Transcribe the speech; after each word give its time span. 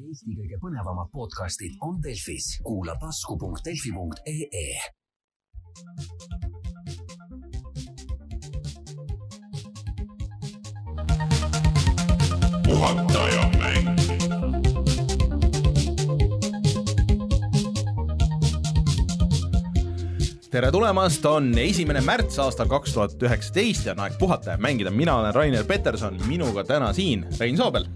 Eesti 0.00 0.32
kõige 0.32 0.56
põnevamad 0.62 1.10
podcastid 1.12 1.74
on 1.84 1.98
Delfis, 2.00 2.54
kuula 2.64 2.94
tasku.delfi.ee. 3.02 4.68
puhataja 12.64 13.44
mäng 13.58 13.90
tere 20.50 20.70
tulemast, 20.72 21.26
on 21.28 21.52
esimene 21.58 22.00
märts 22.02 22.40
aastal 22.42 22.70
kaks 22.70 22.96
tuhat 22.96 23.22
üheksateist 23.22 23.86
ja 23.86 23.92
on 23.98 24.06
aeg 24.06 24.16
puhata 24.18 24.56
ja 24.56 24.62
mängida, 24.62 24.90
mina 24.90 25.18
olen 25.20 25.34
Rainer 25.34 25.68
Peterson, 25.68 26.16
minuga 26.26 26.64
täna 26.64 26.94
siin 26.96 27.28
Rein 27.40 27.60
Soobel. 27.60 27.86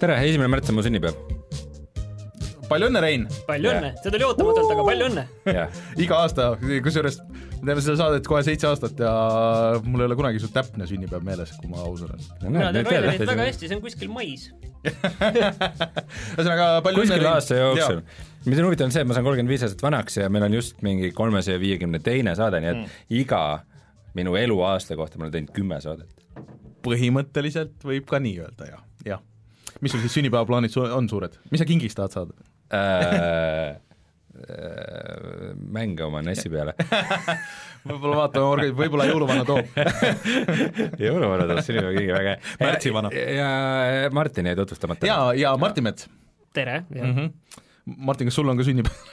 tere, 0.00 0.18
esimene 0.26 0.50
märts 0.50 0.74
on 0.74 0.80
mu 0.80 0.82
sünnipäev. 0.82 1.33
Palju 2.68 2.90
õnne, 2.90 3.02
Rein! 3.04 3.26
palju 3.48 3.72
õnne, 3.72 3.94
see 4.02 4.12
tuli 4.14 4.26
ootamatult, 4.26 4.70
aga 4.74 4.86
palju 4.90 5.08
õnne! 5.10 5.26
jah, 5.48 5.82
iga 6.00 6.20
aasta, 6.24 6.52
kusjuures 6.84 7.20
me 7.64 7.70
teeme 7.70 7.82
seda 7.84 7.96
saadet 7.98 8.26
kohe 8.28 8.42
seitse 8.44 8.68
aastat 8.68 8.98
ja 9.00 9.10
mul 9.86 10.02
ei 10.02 10.08
ole 10.10 10.16
kunagi 10.18 10.40
su 10.42 10.50
täpne 10.52 10.86
sünnipäev 10.88 11.24
meeles, 11.24 11.54
kui 11.60 11.70
ma 11.72 11.80
aus 11.84 12.04
olen. 12.04 12.20
mina 12.44 12.70
tean 12.74 12.88
Rainerit 12.90 13.24
väga 13.30 13.48
hästi, 13.48 13.70
see 13.70 13.78
on 13.78 13.82
kuskil 13.84 14.12
mais. 14.12 14.46
ühesõnaga 16.36 16.66
palju 16.84 17.00
kuskil 17.00 17.16
õnne, 17.16 17.30
aasta 17.32 17.60
jooksul. 17.60 18.02
mis 18.44 18.60
on 18.60 18.68
huvitav, 18.68 18.90
on 18.90 18.96
see, 18.96 19.04
et 19.04 19.08
ma 19.08 19.16
saan 19.16 19.26
kolmkümmend 19.28 19.54
viis 19.54 19.64
aastat 19.64 19.84
vanaks 19.86 20.20
ja 20.20 20.28
meil 20.32 20.44
on 20.48 20.58
just 20.58 20.84
mingi 20.84 21.12
kolmesaja 21.16 21.62
viiekümne 21.62 22.02
teine 22.04 22.36
saade, 22.38 22.60
nii 22.64 22.72
et 22.74 22.80
mm. 22.82 23.04
iga 23.22 23.44
minu 24.18 24.36
eluaasta 24.38 24.98
kohta 25.00 25.18
ma 25.18 25.26
olen 25.26 25.38
teinud 25.38 25.54
kümme 25.56 25.80
saadet. 25.84 26.10
põhimõtteliselt 26.84 27.86
võib 27.88 28.08
ka 28.10 28.20
nii 28.20 28.42
öelda, 28.44 28.74
jah, 28.74 28.82
jah. 29.08 29.24
mis 29.80 29.94
sul 29.94 30.04
siis 30.04 30.20
sünnipäevaplaanid 30.20 30.74
su- 30.74 30.84
on 30.84 31.08
suured, 31.08 31.40
mis 31.48 31.64
sa 31.64 31.68
kingiks 31.68 31.96
tahad 31.96 32.12
saada 32.20 32.52
Äh, 32.74 33.70
äh, 33.70 35.54
mänge 35.54 36.04
oma 36.04 36.22
NES-i 36.24 36.50
peale 36.50 36.74
võib-olla 37.88 38.24
vaatame, 38.24 38.70
võib-olla 38.74 39.06
jõuluvana 39.10 39.44
toob 39.46 39.78
jõuluvana 41.04 41.46
tuleb 41.46 41.60
sünnipäevakingi, 41.66 42.14
väga 42.16 42.32
hea. 42.32 42.54
Märtsivana. 42.62 43.12
ja 43.14 43.50
Martin 44.16 44.50
jäi 44.50 44.56
tutvustamata. 44.58 45.06
ja, 45.08 45.18
ja 45.38 45.54
Martin 45.60 45.86
Mets 45.86 46.08
tere, 46.56 46.82
jah 46.90 47.06
mm. 47.06 47.14
-hmm. 47.18 47.60
Martin, 48.10 48.30
kas 48.30 48.40
sul 48.40 48.50
on 48.50 48.58
ka 48.58 48.66
sünnipäev 48.66 49.12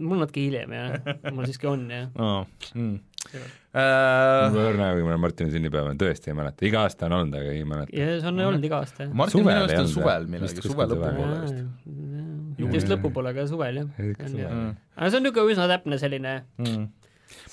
mul 0.00 0.22
natuke 0.22 0.46
hiljem 0.46 0.72
jah, 0.72 0.96
mul 1.32 1.46
siiski 1.50 1.68
on 1.68 1.86
jah. 1.90 2.08
oh. 2.16 2.46
mm. 2.74 2.98
Mul 3.32 4.58
on 4.60 4.66
õrna, 4.66 4.88
kui 4.96 5.04
mul 5.06 5.18
Martini 5.22 5.52
sünnipäev 5.54 5.90
on, 5.92 5.98
tõesti 6.00 6.32
ei 6.32 6.36
mäleta, 6.36 6.66
iga 6.68 6.82
aasta 6.86 7.06
on 7.08 7.14
olnud, 7.20 7.36
aga 7.40 7.52
ei 7.56 7.64
mäleta. 7.68 7.94
ja 7.96 8.08
see 8.20 8.28
on 8.32 8.40
olnud 8.48 8.66
iga 8.68 8.80
aasta 8.82 9.06
jah. 9.06 9.12
Martin 9.16 9.38
Suvel 9.40 9.52
minu 9.52 9.64
arust 9.64 9.82
on 9.82 9.92
suvel 9.92 10.26
millalgi, 10.32 10.64
suve 10.66 10.88
lõpupoole 10.90 11.36
suvel. 11.42 11.68
vist 11.86 12.58
mitte 12.62 12.76
just 12.80 12.90
lõpupoole, 12.92 13.32
aga 13.32 13.46
suvel 13.50 13.80
jah. 13.82 13.92
Mm. 13.98 14.74
aga 14.96 15.08
see 15.14 15.20
on 15.22 15.26
niisugune 15.28 15.54
üsna 15.56 15.68
täpne 15.72 15.98
selline, 16.02 16.34
Mm. 16.60 16.88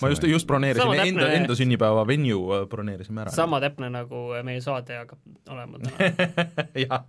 ma 0.02 0.09
just, 0.11 0.26
just 0.28 0.48
broneerisin 0.50 0.89
täpne- 0.92 1.08
enda, 1.08 1.28
enda 1.39 1.56
sünnipäeva 1.56 2.02
venue 2.08 2.66
broneerisime 2.72 3.22
ära. 3.23 3.31
sama 3.31 3.61
täpne 3.64 3.88
nagu 3.94 4.26
meie 4.44 4.59
saade 4.66 4.98
hakkab 5.04 5.20
olema 5.56 5.80
täna. 5.80 6.09
jah, 6.86 7.06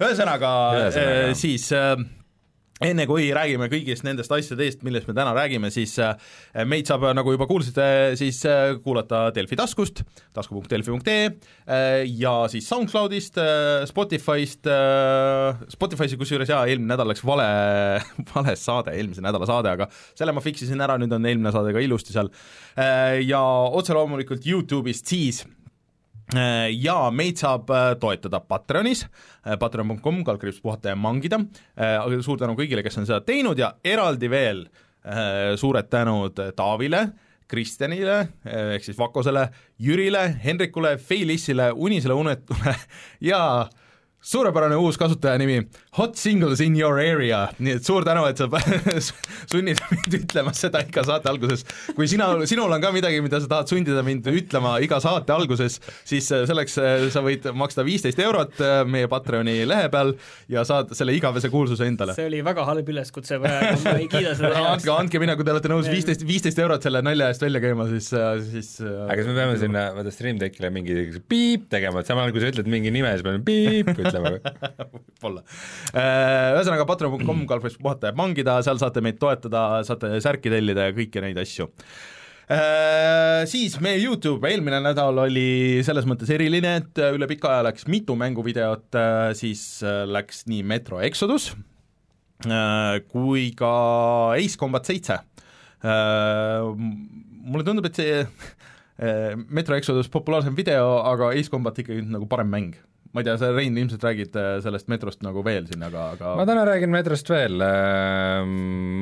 ühesõnaga 0.00 0.54
äh, 0.88 1.34
siis 1.36 1.68
äh, 1.76 1.96
enne 2.84 3.06
kui 3.08 3.30
räägime 3.32 3.70
kõigist 3.72 4.04
nendest 4.04 4.32
asjadest, 4.32 4.82
millest 4.84 5.08
me 5.08 5.14
täna 5.16 5.32
räägime, 5.36 5.70
siis 5.72 5.94
äh, 6.02 6.12
meid 6.68 6.88
saab, 6.88 7.06
nagu 7.16 7.32
juba 7.32 7.48
kuulsite, 7.48 7.86
siis 8.20 8.42
äh, 8.48 8.74
kuulata 8.84 9.30
Delfi 9.36 9.56
taskust, 9.56 10.02
tasku.delfi.ee 10.36 11.16
äh, 11.24 12.04
ja 12.20 12.34
siis 12.52 12.68
SoundCloudist, 12.68 13.40
Spotify'st, 13.88 14.68
Spotify'si 15.72 16.20
kusjuures 16.20 16.52
jaa, 16.52 16.64
eelmine 16.68 16.92
nädal 16.92 17.08
läks 17.12 17.24
vale, 17.26 17.48
vale 18.34 18.56
saade, 18.60 18.96
eelmise 18.96 19.24
nädala 19.24 19.48
saade, 19.48 19.72
aga 19.72 19.88
selle 20.12 20.36
ma 20.36 20.44
fix 20.44 20.66
isin 20.66 20.84
ära, 20.84 20.98
nüüd 21.00 21.16
on 21.16 21.28
eelmine 21.32 21.54
saade 21.54 21.72
ka 21.72 21.84
ilusti 21.84 22.12
seal. 22.16 22.32
Ja 23.24 23.40
otse 23.72 23.96
loomulikult 23.96 24.44
Youtube'ist 24.44 25.08
siis 25.08 25.46
ja 26.72 26.96
meid 27.14 27.38
saab 27.38 27.70
äh, 27.70 27.92
toetada 28.02 28.40
Patreonis, 28.42 29.04
patreon.com, 29.60 30.24
kaldkriips 30.26 30.58
puhata 30.64 30.90
ja 30.90 30.96
mangida, 30.98 31.38
suur 32.24 32.40
tänu 32.40 32.56
kõigile, 32.58 32.82
kes 32.82 32.98
on 32.98 33.06
seda 33.06 33.20
teinud 33.22 33.58
ja 33.60 33.76
eraldi 33.86 34.30
veel 34.32 34.64
äh, 34.66 35.54
suured 35.60 35.86
tänud 35.92 36.40
Taavile, 36.58 37.06
Kristjanile 37.46 38.16
ehk 38.42 38.82
siis 38.82 38.98
Vakosele, 38.98 39.44
Jürile, 39.78 40.24
Henrikule, 40.42 40.96
Feilissile, 40.98 41.70
Unisele 41.70 42.16
Unetule 42.18 42.74
ja 43.30 43.40
suurepärane 44.26 44.76
uus 44.82 44.98
kasutajanimi 44.98 45.60
Hot 45.96 46.16
singles 46.16 46.60
in 46.60 46.74
your 46.76 46.98
area, 47.00 47.46
nii 47.56 47.78
et 47.78 47.86
suur 47.86 48.04
tänu, 48.04 48.26
et 48.28 48.36
sa 48.36 48.48
sunnid 49.52 49.78
mind 49.88 50.16
ütlema 50.18 50.52
seda 50.56 50.82
iga 50.84 51.00
saate 51.08 51.30
alguses. 51.30 51.62
kui 51.96 52.04
sina, 52.10 52.26
sinul 52.48 52.74
on 52.74 52.82
ka 52.82 52.90
midagi, 52.92 53.22
mida 53.24 53.40
sa 53.40 53.48
tahad 53.48 53.70
sundida 53.72 54.02
mind 54.04 54.28
ütlema 54.28 54.74
iga 54.84 54.98
saate 55.00 55.32
alguses, 55.32 55.78
siis 56.04 56.28
äh, 56.36 56.44
selleks 56.50 56.76
äh, 56.82 57.06
sa 57.14 57.22
võid 57.24 57.48
maksta 57.56 57.84
viisteist 57.86 58.20
eurot 58.20 58.60
äh, 58.60 58.82
meie 58.84 59.08
Patreoni 59.08 59.54
lehe 59.68 59.86
peal 59.94 60.12
ja 60.52 60.66
saad 60.68 60.92
selle 60.98 61.14
igavese 61.16 61.48
kuulsuse 61.52 61.88
endale. 61.88 62.12
see 62.18 62.28
oli 62.28 62.42
väga 62.44 62.66
halb 62.68 62.92
üleskutse 62.92 63.40
ma 63.40 63.54
ei 63.94 64.10
kiida 64.12 64.36
seda 64.36 64.52
heaks. 64.58 64.74
andke, 64.74 64.92
andke 64.98 65.22
minna, 65.22 65.38
kui 65.40 65.48
te 65.48 65.54
olete 65.54 65.72
nõus 65.72 65.88
viisteist, 65.88 66.26
viisteist 66.28 66.60
eurot 66.60 66.84
selle 66.84 67.00
nalja 67.06 67.30
eest 67.32 67.46
välja 67.46 67.64
käima, 67.64 67.88
siis, 67.94 68.10
siis 68.50 68.74
aga 68.84 69.16
kas 69.16 69.32
me 69.32 69.38
peame 69.40 69.56
sinna, 69.64 69.88
vaata 69.96 70.12
Stream 70.12 70.44
Deckile 70.44 70.74
mingi 70.76 71.24
piip 71.24 71.70
tegema, 71.72 72.04
et 72.04 72.12
samal 72.12 72.26
ajal 72.26 72.36
kui 72.36 72.44
sa 72.44 72.52
ütled 72.52 72.68
mingi 72.76 72.92
nime, 72.92 73.16
siis 73.16 73.24
peame 73.24 73.40
piip 73.48 73.94
ütlema 73.96 74.15
või? 74.22 74.40
võib-olla. 74.96 75.44
Ühesõnaga 75.92 76.88
patreon.com 76.88 77.46
kaldkriips 77.50 77.80
puhata 77.82 78.12
ja 78.12 78.18
mangida, 78.18 78.58
seal 78.66 78.80
saate 78.82 79.04
meid 79.04 79.20
toetada, 79.22 79.68
saate 79.86 80.16
särki 80.24 80.52
tellida 80.52 80.90
ja 80.90 80.96
kõiki 80.96 81.24
neid 81.24 81.40
asju. 81.42 81.70
Siis 83.50 83.72
meie 83.82 83.98
Youtube 83.98 84.46
eelmine 84.46 84.78
nädal 84.78 85.18
oli 85.24 85.82
selles 85.86 86.06
mõttes 86.06 86.30
eriline, 86.30 86.76
et 86.78 87.00
üle 87.08 87.26
pika 87.26 87.56
aja 87.56 87.64
läks 87.66 87.88
mitu 87.90 88.14
mänguvideot, 88.18 88.94
siis 89.34 89.80
läks 89.82 90.44
nii 90.46 90.62
Metro 90.62 91.00
Exodus 91.02 91.50
kui 93.10 93.48
ka 93.56 93.72
Ace 94.36 94.58
Combat 94.60 94.86
seitse. 94.86 95.18
Mulle 97.46 97.66
tundub, 97.66 97.86
et 97.88 97.98
see 97.98 98.22
Metro 99.48 99.76
Exodus 99.76 100.10
populaarsem 100.12 100.56
video, 100.56 101.00
aga 101.02 101.32
Ace 101.34 101.50
Combat 101.52 101.78
ikkagi 101.82 102.04
nagu 102.06 102.28
parem 102.30 102.52
mäng 102.52 102.76
ma 103.12 103.22
ei 103.22 103.28
tea, 103.28 103.36
sa, 103.40 103.50
Rein, 103.54 103.76
ilmselt 103.78 104.02
räägid 104.02 104.36
äh, 104.40 104.48
sellest 104.64 104.90
metrost 104.92 105.22
nagu 105.24 105.44
veel 105.46 105.68
siin, 105.70 105.84
aga, 105.86 106.08
aga 106.16 106.32
ma 106.40 106.46
täna 106.48 106.64
räägin 106.68 106.92
metrost 106.92 107.30
veel, 107.30 107.62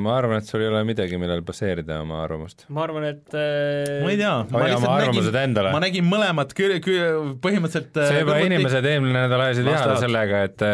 ma 0.05 0.13
arvan, 0.19 0.43
et 0.43 0.49
sul 0.51 0.63
ei 0.63 0.69
ole 0.69 0.83
midagi, 0.87 1.17
millel 1.21 1.41
baseerida 1.47 2.01
oma 2.03 2.21
arvamust. 2.25 2.67
ma 2.69 2.85
arvan, 2.85 3.07
et 3.09 3.35
äh, 3.35 4.03
ma 4.05 4.13
ei 4.13 4.19
tea, 4.21 4.35
ma 4.51 4.63
Hoia 4.65 4.77
oma 4.79 4.93
arvamused 4.99 5.39
endale. 5.41 5.73
ma 5.75 5.81
nägin 5.83 6.05
mõlemat 6.09 6.53
kü-, 6.57 6.79
kü-, 6.85 7.09
põhimõtteliselt 7.41 7.97
see 7.97 8.21
juba 8.21 8.37
kõrvuti- 8.37 8.51
inimesed 8.51 8.89
eelmine 8.93 9.25
nädal 9.25 9.45
ajasid 9.47 9.71
tahavad. 9.71 10.03
sellega, 10.05 10.43
et, 10.51 10.65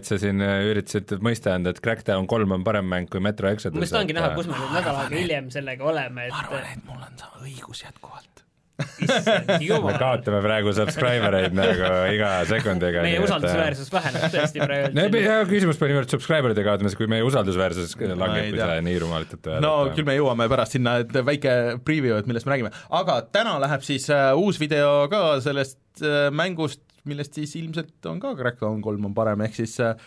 et 0.00 0.08
sa 0.08 0.20
siin 0.24 0.40
üritasid 0.40 1.18
mõista 1.24 1.52
anda, 1.58 1.76
et 1.76 1.84
Crackdown 1.84 2.30
kolm 2.30 2.56
on 2.56 2.64
parem 2.66 2.88
mäng 2.88 3.12
kui 3.12 3.20
Metro 3.24 3.52
Exodus. 3.52 3.76
ma 3.76 3.84
just 3.84 3.98
tahangi 3.98 4.16
näha, 4.16 4.32
kus 4.38 4.48
me 4.48 4.56
nüüd 4.56 4.76
nädal 4.80 5.02
aega 5.04 5.22
hiljem 5.22 5.52
sellega 5.52 5.84
oleme, 5.92 6.28
ma 6.32 6.44
arvan, 6.46 6.64
et 6.72 6.78
et 6.78 6.86
mul 6.86 7.02
on 7.02 7.18
sama 7.18 7.44
õigus 7.44 7.82
jätkuvalt. 7.84 8.37
Issand 8.78 9.48
me 9.84 9.94
kaotame 9.98 10.38
praegu 10.44 10.72
subscriber 10.76 11.34
eid 11.40 11.56
nagu 11.56 11.88
iga 12.14 12.30
sekundiga. 12.48 13.02
meie 13.06 13.22
usaldusväärsus 13.24 13.90
väheneb 13.94 14.26
tõesti 14.34 14.62
no 14.62 14.66
praegu. 14.68 15.22
hea 15.24 15.38
küsimus 15.50 15.80
pole 15.80 15.92
niivõrd 15.92 16.14
subscriber'ide 16.14 16.64
kaotamises, 16.66 16.98
kui 16.98 17.10
meie 17.10 17.26
usaldusväärsus 17.26 17.96
langeb, 17.98 18.44
ei 18.44 18.52
kui 18.54 18.62
sa 18.62 18.76
nii 18.84 19.00
rumalalt 19.02 19.34
ette 19.38 19.58
no 19.64 19.72
küll 19.96 20.06
me 20.08 20.14
jõuame 20.18 20.46
pärast 20.52 20.78
sinna, 20.78 20.98
et 21.02 21.18
väike 21.30 21.56
preview, 21.86 22.20
et 22.20 22.30
millest 22.30 22.46
me 22.46 22.54
räägime, 22.54 22.72
aga 23.00 23.18
täna 23.34 23.56
läheb 23.64 23.82
siis 23.86 24.06
äh, 24.14 24.30
uus 24.38 24.60
video 24.62 25.08
ka 25.10 25.24
sellest 25.44 26.04
äh, 26.04 26.28
mängust, 26.34 26.84
millest 27.08 27.38
siis 27.38 27.56
ilmselt 27.58 28.06
on 28.10 28.22
ka 28.22 28.36
Crackdown 28.38 28.82
kolm 28.84 29.10
on 29.10 29.16
parem, 29.16 29.42
ehk 29.48 29.58
siis 29.58 29.74
äh, 29.82 29.98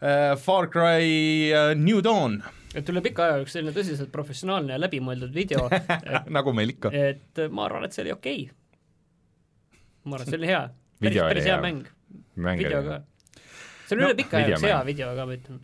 äh, 0.00 0.36
Far 0.38 0.70
Cry 0.70 1.50
äh, 1.50 1.74
New 1.74 2.02
Dawn, 2.04 2.40
et 2.74 2.90
üle 2.92 3.02
pika 3.04 3.26
aja 3.26 3.38
üks 3.42 3.56
selline 3.56 3.74
tõsiselt 3.76 4.12
professionaalne 4.14 4.76
ja 4.76 4.80
läbimõeldud 4.80 5.32
video, 5.34 5.66
et, 5.74 5.88
nagu 6.36 6.54
meil 6.56 6.74
ikka. 6.74 6.92
et 6.94 7.42
ma 7.50 7.66
arvan, 7.68 7.86
et 7.88 7.96
see 7.96 8.04
oli 8.06 8.14
okei 8.14 8.44
okay. 8.46 9.80
ma 10.04 10.18
arvan, 10.18 10.28
et 10.28 10.34
see 10.34 10.40
oli 10.40 10.52
hea. 10.52 10.62
päris, 11.00 11.22
päris 11.24 11.48
hea 11.48 11.56
hea. 11.56 11.64
mäng, 11.64 11.90
mäng 12.36 12.62
video 12.62 12.84
ka. 12.86 13.00
see 13.86 13.98
oli 13.98 14.06
üle 14.06 14.16
pika 14.22 14.40
aja 14.40 14.54
üks 14.54 14.68
hea 14.68 14.80
video 14.90 15.12
ka, 15.18 15.28
ma 15.30 15.38
ütlen. 15.38 15.62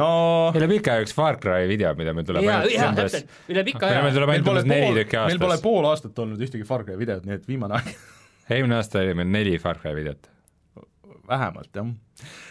no 0.00 0.08
üle 0.58 0.70
pika 0.74 0.96
aja 0.96 1.06
üks 1.06 1.16
Far 1.16 1.40
Cry 1.42 1.70
video, 1.70 1.94
mida 2.00 2.16
meil 2.16 2.28
tuleb 2.28 2.48
jaa, 2.48 2.60
ainult 2.64 2.76
jaa, 2.76 2.90
umbes- 2.92 3.16
täpselt, 3.20 3.38
üle 3.54 3.68
pika 3.70 3.86
meil 3.86 4.02
aja. 4.02 4.16
tuleb 4.18 4.32
meil 4.32 4.38
ainult 4.40 4.50
pole 4.50 4.64
umbes 4.66 4.74
neli 4.74 4.90
pool, 4.90 5.00
tükki 5.02 5.22
meil 5.30 5.44
pole 5.46 5.56
aastas. 5.56 5.68
pool 5.68 5.88
aastat 5.92 6.26
olnud 6.26 6.44
ühtegi 6.48 6.68
Far 6.68 6.84
Cry 6.84 7.00
videot, 7.00 7.24
nii 7.28 7.40
et 7.40 7.48
viimane 7.48 7.80
aeg 7.80 7.94
eelmine 8.50 8.76
aasta 8.78 9.00
oli 9.00 9.16
meil 9.16 9.30
neli 9.30 9.58
Far 9.58 9.78
Cry 9.80 9.94
videot. 9.96 10.30
vähemalt 11.28 11.76
jah. 11.76 11.86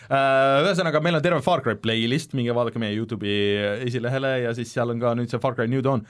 Ühesõnaga, 0.10 1.02
meil 1.04 1.18
on 1.18 1.24
terve 1.26 1.42
Far 1.46 1.64
Cry 1.66 1.78
playlist, 1.80 2.36
minge 2.38 2.56
vaadake 2.56 2.82
meie 2.82 2.96
Youtube'i 2.98 3.86
esilehele 3.88 4.34
ja 4.48 4.54
siis 4.58 4.74
seal 4.76 4.92
on 4.94 5.02
ka 5.02 5.14
nüüd 5.18 5.32
see 5.32 5.42
Far 5.44 5.56
Cry 5.58 5.70
New 5.72 5.84
Dawn. 5.86 6.04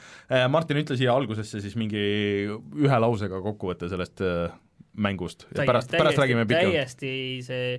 Martin, 0.53 0.81
ütle 0.81 0.97
siia 0.99 1.13
algusesse 1.13 1.61
siis 1.63 1.77
mingi 1.79 2.03
ühe 2.49 3.01
lausega 3.03 3.41
kokkuvõte 3.43 3.89
sellest 3.91 4.23
äh, 4.25 4.53
mängust 4.93 5.47
ja 5.57 5.65
pärast, 5.65 5.91
pärast 5.91 6.21
räägime 6.21 6.45
pikemalt. 6.45 6.73
täiesti 6.73 7.41
see 7.45 7.77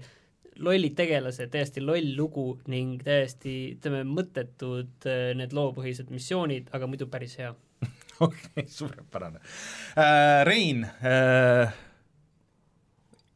lollid 0.64 0.94
tegelased, 0.98 1.50
täiesti 1.50 1.82
loll 1.82 2.14
lugu 2.16 2.46
ning 2.70 3.02
täiesti 3.02 3.74
ütleme, 3.74 4.04
mõttetud 4.06 5.08
äh, 5.10 5.30
need 5.38 5.54
loopõhised 5.56 6.12
missioonid, 6.14 6.70
aga 6.74 6.88
muidu 6.90 7.08
päris 7.10 7.36
hea. 7.40 7.54
okei, 8.26 8.66
suurepärane 8.70 9.42
äh,. 9.98 10.44
Rein 10.46 10.84
äh,, 10.86 11.74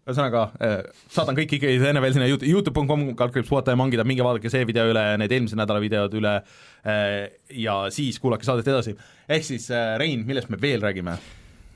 ühesõnaga 0.09 0.45
äh, 0.65 0.79
saadan 1.13 1.37
kõik 1.37 1.57
ikkagi 1.59 1.81
enne 1.91 2.03
veel 2.03 2.15
sinna 2.17 2.29
Youtube, 2.31 2.49
Youtube.com 2.49 3.11
kaldkriips 3.19 3.51
puhata 3.51 3.75
ja 3.75 3.81
mangida, 3.81 4.07
minge 4.09 4.25
vaadake 4.25 4.51
see 4.53 4.65
video 4.69 4.87
üle, 4.93 5.03
need 5.21 5.35
eelmise 5.35 5.59
nädala 5.59 5.83
videod 5.85 6.15
üle 6.17 6.39
äh, 6.39 7.29
ja 7.61 7.83
siis 7.95 8.21
kuulake 8.23 8.49
saadet 8.49 8.71
edasi. 8.73 8.97
ehk 9.29 9.45
siis 9.45 9.69
äh, 9.75 9.97
Rein, 10.01 10.25
millest 10.29 10.49
me 10.53 10.61
veel 10.61 10.81
räägime? 10.85 11.19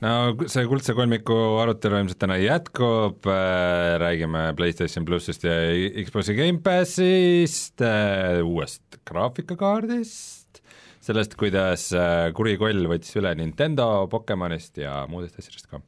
no 0.03 0.13
see 0.49 0.65
kuldse 0.67 0.97
kolmiku 0.97 1.37
arutelu 1.61 2.01
ilmselt 2.01 2.19
täna 2.25 2.39
jätkub 2.41 3.29
räägime 4.01 4.49
PlayStation 4.57 5.05
plussist 5.07 5.45
ja 5.47 5.53
Xbox'i 6.01 6.35
Gamepassist 6.39 7.85
uuest 8.43 8.99
graafikakaardist, 9.07 10.59
sellest, 11.05 11.37
kuidas 11.39 11.87
kuri 12.35 12.57
koll 12.59 12.89
võttis 12.91 13.15
üle 13.21 13.37
Nintendo 13.39 14.07
Pokemonist 14.11 14.81
ja 14.81 15.03
muudest 15.11 15.39
asjadest 15.39 15.69
ka. 15.69 15.85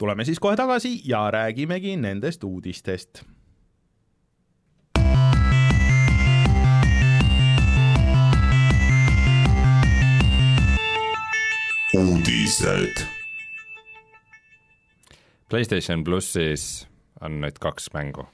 Tuleme 0.00 0.24
siis 0.24 0.38
kohe 0.40 0.56
tagasi 0.56 1.00
ja 1.04 1.30
räägimegi 1.30 1.96
nendest 1.96 2.44
uudistest. 2.44 3.22
uudised. 11.98 13.04
PlayStation 15.48 16.04
plussis 16.04 16.88
on 17.20 17.40
nüüd 17.42 17.58
kaks 17.60 17.90
mängu. 17.92 18.24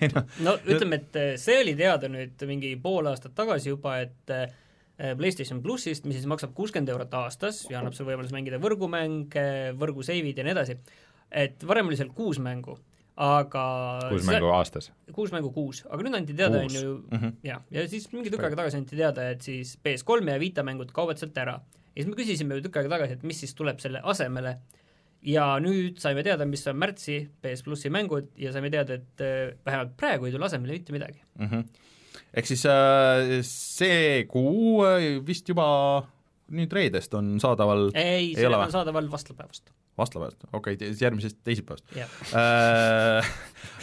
no 0.46 0.58
ütleme, 0.66 1.00
et 1.00 1.40
see 1.40 1.56
oli 1.62 1.74
teada 1.74 2.10
nüüd 2.12 2.46
mingi 2.46 2.76
pool 2.82 3.08
aastat 3.10 3.34
tagasi 3.34 3.72
juba, 3.72 3.96
et 4.04 4.30
äh, 4.30 4.52
PlayStation 5.18 5.58
plussist, 5.62 6.04
mis 6.06 6.14
siis 6.20 6.26
maksab 6.30 6.52
kuuskümmend 6.54 6.88
eurot 6.92 7.14
aastas 7.18 7.64
ja 7.70 7.80
annab 7.80 7.94
sulle 7.96 8.12
võimaluse 8.12 8.34
mängida 8.36 8.60
võrgumänge, 8.62 9.46
võrgusevid 9.80 10.38
ja 10.38 10.44
nii 10.46 10.52
edasi, 10.54 10.76
et 11.30 11.64
varem 11.66 11.88
oli 11.90 11.96
seal 11.98 12.12
kuus 12.14 12.38
mängu, 12.38 12.76
aga 13.16 13.64
kuus 14.10 14.26
mängu 14.26 14.52
aastas. 14.54 14.90
kuus 15.14 15.32
mängu 15.34 15.50
kuus, 15.54 15.84
aga 15.90 16.02
nüüd 16.06 16.14
anti 16.18 16.34
teada, 16.38 16.60
on 16.62 16.70
ju 16.74 16.94
Mhm. 17.10 17.32
jah, 17.46 17.62
ja 17.70 17.88
siis 17.88 18.06
mingi 18.12 18.30
tükk 18.30 18.44
aega 18.46 18.56
tagasi 18.62 18.76
anti 18.78 18.96
teada, 18.96 19.28
et 19.30 19.42
siis 19.42 19.76
PS3 19.82 20.30
ja 20.30 20.38
Vita 20.40 20.62
mängud 20.62 20.92
kaovad 20.92 21.18
sealt 21.18 21.36
ära. 21.38 21.60
ja 21.94 22.02
siis 22.02 22.06
me 22.06 22.14
küsisime 22.22 22.54
ju 22.54 22.62
tükk 22.68 22.76
aega 22.82 22.88
tagasi, 22.96 23.12
et 23.18 23.22
mis 23.22 23.38
siis 23.40 23.54
tuleb 23.54 23.78
selle 23.80 24.00
asemele 24.02 24.58
ja 25.22 25.58
nüüd 25.58 25.98
saime 25.98 26.22
teada, 26.22 26.44
mis 26.46 26.66
on 26.66 26.76
märtsi 26.76 27.28
PS 27.42 27.62
plussi 27.62 27.90
mängud 27.90 28.28
ja 28.36 28.52
saime 28.52 28.70
teada, 28.70 28.94
et 28.94 29.20
äh, 29.20 29.54
vähemalt 29.66 29.96
praegu 29.96 30.26
ei 30.26 30.32
tule 30.32 30.44
asemele 30.44 30.72
mitte 30.72 30.92
midagi. 30.92 31.22
Ehk 32.34 32.50
siis 32.50 32.64
äh, 32.70 33.38
see 33.46 34.24
kuu 34.30 34.82
äh, 34.86 35.06
vist 35.26 35.48
juba 35.50 35.68
nüüd 36.54 36.74
reedest 36.76 37.14
on 37.16 37.38
saadaval 37.42 37.88
ei, 37.94 38.30
Ei 38.32 38.36
see 38.36 38.46
ole 38.48 38.60
on 38.60 38.72
saadaval 38.72 39.08
vastlapäevast, 39.12 39.70
vastlapäevast, 39.98 40.46
okei 40.52 40.76
okay,, 40.76 40.92
järgmisest 41.00 41.38
teisipäevast. 41.46 41.84
Äh. 42.36 43.30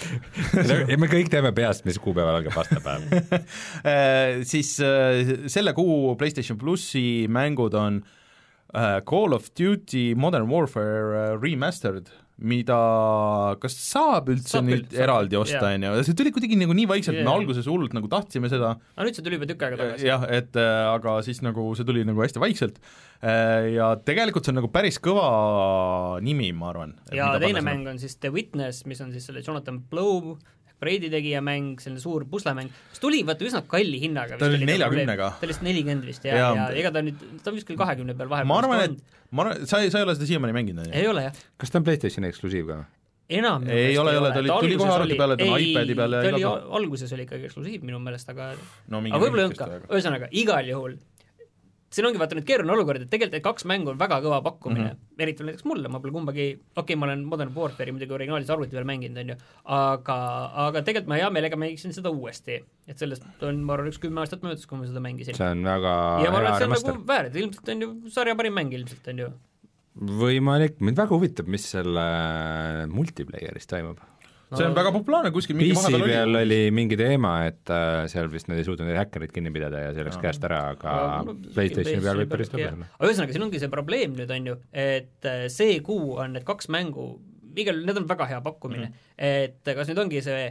ja 0.91 0.97
me 1.01 1.09
kõik 1.11 1.31
teame 1.33 1.53
peast, 1.57 1.85
mis 1.87 1.99
kuupäeval 2.01 2.41
algab 2.41 2.57
vastlapäev. 2.61 3.07
Äh, 3.81 4.41
siis 4.47 4.75
äh, 4.83 5.47
selle 5.49 5.73
kuu 5.73 6.13
PlayStation 6.19 6.59
plussi 6.61 7.25
mängud 7.31 7.73
on 7.77 8.01
äh, 8.75 8.99
Call 9.07 9.33
of 9.33 9.49
Duty 9.57 10.11
Modern 10.15 10.49
Warfare 10.51 11.31
äh, 11.31 11.39
Remastered, 11.41 12.11
mida, 12.41 12.77
kas 13.61 13.75
saab 13.77 14.31
üldse 14.33 14.55
Saab 14.55 14.67
nüüd 14.67 14.87
saab 14.89 15.03
eraldi 15.05 15.37
osta, 15.39 15.61
on 15.69 15.85
ju, 15.85 15.93
see 16.07 16.17
tuli 16.17 16.33
kuidagi 16.33 16.57
nagu 16.59 16.75
nii 16.77 16.87
vaikselt 16.89 17.19
me 17.21 17.29
alguses 17.31 17.69
hullult 17.69 17.93
nagu 17.97 18.09
tahtsime 18.11 18.49
seda, 18.51 18.73
aga 18.95 19.07
nüüd 19.07 19.17
see 19.17 19.25
tuli 19.25 19.37
juba 19.37 19.49
tükk 19.51 19.65
aega 19.67 19.79
tagasi. 19.81 20.07
jah, 20.09 20.25
et 20.39 20.57
äh, 20.59 20.81
aga 20.91 21.17
siis 21.27 21.43
nagu 21.45 21.67
see 21.77 21.87
tuli 21.87 22.05
nagu 22.07 22.23
hästi 22.23 22.41
vaikselt. 22.41 22.81
Äh, 23.21 23.73
ja 23.75 23.91
tegelikult 24.01 24.47
see 24.47 24.55
on 24.55 24.61
nagu 24.63 24.71
päris 24.73 24.97
kõva 25.03 25.27
nimi, 26.25 26.49
ma 26.57 26.71
arvan. 26.73 26.95
ja 27.13 27.33
teine 27.41 27.61
mäng 27.65 27.85
on 27.91 28.01
siis 28.01 28.17
The 28.17 28.33
Witness, 28.33 28.87
mis 28.89 29.03
on 29.05 29.13
siis 29.13 29.29
selle 29.29 29.45
Jonathan 29.45 29.83
Blow 29.91 30.35
Braidi 30.81 31.11
tegija 31.13 31.43
mäng, 31.45 31.75
selline 31.83 32.01
suur 32.01 32.23
puslemäng, 32.29 32.71
mis 32.89 33.01
tuli 33.03 33.19
vaata 33.27 33.45
üsna 33.45 33.61
kalli 33.69 33.99
hinnaga. 34.01 34.39
Ta 34.41 34.47
oli 34.49 34.63
40-ga. 34.65 35.27
ta 35.37 35.45
oli 35.45 35.53
vist 35.53 35.61
nelikümmend 35.67 36.07
vist 36.09 36.25
ja, 36.25 36.39
Jaa. 36.39 36.53
ja 36.57 36.63
ega 36.81 36.89
ta 36.95 37.03
nüüd, 37.05 37.19
ta 37.43 37.51
on 37.51 37.59
vist 37.59 37.67
küll 37.69 37.77
kahekümne 37.77 38.15
peal 38.17 38.31
vahepeal. 38.31 38.49
ma 38.49 38.57
arvan, 38.63 38.81
et 38.87 39.19
ma 39.29 39.45
arvan, 39.45 39.67
sa 39.69 39.83
ei, 39.83 39.91
sa 39.93 40.01
ei 40.01 40.07
ole 40.07 40.15
seda 40.17 40.29
siiamaani 40.31 40.55
mänginud, 40.57 40.81
on 40.87 40.89
ju? 40.89 40.97
ei 40.97 41.05
ole 41.11 41.27
jah, 41.27 41.37
kas 41.61 41.69
ta 41.73 41.77
on 41.81 41.85
PlayStationi 41.85 42.31
eksklusiiv 42.33 42.71
ka? 42.71 42.79
enam 43.31 43.63
Ei 43.69 43.93
ole, 43.97 44.11
ei 44.11 44.17
ole, 44.19 44.33
ta 44.33 44.41
oli- 44.41 44.51
tuli 44.65 44.77
kohe 44.81 44.91
arvuti 44.95 45.15
peale, 45.21 45.37
ta 45.37 45.45
on 45.45 45.55
Ei, 45.59 45.69
iPadi 45.69 45.95
peal 46.01 46.17
ja 46.17 46.23
ta 46.25 46.33
oli 46.35 46.49
alguses 46.81 47.13
oli 47.15 47.27
ikkagi 47.29 47.47
eksklusiiv 47.51 47.85
minu 47.87 48.01
meelest, 48.03 48.33
aga 48.33 48.49
no 48.91 48.99
mingi 49.05 49.15
aga 49.15 49.23
võib-olla 49.23 49.45
ei 49.45 49.51
olnud 49.51 49.61
ka 49.61 49.95
ühesõnaga 49.95 50.31
igal 50.43 50.67
juhul 50.73 50.97
siin 51.91 52.07
ongi 52.07 52.19
vaata 52.21 52.37
nüüd 52.37 52.47
keeruline 52.47 52.73
olukord, 52.73 53.03
et 53.03 53.09
tegelikult 53.11 53.35
need 53.35 53.45
kaks 53.45 53.65
mängu 53.67 53.91
on 53.91 53.99
väga 53.99 54.21
kõva 54.23 54.39
pakkumine 54.45 54.85
mm. 54.85 54.93
-hmm. 54.95 55.23
eriti 55.25 55.45
näiteks 55.47 55.65
mulle, 55.67 55.91
ma 55.91 55.99
pole 56.03 56.13
kumbagi, 56.15 56.45
okei 56.55 56.81
okay,, 56.83 56.99
ma 56.99 57.07
olen 57.09 57.25
Modern 57.27 57.51
Warfare'i 57.55 57.95
muidugi 57.95 58.15
originaalis 58.15 58.51
arvuti 58.53 58.77
peal 58.77 58.87
mänginud, 58.87 59.19
on 59.21 59.33
ju, 59.33 59.37
aga, 59.77 60.17
aga 60.67 60.83
tegelikult 60.87 61.11
ma 61.11 61.19
hea 61.19 61.29
meelega 61.35 61.59
mängiksin 61.59 61.95
seda 61.95 62.13
uuesti. 62.15 62.61
et 62.87 62.99
sellest 63.01 63.27
on, 63.47 63.59
ma 63.67 63.75
arvan, 63.75 63.91
üks 63.91 63.99
kümme 64.03 64.23
aastat 64.23 64.43
möödas, 64.45 64.65
kui 64.67 64.79
ma 64.79 64.87
seda 64.87 65.03
mängisin. 65.03 65.35
see 65.35 65.51
on 65.57 65.67
väga 65.67 65.95
ja 66.23 66.31
ma 66.31 66.39
arvan, 66.39 66.53
et 66.53 66.63
see 66.63 66.69
on 66.69 66.75
nagu. 66.77 67.07
väär, 67.11 67.31
et 67.31 67.39
ilmselt 67.43 67.73
on 67.75 67.85
ju 67.85 67.91
sarja 68.15 68.37
parim 68.39 68.55
mäng 68.55 68.77
ilmselt, 68.79 69.11
on 69.11 69.25
ju. 69.25 69.29
võimalik, 70.23 70.79
mind 70.79 71.03
väga 71.03 71.15
huvitab, 71.17 71.51
mis 71.51 71.67
selle 71.75 72.07
multiplayer'is 72.87 73.67
toimub. 73.67 73.99
See 74.57 74.67
on 74.67 74.75
väga 74.75 74.91
populaarne, 74.95 75.31
kuskil 75.35 75.57
mingi 75.57 75.75
PC 75.75 75.91
peal 76.03 76.35
oli. 76.35 76.41
oli 76.41 76.59
mingi 76.75 76.97
teema, 76.99 77.33
et 77.49 77.71
äh, 77.71 78.03
seal 78.11 78.29
vist 78.31 78.49
nad 78.51 78.59
ei 78.59 78.67
suutnud 78.67 78.89
neid 78.89 78.99
häkkereid 78.99 79.31
kinni 79.35 79.53
pidada 79.53 79.85
ja 79.85 79.93
see 79.95 80.07
läks 80.07 80.19
käest 80.21 80.47
ära, 80.47 80.63
aga 80.75 80.95
PlayStationi 81.27 82.03
peal 82.03 82.23
võib 82.23 82.33
päris 82.33 82.51
lõbus 82.51 82.67
olla. 82.73 82.89
aga 82.97 83.11
ühesõnaga, 83.11 83.37
siin 83.37 83.47
ongi 83.47 83.61
see 83.63 83.71
probleem 83.71 84.17
nüüd 84.19 84.35
on 84.35 84.51
ju, 84.51 84.57
et 84.73 85.29
äh, 85.29 85.45
see 85.53 85.79
kuu 85.85 86.17
on 86.21 86.35
need 86.35 86.47
kaks 86.47 86.71
mängu, 86.73 87.13
igal, 87.55 87.79
need 87.87 88.03
on 88.03 88.11
väga 88.11 88.27
hea 88.33 88.43
pakkumine 88.43 88.89
mm. 88.89 88.93
-hmm. 88.93 89.47
et 89.55 89.73
kas 89.79 89.91
nüüd 89.91 90.03
ongi 90.03 90.23
see 90.25 90.43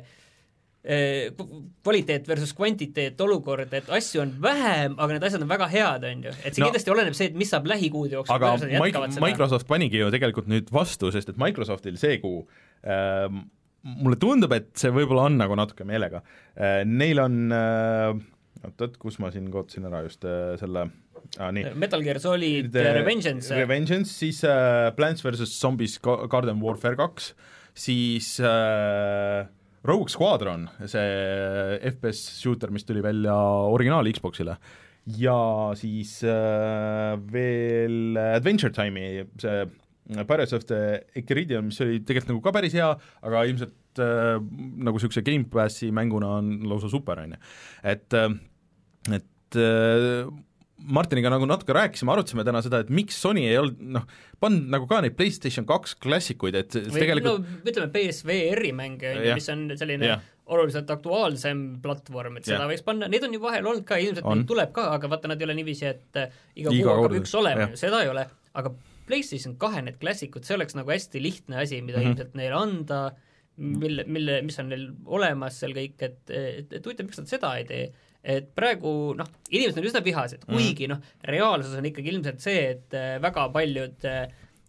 eh, 0.84 1.28
kvaliteet 1.84 2.28
versus 2.28 2.52
kvantiteet 2.56 3.20
olukord, 3.20 3.72
et 3.76 3.88
asju 3.92 4.22
on 4.22 4.34
vähem, 4.42 4.96
aga 4.96 5.16
need 5.16 5.28
asjad 5.28 5.44
on 5.44 5.52
väga 5.52 5.68
head, 5.68 6.08
on 6.08 6.24
ju, 6.24 6.34
et 6.40 6.54
see 6.54 6.62
No- 6.62 6.66
no, 6.66 6.72
kindlasti 6.72 6.94
oleneb 6.96 7.16
see, 7.18 7.30
et 7.32 7.36
mis 7.36 7.52
saab 7.52 7.68
lähikuude 7.68 8.16
jooksul, 8.16 8.34
aga 8.36 8.54
kuidas 8.54 8.64
nad 8.64 8.76
jätkavad 8.78 9.08
Mike, 9.08 9.14
seda. 9.18 9.26
Microsoft 9.26 9.68
panigi 9.68 10.00
ju 10.00 10.10
tegelikult 10.14 10.48
nüüd 10.48 10.72
vastu, 10.72 11.12
sest 11.12 11.32
et 11.32 11.40
Microsoftil 11.40 12.00
see 12.00 12.20
kuu 12.22 12.46
ähm, 12.80 13.44
mulle 13.82 14.18
tundub, 14.20 14.52
et 14.52 14.70
see 14.78 14.92
võib-olla 14.92 15.28
on 15.30 15.38
nagu 15.40 15.56
natuke 15.58 15.86
meelega 15.88 16.20
äh,. 16.54 16.82
Neil 16.88 17.22
on 17.22 17.38
äh, 17.54 18.18
oot-oot, 18.66 18.98
kus 19.00 19.20
ma 19.22 19.30
siin 19.32 19.48
kaotasin 19.52 19.88
ära 19.88 20.02
just 20.04 20.26
äh, 20.28 20.56
selle 20.60 20.86
ah,, 21.38 21.52
nii. 21.54 21.72
Metal 21.80 22.04
Gear 22.04 22.20
Solid 22.22 22.70
The... 22.74 22.84
Revengeance, 23.00 23.54
Revengeance, 23.56 24.12
siis 24.12 24.42
äh, 24.44 24.90
Plants 24.96 25.24
versus 25.24 25.54
Zombies 25.56 25.96
Ga- 26.04 26.26
Garden 26.32 26.60
Warfare 26.64 26.98
kaks, 27.00 27.32
siis 27.76 28.34
äh, 28.44 29.46
Rogue 29.88 30.12
Squadron, 30.12 30.68
see 30.84 31.80
FPS 31.94 32.26
shooter, 32.42 32.72
mis 32.74 32.84
tuli 32.84 33.00
välja 33.04 33.32
originaal 33.72 34.10
Xboxile, 34.12 34.58
ja 35.16 35.38
siis 35.80 36.18
äh, 36.28 37.14
veel 37.32 38.18
Adventure 38.20 38.74
Time'i 38.76 39.24
see 39.40 39.62
Pirates 40.18 40.54
of 40.56 40.66
the 40.68 41.00
Echiridion, 41.16 41.70
mis 41.70 41.80
oli 41.84 42.00
tegelikult 42.02 42.34
nagu 42.34 42.44
ka 42.44 42.54
päris 42.56 42.76
hea, 42.76 42.90
aga 43.26 43.46
ilmselt 43.48 44.02
äh, 44.02 44.36
nagu 44.40 44.98
niisuguse 44.98 45.24
Gamepassi 45.26 45.90
mänguna 45.94 46.36
on 46.40 46.52
lausa 46.70 46.90
super, 46.92 47.22
on 47.22 47.36
ju. 47.36 47.42
et 47.94 48.18
äh, 48.18 48.30
et 49.16 49.58
äh, 49.58 50.30
Martiniga 50.80 51.28
nagu 51.32 51.44
natuke 51.48 51.74
rääkisime, 51.76 52.12
arutasime 52.14 52.44
täna 52.46 52.62
seda, 52.64 52.80
et 52.80 52.90
miks 52.94 53.18
Sony 53.20 53.42
ei 53.44 53.58
olnud 53.60 53.80
noh, 53.98 54.04
pannud 54.40 54.70
nagu 54.72 54.86
ka 54.88 55.02
neid 55.04 55.16
PlayStation 55.18 55.66
kaks 55.68 55.96
klassikuid, 56.00 56.56
et 56.56 56.76
või 56.76 57.02
tegelikult 57.02 57.42
no 57.44 57.72
ütleme 57.72 57.90
PSVR-i 57.96 58.70
mänge, 58.76 59.12
mis 59.26 59.48
on 59.52 59.66
selline 59.76 60.08
Jah. 60.14 60.22
oluliselt 60.50 60.88
aktuaalsem 60.94 61.64
platvorm, 61.84 62.38
et 62.40 62.48
seda 62.48 62.62
Jah. 62.62 62.70
võiks 62.72 62.86
panna, 62.86 63.10
neid 63.12 63.26
on 63.28 63.36
ju 63.36 63.42
vahel 63.42 63.68
olnud 63.68 63.84
ka, 63.88 64.00
ilmselt 64.00 64.24
On. 64.24 64.40
neid 64.40 64.48
tuleb 64.48 64.72
ka, 64.76 64.86
aga 64.96 65.12
vaata, 65.12 65.32
nad 65.32 65.42
ei 65.42 65.50
ole 65.50 65.58
niiviisi, 65.60 65.90
et 65.90 66.22
äh, 66.22 66.40
iga 66.56 66.72
Iga 66.72 66.86
kuu 66.88 66.94
hakkab 66.94 67.18
üks 67.20 67.36
olema 67.42 67.68
seda 67.80 68.00
ei 68.06 68.12
ole, 68.14 68.24
aga 68.56 68.72
PlayStation 69.10 69.56
kahe 69.60 69.82
need 69.86 69.98
klassikud, 70.02 70.46
see 70.46 70.56
oleks 70.56 70.78
nagu 70.78 70.90
hästi 70.94 71.22
lihtne 71.22 71.58
asi, 71.64 71.80
mida 71.82 71.98
mm 71.98 72.02
Mhm. 72.02 72.06
-hmm. 72.06 72.10
ilmselt 72.14 72.38
neile 72.38 72.56
anda, 72.60 73.00
mille, 73.60 74.04
mille, 74.08 74.42
mis 74.46 74.58
on 74.62 74.70
neil 74.72 74.86
olemas 75.06 75.58
seal 75.60 75.74
kõik, 75.76 75.98
et, 76.06 76.20
et, 76.30 76.72
et 76.72 76.86
huvitav, 76.86 77.06
miks 77.10 77.18
nad 77.20 77.28
seda 77.28 77.56
ei 77.58 77.64
tee 77.68 77.90
et 78.20 78.50
praegu 78.54 79.14
noh, 79.16 79.28
inimesed 79.48 79.78
on 79.80 79.86
üsna 79.88 80.00
vihased, 80.04 80.42
Mhm. 80.44 80.56
kuigi 80.56 80.86
noh, 80.88 80.98
reaalsus 81.24 81.72
on 81.78 81.86
ikkagi 81.88 82.10
ilmselt 82.12 82.40
see, 82.44 82.70
et 82.74 82.92
äh, 82.96 83.14
väga 83.22 83.46
paljud 83.52 84.04
äh, 84.04 84.26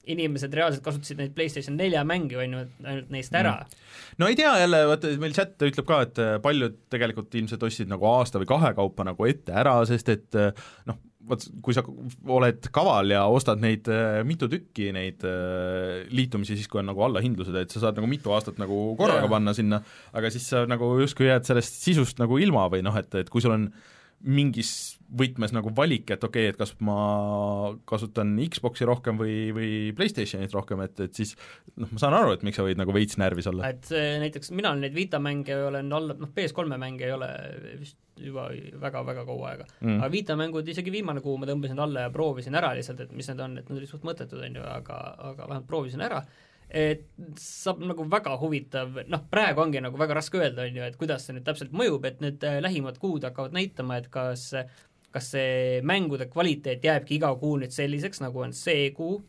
inimesed 0.08 0.54
reaalselt 0.56 0.84
kasutasid 0.86 1.20
neid 1.20 1.34
PlayStation 1.36 1.76
nelja 1.78 2.04
mänge, 2.08 2.38
on 2.40 2.54
ju, 2.56 2.62
ainult 2.86 3.10
neist 3.14 3.36
ära 3.36 3.52
mm.. 3.60 3.76
no 4.18 4.28
ei 4.32 4.36
tea 4.40 4.54
jälle, 4.64 4.80
vaata 4.88 5.12
meil 5.22 5.36
chat 5.36 5.62
ütleb 5.68 5.86
ka, 5.86 6.00
et 6.08 6.18
äh, 6.24 6.40
paljud 6.42 6.78
tegelikult 6.90 7.36
ilmselt 7.36 7.64
ostsid 7.68 7.92
nagu 7.92 8.08
aasta 8.10 8.40
või 8.42 8.50
kahe 8.50 8.72
kaupa 8.80 9.04
nagu 9.04 9.28
ette 9.30 9.52
ära, 9.52 9.76
sest 9.86 10.10
et 10.16 10.40
äh, 10.40 10.54
noh, 10.90 10.98
vot 11.30 11.44
kui 11.63 11.75
sa 11.75 11.84
oled 11.86 12.68
kaval 12.74 13.12
ja 13.13 13.24
ostad 13.32 13.62
neid 13.62 13.88
äh, 13.92 14.22
mitu 14.28 14.50
tükki, 14.51 14.90
neid 14.96 15.25
äh, 15.28 16.01
liitumisi 16.13 16.58
siis, 16.58 16.70
kui 16.72 16.82
on 16.82 16.90
nagu 16.92 17.04
allahindlused, 17.06 17.56
et 17.62 17.74
sa 17.74 17.84
saad 17.86 18.00
nagu 18.00 18.10
mitu 18.10 18.34
aastat 18.36 18.60
nagu 18.62 18.80
korraga 19.00 19.28
Jaa. 19.28 19.34
panna 19.36 19.56
sinna, 19.58 19.82
aga 20.18 20.32
siis 20.34 20.50
sa 20.54 20.66
nagu 20.70 20.94
justkui 21.01 21.30
jääd 21.30 21.48
sellest 21.48 21.82
sisust 21.84 22.22
nagu 22.22 22.40
ilma 22.42 22.68
või 22.74 22.84
noh, 22.86 22.98
et, 23.00 23.12
et 23.22 23.32
kui 23.32 23.44
sul 23.44 23.56
on 23.58 23.70
mingis 24.22 25.00
võtmes 25.18 25.51
nagu 25.56 25.72
valik, 25.75 26.12
et 26.13 26.24
okei 26.24 26.48
okay,, 26.48 26.53
et 26.53 26.60
kas 26.60 26.74
ma 26.84 26.98
kasutan 27.89 28.34
Xbox'i 28.51 28.88
rohkem 28.88 29.20
või, 29.20 29.36
või 29.56 29.72
PlayStationit 29.98 30.53
rohkem, 30.56 30.84
et, 30.86 31.00
et 31.08 31.18
siis 31.18 31.34
noh, 31.75 31.89
ma 31.91 32.01
saan 32.01 32.15
aru, 32.18 32.36
et 32.36 32.46
miks 32.48 32.60
sa 32.60 32.65
võid 32.68 32.80
nagu 32.80 32.96
veits 32.96 33.20
närvis 33.22 33.50
olla. 33.51 33.72
et 33.74 33.88
see, 33.91 34.15
näiteks 34.24 34.53
mina 34.56 34.74
neid 34.80 34.96
Vita 34.96 35.20
mänge 35.24 35.58
olen 35.68 35.91
alla, 35.98 36.15
noh 36.20 36.32
PS3-e 36.36 36.80
mänge 36.82 37.08
ei 37.08 37.15
ole 37.15 37.32
vist 37.82 38.00
juba 38.22 38.50
väga-väga 38.82 39.25
kaua 39.25 39.50
aega 39.51 39.65
Mm. 39.82 39.98
aga 39.98 40.12
Vita 40.13 40.36
mängud, 40.38 40.68
isegi 40.68 40.91
viimane 40.94 41.22
kuu 41.24 41.38
ma 41.41 41.48
tõmbasin 41.50 41.80
alla 41.82 42.06
ja 42.06 42.13
proovisin 42.13 42.56
ära 42.58 42.74
lihtsalt, 42.77 43.00
et 43.01 43.12
mis 43.18 43.27
need 43.32 43.39
on, 43.41 43.58
et 43.58 43.70
need 43.70 43.82
olid 43.82 43.89
suht 43.89 44.06
mõttetud, 44.06 44.41
on 44.46 44.58
ju, 44.60 44.63
aga, 44.68 44.98
aga 45.32 45.48
vähemalt 45.48 45.68
proovisin 45.70 46.03
ära, 46.06 46.22
et 46.70 47.08
saab 47.41 47.82
nagu 47.84 48.06
väga 48.12 48.36
huvitav, 48.39 49.01
noh 49.12 49.24
praegu 49.32 49.63
ongi 49.63 49.82
nagu 49.84 50.00
väga 50.00 50.20
raske 50.20 50.39
öelda, 50.39 50.68
on 50.70 50.77
ju, 50.80 50.86
et 50.86 51.00
kuidas 51.00 51.25
see 51.25 51.36
nüüd 51.36 51.48
täpselt 51.48 51.74
mõjub, 51.75 52.06
et 52.08 52.22
need 52.24 52.46
äh, 52.48 52.60
lähimad 52.63 53.00
kuud 53.01 53.25
hakkavad 53.27 53.56
näitama, 53.58 54.00
et 54.01 54.12
kas 54.13 54.51
kas 55.12 55.32
see 55.36 55.82
mängude 55.88 56.27
kvaliteet 56.32 56.84
jääbki 56.88 57.18
iga 57.20 57.32
kuu 57.39 57.58
nüüd 57.62 57.74
selliseks, 57.75 58.22
nagu 58.24 58.44
on 58.46 58.53
see 58.56 58.89
kuu, 58.96 59.22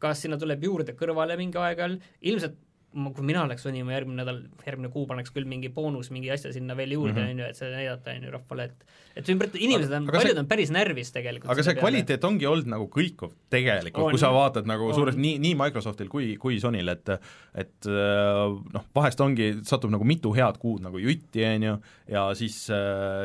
kas 0.00 0.24
sinna 0.24 0.38
tuleb 0.40 0.64
juurde 0.64 0.96
kõrvale 0.98 1.36
mingi 1.40 1.60
aeg-ajal, 1.60 1.98
ilmselt 2.20 2.58
kui 2.90 3.24
mina 3.26 3.44
oleks 3.46 3.62
Sony, 3.62 3.82
ma 3.86 3.92
järgmine 3.94 4.18
nädal, 4.24 4.40
järgmine 4.66 4.88
kuu 4.90 5.04
paneks 5.06 5.30
küll 5.34 5.46
mingi 5.46 5.68
boonus, 5.74 6.08
mingi 6.10 6.30
asja 6.34 6.50
sinna 6.54 6.74
veel 6.78 6.96
juurde, 6.96 7.22
on 7.22 7.38
ju, 7.44 7.50
et 7.52 7.58
seda 7.58 7.76
näidata, 7.76 8.16
on 8.18 8.26
ju, 8.26 8.32
rahvale, 8.34 8.64
et 8.70 8.96
et 9.20 9.26
ümber, 9.32 9.48
inimesed 9.58 9.90
on, 9.90 10.04
aga 10.06 10.20
see- 10.20 10.28
paljud 10.28 10.38
on 10.38 10.46
päris 10.50 10.70
närvis 10.70 11.08
tegelikult 11.14 11.50
aga 11.50 11.64
see 11.66 11.74
kvaliteet 11.78 12.24
ongi 12.28 12.46
olnud 12.46 12.68
nagu 12.70 12.84
kõikuv 12.94 13.32
tegelikult, 13.50 14.12
kui 14.14 14.20
sa 14.22 14.30
vaatad 14.34 14.68
nagu 14.70 14.86
On. 14.86 14.94
suurelt 14.94 15.18
nii, 15.18 15.38
nii 15.42 15.56
Microsoftil 15.58 16.08
kui, 16.08 16.36
kui 16.38 16.60
Sonyl, 16.62 16.88
et 16.94 17.10
et 17.58 17.88
äh, 17.90 18.54
noh, 18.74 18.84
vahest 18.94 19.20
ongi, 19.20 19.48
satub 19.66 19.90
nagu 19.90 20.06
mitu 20.06 20.30
head 20.36 20.58
kuud 20.62 20.82
nagu 20.86 20.98
jutti, 21.02 21.42
on 21.46 21.66
ju, 21.66 21.74
ja 22.10 22.24
siis, 22.38 22.58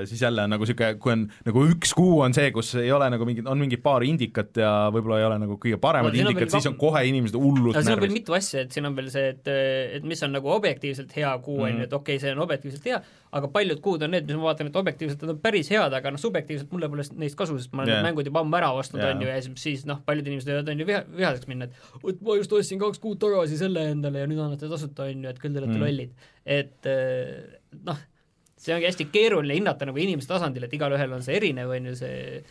siis 0.10 0.22
jälle 0.26 0.46
on 0.46 0.54
nagu 0.56 0.66
niisugune, 0.66 0.98
kui 1.02 1.14
on 1.14 1.28
nagu 1.46 1.66
üks 1.70 1.94
kuu 1.98 2.20
on 2.26 2.34
see, 2.38 2.50
kus 2.56 2.74
ei 2.82 2.92
ole 2.94 3.10
nagu 3.14 3.26
mingid, 3.30 3.46
on 3.50 3.62
mingi 3.62 3.78
paar 3.82 4.04
indikat 4.06 4.58
ja 4.62 4.74
võib-olla 4.94 5.22
ei 5.22 5.28
ole 5.30 5.40
nagu 5.46 5.58
kõige 5.62 5.78
paremad 5.82 6.14
No 6.16 6.32
veel 6.34 6.50
siis 6.50 6.66
on 6.70 6.76
kohe 6.80 7.02
inimesed 7.10 7.36
hullult 7.38 7.76
aga 7.76 7.84
siin 7.86 7.94
on 7.94 8.02
veel 8.02 8.10
närvis. 8.10 8.20
mitu 8.22 8.34
asja, 8.38 8.66
et 8.66 8.74
siin 8.76 8.86
on 8.90 8.96
veel 8.98 9.10
see, 9.14 9.30
et, 9.36 9.48
et 9.98 10.04
mis 10.08 10.22
on 10.26 10.32
nagu 10.36 10.50
objektiivselt 10.54 11.12
hea 11.16 11.32
kuu, 11.46 11.60
on 11.62 11.70
Mhm. 11.72 11.78
ju, 11.80 11.84
et 11.90 11.94
okei 11.94 12.16
okay,, 12.16 12.22
see 12.24 12.32
on 12.36 12.42
objektiivselt 12.46 12.86
hea, 12.90 13.00
aga 13.36 13.48
paljud 13.52 13.82
kuud 13.84 14.04
on 14.04 14.12
need, 14.16 14.28
mis 14.30 14.38
ma 14.40 14.48
vaatan, 14.50 14.68
et 14.72 14.76
objektiivselt 14.82 15.22
nad 15.26 15.34
on 15.36 15.40
päris 15.44 15.70
head, 15.74 15.94
aga 16.00 16.12
noh, 16.12 16.22
subjektiivselt 16.22 16.72
mulle 16.72 16.90
pole 16.90 17.04
neist 17.22 17.36
kasu, 17.40 17.58
sest 17.60 17.74
ma 17.74 17.84
olen 17.84 17.92
yeah. 17.94 18.02
need 18.04 18.10
mängud 18.12 18.30
juba 18.32 18.42
ammu 18.46 18.58
ära 18.60 18.72
ostnud 18.80 19.02
yeah. 19.04 19.16
on 19.16 19.22
ju, 19.22 19.28
ja 19.30 19.42
siis, 19.46 19.62
siis 19.64 19.86
noh, 19.90 20.02
paljud 20.06 20.28
inimesed 20.28 20.52
võivad 20.54 20.72
on 20.74 20.80
ju 20.84 20.90
viha, 20.92 21.04
vihaseks 21.18 21.48
minna, 21.52 21.66
et 21.70 22.04
vot 22.04 22.22
ma 22.22 22.36
just 22.40 22.54
ostsin 22.60 22.80
kaks 22.82 23.00
kuud 23.04 23.20
tagasi 23.24 23.58
selle 23.60 23.86
endale 23.92 24.24
ja 24.24 24.28
nüüd 24.32 24.40
annate 24.46 24.70
tasuta, 24.72 25.10
on 25.10 25.24
ju, 25.26 25.30
et 25.32 25.40
küll 25.40 25.54
te 25.56 25.64
olete 25.64 25.74
Mm. 25.74 25.80
mm. 25.80 25.88
lollid. 25.88 26.12
et 26.46 26.86
eh, 26.86 27.58
noh, 27.86 27.98
see 28.58 28.74
ongi 28.74 28.88
hästi 28.88 29.10
keeruline 29.14 29.54
hinnata 29.58 29.86
nagu 29.86 30.00
inimese 30.00 30.28
tasandil, 30.32 30.64
et 30.66 30.74
igalühel 30.74 31.12
on 31.14 31.22
see 31.26 31.36
erinev, 31.38 31.70
on 31.76 31.92
ju, 31.92 31.96
see 32.00 32.44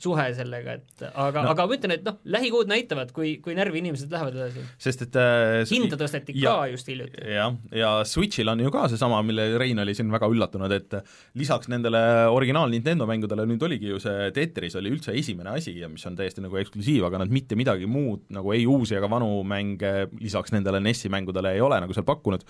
suhe 0.00 0.24
sellega, 0.34 0.74
et 0.80 1.02
aga 1.14 1.42
No. 1.44 1.50
aga 1.52 1.66
ma 1.66 1.74
ütlen, 1.76 1.92
et 1.96 2.04
noh, 2.06 2.16
lähikuud 2.24 2.68
näitavad, 2.70 3.12
kui, 3.14 3.36
kui 3.44 3.54
närvi 3.54 3.78
inimesed 3.82 4.10
lähevad 4.12 4.34
edasi 4.38 4.62
sest 4.78 5.02
et 5.06 5.16
äh, 5.20 5.62
hinda 5.70 5.96
tõsteti 6.00 6.34
ja- 6.40 6.54
ka 6.56 6.66
just 6.72 6.88
hiljuti. 6.90 7.20
jah, 7.34 7.54
ja 7.72 7.90
Switchil 8.04 8.48
on 8.52 8.60
ju 8.64 8.70
ka 8.74 8.86
seesama, 8.92 9.22
mille 9.26 9.58
Rein 9.58 9.78
oli 9.78 9.94
siin 9.94 10.10
väga 10.12 10.28
üllatunud, 10.32 10.72
et 10.72 10.98
lisaks 11.34 11.68
nendele 11.72 12.00
originaal 12.32 12.70
Nintendo 12.72 13.06
mängudele 13.06 13.46
nüüd 13.50 13.62
oligi 13.62 13.90
ju 13.92 13.98
see 14.02 14.30
Tetris 14.36 14.74
oli 14.80 14.90
üldse 14.94 15.14
esimene 15.16 15.54
asi 15.58 15.76
ja 15.78 15.88
mis 15.88 16.04
on 16.06 16.16
täiesti 16.16 16.42
nagu 16.44 16.56
eksklusiiv, 16.60 17.04
aga 17.08 17.18
nad 17.24 17.30
mitte 17.34 17.56
midagi 17.58 17.86
muud 17.86 18.24
nagu 18.34 18.52
ei 18.54 18.66
uusi 18.66 18.96
ega 18.98 19.08
vanu 19.10 19.42
mänge 19.44 20.08
lisaks 20.20 20.52
nendele 20.54 20.80
NES-i 20.80 21.08
mängudele 21.12 21.54
ei 21.54 21.60
ole 21.64 21.78
nagu 21.80 21.92
seal 21.96 22.04
pakkunud, 22.08 22.42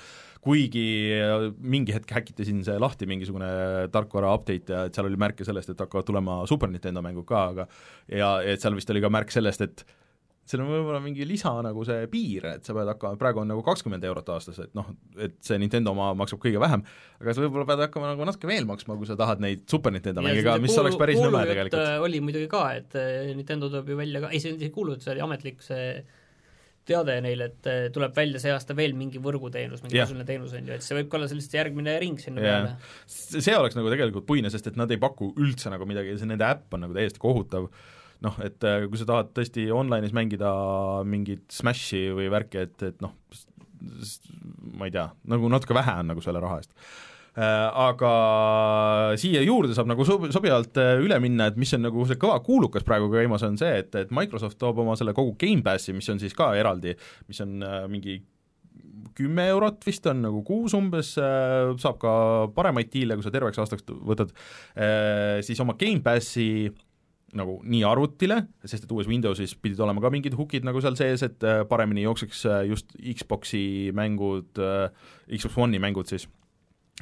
kuigi 0.45 0.85
mingi 1.65 1.95
hetk 1.97 2.11
häkitasin 2.15 2.61
see 2.67 2.77
lahti, 2.81 3.07
mingisugune 3.09 3.49
tarkvara 3.95 4.33
update 4.37 4.73
ja 4.75 4.83
et 4.89 4.97
seal 4.97 5.09
oli 5.09 5.19
märke 5.21 5.47
sellest, 5.47 5.71
et 5.73 5.81
hakkavad 5.81 6.05
tulema 6.09 6.37
Super 6.51 6.69
Nintendo 6.73 7.01
mängud 7.05 7.25
ka, 7.29 7.34
aga 7.37 7.69
ja 8.11 8.37
et 8.45 8.63
seal 8.63 8.77
vist 8.77 8.91
oli 8.93 9.03
ka 9.05 9.13
märk 9.13 9.33
sellest, 9.35 9.65
et 9.65 9.85
seal 10.45 10.61
on 10.61 10.69
võib-olla 10.69 11.01
mingi 11.01 11.25
lisa 11.27 11.51
nagu 11.65 11.85
see 11.89 12.05
piir, 12.13 12.45
et 12.59 12.67
sa 12.67 12.75
pead 12.77 12.89
hakkama, 12.93 13.17
praegu 13.21 13.41
on 13.41 13.49
nagu 13.49 13.63
kakskümmend 13.65 14.05
eurot 14.05 14.29
aastas, 14.35 14.59
et 14.67 14.75
noh, 14.77 14.91
et 15.17 15.39
see 15.45 15.57
Nintendo 15.61 15.95
oma 15.95 16.11
maksab 16.19 16.43
kõige 16.43 16.61
vähem, 16.61 16.85
aga 17.23 17.35
sa 17.35 17.45
võib-olla 17.45 17.69
pead 17.71 17.85
hakkama 17.87 18.11
nagu 18.11 18.29
natuke 18.29 18.51
veel 18.51 18.69
maksma, 18.69 18.99
kui 19.01 19.09
sa 19.09 19.17
tahad 19.21 19.41
neid 19.45 19.65
Super 19.71 19.95
Nintendo 19.95 20.25
mänge 20.25 20.45
ka, 20.45 20.59
mis 20.61 20.77
oleks 20.81 21.01
päris 21.01 21.23
nõme 21.23 21.47
tegelikult. 21.49 21.81
äh, 21.81 21.97
oli 22.05 22.21
muidugi 22.25 22.51
ka, 22.53 22.67
et 22.77 22.99
eh, 23.01 23.33
Nintendo 23.33 23.73
tuleb 23.73 23.95
ju 23.95 23.97
välja 24.03 24.27
ka, 24.27 24.35
ei 24.37 24.43
see 24.45 24.69
kuulutus, 24.75 25.07
see 25.09 25.15
oli 25.17 25.25
ametlik 25.25 25.65
see 25.65 25.89
teade 26.89 27.17
neil, 27.25 27.45
et 27.47 27.69
eh, 27.71 27.87
tuleb 27.95 28.15
välja 28.17 28.41
see 28.43 28.53
aasta 28.55 28.77
veel 28.77 28.95
mingi 28.99 29.21
võrguteenus, 29.23 29.83
mingi 29.85 30.01
tasuline 30.01 30.27
teenus 30.29 30.55
on 30.57 30.69
ju, 30.69 30.77
et 30.77 30.85
see 30.85 30.99
võib 30.99 31.11
ka 31.11 31.19
olla 31.19 31.29
sellest 31.31 31.57
järgmine 31.57 31.97
ring 32.03 32.21
sinna 32.21 32.45
Jah. 32.45 32.67
peale. 32.69 32.93
see 33.09 33.57
oleks 33.57 33.79
nagu 33.79 33.93
tegelikult 33.93 34.29
puine, 34.29 34.53
sest 34.53 34.69
et 34.71 34.79
nad 34.81 34.91
ei 34.93 35.01
paku 35.01 35.33
üldse 35.41 35.73
nagu 35.73 35.89
midagi, 35.89 36.17
see 36.21 36.31
nende 36.31 36.47
äpp 36.49 36.77
on 36.77 36.85
nagu 36.87 36.97
täiesti 36.97 37.23
kohutav, 37.23 37.71
noh, 38.25 38.39
et 38.45 38.69
äh, 38.69 38.85
kui 38.91 39.01
sa 39.01 39.09
tahad 39.09 39.33
tõesti 39.37 39.67
online'is 39.75 40.15
mängida 40.17 40.53
mingit 41.09 41.49
Smashi 41.55 42.07
või 42.17 42.29
värki, 42.33 42.69
et, 42.69 42.87
et 42.93 43.03
noh, 43.05 43.17
ma 44.79 44.89
ei 44.89 44.95
tea, 44.95 45.09
nagu 45.33 45.51
natuke 45.53 45.77
vähe 45.77 45.99
on 46.01 46.13
nagu 46.13 46.25
selle 46.25 46.41
raha 46.45 46.63
eest 46.63 46.73
aga 47.41 48.13
siia 49.21 49.43
juurde 49.43 49.75
saab 49.75 49.89
nagu 49.91 50.07
sob-, 50.07 50.29
sobivalt 50.35 50.79
äh, 50.79 50.95
üle 51.03 51.19
minna, 51.23 51.49
et 51.51 51.59
mis 51.61 51.73
on 51.75 51.83
nagu 51.87 52.07
see 52.07 52.21
kõva 52.21 52.39
kuulukas 52.45 52.87
praegu 52.87 53.11
käimas, 53.13 53.43
on 53.47 53.59
see, 53.61 53.73
et, 53.83 53.91
et 53.99 54.15
Microsoft 54.15 54.61
toob 54.61 54.79
oma 54.85 54.95
selle 55.01 55.17
kogu 55.17 55.35
Gamepassi, 55.41 55.97
mis 55.97 56.09
on 56.13 56.23
siis 56.23 56.37
ka 56.37 56.53
eraldi, 56.59 56.95
mis 57.29 57.43
on 57.45 57.59
äh, 57.67 57.83
mingi 57.91 58.21
kümme 59.15 59.45
eurot 59.53 59.85
vist 59.87 60.07
on 60.11 60.25
nagu 60.25 60.41
kuus 60.47 60.73
umbes, 60.75 61.13
saab 61.15 61.99
ka 62.03 62.13
paremaid 62.57 62.89
diile, 62.91 63.15
kui 63.15 63.23
sa 63.23 63.31
terveks 63.31 63.61
aastaks 63.63 63.85
võtad, 63.87 64.33
siis 65.47 65.61
oma 65.63 65.77
Gamepassi 65.79 66.49
nagu 67.39 67.59
nii 67.67 67.83
arvutile, 67.87 68.41
sest 68.65 68.87
et 68.87 68.95
uues 68.95 69.09
Windowsis 69.11 69.57
pidid 69.59 69.81
olema 69.83 70.03
ka 70.03 70.11
mingid 70.15 70.37
hookid 70.39 70.67
nagu 70.67 70.81
seal 70.83 70.97
sees, 70.99 71.25
et 71.27 71.47
äh, 71.47 71.63
paremini 71.69 72.07
jookseks 72.07 72.45
äh, 72.51 72.63
just 72.71 72.95
Xboxi 72.95 73.93
mängud, 73.97 74.55
Xbox 75.29 75.61
One'i 75.67 75.83
mängud 75.83 76.11
siis. 76.11 76.29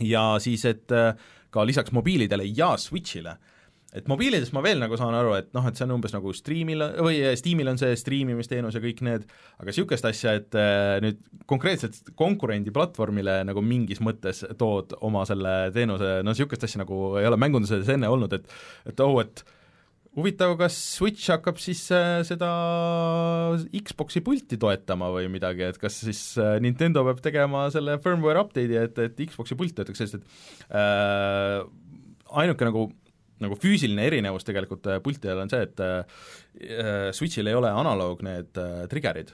Ja 0.06 0.26
siis, 0.42 0.64
et 0.68 0.92
äh, 0.94 1.14
ka 1.52 1.64
lisaks 1.68 1.92
mobiilidele 1.94 2.46
ja 2.56 2.74
Switch'ile. 2.80 3.36
Et 3.92 4.06
mobiilidest 4.08 4.54
ma 4.56 4.62
veel 4.64 4.78
nagu 4.80 4.96
saan 4.96 5.12
aru, 5.12 5.34
et 5.36 5.50
noh, 5.52 5.66
et 5.68 5.76
see 5.76 5.84
on 5.84 5.98
umbes 5.98 6.14
nagu 6.14 6.32
Streamil 6.32 6.80
või 7.04 7.18
Steamil 7.36 7.68
on 7.74 7.80
see 7.80 7.92
striimimisteenus 8.00 8.78
ja 8.78 8.80
kõik 8.80 9.02
need, 9.04 9.26
aga 9.58 9.68
niisugust 9.68 10.06
asja, 10.08 10.32
et 10.40 10.56
äh, 10.56 10.96
nüüd 11.04 11.20
konkreetselt 11.50 12.14
konkurendi 12.16 12.72
platvormile 12.72 13.42
nagu 13.44 13.60
mingis 13.60 14.00
mõttes 14.00 14.46
tood 14.56 14.96
oma 15.04 15.26
selle 15.28 15.56
teenuse, 15.76 16.22
no 16.24 16.32
niisugust 16.32 16.64
asja 16.64 16.80
nagu 16.80 17.18
ei 17.20 17.28
ole 17.28 17.40
mängunduses 17.40 17.92
enne 17.92 18.08
olnud, 18.08 18.32
et 18.38 18.48
et 18.88 19.04
oh, 19.04 19.20
et 19.20 19.44
huvitav, 20.18 20.54
kas 20.60 20.76
Switch 20.98 21.30
hakkab 21.32 21.60
siis 21.62 21.82
äh, 21.94 22.20
seda 22.28 22.50
Xbox'i 23.72 24.22
pulti 24.24 24.58
toetama 24.60 25.08
või 25.14 25.28
midagi, 25.32 25.64
et 25.70 25.78
kas 25.80 26.00
siis 26.04 26.22
äh, 26.40 26.58
Nintendo 26.64 27.04
peab 27.08 27.22
tegema 27.24 27.66
selle 27.74 27.98
firmware 28.02 28.44
update'i, 28.44 28.80
et, 28.82 28.98
et 29.06 29.22
Xbox'i 29.30 29.58
pult 29.58 29.76
töötaks, 29.78 30.02
sest 30.04 30.20
et 30.20 30.74
äh, 30.76 31.62
ainuke 32.42 32.68
nagu 32.68 32.90
nagu 33.42 33.58
füüsiline 33.58 34.06
erinevus 34.06 34.46
tegelikult 34.46 34.86
äh, 34.86 35.00
pultidel 35.02 35.42
on 35.42 35.50
see, 35.52 35.66
et 35.66 35.82
äh, 35.82 37.10
Switchil 37.16 37.50
ei 37.50 37.58
ole 37.58 37.72
analoog 37.74 38.22
need 38.26 38.60
äh, 38.60 38.84
trigger'id 38.92 39.32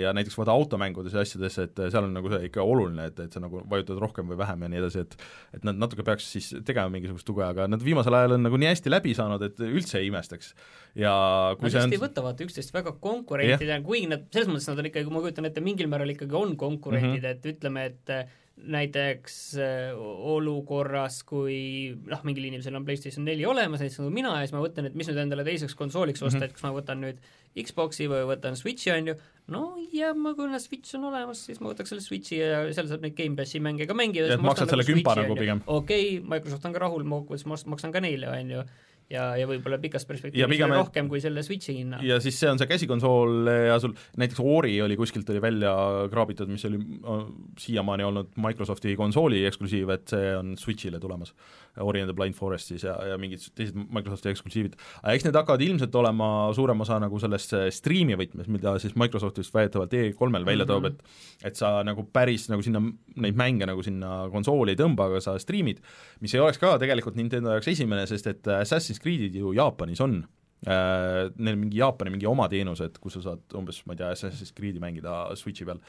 ja 0.00 0.12
näiteks 0.16 0.36
vaata 0.38 0.54
automängudes 0.56 1.12
ja 1.12 1.22
asjades, 1.24 1.58
et 1.60 1.80
äh, 1.82 1.90
seal 1.92 2.06
on 2.06 2.14
nagu 2.16 2.30
see 2.32 2.48
ikka 2.48 2.64
oluline, 2.64 3.08
et, 3.10 3.18
et 3.20 3.34
sa 3.34 3.42
nagu 3.42 3.60
vajutad 3.68 4.00
rohkem 4.00 4.30
või 4.32 4.38
vähem 4.40 4.64
ja 4.64 4.70
nii 4.72 4.80
edasi, 4.80 5.04
et 5.04 5.16
et 5.58 5.66
nad 5.68 5.80
natuke 5.80 6.04
peaks 6.06 6.30
siis 6.34 6.48
tegema 6.64 6.88
mingisugust 6.92 7.26
tuge, 7.28 7.44
aga 7.44 7.66
nad 7.70 7.84
viimasel 7.84 8.16
ajal 8.16 8.38
on 8.38 8.46
nagu 8.46 8.60
nii 8.60 8.70
hästi 8.70 8.92
läbi 8.92 9.14
saanud, 9.18 9.44
et 9.44 9.60
üldse 9.66 10.00
ei 10.00 10.08
imestaks. 10.08 10.54
ja 10.98 11.12
kui 11.58 11.68
Nad 11.68 11.76
see 11.76 11.84
on 11.84 11.96
ei 11.98 12.02
võta 12.02 12.24
vaata 12.24 12.46
üksteist 12.46 12.72
väga 12.74 12.94
konkurentidena, 13.02 13.82
kuigi 13.84 14.08
nad, 14.10 14.24
selles 14.32 14.50
mõttes 14.50 14.70
nad 14.72 14.80
on 14.80 14.88
ikkagi, 14.92 15.12
ma 15.12 15.24
kujutan 15.24 15.50
ette, 15.50 15.64
mingil 15.64 15.90
määral 15.92 16.14
ikkagi 16.14 16.38
on 16.38 16.56
konkurentid 16.56 17.20
mm. 17.20 17.26
-hmm. 17.26 17.36
et 17.36 17.52
ütleme, 17.52 17.86
et 17.92 18.14
äh, 18.16 18.38
näiteks 18.56 19.36
äh, 19.58 19.98
olukorras, 20.32 21.22
kui 21.26 21.94
noh, 22.06 22.20
mingil 22.26 22.44
inimesel 22.46 22.76
on 22.78 22.84
PlayStation 22.86 23.24
neli 23.26 23.46
olemas, 23.48 23.80
näiteks 23.82 24.00
nagu 24.02 24.12
mina, 24.14 24.34
ja 24.38 24.46
siis 24.46 24.54
ma 24.54 24.62
mõtlen, 24.62 24.86
et 24.86 24.98
mis 24.98 25.08
nüüd 25.10 25.18
endale 25.24 25.44
teiseks 25.46 25.74
konsooliks 25.78 26.22
osta 26.22 26.38
mm, 26.38 26.42
Mhm. 26.42 26.44
-hmm. 26.44 26.50
et 26.50 26.52
kas 26.52 26.62
ma 26.62 26.74
võtan 26.76 27.02
nüüd 27.02 27.18
Xbox'i 27.66 28.06
või 28.08 28.22
võtan 28.30 28.56
Switch'i, 28.56 28.92
on 28.94 29.10
ju, 29.10 29.14
no 29.52 29.62
ja 29.92 30.14
ma, 30.14 30.34
kuna 30.34 30.58
Switch 30.62 30.94
on 30.96 31.04
olemas, 31.10 31.44
siis 31.46 31.60
ma 31.60 31.72
võtaks 31.72 31.92
selle 31.92 32.04
Switch'i 32.04 32.38
ja 32.38 32.62
seal 32.72 32.88
saab 32.88 33.02
neid 33.02 33.16
Gamepassi 33.16 33.60
mänge 33.60 33.86
ka 33.86 33.94
mängida. 33.94 34.34
Et 34.34 34.40
maksad 34.40 34.70
selle 34.72 34.86
kümpa 34.88 35.16
nagu 35.18 35.36
pigem. 35.36 35.60
okei 35.66 36.18
okay,, 36.18 36.28
Microsoft 36.28 36.64
on 36.64 36.72
ka 36.72 36.78
rahul, 36.86 37.04
ma 37.04 37.20
kokkuvõttes 37.20 37.66
maksan 37.66 37.92
ka 37.92 38.00
neile, 38.00 38.30
on 38.30 38.50
ju, 38.50 38.64
ja, 39.12 39.26
ja 39.38 39.48
võib-olla 39.48 39.78
pikas 39.82 40.06
perspektiivis 40.08 40.50
pigem- 40.50 40.74
rohkem 40.74 41.08
kui 41.10 41.20
selle 41.22 41.44
Switchi 41.44 41.74
hinna. 41.76 42.00
ja 42.04 42.18
siis 42.22 42.38
see 42.40 42.50
on 42.50 42.60
see 42.60 42.70
käsikonsool 42.70 43.50
ja 43.68 43.78
sul 43.82 43.94
näiteks 44.20 44.40
Ori 44.42 44.74
oli 44.84 44.96
kuskilt 44.98 45.28
oli 45.32 45.42
välja 45.42 45.72
kraabitud, 46.12 46.50
mis 46.52 46.64
oli 46.68 46.80
äh, 46.80 47.24
siiamaani 47.60 48.06
olnud 48.08 48.32
Microsofti 48.42 48.96
konsooli 48.96 49.44
eksklusiiv, 49.48 49.92
et 49.94 50.14
see 50.14 50.32
on 50.36 50.56
Switchile 50.60 51.00
tulemas. 51.02 51.34
Ori 51.80 52.02
and 52.02 52.10
the 52.10 52.16
Blind 52.16 52.36
Forest 52.36 52.68
siis 52.68 52.82
ja, 52.84 52.94
ja 53.08 53.18
mingid 53.20 53.44
teised 53.56 53.76
Microsofti 53.76 54.32
eksklusiivid. 54.32 54.76
aga 55.02 55.14
eks 55.16 55.24
need 55.24 55.38
hakkavad 55.38 55.64
ilmselt 55.64 55.94
olema 55.96 56.28
suurem 56.56 56.84
osa 56.84 56.98
nagu 57.02 57.20
sellest 57.22 57.56
äh, 57.56 57.68
striimi 57.72 58.16
võtmes, 58.20 58.48
mida 58.52 58.76
siis 58.82 58.96
Microsoft 59.00 59.40
vist 59.40 59.54
väidetavalt 59.54 59.96
E3-l 59.96 60.48
välja 60.48 60.68
toob, 60.68 60.90
et 60.90 61.04
et 61.42 61.58
sa 61.58 61.74
nagu 61.86 62.04
päris 62.12 62.46
nagu 62.52 62.62
sinna 62.64 62.80
neid 63.22 63.36
mänge 63.38 63.66
nagu 63.66 63.82
sinna 63.84 64.26
konsooli 64.32 64.76
ei 64.76 64.78
tõmba, 64.78 65.08
aga 65.10 65.20
sa 65.24 65.34
striimid, 65.40 65.80
mis 66.22 66.34
ei 66.36 66.42
oleks 66.42 66.60
ka 66.62 66.76
tegelikult 66.80 67.16
Nintendo 67.18 67.54
jaoks 67.56 67.72
esimene, 67.72 68.04
sest 68.06 68.28
et 68.30 68.52
Assassin's 68.54 69.01
Creed'id 69.02 69.36
ju 69.38 69.52
Jaapanis 69.56 70.02
on. 70.04 70.22
Äh, 70.62 71.26
neil 71.42 71.56
mingi 71.58 71.80
Jaapani 71.80 72.12
mingi 72.14 72.28
oma 72.30 72.46
teenus, 72.50 72.84
et 72.84 72.98
kus 73.02 73.16
sa 73.16 73.24
saad 73.24 73.56
umbes, 73.58 73.80
ma 73.88 73.96
ei 73.96 73.98
tea, 73.98 74.12
Assassin's 74.14 74.54
Creed'i 74.54 74.82
mängida 74.82 75.24
Switchi 75.38 75.66
peal. 75.66 75.80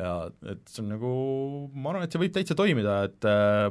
Ja 0.00 0.14
et 0.48 0.62
see 0.70 0.80
on 0.80 0.88
nagu, 0.94 1.10
ma 1.74 1.92
arvan, 1.92 2.06
et 2.06 2.14
see 2.14 2.22
võib 2.22 2.32
täitsa 2.32 2.56
toimida, 2.56 3.02
et 3.10 3.28
äh, 3.28 3.68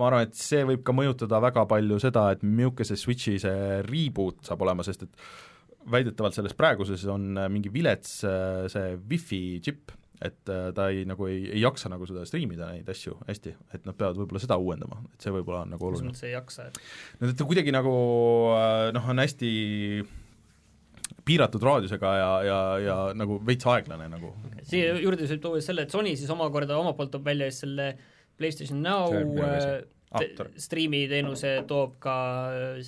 ma 0.00 0.08
arvan, 0.08 0.24
et 0.24 0.40
see 0.40 0.64
võib 0.64 0.82
ka 0.86 0.96
mõjutada 0.96 1.42
väga 1.44 1.66
palju 1.68 2.00
seda, 2.00 2.30
et 2.32 2.46
milline 2.46 2.88
see 2.88 3.02
Switchi 3.02 3.36
see 3.42 3.80
reboot 3.84 4.40
saab 4.48 4.64
olema, 4.64 4.86
sest 4.86 5.04
et 5.04 5.30
väidetavalt 5.90 6.36
selles 6.36 6.56
praeguses 6.56 7.04
on 7.12 7.36
mingi 7.52 7.72
vilets 7.72 8.20
äh, 8.28 8.64
see 8.72 8.96
wifi 9.12 9.42
džipp, 9.60 9.92
et 10.20 10.50
äh, 10.52 10.66
ta 10.76 10.88
ei, 10.92 11.04
nagu 11.08 11.26
ei, 11.30 11.46
ei 11.54 11.60
jaksa 11.62 11.88
nagu 11.88 12.04
seda 12.08 12.26
striimida 12.28 12.66
neid 12.74 12.88
asju 12.92 13.14
hästi, 13.28 13.54
et 13.74 13.86
nad 13.88 13.96
peavad 13.96 14.18
võib-olla 14.20 14.42
seda 14.42 14.58
uuendama, 14.60 14.98
et 15.14 15.24
see 15.24 15.32
võib-olla 15.32 15.62
on 15.64 15.70
nagu 15.74 15.86
oluline. 15.88 16.10
mõttes 16.12 16.26
ei 16.28 16.34
jaksa, 16.34 16.66
et 16.68 16.80
no 17.22 17.30
ta 17.32 17.46
kuidagi 17.48 17.72
nagu 17.72 17.94
äh, 18.56 18.88
noh, 18.96 19.08
on 19.14 19.22
hästi 19.24 19.52
piiratud 21.26 21.62
raadiusega 21.66 22.10
ja, 22.18 22.28
ja, 22.46 22.58
ja 22.84 22.96
nagu 23.16 23.38
veits 23.46 23.66
aeglane 23.68 24.06
nagu. 24.12 24.32
siia 24.68 24.94
juurde 25.00 25.26
võib 25.30 25.42
tuua 25.44 25.62
selle, 25.64 25.84
et 25.88 25.94
Sony 25.94 26.14
siis 26.18 26.30
omakorda 26.32 26.76
omalt 26.80 26.96
poolt 26.98 27.12
toob 27.16 27.24
välja 27.26 27.48
siis 27.50 27.64
selle 27.66 27.88
PlayStation 28.40 28.80
Now 28.84 29.12
äh, 29.14 29.82
te- 30.18 30.30
tore. 30.38 30.52
striimiteenuse 30.60 31.54
toob 31.70 31.96
ka 32.02 32.14
äh, 32.54 32.80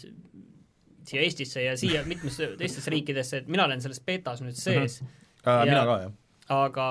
siia 1.08 1.24
Eestisse 1.26 1.64
ja 1.64 1.74
siia 1.80 2.04
mitmesse 2.06 2.52
teistesse 2.60 2.92
riikidesse, 2.94 3.42
et 3.42 3.48
mina 3.50 3.64
olen 3.66 3.80
selles 3.84 4.00
betas 4.06 4.44
nüüd 4.44 4.58
sees 4.58 5.00
mm, 5.02 5.18
Äh, 5.42 5.50
Ja- 5.50 5.64
mina 5.66 5.80
ka, 5.88 5.94
jah. 6.04 6.10
Aga 6.48 6.86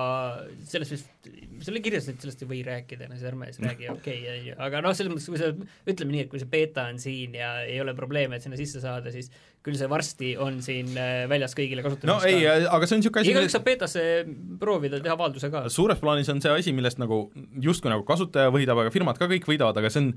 sellest 0.65 1.27
vist, 1.61 1.69
selle 1.69 1.83
kirjas, 1.85 2.09
et 2.11 2.23
sellest 2.23 2.41
ei 2.43 2.49
või 2.49 2.63
rääkida, 2.65 3.07
no 3.09 3.17
siis 3.17 3.29
ärme 3.29 3.51
siis 3.51 3.61
räägi, 3.63 3.89
okei 3.93 4.19
okay,, 4.25 4.55
aga 4.67 4.81
noh, 4.83 4.95
selles 4.97 5.13
mõttes, 5.13 5.29
kui 5.29 5.41
sa, 5.41 5.51
ütleme 5.93 6.17
nii, 6.17 6.25
et 6.25 6.33
kui 6.33 6.41
see 6.41 6.49
beeta 6.51 6.87
on 6.91 6.99
siin 7.01 7.37
ja 7.37 7.53
ei 7.67 7.79
ole 7.83 7.95
probleemi, 7.97 8.37
et 8.37 8.45
sinna 8.45 8.59
sisse 8.59 8.83
saada, 8.83 9.13
siis 9.13 9.31
küll 9.61 9.77
see 9.77 9.89
varsti 9.89 10.31
on 10.41 10.57
siin 10.65 10.89
äh, 10.97 11.27
väljas 11.29 11.53
kõigile 11.57 11.83
no 11.83 11.91
kasutamiseks 11.91 12.25
ei, 12.31 12.45
aga 12.65 12.87
see 12.87 12.95
on 12.95 13.01
niisugune 13.03 13.21
asi, 13.21 13.33
igaüks 13.35 13.53
saab 13.53 13.65
beetasse 13.67 14.05
proovida, 14.61 14.97
teha 15.05 15.13
avalduse 15.13 15.51
ka. 15.53 15.63
suures 15.69 16.01
plaanis 16.01 16.31
on 16.33 16.41
see 16.41 16.53
asi, 16.63 16.73
millest 16.73 16.97
nagu 17.01 17.19
justkui 17.61 17.91
nagu 17.93 18.01
kasutaja 18.07 18.49
võidab, 18.53 18.81
aga 18.81 18.93
firmad 18.93 19.21
ka 19.21 19.27
kõik 19.29 19.45
võidavad, 19.51 19.77
aga 19.77 19.91
see 19.93 20.01
on, 20.01 20.09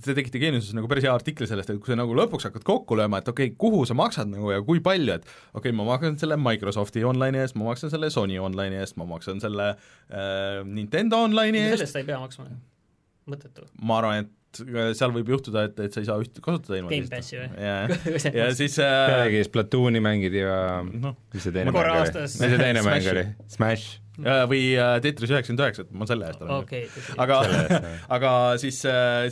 te 0.00 0.16
tegite 0.16 0.40
Geeniuses 0.40 0.72
nagu 0.76 0.88
päris 0.88 1.04
hea 1.04 1.12
artikli 1.12 1.48
sellest, 1.50 1.74
et 1.74 1.82
kui 1.82 1.92
sa 1.92 1.98
nagu 2.00 2.16
lõpuks 2.16 2.48
hakkad 2.48 2.64
kokku 2.64 2.96
lööma, 2.96 3.20
et 3.20 3.28
okei 3.28 3.50
okay,, 3.50 3.58
kuhu 3.60 3.84
sa 3.88 3.98
maksad 3.98 4.32
nagu 4.32 4.54
ja 4.54 4.64
kui 4.64 4.80
palju, 4.84 5.18
et 5.18 5.28
okei 5.28 5.60
okay,, 5.60 5.76
ma 5.76 5.90
maksan 5.90 6.16
selle 6.22 6.40
Microsofti 6.40 7.04
online'i 7.04 7.44
eest, 7.44 7.60
ma 7.60 7.68
maksan 7.68 7.92
selle 7.92 8.08
Sony 8.14 8.40
online'i 8.40 8.80
eest, 8.80 8.96
ma 8.96 9.04
maksan 9.12 9.44
selle 9.44 9.74
äh, 9.74 10.64
Nintendo 10.86 11.20
online'i 11.26 11.66
eest, 11.66 11.80
sellest 11.80 11.98
sa 11.98 12.02
ei 12.04 12.08
pea 12.08 12.22
maksma, 12.22 12.48
mõttetu. 13.26 13.66
ma 13.82 14.00
arvan, 14.00 14.24
et 14.24 14.34
seal 14.96 15.12
võib 15.14 15.34
juhtuda, 15.34 15.66
et, 15.68 15.76
et 15.86 15.92
sa 15.92 16.02
ei 16.02 16.08
saa 16.08 16.22
üht 16.22 16.40
kasutada 16.44 16.78
ilma 16.80 16.92
Game 16.92 17.10
Passi 17.10 17.38
või? 17.38 17.50
jah, 17.66 17.92
ja 18.36 18.48
siis 18.56 18.78
äh, 18.82 18.96
pealegi 19.10 19.44
Splatooni 19.48 20.02
mängid 20.04 20.36
ja 20.38 20.56
noh, 20.86 21.16
mis 21.34 21.46
see 21.46 21.54
teine 21.54 21.74
mäng 21.74 21.92
oli? 21.92 22.24
mis 22.24 22.36
see 22.40 22.58
teine 22.60 22.82
mäng 22.86 23.04
Smash. 23.04 23.12
oli? 23.12 23.24
Smash. 23.52 23.86
või 24.48 24.60
äh, 24.80 24.94
Tetris 25.04 25.32
üheksakümmend 25.32 25.64
üheksa, 25.64 25.84
et 25.84 25.96
ma 26.00 26.08
selle 26.08 26.30
eest 26.30 26.44
olen 26.44 26.54
okei, 26.56 26.84
aga 27.20 27.40
aga 28.16 28.32
siis, 28.62 28.80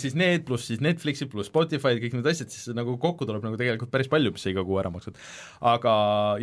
siis 0.03 0.17
need 0.19 0.45
pluss 0.49 0.69
siis 0.69 0.83
Netflixid 0.85 1.33
pluss 1.33 1.49
Spotify'd, 1.53 2.03
kõik 2.03 2.19
need 2.19 2.33
asjad, 2.35 2.53
siis 2.53 2.75
nagu 2.77 2.99
kokku 3.01 3.29
tuleb 3.29 3.45
nagu 3.47 3.61
tegelikult 3.61 3.93
päris 3.95 4.11
palju, 4.13 4.35
mis 4.35 4.45
sa 4.45 4.53
iga 4.53 4.67
kuu 4.67 4.81
ära 4.83 4.93
maksad. 4.93 5.17
aga, 5.73 5.95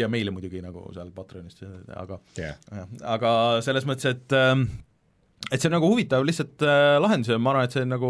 ja 0.02 0.10
meile 0.12 0.34
muidugi 0.34 0.64
nagu 0.66 0.88
seal 0.96 1.14
Patreonist, 1.14 1.66
aga 1.94 2.22
jah, 2.40 2.88
aga 3.14 3.36
selles 3.66 3.86
mõttes, 3.90 4.10
et 4.10 4.38
ähm, 4.38 4.72
et 5.50 5.60
see 5.60 5.70
on 5.70 5.76
nagu 5.78 5.90
huvitav 5.92 6.26
lihtsalt 6.28 6.64
äh, 6.66 6.96
lahendus 7.02 7.32
ja 7.34 7.40
ma 7.42 7.54
arvan, 7.54 7.70
et 7.70 7.76
see 7.76 7.86
nagu, 7.88 8.10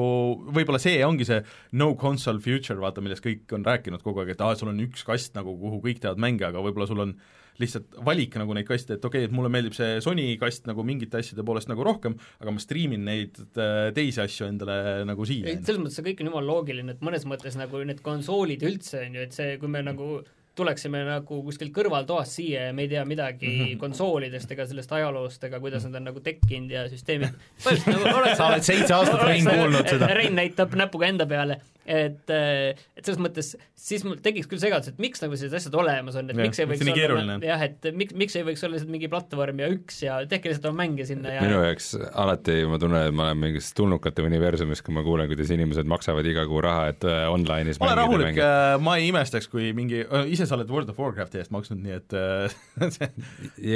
võib-olla 0.54 0.82
see 0.82 1.00
ongi 1.06 1.28
see 1.28 1.42
no 1.80 1.94
console 2.00 2.42
future, 2.44 2.80
vaata, 2.82 3.04
millest 3.04 3.24
kõik 3.26 3.54
on 3.58 3.66
rääkinud 3.68 4.04
kogu 4.06 4.24
aeg, 4.24 4.34
et 4.36 4.44
aa, 4.44 4.58
sul 4.60 4.74
on 4.74 4.82
üks 4.84 5.06
kast 5.08 5.38
nagu, 5.38 5.56
kuhu 5.62 5.82
kõik 5.86 6.02
teevad 6.04 6.22
mänge, 6.22 6.48
aga 6.50 6.63
võib-olla 6.63 6.89
sul 6.89 7.06
on 7.06 7.15
lihtsalt 7.62 7.98
valik 8.06 8.36
nagu 8.39 8.56
neid 8.56 8.67
kaste, 8.67 8.96
et 8.98 9.06
okei 9.06 9.26
okay,, 9.26 9.30
et 9.30 9.36
mulle 9.36 9.52
meeldib 9.54 9.76
see 9.78 10.00
Sony 10.04 10.28
kast 10.41 10.67
nagu 10.70 10.86
mingite 10.88 11.20
asjade 11.20 11.46
poolest 11.46 11.70
nagu 11.70 11.86
rohkem, 11.86 12.15
aga 12.41 12.54
ma 12.56 12.63
striimin 12.63 13.04
neid 13.06 13.41
äh, 13.54 13.89
teisi 13.96 14.24
asju 14.24 14.48
endale 14.50 14.78
nagu 15.08 15.28
siia 15.28 15.56
selles 15.60 15.82
mõttes 15.82 16.00
see 16.00 16.08
kõik 16.10 16.24
on 16.24 16.32
jumala 16.32 16.48
loogiline, 16.48 16.96
et 16.96 17.04
mõnes 17.06 17.28
mõttes 17.30 17.58
nagu 17.60 17.84
need 17.88 18.04
konsoolid 18.06 18.63
üldse 18.67 19.04
on 19.06 19.20
ju, 19.20 19.26
et 19.28 19.36
see, 19.36 19.58
kui 19.62 19.72
me 19.72 19.84
nagu 19.86 20.22
tuleksime 20.56 21.04
nagu 21.08 21.42
kuskilt 21.46 21.72
kõrvaltoast 21.76 22.36
siia 22.40 22.68
ja 22.68 22.74
me 22.76 22.86
ei 22.86 22.92
tea 22.92 23.04
midagi 23.08 23.48
mm 23.48 23.60
-hmm. 23.66 23.78
konsoolidest 23.80 24.52
ega 24.52 24.66
sellest 24.68 24.92
ajaloost 24.92 25.44
ega 25.48 25.60
kuidas 25.60 25.86
nad 25.88 25.96
on 25.96 26.10
nagu 26.10 26.20
tekkinud 26.20 26.72
ja 26.72 26.90
süsteemid. 26.90 27.38
nagu 27.86 28.36
Sa 28.38 28.48
oled 28.48 28.64
seitse 28.64 28.94
aastat, 28.94 29.24
Rein, 29.24 29.46
kuulnud 29.46 29.88
seda. 29.88 30.08
Rein 30.08 30.36
näitab 30.36 30.76
näpuga 30.76 31.08
enda 31.08 31.26
peale, 31.26 31.62
et, 31.86 32.30
et 32.30 33.02
selles 33.02 33.20
mõttes 33.22 33.54
siis 33.78 34.04
mul 34.06 34.20
tekiks 34.22 34.50
küll 34.50 34.62
segadus, 34.62 34.91
et 34.91 35.00
miks 35.02 35.24
nagu 35.24 35.38
sellised 35.38 35.58
asjad 35.58 35.78
olemas 35.82 36.17
on, 36.20 36.30
et 36.30 36.38
Jah, 36.38 36.46
miks 36.46 36.62
ei 36.62 36.70
võiks 36.70 36.86
olla 36.86 37.38
jah, 37.46 37.63
et 37.65 37.88
miks, 37.98 38.15
miks 38.17 38.38
ei 38.38 38.46
võiks 38.46 38.63
olla 38.65 38.78
lihtsalt 38.78 38.94
mingi 38.94 39.10
platvorm 39.12 39.62
ja 39.63 39.70
üks 39.74 40.02
ja 40.06 40.20
tehke 40.30 40.52
lihtsalt 40.52 40.70
oma 40.70 40.84
mänge 40.84 41.08
sinna 41.10 41.34
ja 41.36 41.44
minu 41.46 41.63
jaoks 41.65 41.91
alati 41.98 42.60
ma 42.70 42.80
tunnen, 42.82 43.10
et 43.10 43.17
ma 43.17 43.28
olen 43.30 43.41
mingis 43.46 43.72
tulnukate 43.78 44.26
universumis, 44.26 44.84
kui 44.86 44.96
ma 44.96 45.06
kuulen, 45.08 45.30
kuidas 45.32 45.54
inimesed 45.56 45.89
maksavad 45.89 46.30
iga 46.30 46.46
kuu 46.50 46.62
raha, 46.65 46.91
et 46.94 47.08
äh, 47.10 47.26
online'is 47.34 47.82
ma 47.82 47.89
olen 47.89 48.02
mängida 48.04 48.06
rahulik 48.06 48.30
mänge., 48.30 48.52
ma 48.86 48.98
ei 49.00 49.10
imestaks, 49.10 49.50
kui 49.52 49.72
mingi, 49.78 50.04
ise 50.32 50.48
sa 50.50 50.58
oled 50.60 50.72
World 50.72 50.94
of 50.94 51.02
Warcrafti 51.02 51.41
eest 51.41 51.54
maksnud, 51.56 51.82
nii 51.82 51.98
et 51.98 52.17
äh, 52.17 52.58
see 52.96 53.10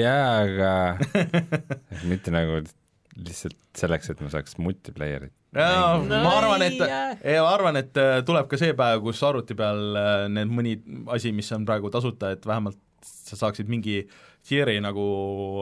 jaa, 0.01 0.45
aga 0.45 0.73
mitte 2.11 2.33
nagu 2.35 2.61
lihtsalt 3.15 3.57
selleks, 3.79 4.11
et 4.11 4.21
ma 4.21 4.29
saaks 4.33 4.57
multiplayer'it 4.61 5.33
jaa, 5.55 5.97
ma 6.03 6.35
arvan, 6.37 6.65
et 6.65 6.79
ma 6.81 7.49
arvan, 7.51 7.79
et 7.79 7.99
tuleb 8.27 8.49
ka 8.51 8.59
see 8.59 8.75
päev, 8.77 9.03
kus 9.05 9.23
arvuti 9.25 9.57
peal 9.57 9.99
äh, 9.99 10.25
need 10.31 10.51
mõni 10.51 10.77
asi, 11.15 11.31
mis 11.35 11.51
on 11.55 11.67
praegu 11.67 11.91
tasuta, 11.93 12.33
et 12.35 12.45
vähemalt 12.47 12.79
sa 13.05 13.37
saaksid 13.39 13.69
mingi 13.69 14.03
tier'i 14.45 14.77
nagu 14.83 15.05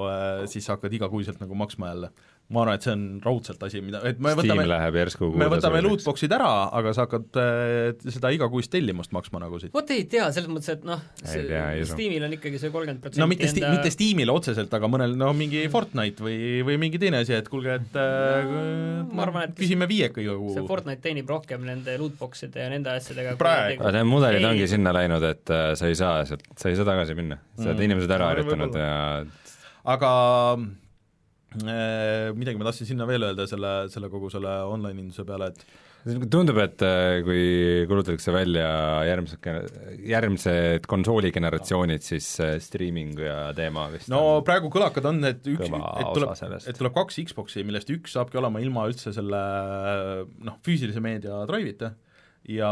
äh, 0.09 0.43
siis 0.51 0.67
hakkad 0.71 0.93
igakuiselt 0.97 1.41
nagu 1.43 1.55
maksma 1.55 1.93
jälle. 1.93 2.11
Ma 2.53 2.61
arvan, 2.61 2.75
et 2.75 2.83
see 2.85 2.91
on 2.93 3.03
raudselt 3.23 3.61
asi, 3.65 3.79
mida, 3.81 4.01
et 4.05 4.19
me 4.21 4.33
Steam 4.35 4.41
võtame 4.43 4.65
läheb 4.67 4.97
järsku 4.99 5.29
me 5.39 5.45
võtame 5.49 5.79
lootbox'id 5.81 6.33
ära, 6.35 6.49
aga 6.75 6.91
sa 6.93 7.05
hakkad 7.07 7.39
äh, 7.39 8.09
seda 8.13 8.29
igakuist 8.35 8.69
tellimust 8.73 9.13
maksma 9.15 9.39
nagu 9.41 9.57
siit. 9.61 9.71
vot 9.73 9.89
ei 9.95 10.03
tea, 10.11 10.27
selles 10.35 10.51
mõttes, 10.51 10.69
et 10.75 10.83
noh. 10.85 10.99
Steamil 11.23 12.27
on 12.27 12.35
ikkagi 12.35 12.59
see 12.61 12.69
kolmkümmend 12.73 13.01
protsenti 13.01 13.23
no 13.23 13.29
mitte 13.31 13.47
sti-, 13.49 13.63
mitte 13.71 13.93
Steamile 13.95 14.35
otseselt, 14.35 14.75
aga 14.75 14.89
mõnel 14.91 15.15
no 15.17 15.31
mingi 15.37 15.63
Fortnite 15.73 16.21
või, 16.27 16.37
või 16.67 16.77
mingi 16.83 16.99
teine 17.01 17.23
asi, 17.23 17.33
et 17.39 17.47
kuulge, 17.49 17.79
et 17.79 17.97
äh, 17.97 18.51
ma 19.09 19.25
arvan, 19.25 19.47
et- 19.49 19.57
küsime 19.57 19.87
viieka 19.89 20.21
iga 20.21 20.35
kuu 20.37 20.53
see. 20.59 20.67
Fortnite 20.69 21.01
teenib 21.07 21.31
rohkem 21.33 21.63
nende 21.65 21.95
lootbox'ide 22.03 22.59
ja 22.67 22.69
nende 22.75 22.91
asjadega 22.93 23.33
Praegu. 23.39 23.81
aga 23.81 23.95
need 23.97 24.11
mudelid 24.11 24.43
Ei. 24.43 24.49
ongi 24.51 24.67
sinna 24.75 24.93
läinud, 24.93 25.25
et 25.31 25.49
äh, 25.55 25.71
sa 25.79 25.89
ei 25.89 25.97
saa 25.97 26.21
sealt, 26.27 26.45
sa 26.59 26.69
ei 26.69 26.77
saa 26.77 26.85
tagasi 26.91 27.17
minna, 27.17 27.39
sa 27.57 27.71
oled 27.71 27.79
Mm. 27.79 27.87
inimesed 27.89 28.11
ära 28.13 28.27
No 28.27 28.31
harjutanud 28.35 28.75
ja 28.77 28.93
aga 29.95 30.11
midagi 31.61 32.57
ma 32.59 32.69
tahtsin 32.69 32.89
sinna 32.89 33.07
veel 33.09 33.29
öelda 33.29 33.47
selle, 33.49 33.73
selle 33.93 34.09
kogu 34.09 34.31
selle 34.33 34.55
online-induse 34.73 35.25
peale, 35.27 35.51
et 35.53 35.65
tundub, 36.03 36.57
et 36.59 36.83
äh, 36.83 37.21
kui 37.23 37.43
kuulutatakse 37.87 38.33
välja 38.35 38.67
järgmised, 39.07 39.47
järgmised 40.09 40.87
konsooligeneratsioonid, 40.91 42.03
siis 42.03 42.27
äh, 42.43 42.55
streaming 42.63 43.19
ja 43.23 43.37
teema 43.55 43.87
vist 43.93 44.11
no 44.11 44.39
on 44.39 44.47
praegu 44.47 44.71
kõlakad 44.73 45.07
on, 45.07 45.21
et 45.29 45.45
üks, 45.47 45.69
et 45.69 46.09
tuleb, 46.17 46.33
et 46.59 46.79
tuleb 46.79 46.97
kaks 46.97 47.21
Xbox'i, 47.29 47.63
millest 47.67 47.91
üks 47.93 48.17
saabki 48.17 48.41
olema 48.41 48.59
ilma 48.63 48.87
üldse 48.91 49.15
selle 49.15 49.43
noh, 50.43 50.59
füüsilise 50.65 51.03
meedia 51.03 51.43
drive'ita. 51.49 51.93
Ja 52.51 52.67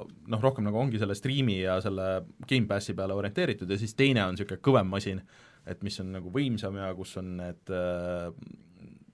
noh, 0.00 0.40
rohkem 0.40 0.64
nagu 0.64 0.78
ongi 0.80 0.96
selle 0.96 1.12
striimi 1.12 1.58
ja 1.58 1.74
selle 1.84 2.22
Gamepassi 2.48 2.94
peale 2.96 3.12
orienteeritud 3.12 3.68
ja 3.68 3.76
siis 3.76 3.92
teine 3.92 4.22
on 4.24 4.32
niisugune 4.32 4.62
kõvem 4.64 4.88
masin, 4.88 5.20
et 5.68 5.82
mis 5.86 6.00
on 6.02 6.12
nagu 6.16 6.32
võimsam 6.34 6.78
ja 6.80 6.90
kus 6.96 7.16
on 7.20 7.36
need 7.40 7.72
äh, 7.74 8.30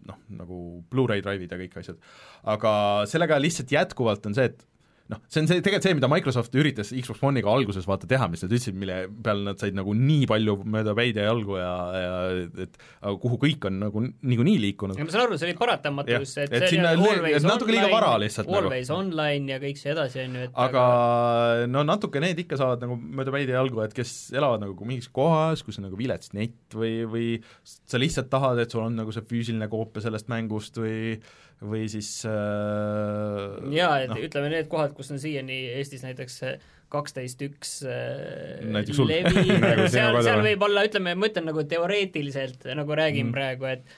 noh, 0.06 0.22
nagu 0.38 0.60
Blu-ray 0.92 1.24
drive'id 1.24 1.52
ja 1.52 1.60
kõik 1.60 1.76
asjad. 1.82 2.00
aga 2.54 2.72
sellega 3.10 3.38
lihtsalt 3.40 3.72
jätkuvalt 3.74 4.26
on 4.28 4.36
see, 4.38 4.50
et 4.52 4.66
noh, 5.12 5.20
see 5.30 5.42
on 5.42 5.48
see, 5.50 5.60
tegelikult 5.62 5.86
see, 5.86 5.94
mida 5.98 6.08
Microsoft 6.10 6.54
üritas 6.58 6.90
Xbox 6.90 7.22
One'iga 7.26 7.50
alguses 7.52 7.86
vaata 7.86 8.08
teha, 8.10 8.26
mis 8.32 8.42
nad 8.42 8.50
ütlesid, 8.52 8.74
mille 8.78 8.96
peale 9.26 9.44
nad 9.46 9.60
said 9.62 9.76
nagu 9.78 9.94
nii 9.96 10.26
palju 10.30 10.56
mööda 10.76 10.94
päid 10.98 11.20
ja 11.20 11.28
jalgu 11.28 11.58
ja, 11.60 11.72
ja 11.94 12.16
et 12.66 12.78
aga 13.00 13.14
kuhu 13.22 13.38
kõik 13.44 13.68
on 13.70 13.78
nagu 13.84 14.02
niikuinii 14.06 14.56
liikunud. 14.64 14.98
ma 14.98 15.14
saan 15.14 15.26
aru, 15.28 15.38
see 15.38 15.50
oli 15.50 15.56
paratamatus, 15.60 16.34
et 16.42 16.56
et 16.58 16.68
see 16.68 16.82
le- 16.82 16.94
always 16.96 17.46
natuke 17.46 17.70
liiga 17.70 17.86
online, 17.86 17.94
vara 17.98 18.12
lihtsalt 18.24 18.50
nagu. 18.50 18.66
always 18.66 18.90
online 18.90 19.54
ja 19.54 19.60
kõik 19.62 19.80
see 19.80 19.94
edasi, 19.94 20.24
on 20.26 20.38
ju, 20.40 20.46
et 20.48 20.60
aga 20.66 20.84
no 21.70 21.84
natuke 21.86 22.22
need 22.22 22.42
ikka 22.46 22.58
saavad 22.60 22.82
nagu 22.84 22.98
mööda 22.98 23.34
päid 23.34 23.50
ja 23.52 23.60
jalgu, 23.60 23.82
et 23.86 23.94
kes 23.96 24.14
elavad 24.36 24.64
nagu 24.66 24.88
mingis 24.88 25.08
kohas, 25.14 25.62
kus 25.66 25.78
on 25.80 25.86
nagu 25.88 25.98
vilets 25.98 26.34
net 26.36 26.74
või, 26.74 26.94
või 27.10 27.26
sa 27.62 28.00
lihtsalt 28.02 28.30
tahad, 28.32 28.58
et 28.62 28.74
sul 28.74 28.82
on 28.84 28.98
nagu 28.98 29.14
see 29.14 29.24
füüsiline 29.26 29.68
koopia 29.72 30.02
sellest 30.04 30.30
mängust 30.32 30.78
või 30.82 31.16
või 31.64 31.86
siis 31.88 32.10
äh, 32.28 33.68
jaa, 33.72 34.00
et 34.04 34.12
no. 34.12 34.18
ütleme, 34.20 34.50
need 34.52 34.68
kohad, 34.72 34.92
kus 34.96 35.12
on 35.14 35.20
siiani 35.22 35.62
Eestis 35.78 36.04
näiteks 36.04 36.42
kaksteist 36.92 37.40
üks 37.42 37.78
äh, 37.88 38.60
levi 38.62 39.46
Nagu 39.56 39.88
seal, 39.90 40.20
seal 40.22 40.42
võib 40.44 40.66
olla, 40.68 40.84
ütleme, 40.86 41.16
ma 41.18 41.30
ütlen 41.30 41.48
nagu 41.48 41.64
teoreetiliselt, 41.68 42.68
nagu 42.76 42.98
räägin 42.98 43.30
mm. 43.30 43.34
praegu, 43.34 43.70
et 43.72 43.96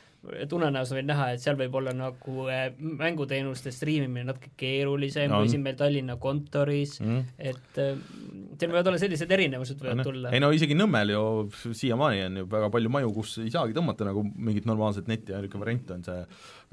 tunnenäos 0.50 0.92
võin 0.94 1.08
näha, 1.08 1.30
et 1.34 1.42
seal 1.42 1.56
võib 1.58 1.74
olla 1.80 1.92
nagu 1.96 2.46
äh, 2.52 2.68
mänguteenuste 2.78 3.72
striimimine 3.74 4.28
natuke 4.28 4.52
keerulisem 4.58 5.32
On. 5.32 5.42
kui 5.42 5.52
siin 5.52 5.64
meil 5.64 5.78
Tallinna 5.78 6.18
kontoris 6.20 6.98
mm. 7.02 7.24
et 7.50 7.80
äh, 7.82 7.96
seal 8.58 8.72
võivad 8.72 8.90
olla 8.92 9.00
sellised 9.00 9.34
erinevused 9.38 9.82
võivad 9.82 10.04
tulla. 10.06 10.32
ei 10.34 10.42
no 10.42 10.50
isegi 10.54 10.76
Nõmmel 10.78 11.14
ju 11.14 11.24
siiamaani 11.76 12.22
on 12.26 12.42
ju 12.42 12.48
väga 12.52 12.70
palju 12.74 12.92
maju, 12.98 13.12
kus 13.18 13.38
ei 13.44 13.52
saagi 13.54 13.76
tõmmata 13.76 14.08
nagu 14.08 14.24
mingit 14.36 14.68
normaalset 14.68 15.10
netti 15.10 15.34
niisugune 15.34 15.64
variant 15.64 15.92
on 15.96 16.06
see 16.06 16.22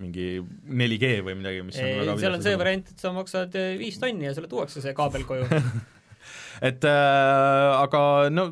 mingi 0.03 0.29
4G 0.43 1.11
või 1.25 1.39
midagi, 1.39 1.65
mis 1.65 1.79
on 1.79 1.89
Ei, 1.89 1.99
väga 2.03 2.19
seal 2.21 2.37
on 2.37 2.45
see 2.45 2.59
variant, 2.59 2.93
et 2.93 3.03
sa 3.03 3.13
maksad 3.15 3.59
äh, 3.59 3.73
viis 3.79 3.99
tonni 4.01 4.29
ja 4.29 4.35
sulle 4.37 4.51
tuuakse 4.51 4.83
see 4.83 4.95
kaabel 4.97 5.27
koju 5.27 5.47
et 6.69 6.87
äh, 6.87 7.81
aga 7.81 8.01
no 8.33 8.49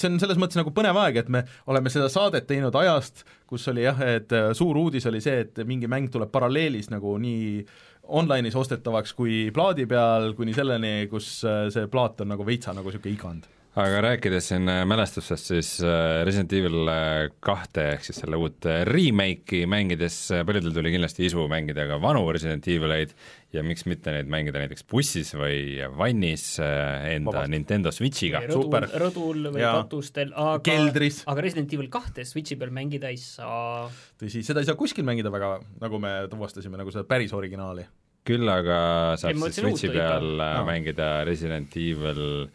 see 0.00 0.10
on 0.10 0.18
selles 0.22 0.40
mõttes 0.40 0.58
nagu 0.58 0.72
põnev 0.74 0.98
aeg, 1.02 1.20
et 1.22 1.30
me 1.32 1.44
oleme 1.70 1.92
seda 1.92 2.08
saadet 2.12 2.48
teinud 2.48 2.76
ajast, 2.80 3.24
kus 3.50 3.68
oli 3.72 3.84
jah, 3.86 4.00
et 4.06 4.32
äh, 4.36 4.50
suur 4.56 4.78
uudis 4.80 5.06
oli 5.10 5.22
see, 5.24 5.44
et 5.44 5.62
mingi 5.68 5.90
mäng 5.90 6.10
tuleb 6.12 6.32
paralleelis 6.32 6.90
nagu 6.92 7.16
nii 7.20 7.64
online'is 8.10 8.56
ostetavaks 8.58 9.14
kui 9.14 9.48
plaadi 9.54 9.86
peal, 9.90 10.32
kuni 10.38 10.56
selleni, 10.56 11.06
kus 11.12 11.40
äh, 11.46 11.68
see 11.74 11.90
plaat 11.92 12.24
on 12.24 12.32
nagu 12.34 12.46
veitsa 12.46 12.74
nagu 12.76 12.90
niisugune 12.90 13.16
igand. 13.16 13.50
Aga 13.78 14.00
rääkides 14.02 14.48
siin 14.50 14.66
äh, 14.68 14.80
mälestustest, 14.88 15.46
siis 15.52 15.68
äh, 15.86 16.24
Resident 16.26 16.52
Evil 16.58 16.88
äh, 16.90 17.28
kahte 17.44 17.84
ehk 17.92 18.02
siis 18.02 18.18
selle 18.18 18.38
uut 18.40 18.66
remake'i 18.88 19.62
mängides 19.70 20.16
paljudel 20.46 20.72
tuli 20.74 20.90
kindlasti 20.96 21.28
isu 21.28 21.44
mängida 21.50 21.84
ka 21.86 22.00
vanu 22.02 22.24
Resident 22.34 22.66
Evileid 22.66 23.12
ja 23.54 23.62
miks 23.66 23.86
mitte 23.86 24.10
neid 24.14 24.30
mängida 24.30 24.62
näiteks 24.62 24.82
bussis 24.90 25.30
või 25.38 25.78
vannis 25.98 26.44
enda 26.58 27.30
Vabalt. 27.30 27.52
Nintendo 27.54 27.92
Switchiga. 27.94 28.42
rõdul 28.48 28.66
super., 28.66 28.86
rõdul 29.04 29.50
või 29.54 29.62
Jaa. 29.62 29.76
katustel, 29.78 30.32
aga 30.34 30.58
Keldris. 30.66 31.22
aga 31.30 31.44
Resident 31.46 31.74
Evil 31.74 31.90
kahte 31.94 32.26
Switchi 32.26 32.58
peal 32.58 32.74
mängida 32.74 33.10
ei 33.10 33.20
saa. 33.22 33.86
tõsi, 34.18 34.42
seda 34.46 34.64
ei 34.64 34.70
saa 34.70 34.78
kuskil 34.78 35.06
mängida 35.06 35.30
väga, 35.30 35.60
nagu 35.82 36.02
me 36.02 36.16
tuvastasime, 36.30 36.78
nagu 36.80 36.90
seda 36.94 37.06
päris 37.06 37.34
originaali. 37.38 37.86
küll 38.26 38.50
aga 38.50 38.80
saab 39.18 39.38
Ei, 39.38 39.46
siis 39.46 39.62
Switchi 39.62 39.92
ikka. 39.92 39.94
peal 40.02 40.42
Aa. 40.42 40.66
mängida 40.66 41.12
Resident 41.26 41.78
Evil 41.78 42.50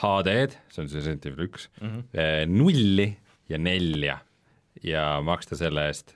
HD-d, 0.00 0.56
see 0.72 0.82
on 0.82 0.88
siis 0.88 1.02
Resident 1.02 1.26
Evil 1.28 1.46
üks 1.48 1.68
Mhm. 1.80 2.02
eh, 2.14 2.42
nulli 2.48 3.10
ja 3.52 3.58
nelja 3.58 4.18
ja 4.82 5.06
maksta 5.22 5.56
selle 5.58 5.84
eest 5.90 6.14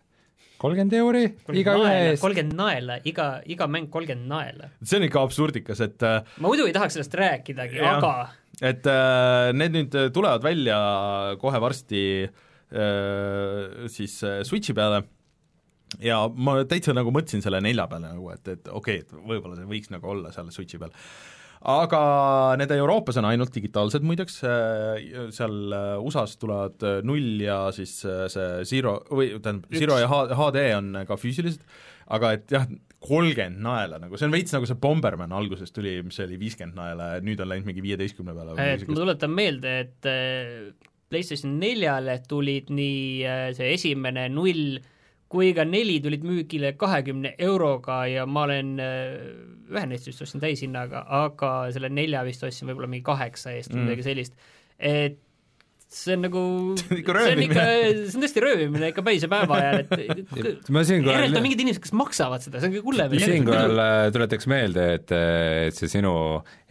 kolmkümmend 0.56 0.94
euri 0.96 1.24
igaühe 1.52 1.90
eest. 2.12 2.22
kolmkümmend 2.22 2.56
naela, 2.56 2.96
iga, 3.04 3.42
iga 3.44 3.66
mäng 3.68 3.90
kolmkümmend 3.92 4.30
naela. 4.30 4.70
see 4.82 4.96
on 4.96 5.04
ikka 5.04 5.20
absurdikas, 5.26 5.82
et 5.84 6.02
äh, 6.02 6.22
ma 6.40 6.48
muidu 6.48 6.64
ei 6.66 6.72
tahaks 6.72 6.96
sellest 6.96 7.14
rääkidagi, 7.20 7.82
aga 7.84 8.14
et 8.64 8.86
äh, 8.88 9.52
need 9.52 9.76
nüüd 9.76 9.98
tulevad 10.16 10.42
välja 10.46 10.78
kohe 11.42 11.60
varsti 11.60 12.00
äh, 12.24 13.86
siis 13.92 14.16
äh, 14.24 14.40
Switchi 14.48 14.72
peale 14.74 15.02
ja 16.02 16.22
ma 16.28 16.58
täitsa 16.68 16.94
nagu 16.96 17.12
mõtlesin 17.14 17.44
selle 17.44 17.60
nelja 17.64 17.86
peale 17.90 18.08
nagu, 18.08 18.30
et, 18.32 18.48
et 18.48 18.68
okei 18.72 19.02
okay,, 19.02 19.04
et 19.04 19.12
võib-olla 19.28 19.58
see 19.60 19.68
võiks 19.70 19.92
nagu 19.92 20.08
olla 20.16 20.32
seal 20.34 20.48
Switchi 20.54 20.80
peal 20.80 20.94
aga 21.62 22.00
need 22.60 22.72
Euroopas 22.76 23.18
on 23.20 23.28
ainult 23.30 23.54
digitaalsed 23.54 24.04
muideks, 24.06 24.40
seal 25.34 25.76
äh, 25.76 25.92
USA-s 26.02 26.36
tulevad 26.42 26.82
äh, 26.86 26.98
null 27.06 27.40
ja 27.42 27.66
siis 27.74 27.98
äh, 28.06 28.26
see 28.32 28.64
Zero 28.68 28.98
või 29.10 29.32
tähendab, 29.40 29.72
Zero 29.76 30.00
ja 30.02 30.10
HD 30.10 30.66
on 30.76 30.92
ka 31.08 31.18
füüsilised, 31.20 31.64
aga 32.16 32.34
et 32.36 32.52
jah, 32.54 32.66
kolmkümmend 33.06 33.62
naela 33.62 34.00
nagu, 34.02 34.18
see 34.18 34.26
on 34.28 34.34
veits 34.34 34.54
nagu 34.54 34.68
see 34.68 34.78
Bomberman 34.80 35.34
alguses 35.36 35.72
tuli, 35.74 35.98
mis 36.06 36.18
oli 36.24 36.38
viiskümmend 36.40 36.78
naela 36.78 37.14
ja 37.16 37.24
nüüd 37.24 37.40
on 37.42 37.50
läinud 37.52 37.68
mingi 37.68 37.84
viieteistkümne 37.84 38.34
peale 38.36 38.56
et 38.72 38.86
ma 38.88 38.98
tuletan 38.98 39.32
meelde, 39.34 39.78
et 39.84 40.10
äh, 40.10 40.90
PlayStation 41.12 41.58
neljale 41.60 42.18
tulid 42.28 42.72
nii 42.74 43.00
äh, 43.26 43.48
see 43.56 43.72
esimene 43.76 44.28
null 44.32 44.78
kui 45.28 45.52
ka 45.54 45.64
neli 45.66 45.98
tulid 46.00 46.22
müügile 46.22 46.72
kahekümne 46.78 47.34
euroga 47.38 48.04
ja 48.06 48.26
ma 48.26 48.44
olen 48.46 48.76
äh, 48.78 49.14
ühe 49.72 49.86
neist 49.90 50.06
vist 50.06 50.22
ostsin 50.22 50.40
täishinnaga, 50.42 51.02
aga 51.24 51.52
selle 51.74 51.90
nelja 51.90 52.22
vist 52.26 52.44
ostsin 52.46 52.68
võib-olla 52.70 52.90
mingi 52.92 53.06
kaheksa 53.06 53.56
eest 53.56 53.72
või 53.72 53.80
Mm. 53.80 53.88
midagi 53.88 54.06
sellist, 54.06 54.36
et 54.78 55.18
see 55.86 56.16
on 56.16 56.24
nagu 56.26 56.40
See 56.76 56.96
on 56.96 56.98
ikka 56.98 57.14
see 57.22 57.34
on 57.36 57.42
ikka 57.46 57.62
röövimine., 57.62 58.06
see 58.10 58.18
on 58.18 58.24
tõesti 58.24 58.42
röövimine 58.42 58.88
ikka 58.90 59.04
päise 59.06 59.28
päeva 59.30 59.58
ajal, 59.60 59.84
et 59.84 59.92
siinkohal 60.90 61.12
järelikult 61.12 61.38
on 61.38 61.44
mingid 61.44 61.62
inimesed, 61.62 61.82
kes 61.84 61.94
maksavad 61.94 62.42
seda, 62.42 62.58
see 62.58 62.70
on 62.70 62.74
kõige 62.74 62.86
hullem. 62.88 63.14
siinkohal 63.22 63.82
äh, 63.84 63.98
tuletaks 64.14 64.50
meelde, 64.50 64.86
et, 64.98 65.14
et 65.68 65.78
see 65.78 65.90
sinu 65.92 66.12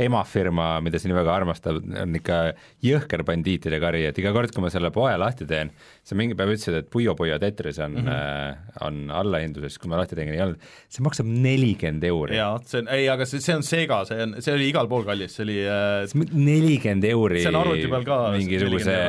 emafirma, 0.07 0.67
mida 0.83 0.99
sa 0.99 1.07
nii 1.07 1.17
väga 1.17 1.31
armastad, 1.31 1.79
on 2.03 2.19
ikka 2.19 2.39
jõhker 2.83 3.23
bandiitide 3.27 3.79
kari, 3.83 4.03
et 4.09 4.19
iga 4.19 4.35
kord, 4.35 4.51
kui 4.51 4.65
ma 4.65 4.73
selle 4.73 4.91
poe 4.95 5.13
lahti 5.21 5.47
teen, 5.47 5.71
sa 6.03 6.19
mingi 6.19 6.35
päev 6.35 6.51
ütlesid, 6.57 6.81
et 6.81 6.91
Puyo 6.91 7.15
Puyo 7.15 7.39
Tetris 7.39 7.79
on 7.79 7.95
mm, 7.95 8.11
-hmm. 8.11 8.75
on 8.89 8.99
allahinduses, 9.15 9.79
kui 9.79 9.91
ma 9.91 10.01
lahti 10.01 10.19
tegin, 10.19 10.35
ei 10.35 10.43
olnud, 10.43 10.67
see 10.91 11.07
maksab 11.07 11.31
nelikümmend 11.31 12.03
euri. 12.11 12.35
jaa, 12.35 12.59
see 12.67 12.83
on, 12.83 12.91
ei 12.91 13.07
aga 13.09 13.25
see, 13.29 13.39
see 13.39 13.55
on 13.55 13.63
Sega, 13.63 14.03
see 14.11 14.19
on, 14.27 14.35
see 14.43 14.59
oli 14.59 14.69
igal 14.73 14.91
pool 14.91 15.07
kallis, 15.07 15.39
see 15.39 15.47
oli 15.47 15.57
äh, 15.63 16.27
nelikümmend 16.35 17.07
euri 17.15 17.45
See 17.45 17.53
on 17.53 17.61
arvuti 17.63 17.87
peal 17.87 18.07
ka 18.07 18.19
mingisuguse 18.35 19.04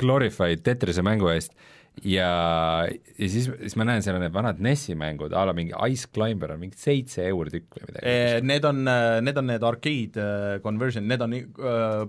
glorified 0.00 0.62
Tetrise 0.64 1.02
mängu 1.06 1.30
eest 1.32 1.54
ja, 2.06 2.86
ja 2.86 3.28
siis, 3.28 3.48
siis 3.60 3.76
ma 3.76 3.84
näen, 3.88 4.02
seal 4.04 4.16
on 4.16 4.24
need 4.24 4.34
vanad 4.34 4.60
NES-i 4.62 4.94
mängud 4.98 5.34
a 5.36 5.44
la 5.48 5.54
mingi 5.56 5.74
Ice 5.90 6.08
Climber 6.14 6.54
on 6.54 6.62
mingi 6.62 6.78
seitse 6.80 7.26
euri 7.28 7.52
tükk 7.52 7.76
või 7.76 7.88
midagi. 7.88 8.06
Eh, 8.08 8.36
Need 8.46 8.68
on, 8.68 8.84
need 9.26 9.40
on 9.40 9.50
need 9.50 9.66
arcade 9.66 10.22
äh, 10.24 10.60
conversion, 10.64 11.08
need 11.10 11.24
on 11.24 11.34
äh, 11.36 12.06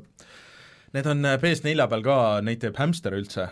Need 0.92 1.08
on 1.08 1.24
PS4 1.40 1.86
peal 1.88 2.02
ka, 2.04 2.16
neid 2.44 2.60
teeb 2.60 2.76
Hamster 2.76 3.14
üldse, 3.16 3.46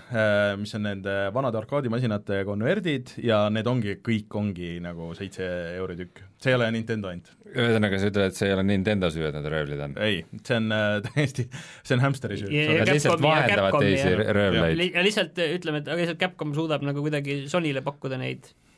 mis 0.59 0.73
on 0.75 0.83
nende 0.83 1.13
vanade 1.31 1.55
arkaadimasinate 1.61 2.41
konverdid 2.47 3.13
ja 3.23 3.45
need 3.53 3.69
ongi, 3.71 3.93
kõik 4.03 4.35
ongi 4.35 4.73
nagu 4.83 5.13
seitse 5.15 5.47
euri 5.77 5.95
tükk. 6.01 6.19
see 6.43 6.51
ei 6.51 6.57
ole 6.57 6.67
Nintendo 6.75 7.07
ainult. 7.13 7.31
ühesõnaga, 7.53 7.99
sa 8.01 8.11
ütled, 8.11 8.27
et 8.33 8.35
see 8.35 8.49
ei 8.49 8.57
ole 8.57 8.67
Nintendo 8.67 9.07
süü, 9.11 9.23
et 9.29 9.37
nad 9.39 9.47
röövlid 9.55 9.79
on? 9.87 9.95
ei, 10.03 10.19
see 10.43 10.59
on 10.59 10.67
äh, 10.75 10.99
täiesti, 11.07 11.47
see 11.87 11.95
on 11.95 12.03
Hamsteri 12.03 12.41
süü. 12.43 12.51
Lihtsalt 12.91 13.23
vahendavad 13.23 13.79
teisi 13.87 14.11
ja- 14.11 14.33
röövleid. 14.35 14.99
lihtsalt 15.07 15.39
äh, 15.39 15.55
ütleme, 15.55 15.79
et 15.79 15.87
aga 15.87 16.03
lihtsalt 16.03 16.19
Capcom 16.19 16.51
suudab 16.59 16.83
nagu 16.83 17.07
kuidagi 17.07 17.45
Sonyle 17.47 17.85
pakkuda 17.87 18.19
neid 18.19 18.51
äh, 18.51 18.68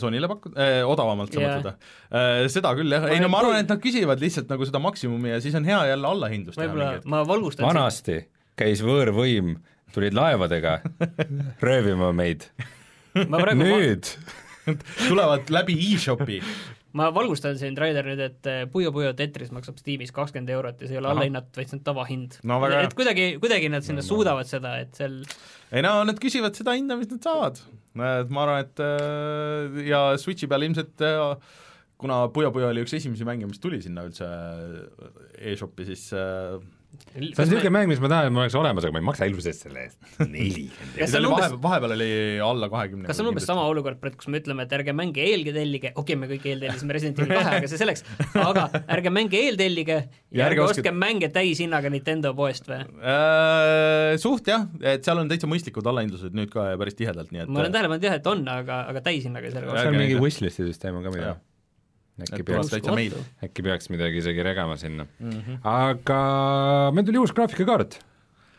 Sonyle 0.00 0.28
pakkuda 0.30 0.60
äh,, 0.60 0.78
odavamalt 0.86 1.34
sa 1.34 1.42
Jaa. 1.42 1.58
mõtled 1.58 1.68
või 1.70 2.20
äh,? 2.20 2.46
seda 2.52 2.72
küll 2.78 2.96
jah, 2.96 3.08
ei 3.12 3.20
no 3.22 3.30
ma 3.32 3.42
arvan, 3.42 3.60
et 3.62 3.72
nad 3.72 3.82
küsivad 3.82 4.22
lihtsalt 4.22 4.50
nagu 4.52 4.68
seda 4.68 4.82
maksimumi 4.82 5.34
ja 5.34 5.42
siis 5.44 5.56
on 5.58 5.66
hea 5.68 5.82
jälle 5.92 6.10
allahindlust 6.12 6.60
teha 6.60 6.72
mingi 6.72 6.98
hetk. 6.98 7.10
ma 7.12 7.22
valgustan 7.28 7.68
vanasti 7.68 8.20
käis 8.56 8.82
võõrvõim, 8.84 9.56
tulid 9.94 10.16
laevadega 10.16 10.80
röövima 11.66 12.12
meid. 12.16 12.48
ma 13.26 13.40
praegu 13.40 13.64
va 13.64 13.78
nüüd 13.80 14.10
tulevad 15.10 15.52
läbi 15.52 15.76
e-shopi. 15.92 16.40
ma 16.96 17.10
valgustan 17.14 17.58
sind, 17.60 17.78
Raider, 17.78 18.06
nüüd, 18.08 18.22
et 18.24 18.48
äh, 18.50 18.62
Puyo 18.72 18.92
Puyo 18.94 19.12
Tetris 19.16 19.52
maksab 19.54 19.78
Steamis 19.80 20.14
kakskümmend 20.16 20.52
eurot 20.54 20.80
ja 20.80 20.88
see 20.88 20.96
ei 20.96 21.02
ole 21.02 21.12
allahinnatud, 21.12 21.52
vaid 21.58 21.70
see 21.70 21.78
on 21.78 21.84
tavahind 21.86 22.38
No 22.48 22.60
et 22.68 22.96
kuidagi, 22.96 23.34
kuidagi 23.42 23.70
nad 23.72 23.86
sinna 23.86 24.04
suudavad 24.04 24.48
seda, 24.48 24.78
et 24.82 24.96
seal 24.96 25.20
ei 25.74 25.84
no 25.84 25.98
nad 26.08 26.20
küsivad 26.22 26.56
seda 26.58 26.76
hinda, 26.76 26.98
mis 26.98 27.10
nad 27.12 27.22
saavad. 27.26 27.60
Et 28.04 28.30
ma 28.30 28.44
arvan, 28.44 28.64
et 28.64 28.82
äh, 28.84 29.86
ja 29.88 30.00
Switchi 30.20 30.48
peal 30.50 30.66
ilmselt 30.66 31.00
äh, 31.00 31.36
kuna 31.96 32.26
Puyo 32.28 32.52
Puyo 32.52 32.68
oli 32.68 32.84
üks 32.84 32.94
esimesi 32.98 33.24
mänge, 33.24 33.48
mis 33.48 33.62
tuli 33.62 33.80
sinna 33.84 34.04
üldse 34.06 34.26
äh, 34.28 35.52
e-shopi, 35.52 35.86
siis 35.88 36.10
see 36.96 37.42
on 37.42 37.48
niisugune 37.50 37.72
mäng, 37.74 37.90
mis 37.90 38.00
ma 38.02 38.10
tahan, 38.12 38.28
et 38.28 38.34
mul 38.34 38.44
oleks 38.44 38.56
olemas, 38.58 38.86
aga 38.86 38.94
ma 38.94 39.00
ei 39.02 39.06
maksa 39.08 39.26
elu 39.28 39.42
seest 39.44 39.66
selle 39.66 39.82
eest. 39.86 39.98
nelikümmend 40.20 40.96
see 40.96 41.08
see 41.12 41.20
oli 41.20 41.30
umbes- 41.30 41.54
vahe, 41.54 41.60
vahepeal 41.66 41.94
oli 41.96 42.08
alla 42.46 42.68
kahekümne. 42.72 43.06
kas 43.10 43.22
on 43.22 43.30
umbes 43.30 43.48
sama 43.48 43.64
olukord 43.70 44.00
praegu, 44.02 44.20
kus 44.20 44.30
me 44.32 44.40
ütleme, 44.42 44.66
et 44.66 44.74
ärge 44.78 44.94
mänge 44.96 45.24
eeltellige, 45.24 45.92
okei 45.94 46.02
okay,, 46.02 46.20
me 46.22 46.30
kõik 46.30 46.46
eeltellisime 46.52 46.96
Resident 46.98 47.22
Evil 47.22 47.34
kahe, 47.40 47.56
aga 47.62 47.72
see 47.72 47.80
selleks, 47.82 48.06
aga 48.42 48.68
ärge 48.98 49.12
mänge 49.14 49.40
eeltellige 49.40 49.98
ja, 49.98 50.06
Ja 50.36 50.50
ärge 50.50 50.64
ostke- 50.64 50.84
ostke 50.84 50.94
mänge 50.94 51.32
täishinnaga 51.34 51.92
Nintendo 51.92 52.32
poest 52.38 52.70
või? 52.70 52.82
äh, 53.00 54.14
suht 54.22 54.48
jah, 54.52 54.68
et 54.82 55.06
seal 55.06 55.22
on 55.22 55.32
täitsa 55.32 55.50
mõistlikud 55.50 55.86
allahindlused 55.92 56.36
nüüd 56.36 56.52
ka 56.52 56.70
ja 56.72 56.80
päris 56.80 56.98
tihedalt, 56.98 57.32
nii 57.34 57.44
et 57.46 57.52
ma 57.52 57.64
olen 57.64 57.74
tähele 57.74 57.92
pannud 57.92 58.08
jah, 58.10 58.16
et 58.20 58.32
on, 58.32 58.46
aga, 58.52 58.84
aga 58.92 59.04
täishinnaga 59.10 59.52
seal 59.52 59.68
on 59.68 59.82
Ärge 59.84 59.98
mingi 59.98 60.18
wishlist'i 60.20 60.66
süsteem 60.68 60.98
on 61.00 61.06
ka 61.06 61.14
midagi. 61.14 61.38
Äkki 62.24 62.46
peaks, 62.48 62.72
äkki 63.44 63.66
peaks 63.66 63.90
midagi 63.92 64.22
isegi 64.22 64.44
regama 64.46 64.78
sinna 64.80 65.04
mm. 65.04 65.30
-hmm. 65.30 65.60
aga 65.68 66.20
meil 66.96 67.06
tuli 67.08 67.20
uus 67.20 67.34
graafikakaart, 67.36 68.00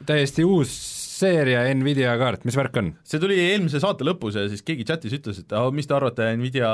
täiesti 0.06 0.46
uus 0.46 0.76
seeria 1.18 1.64
Nvidia 1.74 2.14
kaart, 2.20 2.46
mis 2.48 2.58
värk 2.58 2.78
on? 2.82 2.92
see 3.08 3.22
tuli 3.22 3.38
eelmise 3.42 3.82
saate 3.82 4.06
lõpus 4.08 4.38
ja 4.38 4.46
siis 4.52 4.64
keegi 4.66 4.86
chatis 4.88 5.16
ütles, 5.18 5.42
et 5.42 5.56
ah, 5.58 5.70
mis 5.74 5.90
te 5.90 5.96
arvate 5.98 6.30
Nvidia 6.38 6.70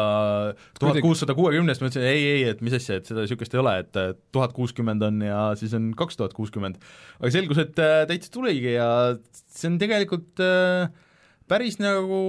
tuhat 0.80 1.00
kuussada 1.04 1.36
kuuekümnest, 1.38 1.84
ma 1.84 1.89
ütlesin 1.89 2.08
ei, 2.10 2.26
ei, 2.34 2.43
et 2.52 2.63
mis 2.65 2.76
asja, 2.76 3.00
et 3.00 3.10
seda 3.10 3.24
niisugust 3.24 3.56
ei 3.56 3.62
ole, 3.63 3.78
et 3.86 4.02
tuhat 4.36 4.56
kuuskümmend 4.58 5.06
on 5.08 5.24
ja 5.24 5.41
siis 5.60 5.76
on 5.78 5.91
kaks 5.98 6.19
tuhat 6.19 6.36
kuuskümmend. 6.36 6.82
aga 7.22 7.34
selgus, 7.34 7.62
et 7.63 7.80
äh, 7.80 8.04
täitsa 8.10 8.34
tuligi 8.34 8.76
ja 8.76 8.88
see 9.32 9.72
on 9.72 9.80
tegelikult 9.82 10.43
äh, 10.43 10.91
päris 11.48 11.80
nagu 11.80 12.24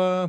äh, 0.00 0.26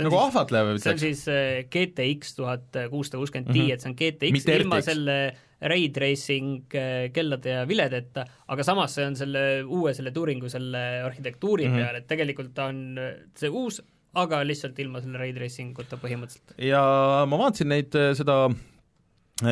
Nagu 0.00 0.16
siis- 0.16 0.24
ahvatlev, 0.28 0.68
see 0.80 0.92
on 0.94 0.98
siis 1.02 1.22
äh, 1.28 1.64
GTX 1.68 2.34
tuhat 2.38 2.78
kuussada 2.90 3.18
kuuskümmend 3.20 3.48
Mhm. 3.50 3.58
Ti, 3.58 3.72
et 3.72 3.80
see 3.84 3.90
on 3.90 3.96
GTX 3.98 4.32
Mitte 4.32 4.54
ilma 4.56 4.78
RTX. 4.80 4.84
selle 4.88 5.16
ray 5.62 5.88
tracing 5.94 6.62
äh, 6.74 7.12
kellade 7.12 7.50
ja 7.52 7.66
viledeta, 7.68 8.24
aga 8.48 8.64
samas 8.64 8.94
see 8.96 9.04
on 9.06 9.14
selle 9.16 9.42
uue 9.64 9.92
selle 9.94 10.10
Turingu 10.10 10.48
selle 10.50 11.02
arhitektuuri 11.04 11.66
mm 11.68 11.70
Mhm. 11.70 11.78
-hmm. 11.78 11.84
peal, 11.86 11.96
et 11.96 12.08
tegelikult 12.08 12.54
ta 12.54 12.64
on 12.72 12.98
äh, 12.98 13.14
see 13.36 13.48
uus, 13.50 13.82
aga 14.14 14.42
lihtsalt 14.44 14.78
ilma 14.78 15.00
selle 15.00 15.18
ray 15.18 15.32
tracing 15.32 15.78
uta 15.78 15.96
põhimõtteliselt. 15.96 16.56
ja 16.58 16.82
ma 17.28 17.36
vaatasin 17.38 17.68
neid, 17.68 17.92
seda 18.16 18.48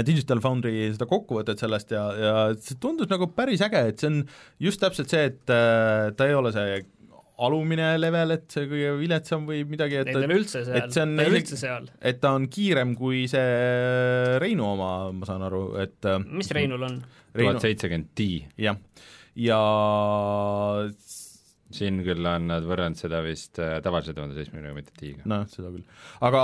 Digital 0.07 0.39
Foundry 0.41 0.93
seda 0.93 1.07
kokkuvõtet 1.09 1.59
sellest 1.59 1.91
ja, 1.91 2.03
ja 2.15 2.35
see 2.63 2.77
tundus 2.81 3.09
nagu 3.11 3.27
päris 3.35 3.61
äge, 3.65 3.81
et 3.91 3.99
see 3.99 4.07
on 4.11 4.19
just 4.63 4.81
täpselt 4.81 5.11
see, 5.11 5.25
et 5.33 5.41
ta 5.47 6.27
ei 6.29 6.35
ole 6.37 6.53
see 6.55 6.83
alumine 7.47 7.93
level, 7.99 8.35
et 8.37 8.45
see 8.53 8.67
kõige 8.69 8.91
viletsam 9.01 9.47
või 9.49 9.63
midagi, 9.69 9.97
et 10.03 10.11
Neid 10.11 10.19
ei 10.21 10.27
ole 10.29 10.39
üldse 10.43 10.65
seal, 10.67 10.83
on 10.85 10.91
ta 10.93 11.01
ei 11.01 11.15
ole 11.15 11.25
isegi- 11.25 11.41
üldse 11.41 11.57
seal. 11.63 11.89
et 12.13 12.21
ta 12.21 12.35
on 12.37 12.49
kiirem 12.53 12.95
kui 12.99 13.23
see 13.31 14.39
Reinu 14.43 14.67
oma, 14.75 14.91
ma 15.17 15.27
saan 15.29 15.43
aru, 15.49 15.63
et 15.81 16.05
äh, 16.11 16.19
mis 16.27 16.51
Reinul 16.53 16.83
on? 16.91 17.01
Tuhat, 17.37 17.61
seitsekümmend 17.63 18.11
Ti, 18.19 18.31
jah, 18.59 18.77
ja 19.39 19.61
siin 21.75 22.01
küll 22.07 22.27
on 22.27 22.49
nad 22.51 22.67
võrrelnud 22.67 22.99
seda 22.99 23.21
vist 23.25 23.61
äh, 23.63 23.79
tavalise 23.85 24.15
tuhande 24.17 24.37
seitsmekümnega, 24.37 24.75
mitte 24.77 24.95
Tiga. 24.99 25.23
noh, 25.31 25.45
seda 25.51 25.71
küll. 25.71 25.85
aga 26.27 26.43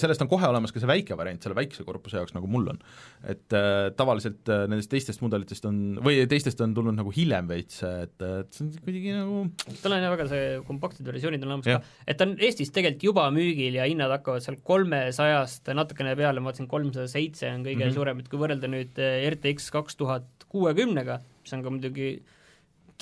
sellest 0.00 0.24
on 0.24 0.30
kohe 0.30 0.48
olemas 0.48 0.72
ka 0.72 0.82
see 0.82 0.90
väike 0.90 1.18
variant 1.18 1.44
selle 1.44 1.58
väikese 1.58 1.84
korpuse 1.88 2.20
jaoks, 2.20 2.34
nagu 2.36 2.48
mul 2.50 2.70
on. 2.72 2.80
et 3.28 3.56
äh, 3.58 3.90
tavaliselt 3.98 4.48
äh, 4.52 4.64
nendest 4.70 4.92
teistest 4.92 5.24
mudelitest 5.24 5.68
on, 5.68 5.80
või 6.04 6.22
teistest 6.30 6.60
on 6.64 6.74
tulnud 6.76 6.96
nagu 6.98 7.12
hiljem 7.14 7.50
veits, 7.50 7.82
et, 7.86 8.16
et 8.16 8.52
see 8.52 8.66
on 8.66 8.72
kuidagi 8.80 9.16
nagu 9.16 9.42
tal 9.82 9.96
on 9.96 10.06
jah 10.06 10.14
väga 10.16 10.28
see 10.32 10.48
kompaktsed 10.68 11.06
versioonid 11.06 11.44
on 11.44 11.54
olemas 11.54 11.70
Jah. 11.70 11.82
ka, 11.82 12.04
et 12.08 12.20
ta 12.20 12.28
on 12.28 12.36
Eestis 12.42 12.72
tegelikult 12.74 13.08
juba 13.10 13.28
müügil 13.34 13.76
ja 13.78 13.86
hinnad 13.88 14.12
hakkavad 14.16 14.44
seal 14.44 14.58
kolmesajast 14.66 15.72
natukene 15.76 16.14
peale, 16.18 16.40
ma 16.40 16.50
vaatasin 16.50 16.70
kolmsada 16.70 17.08
seitse 17.10 17.50
on 17.50 17.64
kõige 17.66 17.80
mm. 17.80 17.88
-hmm. 17.88 17.96
suurem, 17.96 18.22
et 18.22 18.30
kui 18.30 18.40
võrrelda 18.40 18.70
nüüd 18.70 19.00
eh, 19.02 19.26
RTX 19.32 19.70
kaks 19.74 19.98
tuhat 20.00 20.46
kuuekümnega, 20.52 21.20
mis 21.42 21.56
on 21.56 21.64
ka 21.64 21.72
muidugi 21.72 22.08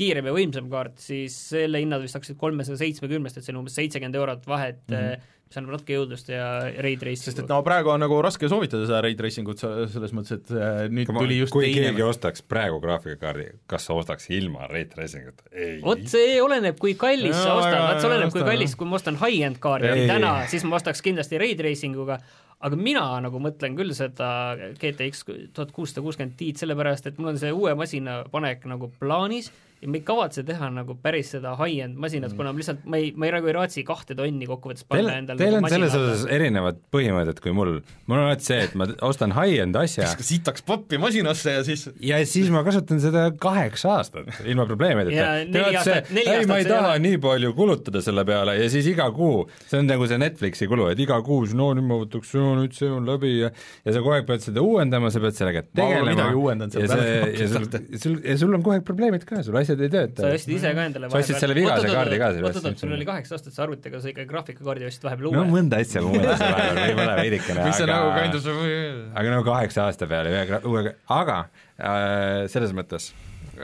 kiirem 0.00 0.30
ja 0.30 0.36
võimsam 0.36 0.70
kaart, 0.72 0.96
siis 1.02 1.36
selle 1.52 1.82
hinnad 1.82 2.02
vist 2.04 2.16
hakkasid 2.18 2.38
kolmesaja 2.40 2.80
seitsmekümnest, 2.80 3.38
et 3.38 3.46
see 3.46 3.54
on 3.54 3.60
umbes 3.64 3.76
seitsekümmend 3.78 4.18
eurot 4.20 4.48
vahet 4.48 4.80
mm. 4.88 4.96
-hmm. 4.96 5.28
mis 5.50 5.58
annab 5.58 5.74
natuke 5.74 5.96
jõudlust 5.96 6.30
ja 6.30 6.46
raid 6.86 7.04
sest 7.18 7.42
et 7.42 7.50
no 7.50 7.58
praegu 7.66 7.90
on 7.90 8.00
nagu 8.04 8.20
raske 8.22 8.48
soovitada 8.48 8.86
seda 8.86 9.00
ray 9.04 9.16
tracing 9.18 9.48
ut 9.50 9.62
se- 9.62 9.86
selles 9.92 10.14
mõttes, 10.16 10.38
et 10.38 10.52
äh, 10.54 10.82
nüüd 10.88 11.10
tuli 11.10 11.40
just 11.40 11.52
kui 11.54 11.66
teine 11.66 11.90
keegi 11.90 12.06
ostaks 12.06 12.44
praegu 12.46 12.80
graafikakaardi, 12.82 13.48
kas 13.70 13.88
sa 13.88 13.96
ostaks 13.98 14.30
ilma 14.30 14.68
ray 14.70 14.86
tracing 14.90 15.32
uta? 15.32 15.48
ei. 15.52 15.80
vot 15.84 16.04
see 16.12 16.36
oleneb, 16.42 16.78
kui 16.80 16.94
kallis 16.94 17.34
sa 17.36 17.48
Jaa, 17.48 17.56
ostad, 17.62 17.80
vaat 17.86 18.04
see 18.04 18.12
oleneb, 18.12 18.30
kui 18.30 18.44
ostan, 18.44 18.52
kallis, 18.52 18.76
kui 18.76 18.92
ma 18.92 19.00
ostan 19.00 19.18
high-end 19.24 19.58
kaardi 19.62 20.06
täna 20.10 20.36
siis 20.52 20.64
ma 20.68 20.78
ostaks 20.80 21.02
kindlasti 21.04 21.40
ray 21.42 21.56
tracing 21.58 21.98
uga, 21.98 22.20
aga 22.60 22.76
mina 22.76 23.06
nagu 23.24 23.40
mõtlen 23.42 23.74
küll 23.78 23.96
seda 23.96 24.30
GTX 24.78 25.24
tuhat 25.56 25.72
kuussada 25.74 26.04
kuuskümmend 26.04 26.36
Ti-d, 26.38 26.60
sellepärast 26.60 27.08
et 27.10 27.18
mul 27.18 27.32
on 27.32 27.40
see 27.40 27.50
uue 27.56 27.74
masina 27.78 28.20
panek 28.30 28.66
nagu 28.70 28.92
plaanis 29.00 29.50
ja 29.80 29.88
ma 29.88 29.96
ei 29.96 30.02
kavatse 30.04 30.42
teha 30.44 30.68
nagu 30.74 30.94
päris 31.00 31.30
seda 31.34 31.54
high-end 31.56 31.96
masinat 32.00 32.32
mm., 32.34 32.36
kuna 32.36 32.52
ma 32.52 32.60
lihtsalt, 32.60 32.82
ma 32.84 32.98
ei, 33.00 33.12
ma 33.16 33.28
ei 33.28 33.32
nagu 33.32 33.48
ei 33.48 33.54
raatsi 33.56 33.84
kahte 33.88 34.16
tonni 34.18 34.48
kokkuvõttes 34.48 34.84
Teil 34.84 35.06
panna, 35.06 35.14
endale 35.22 35.40
teil 35.40 35.54
nagu 35.56 35.68
on 35.68 35.72
selles 35.72 35.94
osas 35.96 36.24
erinevad 36.36 36.80
põhimõtted 36.92 37.40
kui 37.40 37.54
mul. 37.56 37.72
mul 38.10 38.18
on 38.18 38.26
alati 38.26 38.44
see, 38.50 38.58
et 38.68 38.74
ma 38.76 38.88
ostan 39.08 39.32
high-end 39.36 39.78
asja 39.80 40.10
sitaks 40.20 40.64
pappi 40.68 41.00
masinasse 41.00 41.54
ja 41.56 41.62
siis 41.64 41.86
ja 42.04 42.18
siis 42.28 42.50
ma 42.52 42.60
kasutan 42.66 43.00
seda 43.00 43.26
kaheksa 43.40 43.94
aastat 43.98 44.28
ilma 44.44 44.66
probleemideta 44.68 45.16
Ja. 45.20 45.30
neli 45.44 45.76
aastat- 45.80 46.12
neli 46.12 46.28
ei, 46.28 46.44
ma 46.46 46.56
aastat 46.56 46.56
ei 46.58 46.64
see 46.64 46.68
ei 46.68 46.70
taha 46.74 46.92
ole. 46.92 47.04
nii 47.06 47.18
palju 47.24 47.54
kulutada 47.56 48.02
selle 48.04 48.24
peale 48.28 48.56
ja 48.60 48.68
siis 48.72 48.86
iga 48.92 49.08
kuu, 49.16 49.46
see 49.66 49.80
on 49.80 49.88
nagu 49.88 50.06
see 50.10 50.20
Netflixi 50.20 50.68
kulu, 50.70 50.90
et 50.92 51.00
iga 51.00 51.18
kuu, 51.24 51.48
no 51.56 51.70
nüüd 51.76 51.88
ma 51.88 51.98
võtaks, 52.04 52.34
no 52.36 52.52
nüüd 52.60 52.76
see 52.76 52.90
on 52.92 53.08
läbi 53.08 53.32
ja 53.40 53.50
ja 53.84 53.92
sa 53.96 54.04
kogu 54.04 54.12
aeg 54.18 54.28
pead 54.28 54.44
seda 54.44 54.60
uuendama, 54.64 55.10
sa 55.12 55.22
pead 55.24 55.36
sellega 55.40 55.64
tegelema 55.72 56.14
ja 56.20 56.86
see, 56.92 57.16
ja 57.40 57.48
sul 57.48 57.66
ja 57.70 57.98
sul, 58.04 58.16
ja 58.24 58.36
sul 58.40 58.54
on 58.54 58.62
kogu 58.64 58.76
aeg 58.76 58.84
probleemid 58.86 59.24
ka, 59.28 59.42
sul 59.46 59.56
asjad 59.60 59.69
ei 59.78 59.90
tööta 59.92 60.24
sa. 60.24 60.30
ostsid 60.34 60.54
ise 60.56 60.72
ka 60.74 60.84
endale 60.88 61.10
Sa 61.12 61.20
ostsid 61.20 61.38
selle 61.38 61.54
vigase 61.54 61.90
kaardi 61.92 62.18
ka 62.18 62.30
oot, 62.30 62.38
oot, 62.40 62.56
sellest 62.56 62.68
oot, 62.70 62.82
sul 62.82 62.94
oli 62.96 63.06
kaheksa 63.08 63.36
aastat 63.36 63.54
see 63.54 63.64
arvuti, 63.64 63.90
aga 63.90 64.00
sa 64.02 64.10
ikka 64.10 64.24
graafikakaardi 64.30 64.88
ostsid 64.88 65.06
vahepeal 65.06 65.28
no 65.36 65.44
uue. 65.44 65.52
mõnda 65.54 65.80
asja 65.84 66.02
ma 66.02 66.12
muudasin 66.14 66.54
vahepeal, 66.56 66.80
võib-olla 66.80 67.14
veidikene, 67.22 67.66
mis 67.68 67.78
see 67.78 67.88
nagu 67.90 68.10
aga 68.10 69.20
aga 69.22 69.34
no 69.36 69.44
kaheksa 69.46 69.86
aasta 69.86 70.10
peale 70.10 70.34
ühe 70.34 70.60
uue, 70.72 70.94
aga 71.20 71.38
äh, 71.44 72.48
selles 72.50 72.74
mõttes, 72.76 73.12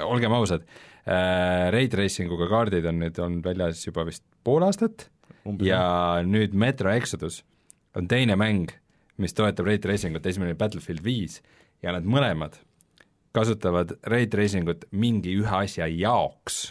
olgem 0.07 0.39
ausad 0.39 0.63
äh,, 0.63 1.67
Ray 1.75 1.91
Tracing 1.93 2.33
uga 2.37 2.49
kaardid 2.53 2.87
on 2.87 3.03
nüüd 3.03 3.19
olnud 3.27 3.47
väljas 3.47 3.83
juba 3.89 4.07
vist 4.07 4.23
pool 4.47 4.67
aastat 4.69 5.09
Umbes, 5.47 5.67
ja 5.69 5.83
nüüd 6.27 6.55
Metro 6.55 6.95
Exodus 6.95 7.43
on 7.97 8.09
teine 8.11 8.37
mäng, 8.39 8.71
mis 9.23 9.35
toetab 9.35 9.67
Ray 9.69 9.81
Tracing 9.83 10.17
ut, 10.19 10.27
esimene 10.29 10.53
oli 10.53 10.61
Battlefield 10.61 11.05
viis 11.05 11.41
ja 11.85 11.95
nad 11.97 12.07
mõlemad 12.07 12.59
kasutavad 13.37 13.97
Ray 14.11 14.31
Tracing 14.33 14.73
ut 14.73 14.89
mingi 14.97 15.37
ühe 15.41 15.61
asja 15.65 15.89
jaoks 15.93 16.65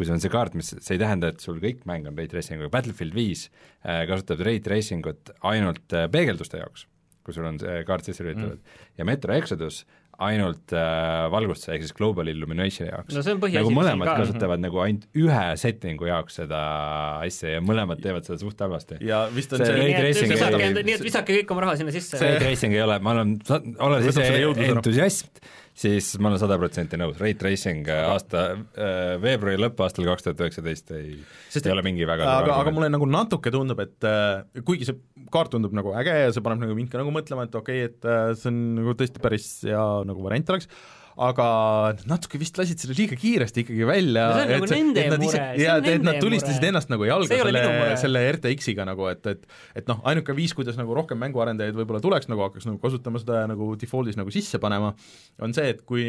kui 0.00 0.08
see 0.08 0.16
on 0.16 0.22
see 0.22 0.32
kaart, 0.32 0.54
mis, 0.56 0.70
see 0.72 0.94
ei 0.96 1.00
tähenda, 1.02 1.28
et 1.28 1.42
sul 1.44 1.58
kõik 1.60 1.82
mäng 1.88 2.08
on 2.08 2.16
Ray 2.16 2.30
Tracing 2.30 2.62
uga, 2.62 2.70
Battlefield 2.72 3.12
viis 3.12 3.50
äh, 3.84 4.06
kasutab 4.08 4.40
Ray 4.46 4.62
Tracing 4.64 5.04
ut 5.10 5.32
ainult 5.50 5.92
äh, 5.92 6.06
peegelduste 6.12 6.62
jaoks, 6.62 6.86
kui 7.20 7.36
sul 7.36 7.44
on 7.50 7.60
see 7.60 7.82
kaart 7.88 8.08
sisse 8.08 8.24
lülitatud 8.24 8.56
mm. 8.56 8.86
ja 8.96 9.08
Metro 9.08 9.36
Exodus 9.36 9.82
ainult 10.20 10.72
äh, 10.76 11.26
valgustuse 11.32 11.74
ehk 11.74 11.84
siis 11.84 11.94
global 11.96 12.28
illuminationi 12.28 12.90
jaoks 12.90 13.16
no 13.16 13.22
see 13.24 13.36
nagu 13.36 13.72
mõlemad 13.72 14.10
ka. 14.10 14.16
kasutavad 14.20 14.60
nagu 14.60 14.80
ainult 14.82 15.06
ühe 15.16 15.44
settingu 15.60 16.08
jaoks 16.10 16.40
seda 16.42 16.60
asja 17.24 17.54
ja 17.56 17.62
mõlemad 17.64 18.02
teevad 18.04 18.28
seda 18.28 18.36
suht 18.42 18.60
halvasti. 18.60 19.00
ja 19.06 19.22
vist 19.32 19.54
on 19.56 19.62
See 19.62 19.70
see, 19.70 19.78
Ray 19.78 19.86
nii 19.86 19.96
et 19.96 20.04
tracing 20.04 20.34
visake 20.34 20.72
nii 20.76 20.96
et 20.98 21.06
visake 21.06 21.38
kõik 21.40 21.54
oma 21.54 21.64
raha 21.66 21.78
sinna 21.80 21.94
sisse. 21.94 22.20
Ray 22.20 22.36
Tracing 22.42 22.76
ei 22.76 22.84
ole, 22.84 23.00
ma 23.04 23.16
olen, 23.16 23.38
olen 23.80 24.04
Võtab 24.08 24.28
ise 24.28 24.68
entusiast, 24.68 25.40
siis 25.80 26.10
ma 26.20 26.30
olen 26.30 26.40
sada 26.42 26.58
protsenti 26.60 26.98
nõus, 27.00 27.18
Ray 27.20 27.36
Tracing 27.40 27.88
äh, 27.88 28.02
aasta 28.10 28.44
äh, 28.52 29.14
veebruari 29.22 29.60
lõpuaastal 29.60 30.08
kaks 30.08 30.26
tuhat 30.26 30.42
üheksateist 30.44 30.92
ei, 30.96 31.16
ei 31.62 31.72
ole 31.72 31.84
mingi 31.86 32.08
väga 32.08 32.28
aga, 32.36 32.58
aga 32.62 32.74
mulle 32.74 32.90
nagu 32.92 33.08
natuke 33.08 33.52
tundub, 33.54 33.80
et 33.84 34.08
äh, 34.08 34.62
kuigi 34.66 34.88
see 34.90 35.26
kaart 35.32 35.54
tundub 35.54 35.74
nagu 35.76 35.94
äge 36.00 36.16
ja 36.26 36.30
see 36.34 36.44
paneb 36.44 36.64
nagu 36.66 36.76
mind 36.76 36.92
ka 36.92 37.00
nagu 37.00 37.14
mõtlema, 37.14 37.48
et 37.48 37.56
okei 37.56 37.84
okay,, 37.84 37.92
et 37.92 38.08
äh, 38.08 38.32
see 38.38 38.52
on 38.52 38.62
nagu 38.80 38.96
tõesti 38.98 39.22
päris 39.24 39.50
hea 39.68 39.84
nagu 40.08 40.26
variant 40.26 40.54
oleks, 40.54 40.68
aga 41.20 41.46
natuke 42.08 42.40
vist 42.40 42.56
lasid 42.56 42.80
selle 42.80 42.96
liiga 42.96 43.18
kiiresti 43.20 43.64
ikkagi 43.64 43.86
välja 43.88 44.26
see 44.32 44.44
on 44.46 44.52
nagu 44.54 44.66
et 44.66 44.72
nende 44.74 45.02
et 45.02 45.12
nad 45.12 45.22
mure, 45.22 45.36
see 45.36 45.64
ja 45.64 45.76
et, 45.80 45.88
et 45.92 46.06
nad 46.06 46.20
tulistasid 46.22 46.58
mure. 46.58 46.70
ennast 46.72 46.92
nagu 46.92 47.08
jalga 47.08 47.28
See 47.30 47.40
selle 47.44 47.96
selle 48.00 48.22
RTX-iga 48.34 48.86
nagu, 48.88 49.08
et, 49.12 49.26
et 49.28 49.80
et 49.82 49.90
noh, 49.90 50.00
ainuke 50.08 50.34
viis, 50.36 50.54
kuidas 50.56 50.78
nagu 50.80 50.96
rohkem 50.96 51.20
mänguarendajaid 51.20 51.76
võib-olla 51.76 52.00
tuleks 52.04 52.30
nagu 52.32 52.46
hakkaks 52.46 52.68
nagu 52.70 52.80
kasutama 52.82 53.20
seda 53.20 53.42
ja 53.42 53.50
nagu 53.50 53.68
default'is 53.80 54.16
nagu 54.20 54.32
sisse 54.34 54.60
panema, 54.62 54.94
on 55.44 55.56
see, 55.56 55.74
et 55.74 55.84
kui 55.88 56.06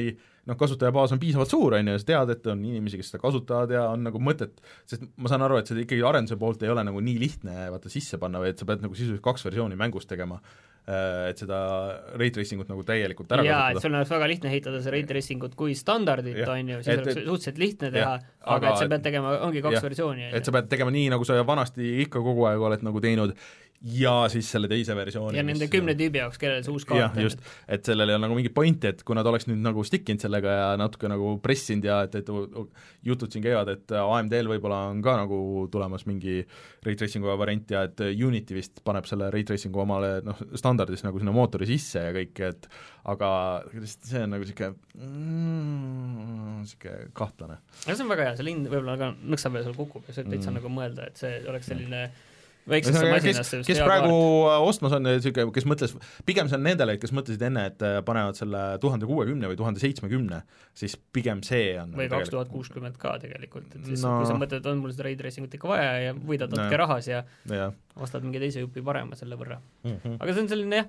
noh, 0.48 0.58
kasutajabaas 0.58 1.14
on 1.16 1.22
piisavalt 1.22 1.52
suur, 1.52 1.76
on 1.78 1.92
ju, 1.92 1.96
ja 1.98 2.02
sa 2.02 2.10
tead, 2.12 2.34
et 2.36 2.50
on 2.54 2.64
inimesi, 2.66 3.00
kes 3.02 3.12
seda 3.14 3.22
kasutavad 3.22 3.74
ja 3.76 3.86
on 3.92 4.08
nagu 4.08 4.22
mõtet, 4.24 4.64
sest 4.90 5.06
ma 5.22 5.32
saan 5.32 5.46
aru, 5.46 5.60
et 5.62 5.70
seda 5.70 5.84
ikkagi 5.84 6.02
arenduse 6.08 6.40
poolt 6.42 6.64
ei 6.66 6.74
ole 6.74 6.86
nagu 6.88 7.04
nii 7.04 7.20
lihtne 7.22 7.70
vaata 7.74 7.92
sisse 7.94 8.20
panna, 8.22 8.42
vaid 8.42 8.60
sa 8.60 8.68
pead 8.70 8.84
nagu 8.86 8.98
sisuliselt 8.98 9.24
kaks 9.26 9.46
versiooni 9.50 9.78
mängust 9.80 10.10
tegema, 10.12 10.40
et 11.32 11.38
seda 11.38 11.58
ray 12.18 12.32
tracing 12.34 12.64
ut 12.64 12.70
nagu 12.72 12.84
täielikult 12.86 13.32
ära 13.36 13.46
jaa, 13.46 13.66
et 13.72 13.84
sul 13.84 13.94
oleks 13.94 14.10
väga 14.10 14.30
lihtne 14.32 14.50
ehitada 14.50 14.82
see 14.82 14.94
ray 14.96 15.04
tracing 15.08 15.44
ut 15.46 15.54
kui 15.56 15.76
standardit, 15.78 16.42
on 16.48 16.72
ju, 16.74 16.80
siis 16.82 16.96
Et- 16.96 17.04
oleks 17.04 17.20
suhteliselt 17.20 17.62
lihtne 17.62 17.92
teha 17.94 18.16
aga 18.56 18.72
et 18.72 18.82
sa 18.82 18.88
pead 18.90 19.04
tegema, 19.06 19.36
ongi 19.46 19.62
kaks 19.62 19.78
jah, 19.78 19.86
versiooni, 19.86 20.30
on 20.32 20.40
et 20.40 20.48
sa 20.50 20.56
pead 20.56 20.72
tegema 20.74 20.94
nii, 20.96 21.12
nagu 21.14 21.28
sa 21.28 21.38
vanasti 21.46 21.92
ikka 22.08 22.24
kogu 22.26 22.48
aeg 22.50 22.66
oled 22.72 22.86
nagu 22.88 23.04
teinud, 23.04 23.36
ja 23.82 24.14
siis 24.30 24.46
selle 24.54 24.68
teise 24.70 24.94
versiooni 24.94 25.40
ja 25.40 25.44
nende 25.44 25.66
mis- 25.66 25.72
kümne 25.74 25.96
tüübi 25.98 26.20
jaoks, 26.22 26.38
kellel 26.38 26.62
see 26.62 26.70
uus 26.74 26.84
jah 26.86 27.08
kaart, 27.10 27.18
on 27.18 27.24
just, 27.26 27.40
et 27.68 27.88
sellel 27.88 28.12
ei 28.12 28.18
ole 28.18 28.22
nagu 28.28 28.36
mingit 28.38 28.54
pointi, 28.54 28.92
et 28.92 29.02
kui 29.08 29.16
nad 29.18 29.26
oleks 29.26 29.48
nüüd 29.50 29.64
nagu 29.64 29.82
stick 29.88 30.10
inud 30.14 30.22
sellega 30.22 30.54
ja 30.60 30.68
natuke 30.78 31.10
nagu 31.10 31.32
pressinud 31.42 31.88
ja 31.90 32.02
et, 32.06 32.14
et 32.22 32.30
jutud 33.10 33.34
siin 33.34 33.42
käivad, 33.46 33.72
et 33.74 33.96
AMD-l 33.98 34.52
võib-olla 34.54 34.84
on 34.92 35.02
ka 35.02 35.16
nagu 35.24 35.40
tulemas 35.74 36.06
mingi 36.06 36.44
ray 36.86 36.96
tracing'u 37.00 37.34
variant 37.42 37.74
ja 37.74 37.84
et 37.90 38.04
Unity 38.12 38.60
vist 38.60 38.84
paneb 38.86 39.10
selle 39.10 39.32
ray 39.34 39.44
tracing'u 39.50 39.82
omale 39.82 40.14
noh, 40.26 40.38
standardis 40.54 41.02
nagu 41.08 41.18
sinna 41.22 41.34
mootori 41.34 41.66
sisse 41.70 42.06
ja 42.06 42.14
kõik, 42.16 42.44
et 42.52 42.70
aga 43.10 43.30
see 43.90 44.22
on 44.22 44.36
nagu 44.36 44.46
niisugune 44.46 44.76
mm, 45.02 46.60
niisugune 46.62 47.10
kahtlane. 47.18 47.58
aga 47.86 47.96
see 47.98 48.06
on 48.06 48.12
väga 48.14 48.28
hea, 48.30 48.36
selle 48.40 48.54
hind 48.54 48.70
võib-olla 48.70 48.98
ka 49.02 49.10
nõksa 49.26 49.50
peale 49.54 49.66
seal 49.68 49.78
kukub 49.78 50.06
ja 50.10 50.14
see 50.18 50.26
täitsa 50.28 50.52
Mm. 50.52 50.54
mm. 50.54 50.60
nagu 50.62 50.72
mõelda, 50.74 51.08
et 51.10 51.18
see 51.22 51.34
oleks 51.50 51.70
selline 51.72 52.02
väiksesse 52.70 53.06
masinasse 53.12 53.58
just 53.62 53.68
kes 53.72 53.80
praegu 53.82 54.10
kaart. 54.12 54.68
ostmas 54.70 54.94
on, 54.98 55.04
niisugune, 55.08 55.52
kes 55.56 55.66
mõtles, 55.66 55.96
pigem 56.26 56.50
see 56.52 56.58
on 56.60 56.64
nendele, 56.64 56.98
kes 57.02 57.14
mõtlesid 57.16 57.42
enne, 57.48 57.66
et 57.72 57.82
äh, 57.82 58.00
panevad 58.06 58.36
selle 58.38 58.78
tuhande 58.84 59.06
kuuekümne 59.10 59.50
või 59.52 59.58
tuhande 59.60 59.80
seitsmekümne, 59.84 60.42
siis 60.78 60.98
pigem 61.14 61.42
see 61.44 61.74
on 61.82 61.92
või 61.98 62.08
nagu 62.10 62.20
kaks 62.22 62.30
tuhat 62.34 62.50
kuuskümmend 62.54 62.98
ka 63.02 63.18
tegelikult, 63.24 63.76
et 63.76 63.86
siis 63.86 64.04
No. 64.06 64.18
kui 64.22 64.26
sa 64.30 64.38
mõtled, 64.38 64.66
on 64.72 64.78
mul 64.84 64.92
seda 64.94 65.04
ray 65.10 65.16
tracing 65.16 65.48
ut 65.48 65.54
ikka 65.58 65.68
vaja 65.68 65.92
ja 66.08 66.14
võidad 66.14 66.50
natuke 66.54 66.78
No. 66.78 66.84
rahas 66.86 67.08
ja 67.08 67.24
jah 67.50 67.74
ostad 68.02 68.24
mingi 68.24 68.40
teise 68.40 68.62
jupi 68.64 68.80
parema 68.82 69.18
selle 69.20 69.36
võrra. 69.36 69.58
mm 69.84 69.92
-hmm. 70.04 70.16
aga 70.24 70.34
see 70.34 70.42
on 70.42 70.48
selline 70.48 70.76
jah, 70.78 70.86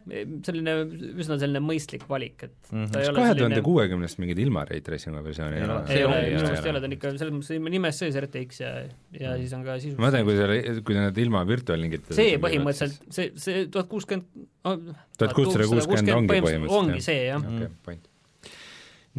selline 0.46 0.74
üsna 1.18 1.38
selline 1.40 1.58
mõistlik 1.58 2.04
valik, 2.08 2.44
et 2.44 2.52
Mhm. 2.70 2.84
ta 2.92 3.00
ei 3.00 3.04
kas 3.04 3.08
ole 3.08 3.16
kahe 3.18 3.26
selline 3.32 3.38
tuhande 3.42 3.62
kuuekümnest 3.62 4.18
mingit 4.18 4.38
ilma 4.38 4.64
ray 4.64 4.80
tracing'u 4.80 5.24
versiooni 5.24 5.56
Ei 5.56 5.62
ei 5.62 5.68
ole. 5.68 5.82
ei 5.88 6.04
ole, 6.04 6.16
ei 6.20 6.30
minu 6.30 6.42
meelest 6.42 6.64
ei 6.64 6.70
ei 6.70 6.70
ole, 6.70 6.80
ta 6.80 6.86
on 6.86 6.92
ikka 6.92 7.10
selles 7.18 7.34
mõttes 7.34 7.70
nimes 7.70 7.98
sees 7.98 8.14
RTX 8.16 8.60
ja, 8.60 8.70
ja 9.18 9.36
siis 9.36 9.52
on 9.52 9.64
ka 9.64 9.78
sisus 9.80 9.98
ma 9.98 10.10
mõtlen, 10.10 10.24
kui 10.24 10.36
see, 10.36 10.80
kui 10.86 10.94
need 10.94 11.18
ilma 11.18 11.44
virtuaalingita 11.62 12.16
see 12.16 12.38
põhimõtteliselt, 12.42 13.10
see, 13.14 13.32
see 13.40 13.66
tuhat 13.72 13.90
kuuskümmend 13.90 14.48
Tuhat 15.18 15.36
kuussada 15.36 15.68
kuuskümmend 15.70 16.16
ongi 16.16 16.32
põhimõtteliselt, 16.32 16.78
ongi 16.78 16.98
jah. 16.98 17.04
see 17.06 17.20
jah, 17.28 17.46
okei, 17.52 17.70
point. 17.86 18.08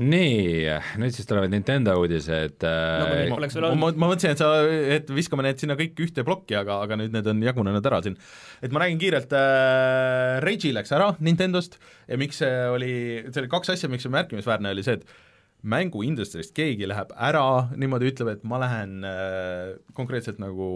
nii, 0.03 0.77
nüüd 1.01 1.15
siis 1.15 1.27
tulevad 1.29 1.51
Nintendo 1.53 1.95
uudised 2.01 2.65
äh, 2.67 3.03
veel 3.09 3.33
ma, 3.33 3.41
olnud. 3.41 3.99
ma 3.99 4.09
mõtlesin, 4.13 4.33
et 4.33 4.41
sa, 4.41 4.53
et 4.97 5.11
viskame 5.13 5.45
need 5.45 5.61
sinna 5.61 5.77
kõik 5.79 5.99
ühte 6.05 6.25
plokki, 6.27 6.57
aga, 6.59 6.79
aga 6.87 6.97
nüüd 7.01 7.13
need 7.15 7.29
on 7.33 7.43
jagunenud 7.45 7.91
ära 7.91 8.01
siin. 8.05 8.17
et 8.61 8.73
ma 8.73 8.85
räägin 8.85 9.01
kiirelt 9.03 9.35
äh,, 9.37 10.39
Regi 10.45 10.73
läks 10.75 10.95
ära 10.95 11.13
Nintendost 11.23 11.79
ja 12.07 12.19
miks 12.21 12.41
see 12.43 12.55
oli, 12.73 12.95
see 13.29 13.43
oli 13.43 13.53
kaks 13.53 13.75
asja, 13.75 13.91
miks 13.91 14.07
see 14.07 14.15
märkimisväärne 14.15 14.73
oli 14.73 14.85
see, 14.85 14.99
et 15.01 15.31
mänguindustrist 15.63 16.53
keegi 16.55 16.87
läheb 16.89 17.13
ära, 17.15 17.69
niimoodi 17.79 18.11
ütleb, 18.11 18.33
et 18.33 18.43
ma 18.47 18.59
lähen 18.61 19.03
äh, 19.07 19.75
konkreetselt 19.95 20.41
nagu 20.43 20.67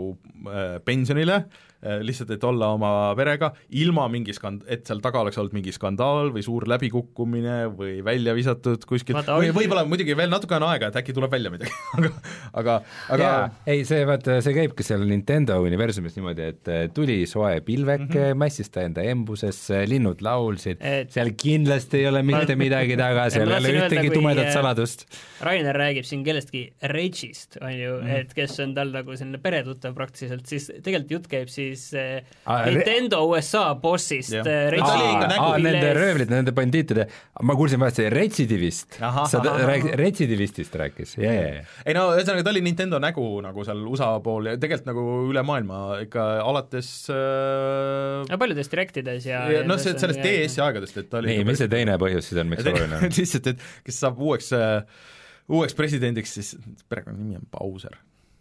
äh, 0.48 0.78
pensionile 0.88 1.44
äh,, 1.44 1.68
lihtsalt 1.82 2.32
et 2.34 2.44
olla 2.48 2.72
oma 2.74 2.92
perega, 3.18 3.52
ilma 3.78 4.08
mingi 4.12 4.34
skand-, 4.36 4.66
et 4.72 4.88
seal 4.88 5.02
taga 5.04 5.22
oleks 5.22 5.38
olnud 5.38 5.54
mingi 5.56 5.74
skandaal 5.76 6.32
või 6.34 6.44
suur 6.46 6.66
läbikukkumine 6.70 7.58
või 7.78 8.00
välja 8.06 8.34
visatud 8.38 8.86
kuskil 8.90 9.20
või 9.22 9.52
võib-olla 9.56 9.86
muidugi 9.88 10.16
veel 10.18 10.32
natuke 10.34 10.58
on 10.58 10.66
aega, 10.72 10.90
et 10.90 11.00
äkki 11.02 11.16
tuleb 11.16 11.32
välja 11.32 11.52
midagi, 11.54 11.74
aga 11.98 12.12
aga, 12.58 12.76
aga 13.14 13.24
jaa, 13.24 13.44
ei 13.72 13.84
see 13.88 14.04
vaata, 14.08 14.38
see 14.46 14.56
käibki 14.56 14.86
seal 14.86 15.04
Nintendo 15.08 15.58
universumis 15.64 16.18
niimoodi, 16.18 16.50
et 16.54 16.72
äh, 16.72 16.84
tuli 16.94 17.20
soe 17.30 17.60
pilveke 17.66 18.06
mm, 18.08 18.18
-hmm. 18.18 18.42
mässis 18.42 18.72
ta 18.74 18.84
enda 18.88 19.06
embusesse, 19.08 19.84
linnud 19.90 20.22
laulsid 20.26 20.82
Et-, 20.82 21.12
seal 21.14 21.34
kindlasti 21.40 22.02
ei 22.02 22.10
ole 22.12 22.24
mitte 22.28 22.58
midagi 22.60 22.98
taga, 23.00 23.28
seal 23.34 23.52
ei 23.52 23.60
ole 23.62 23.74
ühtegi 23.84 24.14
tumedat 24.14 24.50
äh, 24.50 24.54
saladust. 24.56 25.08
Rainer 25.44 25.78
räägib 25.78 26.08
siin 26.08 26.24
kellestki 26.26 26.64
Regist, 26.94 27.60
on 27.62 27.74
ju 27.74 27.98
mm., 28.02 28.16
et 28.22 28.34
kes 28.38 28.58
on 28.64 28.74
tal 28.78 28.94
nagu 28.96 29.16
selline 29.18 29.42
peretuttav 29.44 29.96
praktiliselt, 29.98 30.46
siis 30.50 30.70
tegelikult 30.72 31.14
jutt 31.18 31.32
käib 31.32 31.52
siis 31.68 31.92
Aa, 31.94 32.64
re- 32.66 32.74
Nintendo 32.74 33.22
USA 33.30 33.68
bossist 33.82 34.34
No 34.38 34.44
aa, 34.88 35.58
nende 35.62 35.92
röövlite, 35.98 36.32
nende 36.34 36.54
bandiitide, 36.56 37.06
ma 37.48 37.56
kuulsin 37.58 37.80
vahest 37.82 38.02
retsidivist, 38.14 38.98
sa 39.00 39.42
rääkisid, 39.44 39.96
retsidivistist 40.00 40.78
rääkis, 40.80 41.16
jaa, 41.20 41.34
jaa, 41.34 41.52
jaa. 41.58 41.66
ei 41.86 41.96
no 41.98 42.08
ühesõnaga, 42.16 42.46
ta 42.48 42.54
oli 42.54 42.64
Nintendo 42.66 43.00
nägu 43.04 43.26
nagu 43.46 43.66
seal 43.68 43.84
USA 43.90 44.10
pool 44.24 44.52
ja 44.52 44.56
tegelikult 44.62 44.90
nagu 44.92 45.06
üle 45.32 45.44
maailma 45.48 45.82
ikka 46.06 46.26
alates 46.46 46.92
äh, 47.14 48.24
ja 48.32 48.40
paljudes 48.42 48.72
direktides 48.74 49.28
ja, 49.30 49.44
ja 49.52 49.64
noh, 49.68 49.80
see 49.82 49.96
sellest 50.00 50.24
DS-i 50.24 50.64
aegadest, 50.66 51.00
et 51.04 51.12
ta 51.12 51.22
oli 51.22 51.36
nii, 51.36 51.48
mis 51.52 51.62
see 51.62 51.72
teine 51.72 51.98
põhjus 52.02 52.32
siis 52.32 52.42
on, 52.44 52.52
miks 52.52 52.68
oluline 52.72 53.00
on? 53.02 53.08
lihtsalt, 53.18 53.54
et 53.54 53.66
kes 53.88 54.02
saab 54.04 54.20
uueks 54.24 54.52
äh, 54.58 54.82
uueks 55.48 55.76
presidendiks, 55.78 56.38
siis 56.40 56.54
perekonnanimi 56.92 57.40
on 57.40 57.50
Bowser 57.54 57.96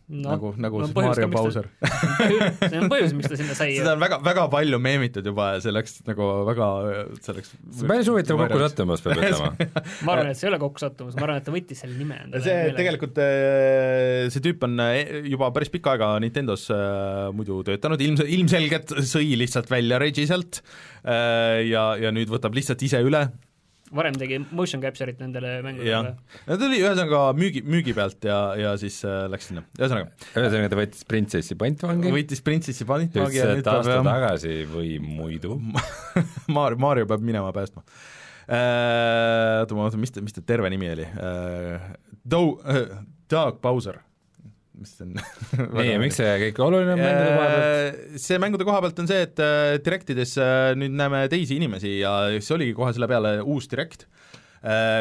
no,, 0.09 0.29
nagu, 0.31 0.53
nagu 0.61 0.81
on 0.81 0.89
siis 0.89 0.97
Mario 0.97 1.29
Bowser. 1.33 1.69
see 2.71 2.79
on 2.79 2.91
põhjus, 2.93 3.15
miks 3.17 3.31
ta 3.33 3.39
sinna 3.39 3.57
sai 3.59 3.73
seda 3.75 3.95
on 3.97 4.03
väga, 4.03 4.19
väga 4.27 4.47
palju 4.53 4.81
meemitud 4.83 5.27
juba 5.27 5.49
ja 5.57 5.63
see 5.65 5.75
läks 5.75 5.99
nagu 6.07 6.29
väga, 6.47 6.69
see 7.25 7.37
läks 7.39 7.55
päris 7.83 8.11
huvitav 8.13 8.41
kokkusattumus, 8.45 9.03
peab 9.05 9.23
ütlema. 9.23 9.51
ma 10.07 10.15
arvan, 10.17 10.31
et 10.33 10.41
see 10.41 10.49
ei 10.49 10.53
ole 10.53 10.61
kokkusattumus, 10.63 11.17
ma 11.19 11.27
arvan, 11.29 11.41
et 11.43 11.49
ta 11.49 11.55
võttis 11.55 11.83
selle 11.83 11.99
nime 11.99 12.21
endale 12.27 12.45
see 12.47 12.77
tegelikult, 12.79 13.23
see 14.35 14.45
tüüp 14.47 14.69
on 14.69 14.79
äh, 14.87 15.01
juba 15.33 15.51
päris 15.57 15.73
pikka 15.75 15.97
aega 15.97 16.13
Nintendos 16.23 16.69
äh, 16.75 17.27
muidu 17.37 17.63
töötanud, 17.67 18.03
ilmse-, 18.07 18.29
ilmselgelt 18.39 18.95
sõi 19.07 19.35
lihtsalt 19.41 19.71
välja 19.73 20.01
Regi 20.03 20.29
sealt 20.29 20.63
ja, 21.07 21.83
ja 22.01 22.11
nüüd 22.15 22.31
võtab 22.33 22.57
lihtsalt 22.57 22.83
ise 22.83 22.99
üle 23.07 23.27
varem 23.95 24.17
tegi 24.19 24.41
motion 24.51 24.83
capture'it 24.83 25.21
nendele 25.23 25.57
mängudele., 25.67 26.15
ta 26.47 26.59
tuli 26.61 26.81
ühesõnaga 26.83 27.21
müügi, 27.39 27.63
müügi 27.67 27.95
pealt 27.97 28.27
ja, 28.27 28.39
ja 28.59 28.75
siis 28.81 28.99
äh, 29.07 29.25
läks 29.33 29.51
sinna, 29.51 29.63
ühesõnaga 29.79 30.11
ühesõnaga 30.35 30.73
ta 30.73 30.81
võttis 30.81 31.07
printsessi 31.09 31.59
pantvangi, 31.61 32.13
võitis 32.15 32.43
Princessi 32.47 32.87
panitagi 32.89 33.25
ütles, 33.27 33.39
ja 33.39 33.49
et 33.53 33.61
nüüd 33.61 33.71
aasta 33.73 33.95
peab 33.95 34.11
tagasi 34.11 34.57
või 34.71 34.97
muidu. 35.03 35.59
Mario, 36.57 36.81
Mario 36.83 37.09
peab 37.11 37.25
minema 37.27 37.53
päästma. 37.57 37.85
Oota, 38.47 39.75
ma 39.75 39.87
vaatan, 39.87 40.03
mis 40.03 40.15
ta, 40.15 40.23
mis 40.23 40.35
ta 40.37 40.43
terve 40.47 40.71
nimi 40.71 40.91
oli? 40.93 41.07
Doug, 42.27 42.63
Doug 43.31 43.59
Bowser, 43.63 43.99
mis 44.81 44.95
on? 45.05 45.15
nii, 45.17 45.89
ja 45.89 46.01
miks 46.03 46.19
see 46.21 46.35
kõik 46.47 46.61
oluline 46.67 46.97
on 46.97 47.03
mängude 47.03 47.31
koha 47.33 47.49
pealt? 47.53 48.19
see 48.27 48.43
mängude 48.43 48.69
koha 48.69 48.83
pealt 48.85 49.05
on 49.05 49.11
see, 49.11 49.23
et 49.29 49.43
äh, 49.45 49.77
Directides 49.85 50.37
äh, 50.43 50.73
nüüd 50.79 50.97
näeme 50.97 51.25
teisi 51.33 51.59
inimesi 51.61 51.99
ja 52.01 52.19
see 52.39 52.57
oligi 52.59 52.77
kohe 52.77 52.93
selle 52.97 53.11
peale 53.11 53.39
uus 53.45 53.71
Direct, 53.73 54.07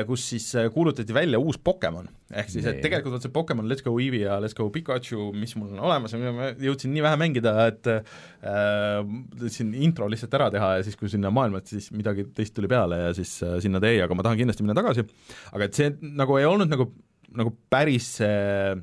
kus 0.06 0.24
siis 0.30 0.46
äh, 0.56 0.68
kuulutati 0.70 1.14
välja 1.14 1.40
uus 1.40 1.58
Pokemon. 1.58 2.08
ehk 2.36 2.50
siis, 2.50 2.66
et 2.70 2.82
tegelikult 2.84 3.16
vot 3.16 3.24
see 3.24 3.34
Pokemon 3.34 3.70
Let's 3.70 3.86
Go 3.86 3.96
Eevee 4.02 4.26
ja 4.26 4.38
Let's 4.42 4.54
Go 4.58 4.68
Pikachu, 4.70 5.32
mis 5.34 5.56
mul 5.58 5.72
on 5.74 5.82
olemas 5.88 6.14
ma 6.18 6.52
jõudsin 6.62 6.94
nii 6.94 7.04
vähe 7.06 7.20
mängida, 7.22 7.54
et 7.72 7.90
äh, 7.90 9.02
siin 9.48 9.74
intro 9.74 10.10
lihtsalt 10.12 10.38
ära 10.38 10.52
teha 10.54 10.72
ja 10.78 10.86
siis, 10.86 10.98
kui 11.00 11.10
sinna 11.10 11.32
maailma, 11.34 11.64
et 11.64 11.72
siis 11.72 11.90
midagi 11.96 12.28
teist 12.36 12.56
tuli 12.58 12.70
peale 12.70 13.08
ja 13.08 13.14
siis 13.18 13.38
äh, 13.46 13.58
sinna 13.64 13.82
jäi, 13.82 14.04
aga 14.06 14.18
ma 14.18 14.26
tahan 14.28 14.42
kindlasti 14.42 14.66
minna 14.66 14.78
tagasi, 14.78 15.08
aga 15.54 15.70
et 15.70 15.80
see 15.80 15.94
nagu 16.18 16.38
ei 16.38 16.50
olnud 16.50 16.70
nagu, 16.70 16.92
nagu 17.36 17.56
päris 17.72 18.12
see 18.20 18.76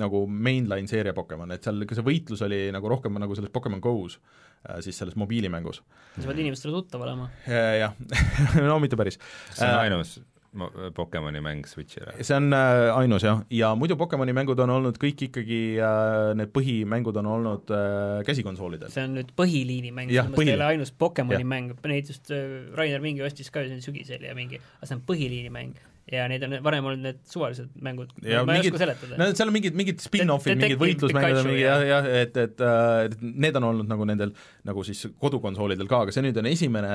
nagu 0.00 0.24
mainline 0.30 0.90
seeria 0.90 1.14
Pokemon, 1.16 1.52
et 1.54 1.66
seal 1.66 1.84
ikka 1.86 1.98
see 1.98 2.06
võitlus 2.06 2.44
oli 2.46 2.66
nagu 2.74 2.90
rohkem 2.90 3.18
nagu 3.20 3.36
selles 3.38 3.52
Pokemon 3.54 3.82
Go's, 3.84 4.18
siis 4.84 4.98
selles 4.98 5.16
mobiilimängus. 5.18 5.82
sa 6.18 6.26
pead 6.26 6.42
inimestele 6.44 6.74
tuttav 6.74 7.04
olema. 7.06 7.30
jah, 7.46 7.94
no 8.70 8.80
mitte 8.82 8.98
päris. 8.98 9.20
see 9.54 9.68
on 9.68 9.80
ainus 9.84 10.18
mo- 10.58 10.70
Pokemoni 10.94 11.40
mäng 11.40 11.66
Switch'ile. 11.66 12.14
see 12.24 12.36
on 12.36 12.52
äh, 12.52 12.96
ainus 12.96 13.22
jah, 13.22 13.42
ja 13.50 13.74
muidu 13.78 13.96
Pokemoni 13.96 14.32
mängud 14.36 14.58
on 14.64 14.70
olnud 14.78 14.98
kõik 15.00 15.26
ikkagi 15.28 15.60
äh,, 15.82 16.32
need 16.38 16.52
põhimängud 16.54 17.18
on 17.20 17.30
olnud 17.34 17.72
äh, 17.74 18.22
käsikonsoolidel. 18.26 18.90
see 18.92 19.04
on 19.08 19.18
nüüd 19.18 19.34
põhiliini 19.38 19.92
mäng, 19.94 20.12
selles 20.12 20.32
mõttes 20.32 20.52
ei 20.52 20.56
ole 20.58 20.70
ainus 20.72 20.92
Pokemoni 20.92 21.42
Jah. 21.42 21.50
mäng, 21.54 21.76
neid 21.92 22.10
just 22.10 22.32
äh, 22.34 22.66
Rainer 22.78 23.04
mingi 23.04 23.24
ostis 23.26 23.52
ka 23.54 23.64
siin 23.68 23.84
sügisel 23.84 24.24
ja 24.26 24.34
mingi, 24.38 24.60
aga 24.80 24.90
see 24.90 24.98
on 24.98 25.04
põhiliini 25.08 25.52
mäng 25.54 25.78
ja 26.12 26.26
neid 26.30 26.44
on 26.46 26.54
varem 26.64 26.86
olnud 26.88 27.02
need 27.04 27.18
suvalised 27.28 27.72
mängud, 27.84 28.12
ma 28.22 28.28
ei 28.30 28.38
mingid- 28.48 28.72
oska 28.72 28.84
seletada. 28.84 29.18
no 29.20 29.26
seal 29.36 29.50
on 29.50 29.56
mingid, 29.58 29.74
mingid 29.76 30.00
spin-off'id, 30.04 30.56
mingid 30.60 30.80
võitlusmängud 30.80 31.42
mingi 31.50 31.64
ja- 31.66 31.74
jah, 31.82 31.88
jah, 31.90 32.08
et, 32.22 32.38
et 32.46 32.64
äh, 32.64 33.18
need 33.20 33.58
on 33.60 33.68
olnud 33.72 33.90
nagu 33.90 34.06
nendel 34.08 34.32
nagu 34.68 34.86
siis 34.86 35.04
kodukonsoolidel 35.20 35.90
ka, 35.90 36.04
aga 36.06 36.14
see 36.16 36.24
nüüd 36.24 36.40
on 36.40 36.48
esimene 36.50 36.94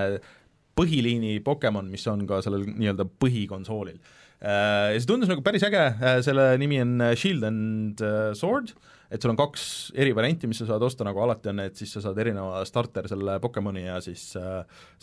põhiliini 0.77 1.37
Pokemon, 1.45 1.91
mis 1.93 2.05
on 2.09 2.25
ka 2.29 2.39
sellel 2.41 2.63
nii-öelda 2.65 3.05
põhikonsoolil. 3.21 3.99
Ja 4.43 4.97
see 4.97 5.07
tundus 5.07 5.29
nagu 5.31 5.43
päris 5.45 5.63
äge, 5.63 5.83
selle 6.25 6.49
nimi 6.59 6.81
on 6.83 6.97
Shield 7.15 7.45
and 7.47 8.01
äh, 8.03 8.31
Sword, 8.35 8.73
et 9.13 9.21
sul 9.21 9.31
on 9.31 9.37
kaks 9.39 9.93
eri 10.01 10.11
varianti, 10.17 10.49
mis 10.49 10.57
sa 10.59 10.65
saad 10.71 10.83
osta, 10.83 11.05
nagu 11.05 11.21
alati 11.23 11.51
on, 11.51 11.61
et 11.63 11.77
siis 11.77 11.93
sa 11.93 12.01
saad 12.03 12.17
erineva 12.19 12.63
starter 12.67 13.05
selle 13.11 13.37
Pokemoni 13.43 13.85
ja 13.85 13.99
siis, 14.03 14.25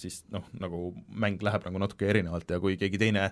siis 0.03 0.19
noh, 0.35 0.45
nagu 0.61 0.91
mäng 1.15 1.39
läheb 1.47 1.65
nagu 1.71 1.81
natuke 1.81 2.11
erinevalt 2.11 2.51
ja 2.51 2.59
kui 2.61 2.75
keegi 2.81 2.99
teine 3.01 3.31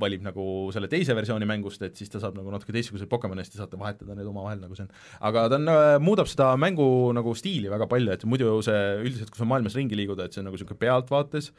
valib 0.00 0.24
nagu 0.26 0.44
selle 0.74 0.88
teise 0.90 1.14
versiooni 1.16 1.46
mängust, 1.48 1.82
et 1.86 1.96
siis 1.98 2.10
ta 2.10 2.20
saab 2.22 2.36
nagu 2.38 2.50
natuke 2.52 2.74
teistsuguseid 2.74 3.10
Pokemone 3.10 3.42
ja 3.42 3.46
siis 3.46 3.56
te 3.56 3.62
saate 3.62 3.78
vahetada 3.80 4.16
need 4.18 4.28
omavahel 4.30 4.62
nagu 4.64 4.74
see 4.74 4.88
on. 4.88 4.92
aga 5.30 5.46
ta 5.52 5.60
on, 5.60 5.70
muudab 6.02 6.30
seda 6.30 6.52
mängu 6.60 6.86
nagu 7.16 7.34
stiili 7.38 7.70
väga 7.72 7.88
palju, 7.90 8.14
et 8.14 8.26
muidu 8.28 8.58
see 8.66 8.82
üldiselt, 9.04 9.30
kui 9.30 9.42
sa 9.42 9.48
maailmas 9.48 9.78
ringi 9.78 9.98
liigud, 9.98 10.20
et 10.24 10.34
see 10.34 10.42
on 10.42 10.48
nagu 10.50 10.58
niisugune 10.58 10.80
pealtvaates, 10.82 11.52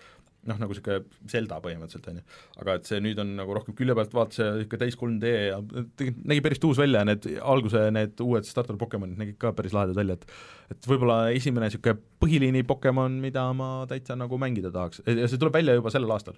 noh, 0.49 0.59
nagu 0.61 0.73
niisugune 0.73 1.29
Zelda 1.31 1.57
põhimõtteliselt, 1.63 2.09
on 2.11 2.19
ju. 2.19 2.25
aga 2.61 2.75
et 2.79 2.89
see 2.89 2.99
nüüd 3.03 3.19
on 3.21 3.31
nagu 3.39 3.55
rohkem 3.57 3.77
külje 3.77 3.95
pealt 3.97 4.13
vaates 4.15 4.41
ja 4.41 4.51
niisugune 4.57 4.81
täis 4.83 4.99
3D 4.99 5.31
ja 5.31 5.61
tegelikult 5.63 6.29
nägi 6.31 6.45
päris 6.45 6.61
tuus 6.63 6.81
välja 6.81 7.01
ja 7.01 7.09
need 7.09 7.27
alguse 7.55 7.87
need 7.95 8.21
uued 8.25 8.47
starter 8.49 8.77
Pokemonid 8.81 9.21
nägid 9.21 9.39
ka 9.41 9.53
päris 9.57 9.75
lahedad 9.75 9.97
välja, 9.97 10.19
et 10.19 10.75
et 10.75 10.89
võib-olla 10.89 11.31
esimene 11.35 11.69
niisugune 11.69 11.97
põhiliini 12.21 12.65
Pokemon, 12.67 13.19
mida 13.23 13.47
ma 13.57 13.71
täitsa 13.89 14.17
nagu 14.19 14.39
mängida 14.41 14.73
tahaks 14.75 15.03
ja 15.05 15.29
see 15.29 15.41
tuleb 15.41 15.57
välja 15.57 15.77
juba 15.77 15.93
sellel 15.93 16.13
aastal. 16.15 16.37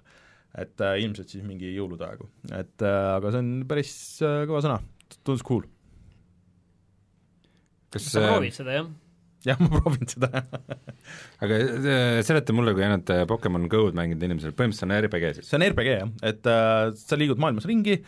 Et 0.58 0.84
äh, 0.84 1.00
ilmselt 1.04 1.32
siis 1.32 1.44
mingi 1.46 1.72
jõulude 1.74 2.06
aegu, 2.06 2.28
et 2.50 2.86
äh, 2.86 3.00
aga 3.16 3.34
see 3.34 3.42
on 3.42 3.50
päris 3.68 3.92
äh, 4.24 4.44
kõva 4.48 4.62
sõna, 4.64 4.78
tundus 5.20 5.44
cool. 5.46 5.66
kas 7.92 8.08
sa 8.14 8.24
proovid 8.24 8.56
seda, 8.56 8.78
jah? 8.80 8.88
jah, 9.46 9.60
ma 9.62 9.70
proovin 9.76 10.08
seda 10.10 10.30
aga 11.44 11.60
äh, 11.60 12.20
seleta 12.26 12.56
mulle, 12.56 12.74
kui 12.76 12.86
ainult 12.86 13.12
Pokemon 13.30 13.68
Go'd 13.70 13.98
mänginud 13.98 14.24
inimesel, 14.28 14.56
põhimõtteliselt 14.56 14.88
on 14.88 14.96
RPG 15.02 15.34
siis? 15.36 15.50
see 15.50 15.60
on 15.60 15.66
RPG 15.68 15.94
jah, 15.94 16.16
et 16.32 16.50
äh, 16.50 16.88
sa 16.98 17.20
liigud 17.20 17.40
maailmas 17.42 17.68
ringi 17.68 18.00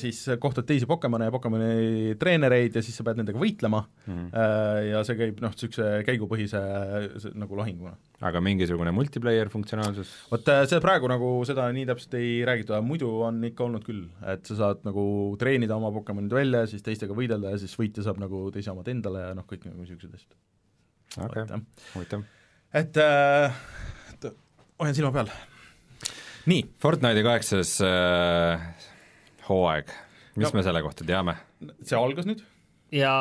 siis 0.00 0.18
kohtad 0.40 0.64
teisi 0.64 0.86
Pokemone 0.88 1.26
ja 1.28 1.32
Pokemoni 1.34 2.14
treenereid 2.20 2.78
ja 2.78 2.82
siis 2.84 2.96
sa 2.96 3.04
pead 3.04 3.18
nendega 3.20 3.36
võitlema 3.40 3.82
mm 3.82 4.14
-hmm. 4.14 4.86
ja 4.88 5.02
see 5.04 5.18
käib 5.18 5.42
noh, 5.44 5.52
niisuguse 5.52 5.88
käigupõhise 6.08 6.62
nagu 7.36 7.58
lahinguna. 7.58 7.92
aga 8.20 8.40
mingisugune 8.40 8.94
multiplayer 8.96 9.50
funktsionaalsus? 9.52 10.14
vot 10.30 10.48
äh, 10.48 10.64
see 10.68 10.80
praegu 10.80 11.08
nagu 11.08 11.32
seda 11.44 11.68
nii 11.72 11.84
täpselt 11.86 12.14
ei 12.14 12.44
räägitud, 12.48 12.74
aga 12.74 12.86
muidu 12.86 13.10
on 13.26 13.44
ikka 13.44 13.64
olnud 13.64 13.84
küll, 13.84 14.06
et 14.26 14.46
sa 14.46 14.56
saad 14.56 14.86
nagu 14.88 15.36
treenida 15.38 15.76
oma 15.76 15.92
Pokemonid 15.92 16.32
välja, 16.32 16.66
siis 16.66 16.82
teistega 16.82 17.12
võidelda 17.12 17.52
ja 17.52 17.58
siis 17.58 17.76
võitja 17.78 18.02
saab 18.02 18.22
nagu 18.22 18.50
teise 18.50 18.72
omad 18.72 18.88
endale 18.88 19.26
ja 19.28 19.34
noh, 19.34 19.44
kõik 19.44 19.68
nagu 19.68 19.84
niisugused 19.84 20.14
asjad. 20.14 20.32
okei 21.26 21.42
okay., 21.42 21.60
huvitav. 21.94 22.24
et 22.72 22.96
äh, 22.96 23.52
hoian 24.82 24.96
silma 24.96 25.12
peal. 25.14 25.28
nii. 26.50 26.64
Fortnite'i 26.82 27.22
kaheksas 27.26 27.76
äh, 27.86 28.64
hooaeg, 29.48 29.92
mis 30.36 30.46
No. 30.46 30.48
no. 30.48 30.56
me 30.58 30.64
selle 30.64 30.82
kohta 30.84 31.04
teame? 31.04 31.36
see 31.84 31.98
algas 31.98 32.26
nüüd? 32.28 32.42
ja 32.92 33.12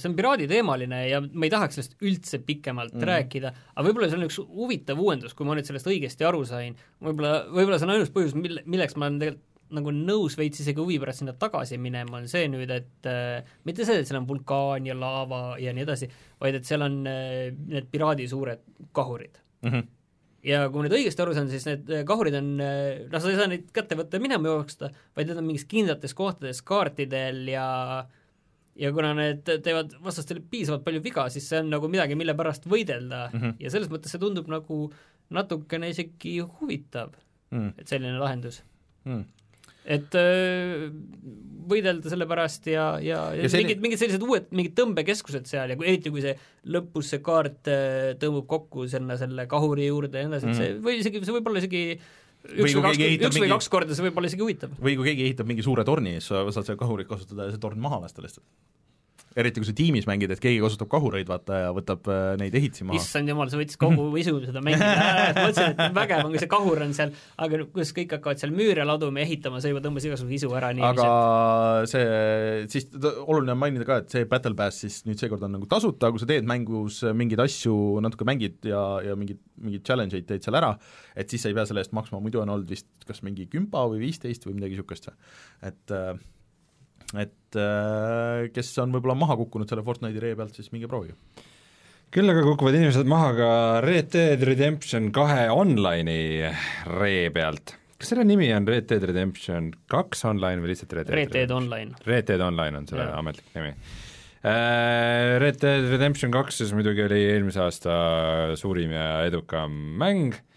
see 0.00 0.10
on 0.10 0.16
piraaditeemaline 0.18 1.00
ja 1.08 1.20
ma 1.22 1.46
ei 1.46 1.52
tahaks 1.52 1.78
sellest 1.78 2.00
üldse 2.02 2.40
pikemalt 2.46 2.96
mm. 2.96 3.06
rääkida, 3.10 3.52
aga 3.74 3.84
võib-olla 3.86 4.08
see 4.10 4.18
on 4.18 4.26
üks 4.26 4.40
huvitav 4.42 5.02
uuendus, 5.02 5.36
kui 5.38 5.46
ma 5.46 5.54
nüüd 5.58 5.68
sellest 5.68 5.86
õigesti 5.90 6.26
aru 6.26 6.42
sain, 6.48 6.74
võib-olla, 7.02 7.44
võib-olla 7.50 7.78
see 7.78 7.88
on 7.88 7.94
ainus 7.94 8.10
põhjus, 8.14 8.34
mille, 8.38 8.64
milleks 8.66 8.98
ma 8.98 9.06
olen 9.06 9.20
tegelikult 9.22 9.46
nagu 9.70 9.92
nõus 9.94 10.34
veits 10.38 10.58
isegi 10.62 10.82
huvi 10.82 10.96
pärast 10.98 11.22
sinna 11.22 11.34
tagasi 11.38 11.78
minema, 11.78 12.18
on 12.18 12.26
see 12.30 12.48
nüüd, 12.50 12.72
et 12.74 13.06
äh, 13.06 13.46
mitte 13.68 13.86
see, 13.86 14.00
et 14.02 14.08
seal 14.08 14.18
on 14.18 14.26
vulkaan 14.26 14.88
ja 14.88 14.96
laava 14.98 15.54
ja 15.62 15.70
nii 15.76 15.84
edasi, 15.86 16.10
vaid 16.42 16.58
et 16.58 16.66
seal 16.66 16.82
on 16.86 17.00
äh, 17.06 17.52
need 17.70 17.86
piraadi 17.92 18.26
suured 18.30 18.64
kahurid 18.96 19.38
mm. 19.62 19.70
-hmm. 19.70 19.88
Ja 20.46 20.62
kui 20.68 20.80
ma 20.80 20.86
nüüd 20.86 20.96
õigesti 21.00 21.24
aru 21.24 21.34
saan, 21.36 21.50
siis 21.52 21.66
need 21.68 21.90
äh, 21.92 22.04
kahurid 22.08 22.38
on, 22.38 22.54
noh, 22.60 23.18
sa 23.20 23.30
ei 23.32 23.38
saa 23.38 23.50
neid 23.50 23.68
kätte 23.76 23.98
võtta 23.98 24.18
ja 24.18 24.24
minema 24.24 24.54
jooksta, 24.54 24.90
vaid 25.16 25.30
need 25.30 25.42
on 25.42 25.48
mingis 25.48 25.68
kindlates 25.70 26.16
kohtades 26.16 26.62
kaartidel 26.66 27.44
ja 27.52 27.68
ja 28.80 28.92
kuna 28.96 29.14
need 29.18 29.44
teevad 29.44 29.96
vastastele 30.00 30.40
piisavalt 30.50 30.86
palju 30.86 31.02
viga, 31.04 31.26
siis 31.32 31.48
see 31.50 31.60
on 31.60 31.72
nagu 31.74 31.88
midagi, 31.92 32.16
mille 32.16 32.36
pärast 32.38 32.68
võidelda 32.70 33.26
mm. 33.32 33.40
-hmm. 33.40 33.56
ja 33.60 33.72
selles 33.72 33.90
mõttes 33.92 34.14
see 34.14 34.22
tundub 34.22 34.48
nagu 34.48 34.86
natukene 35.30 35.90
isegi 35.92 36.38
huvitav 36.40 37.12
Mm. 37.50 37.72
et 37.78 37.90
selline 37.90 38.18
lahendus. 38.18 38.62
Mm. 39.04 39.24
Et 39.84 40.14
öö, 40.18 40.90
võidelda 41.70 42.10
selle 42.10 42.26
pärast 42.26 42.66
ja, 42.70 42.86
ja, 43.02 43.20
ja, 43.36 43.48
selline- 43.48 43.68
mingid, 43.70 43.82
mingid 43.84 44.00
sellised 44.02 44.24
uued, 44.26 44.48
mingid 44.56 44.74
tõmbekeskused 44.78 45.46
seal 45.46 45.70
ja 45.70 45.76
kui, 45.78 45.86
eriti 45.86 46.10
kui 46.12 46.24
see 46.24 46.34
lõpus 46.74 47.12
see 47.14 47.20
kaart 47.24 47.70
öö, 47.70 48.14
tõmbub 48.20 48.48
kokku 48.50 48.88
sinna 48.90 49.16
selle 49.20 49.46
kahuri 49.50 49.86
juurde 49.90 50.18
ja 50.24 50.26
nii 50.28 50.34
edasi, 50.36 50.50
et 50.50 50.58
see 50.58 50.72
või 50.82 50.98
isegi, 51.02 51.22
see 51.26 51.36
võib 51.38 51.52
olla 51.52 51.62
isegi 51.62 51.84
Või 52.40 52.64
üks 52.64 52.72
või 52.72 52.82
kaks, 52.86 52.96
üks 52.96 53.34
või 53.36 53.40
mingi- 53.44 53.52
kaks 53.52 53.66
korda, 53.68 53.92
see 53.96 54.04
võib 54.06 54.16
olla 54.16 54.28
isegi 54.30 54.40
huvitav. 54.40 54.70
või 54.80 54.94
kui 54.96 55.10
keegi 55.10 55.26
ehitab 55.28 55.48
mingi 55.50 55.62
suure 55.66 55.84
torni, 55.84 56.14
siis 56.16 56.30
sa 56.32 56.40
saad 56.48 56.64
seda 56.70 56.78
kahurit 56.80 57.08
kasutada 57.10 57.44
ja 57.50 57.52
see 57.52 57.60
torn 57.60 57.76
maha 57.84 57.98
lasta 58.00 58.22
lihtsalt. 58.24 58.46
Eriti 59.38 59.62
kui 59.62 59.68
sa 59.68 59.74
tiimis 59.76 60.06
mängid, 60.10 60.32
et 60.34 60.40
keegi 60.42 60.58
kasutab 60.62 60.88
kahureid, 60.90 61.28
vaata, 61.30 61.58
ja 61.64 61.70
võtab 61.74 62.08
äh, 62.10 62.32
neid 62.40 62.54
ehitisi 62.58 62.86
maha. 62.86 62.98
issand 62.98 63.30
jumal, 63.30 63.50
see 63.52 63.60
võttis 63.60 63.78
kogu 63.78 64.08
isu 64.22 64.34
seda 64.42 64.62
mängida, 64.64 64.88
mõtlesin, 65.36 65.76
et 65.76 65.94
vägev 65.94 66.24
on, 66.24 66.32
kui 66.34 66.42
see 66.42 66.50
kahur 66.50 66.82
on 66.82 66.94
seal, 66.96 67.12
aga 67.46 67.60
kus 67.76 67.92
kõik 67.96 68.16
hakkavad 68.16 68.42
seal 68.42 68.54
müüre 68.56 68.86
laduma 68.88 69.22
ja 69.22 69.28
ehitama, 69.28 69.60
see 69.62 69.70
juba 69.70 69.84
tõmbas 69.84 70.08
igasuguse 70.08 70.38
isu 70.40 70.50
ära 70.58 70.72
nii 70.74 70.86
aga 70.88 71.06
see, 71.90 72.08
siis 72.74 72.90
oluline 72.98 73.54
on 73.54 73.62
mainida 73.62 73.86
ka, 73.86 74.00
et 74.02 74.16
see 74.16 74.26
Battle 74.30 74.56
Pass 74.58 74.82
siis 74.82 74.98
nüüd 75.06 75.22
seekord 75.22 75.46
on 75.46 75.54
nagu 75.58 75.70
tasuta, 75.70 76.10
kui 76.10 76.22
sa 76.22 76.28
teed 76.30 76.50
mängus 76.50 77.04
mingeid 77.14 77.44
asju, 77.46 77.76
natuke 78.02 78.26
mängid 78.26 78.66
ja, 78.66 78.82
ja 79.06 79.14
mingeid, 79.18 79.38
mingeid 79.62 79.86
challenge 79.86 80.18
eid 80.18 80.26
teed 80.26 80.42
seal 80.42 80.58
ära, 80.58 80.74
et 81.14 81.30
siis 81.30 81.46
sa 81.46 81.52
ei 81.52 81.58
pea 81.58 81.68
selle 81.70 81.86
eest 81.86 81.94
maksma, 81.94 82.18
muidu 82.18 82.42
on 82.42 82.50
olnud 82.50 82.70
vist 82.70 82.90
kas 83.06 83.22
mingi 83.26 83.46
kümpa 83.52 83.86
või 83.92 84.02
viisteist 84.08 84.42
või 84.48 84.58
midagi 84.58 84.74
niisugust, 84.74 85.10
et 85.70 85.94
äh, 85.94 86.18
et 87.18 87.58
äh, 87.58 88.48
kes 88.54 88.72
on 88.82 88.92
võib-olla 88.94 89.16
maha 89.18 89.36
kukkunud 89.40 89.70
selle 89.70 89.84
Fortnite'i 89.86 90.22
ree 90.22 90.36
pealt, 90.38 90.56
siis 90.56 90.70
minge 90.74 90.90
proovige. 90.90 91.16
küll 92.14 92.30
aga 92.30 92.42
kukuvad 92.46 92.78
inimesed 92.78 93.10
maha 93.10 93.30
ka 93.38 93.50
Red 93.86 94.10
Dead 94.14 94.44
Redemption 94.46 95.10
kahe 95.14 95.48
online'i 95.54 96.50
ree 97.00 97.30
pealt. 97.34 97.74
kas 97.98 98.12
selle 98.12 98.26
nimi 98.28 98.52
on 98.54 98.68
Red 98.68 98.90
Dead 98.90 99.08
Redemption 99.10 99.72
kaks 99.90 100.24
online 100.28 100.62
või 100.62 100.74
lihtsalt 100.74 100.94
Red 100.98 101.10
Dead 101.10 101.18
Red 101.22 101.34
Dead 101.38 101.56
Online. 101.56 101.98
Red 102.06 102.30
Dead 102.30 102.44
Online 102.44 102.82
on 102.82 102.86
selle 102.90 103.08
Jaa. 103.08 103.18
ametlik 103.18 103.50
nimi. 103.58 103.74
Red 104.40 105.58
Dead 105.60 105.90
Redemption 105.90 106.30
kaks 106.32 106.62
siis 106.62 106.70
muidugi 106.72 107.02
oli 107.04 107.24
eelmise 107.34 107.60
aasta 107.60 107.96
suurim 108.56 108.94
ja 108.96 109.08
edukam 109.28 109.74
mäng 110.00 110.38
äh, 110.38 110.49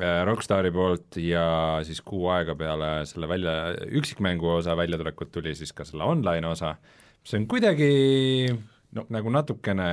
Rockstari 0.00 0.72
poolt 0.74 1.18
ja 1.22 1.44
siis 1.86 2.00
kuu 2.02 2.26
aega 2.34 2.56
peale 2.58 2.90
selle 3.06 3.28
välja, 3.30 3.52
üksikmängu 4.00 4.48
osa 4.56 4.74
väljatulekut 4.76 5.30
tuli 5.32 5.54
siis 5.54 5.72
ka 5.72 5.86
selle 5.86 6.04
online 6.04 6.48
osa, 6.50 6.74
see 7.22 7.38
on 7.38 7.46
kuidagi 7.50 7.90
No. 8.94 9.02
nagu 9.10 9.30
natukene 9.34 9.86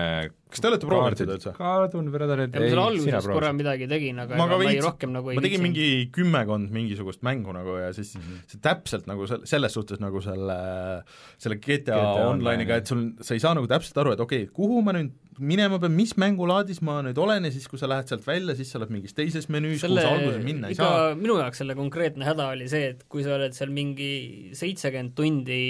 kas 0.52 0.62
te 0.62 0.70
olete 0.70 0.86
proovinud 0.86 1.18
seda 1.18 1.34
üldse? 1.38 1.52
kaardun 1.58 2.10
Brotherhood, 2.14 2.54
ja 2.54 2.62
ma 2.62 2.68
seal 2.70 2.82
alguses 2.84 3.30
korra 3.32 3.50
midagi 3.58 3.88
tegin, 3.90 4.20
aga 4.22 4.38
ma 4.38 4.46
ma 4.52 4.60
ei 4.70 4.82
rohkem 4.84 5.14
nagu 5.16 5.32
ei 5.32 5.40
ma 5.40 5.44
tegin 5.46 5.64
mingi 5.64 5.88
kümmekond 6.14 6.70
mingisugust 6.76 7.24
mängu 7.26 7.56
nagu 7.56 7.80
ja 7.80 7.90
siis 7.98 8.14
mm. 8.18 8.28
-hmm. 8.28 8.44
see 8.52 8.62
täpselt 8.62 9.08
nagu 9.10 9.26
sel-, 9.30 9.42
selles 9.50 9.74
suhtes 9.74 10.04
nagu 10.04 10.22
selle, 10.22 10.58
selle 11.42 11.58
GTA, 11.58 11.98
GTA 11.98 12.28
Online'iga, 12.30 12.78
et 12.82 12.92
sul, 12.92 13.08
sa 13.26 13.34
ei 13.34 13.42
saa 13.42 13.56
nagu 13.58 13.70
täpselt 13.72 13.98
aru, 14.04 14.14
et 14.14 14.22
okei 14.22 14.44
okay,, 14.46 14.54
kuhu 14.54 14.84
ma 14.86 14.94
nüüd 14.98 15.16
minema 15.42 15.80
pean, 15.82 15.96
mis 15.98 16.14
mängulaadis 16.22 16.84
ma 16.86 17.00
nüüd 17.06 17.18
olen 17.18 17.48
ja 17.48 17.52
siis, 17.54 17.66
kui 17.72 17.82
sa 17.82 17.90
lähed 17.90 18.12
sealt 18.12 18.28
välja, 18.28 18.54
siis 18.60 18.70
sa 18.70 18.78
oled 18.82 18.92
mingis 18.94 19.18
teises 19.18 19.50
menüüs, 19.50 19.82
kuhu 19.82 19.98
sa 19.98 20.12
alguses 20.14 20.44
minna 20.46 20.70
ei 20.70 20.78
iga 20.78 20.92
saa. 20.92 21.16
minu 21.18 21.40
jaoks 21.42 21.64
selle 21.64 21.78
konkreetne 21.80 22.28
häda 22.28 22.52
oli 22.54 22.70
see, 22.70 22.92
et 22.94 23.02
kui 23.10 23.26
sa 23.26 23.34
oled 23.40 23.58
seal 23.58 23.74
mingi 23.74 24.12
seitsekümmend 24.58 25.16
tundi 25.18 25.62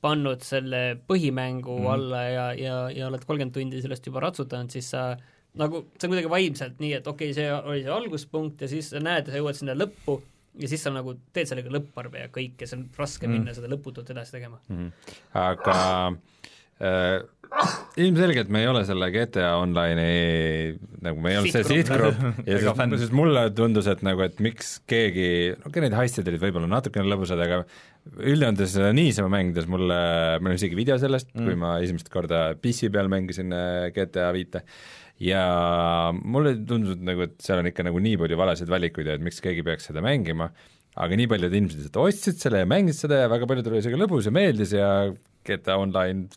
pannud 0.00 0.44
selle 0.44 0.82
põhimängu 1.08 1.76
mm. 1.82 1.90
alla 1.92 2.22
ja, 2.24 2.46
ja, 2.56 2.76
ja 2.94 3.08
oled 3.10 3.24
kolmkümmend 3.26 3.54
tundi 3.56 3.82
sellest 3.84 4.06
juba 4.08 4.22
ratsutanud, 4.24 4.72
siis 4.72 4.88
sa 4.94 5.10
nagu, 5.60 5.84
see 5.96 6.06
on 6.06 6.14
kuidagi 6.14 6.32
vaimselt 6.32 6.80
nii, 6.82 6.94
et 7.00 7.08
okei 7.10 7.32
okay,, 7.32 7.36
see 7.36 7.48
oli 7.58 7.82
see 7.84 7.94
alguspunkt 7.94 8.62
ja 8.64 8.70
siis 8.70 8.92
sa 8.94 9.02
näed, 9.02 9.28
sa 9.28 9.40
jõuad 9.40 9.58
sinna 9.58 9.76
lõppu 9.76 10.20
ja 10.60 10.70
siis 10.70 10.82
sa 10.84 10.92
nagu 10.94 11.14
teed 11.34 11.50
sellega 11.50 11.72
lõpparve 11.74 12.24
ja 12.24 12.30
kõik 12.32 12.62
ja 12.62 12.70
see 12.70 12.78
on 12.80 12.86
raske 12.96 13.26
Mm. 13.26 13.32
mm. 13.32 13.38
minna 13.38 13.56
seda 13.56 13.70
lõputult 13.70 14.10
edasi 14.14 14.36
tegema. 14.38 14.60
aga 15.36 15.76
äh, 16.80 17.20
ilmselgelt 18.00 18.50
me 18.52 18.62
ei 18.62 18.68
ole 18.70 18.82
selle 18.86 19.08
GTA 19.14 19.54
Online'i 19.58 20.76
nagu 21.04 21.22
me 21.22 21.32
ei 21.32 21.40
olnud 21.40 21.54
see 21.54 21.66
Sihtgrupp. 21.66 22.20
ja 22.48 22.60
sest, 22.62 22.96
sest 23.02 23.16
mulle 23.16 23.46
tundus, 23.56 23.88
et 23.90 24.04
nagu, 24.06 24.22
et 24.24 24.38
miks 24.44 24.76
keegi, 24.90 25.26
okei 25.56 25.68
okay, 25.70 25.84
need 25.86 25.96
heistid 25.98 26.30
olid 26.30 26.44
võib-olla 26.44 26.70
natukene 26.70 27.10
lõbusad, 27.10 27.42
aga 27.42 27.62
üldjoontes 28.20 28.76
niisama 28.96 29.32
mängides 29.34 29.68
mulle, 29.70 29.98
meil 30.40 30.54
on 30.54 30.60
isegi 30.60 30.78
video 30.78 30.96
sellest 31.00 31.32
mm., 31.34 31.46
kui 31.48 31.58
ma 31.58 31.76
esimest 31.84 32.10
korda 32.12 32.50
PC 32.60 32.92
peal 32.94 33.10
mängisin 33.12 33.52
äh, 33.56 33.90
GTA 33.96 34.30
viite 34.36 34.64
ja 35.20 35.44
mulle 36.16 36.54
tundus 36.66 36.96
et 36.96 37.04
nagu, 37.04 37.26
et 37.26 37.36
seal 37.44 37.60
on 37.60 37.68
ikka 37.68 37.84
nagu 37.86 38.00
nii 38.02 38.18
palju 38.20 38.38
valesid 38.40 38.70
valikuid 38.72 39.10
ja 39.10 39.18
et 39.18 39.24
miks 39.24 39.42
keegi 39.44 39.64
peaks 39.66 39.90
seda 39.90 40.04
mängima, 40.04 40.48
aga 41.00 41.18
nii 41.18 41.28
paljud 41.30 41.56
inimesed 41.58 41.98
ostsid 42.00 42.40
selle 42.40 42.62
ja 42.62 42.68
mängisid 42.68 43.06
seda 43.06 43.24
ja 43.24 43.32
väga 43.32 43.48
paljudel 43.50 43.76
oli 43.76 43.82
isegi 43.84 44.00
lõbus 44.00 44.30
ja 44.30 44.34
meeldis 44.34 44.72
ja 44.76 44.88
GTA 45.46 45.76
Online 45.80 46.28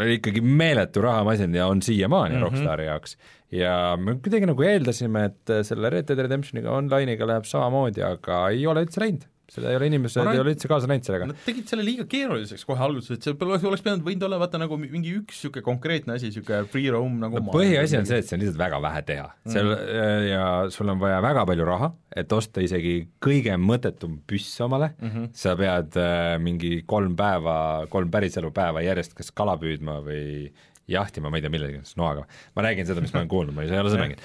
oli 0.00 0.16
ikkagi 0.18 0.40
meeletu 0.40 1.02
rahamasin 1.04 1.54
ja 1.54 1.66
on 1.66 1.82
siiamaani 1.82 2.34
mm 2.34 2.40
-hmm. 2.40 2.44
Rockstari 2.44 2.86
jaoks. 2.86 3.16
ja 3.52 3.98
me 4.00 4.14
kuidagi 4.14 4.46
nagu 4.46 4.62
eeldasime, 4.62 5.24
et 5.24 5.52
selle 5.66 5.90
Red 5.90 6.08
Dead 6.08 6.22
Redemptioniga 6.26 6.70
online'iga 6.70 7.26
läheb 7.26 7.44
samamoodi, 7.44 8.02
aga 8.02 8.48
ei 8.48 8.66
ole 8.66 8.84
üldse 8.86 9.00
läinud. 9.00 9.26
Seda 9.50 9.70
ei 9.72 9.78
ole 9.78 9.88
inimesed, 9.90 10.20
arvan, 10.22 10.36
ei 10.36 10.42
ole 10.42 10.54
üldse 10.54 10.70
kaasa 10.70 10.88
näinud 10.90 11.06
sellega. 11.06 11.26
Nad 11.30 11.40
tegid 11.44 11.70
selle 11.70 11.84
liiga 11.86 12.06
keeruliseks 12.10 12.64
kohe 12.68 12.84
alguses, 12.86 13.18
et 13.18 13.26
see 13.26 13.34
oleks, 13.34 13.66
oleks 13.66 13.82
pidanud 13.84 14.04
võinud 14.06 14.26
olla 14.28 14.38
vaata 14.40 14.60
nagu 14.62 14.78
mingi 14.80 15.14
üks 15.18 15.40
niisugune 15.40 15.66
konkreetne 15.66 16.16
asi, 16.16 16.30
niisugune 16.30 16.68
free 16.70 16.92
roam 16.94 17.18
nagu 17.22 17.40
no 17.40 17.54
põhiasi 17.54 17.98
on 17.98 18.08
see, 18.08 18.20
et 18.22 18.28
see 18.28 18.36
on 18.38 18.44
lihtsalt 18.44 18.60
väga 18.60 18.80
vähe 18.84 19.02
teha 19.08 19.26
mm., 19.26 19.52
seal 19.54 19.72
äh, 19.74 20.24
ja 20.30 20.44
sul 20.74 20.92
on 20.94 21.02
vaja 21.02 21.20
väga 21.24 21.44
palju 21.50 21.68
raha, 21.68 21.90
et 22.22 22.32
osta 22.36 22.62
isegi 22.64 22.94
kõige 23.22 23.56
mõttetum 23.60 24.20
püss 24.30 24.60
omale 24.66 24.92
mm, 24.94 25.10
-hmm. 25.10 25.30
sa 25.42 25.56
pead 25.58 25.98
äh, 26.00 26.34
mingi 26.42 26.82
kolm 26.86 27.16
päeva, 27.18 27.86
kolm 27.90 28.10
päriselu 28.12 28.52
päeva 28.54 28.84
järjest 28.86 29.16
kas 29.18 29.34
kala 29.34 29.58
püüdma 29.60 30.00
või 30.06 30.50
jahtima, 30.90 31.30
ma 31.30 31.38
ei 31.38 31.44
tea 31.44 31.52
millegi, 31.52 31.80
noaga. 32.00 32.26
ma 32.56 32.64
räägin 32.66 32.88
seda, 32.88 33.02
mis 33.04 33.12
ma 33.14 33.22
olen 33.22 33.32
kuulnud, 33.34 33.56
ma 33.56 33.64
ei 33.64 33.74
ole 33.78 33.92
seda 33.92 34.04
mänginud. 34.04 34.24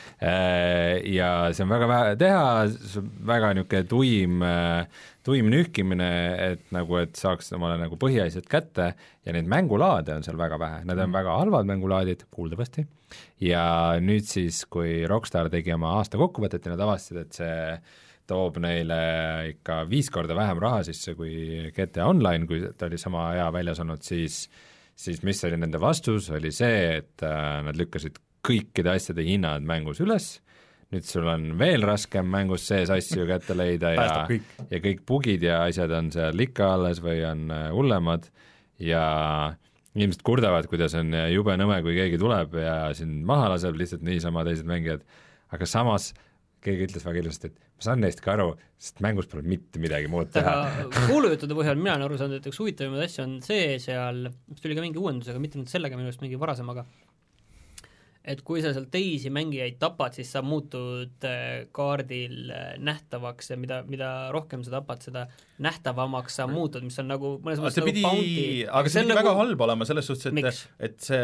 Ja 1.16 1.30
see 1.55 1.66
on 1.66 1.74
väga 1.74 1.89
vähe 1.91 2.16
teha, 2.22 2.45
väga 3.32 3.51
niisugune 3.57 3.89
tuim, 3.91 4.45
tuim 5.26 5.49
nühkimine, 5.53 6.11
et 6.51 6.66
nagu, 6.76 6.99
et 7.01 7.18
saaks 7.20 7.53
omale 7.57 7.80
nagu 7.82 7.99
põhiasjad 8.01 8.47
kätte 8.49 8.91
ja 8.95 9.36
neid 9.36 9.49
mängulaade 9.51 10.18
on 10.18 10.26
seal 10.26 10.39
väga 10.39 10.59
vähe, 10.61 10.84
need 10.89 11.01
on 11.01 11.16
väga 11.16 11.38
halvad 11.41 11.70
mängulaadid, 11.70 12.28
kuuldavasti, 12.34 12.86
ja 13.43 13.66
nüüd 14.01 14.28
siis, 14.30 14.63
kui 14.70 15.03
Rockstar 15.09 15.49
tegi 15.53 15.74
oma 15.76 15.95
aasta 15.99 16.20
kokkuvõtet 16.22 16.66
ja 16.66 16.74
nad 16.74 16.84
avastasid, 16.86 17.22
et 17.26 17.39
see 17.39 17.61
toob 18.30 18.57
neile 18.61 18.99
ikka 19.51 19.84
viis 19.89 20.09
korda 20.13 20.38
vähem 20.38 20.61
raha 20.61 20.82
sisse 20.88 21.13
kui 21.18 21.70
GTA 21.76 22.07
Online, 22.09 22.47
kui 22.49 22.63
ta 22.78 22.89
oli 22.89 22.97
sama 23.01 23.30
hea 23.36 23.47
väljas 23.53 23.82
olnud, 23.84 24.01
siis 24.05 24.45
siis 24.95 25.21
mis 25.27 25.43
oli 25.47 25.59
nende 25.59 25.79
vastus, 25.81 26.29
oli 26.33 26.51
see, 26.55 26.99
et 27.01 27.23
äh, 27.25 27.59
nad 27.65 27.77
lükkasid 27.77 28.19
kõikide 28.45 28.93
asjade 28.95 29.25
hinnad 29.25 29.65
mängus 29.67 30.01
üles, 30.03 30.29
nüüd 30.93 31.07
sul 31.07 31.27
on 31.27 31.47
veel 31.59 31.83
raskem 31.87 32.27
mängus 32.29 32.67
sees 32.69 32.91
asju 32.93 33.25
kätte 33.27 33.57
leida 33.57 33.95
ja 33.95 34.07
kõik. 34.29 34.49
ja 34.69 34.79
kõik 34.83 35.01
bugid 35.09 35.43
ja 35.43 35.63
asjad 35.65 35.91
on 35.97 36.11
seal 36.13 36.45
ikka 36.45 36.75
alles 36.77 37.01
või 37.03 37.23
on 37.27 37.47
äh, 37.51 37.69
hullemad. 37.73 38.29
ja 38.79 39.03
inimesed 39.95 40.25
kurdavad, 40.27 40.67
kuidas 40.67 40.93
on 40.99 41.13
jube 41.31 41.53
nõme, 41.55 41.77
kui 41.83 41.93
keegi 41.95 42.17
tuleb 42.19 42.57
ja 42.59 42.89
sind 42.97 43.23
maha 43.27 43.53
laseb 43.53 43.77
lihtsalt 43.79 44.03
niisama 44.03 44.43
teised 44.43 44.67
mängijad, 44.67 45.05
aga 45.55 45.67
samas 45.69 46.09
keegi 46.65 46.89
ütles 46.89 47.05
väga 47.07 47.21
ilusasti, 47.21 47.53
et 47.53 47.64
ma 47.76 47.88
saan 47.88 48.03
neist 48.03 48.21
ka 48.23 48.36
aru, 48.36 48.51
sest 48.80 49.01
mängus 49.03 49.28
pole 49.32 49.43
mitte 49.47 49.82
midagi 49.84 50.07
muud 50.11 50.32
teha. 50.36 50.53
Kuulujuttude 50.95 51.57
põhjal 51.57 51.80
mina 51.80 51.97
olen 51.97 52.07
aru 52.07 52.19
saanud, 52.21 52.39
et 52.39 52.51
üks 52.51 52.59
huvitavamaid 52.61 53.07
asju 53.07 53.26
on 53.26 53.34
see 53.45 53.76
seal, 53.84 54.30
mis 54.51 54.63
tuli 54.63 54.78
ka 54.78 54.86
mingi 54.86 55.01
uuendusega, 55.01 55.41
mitte 55.43 55.59
nüüd 55.59 55.71
sellega, 55.71 55.99
minu 55.99 56.07
arust 56.11 56.23
mingi 56.23 56.39
varasemaga, 56.39 56.86
et 58.26 58.41
kui 58.47 58.63
sa 58.63 58.71
seal 58.73 58.88
teisi 58.93 59.30
mängijaid 59.34 59.78
tapad, 59.82 60.15
siis 60.17 60.32
sa 60.34 60.41
muutud 60.45 61.28
äh, 61.28 61.67
kaardil 61.76 62.49
äh, 62.49 62.71
nähtavaks 62.82 63.51
ja 63.51 63.59
mida, 63.59 63.82
mida 63.89 64.13
rohkem 64.34 64.63
sa 64.65 64.78
tapad, 64.80 65.03
seda 65.05 65.28
nähtavamaks 65.55 66.35
sa 66.35 66.45
muutud, 66.51 66.83
mis 66.83 66.97
on 66.99 67.07
nagu 67.07 67.29
mõnes 67.39 67.61
mõttes 67.63 67.79
nagu 67.79 67.87
pidi, 67.87 68.01
bounty. 68.03 68.47
aga 68.67 68.91
see 68.91 68.99
on 68.99 69.05
pidi 69.05 69.15
nagu, 69.15 69.21
väga 69.21 69.35
halb 69.39 69.61
olema 69.63 69.85
selles 69.87 70.09
suhtes, 70.09 70.27
et, 70.27 70.57
et 70.83 70.97
see 71.05 71.19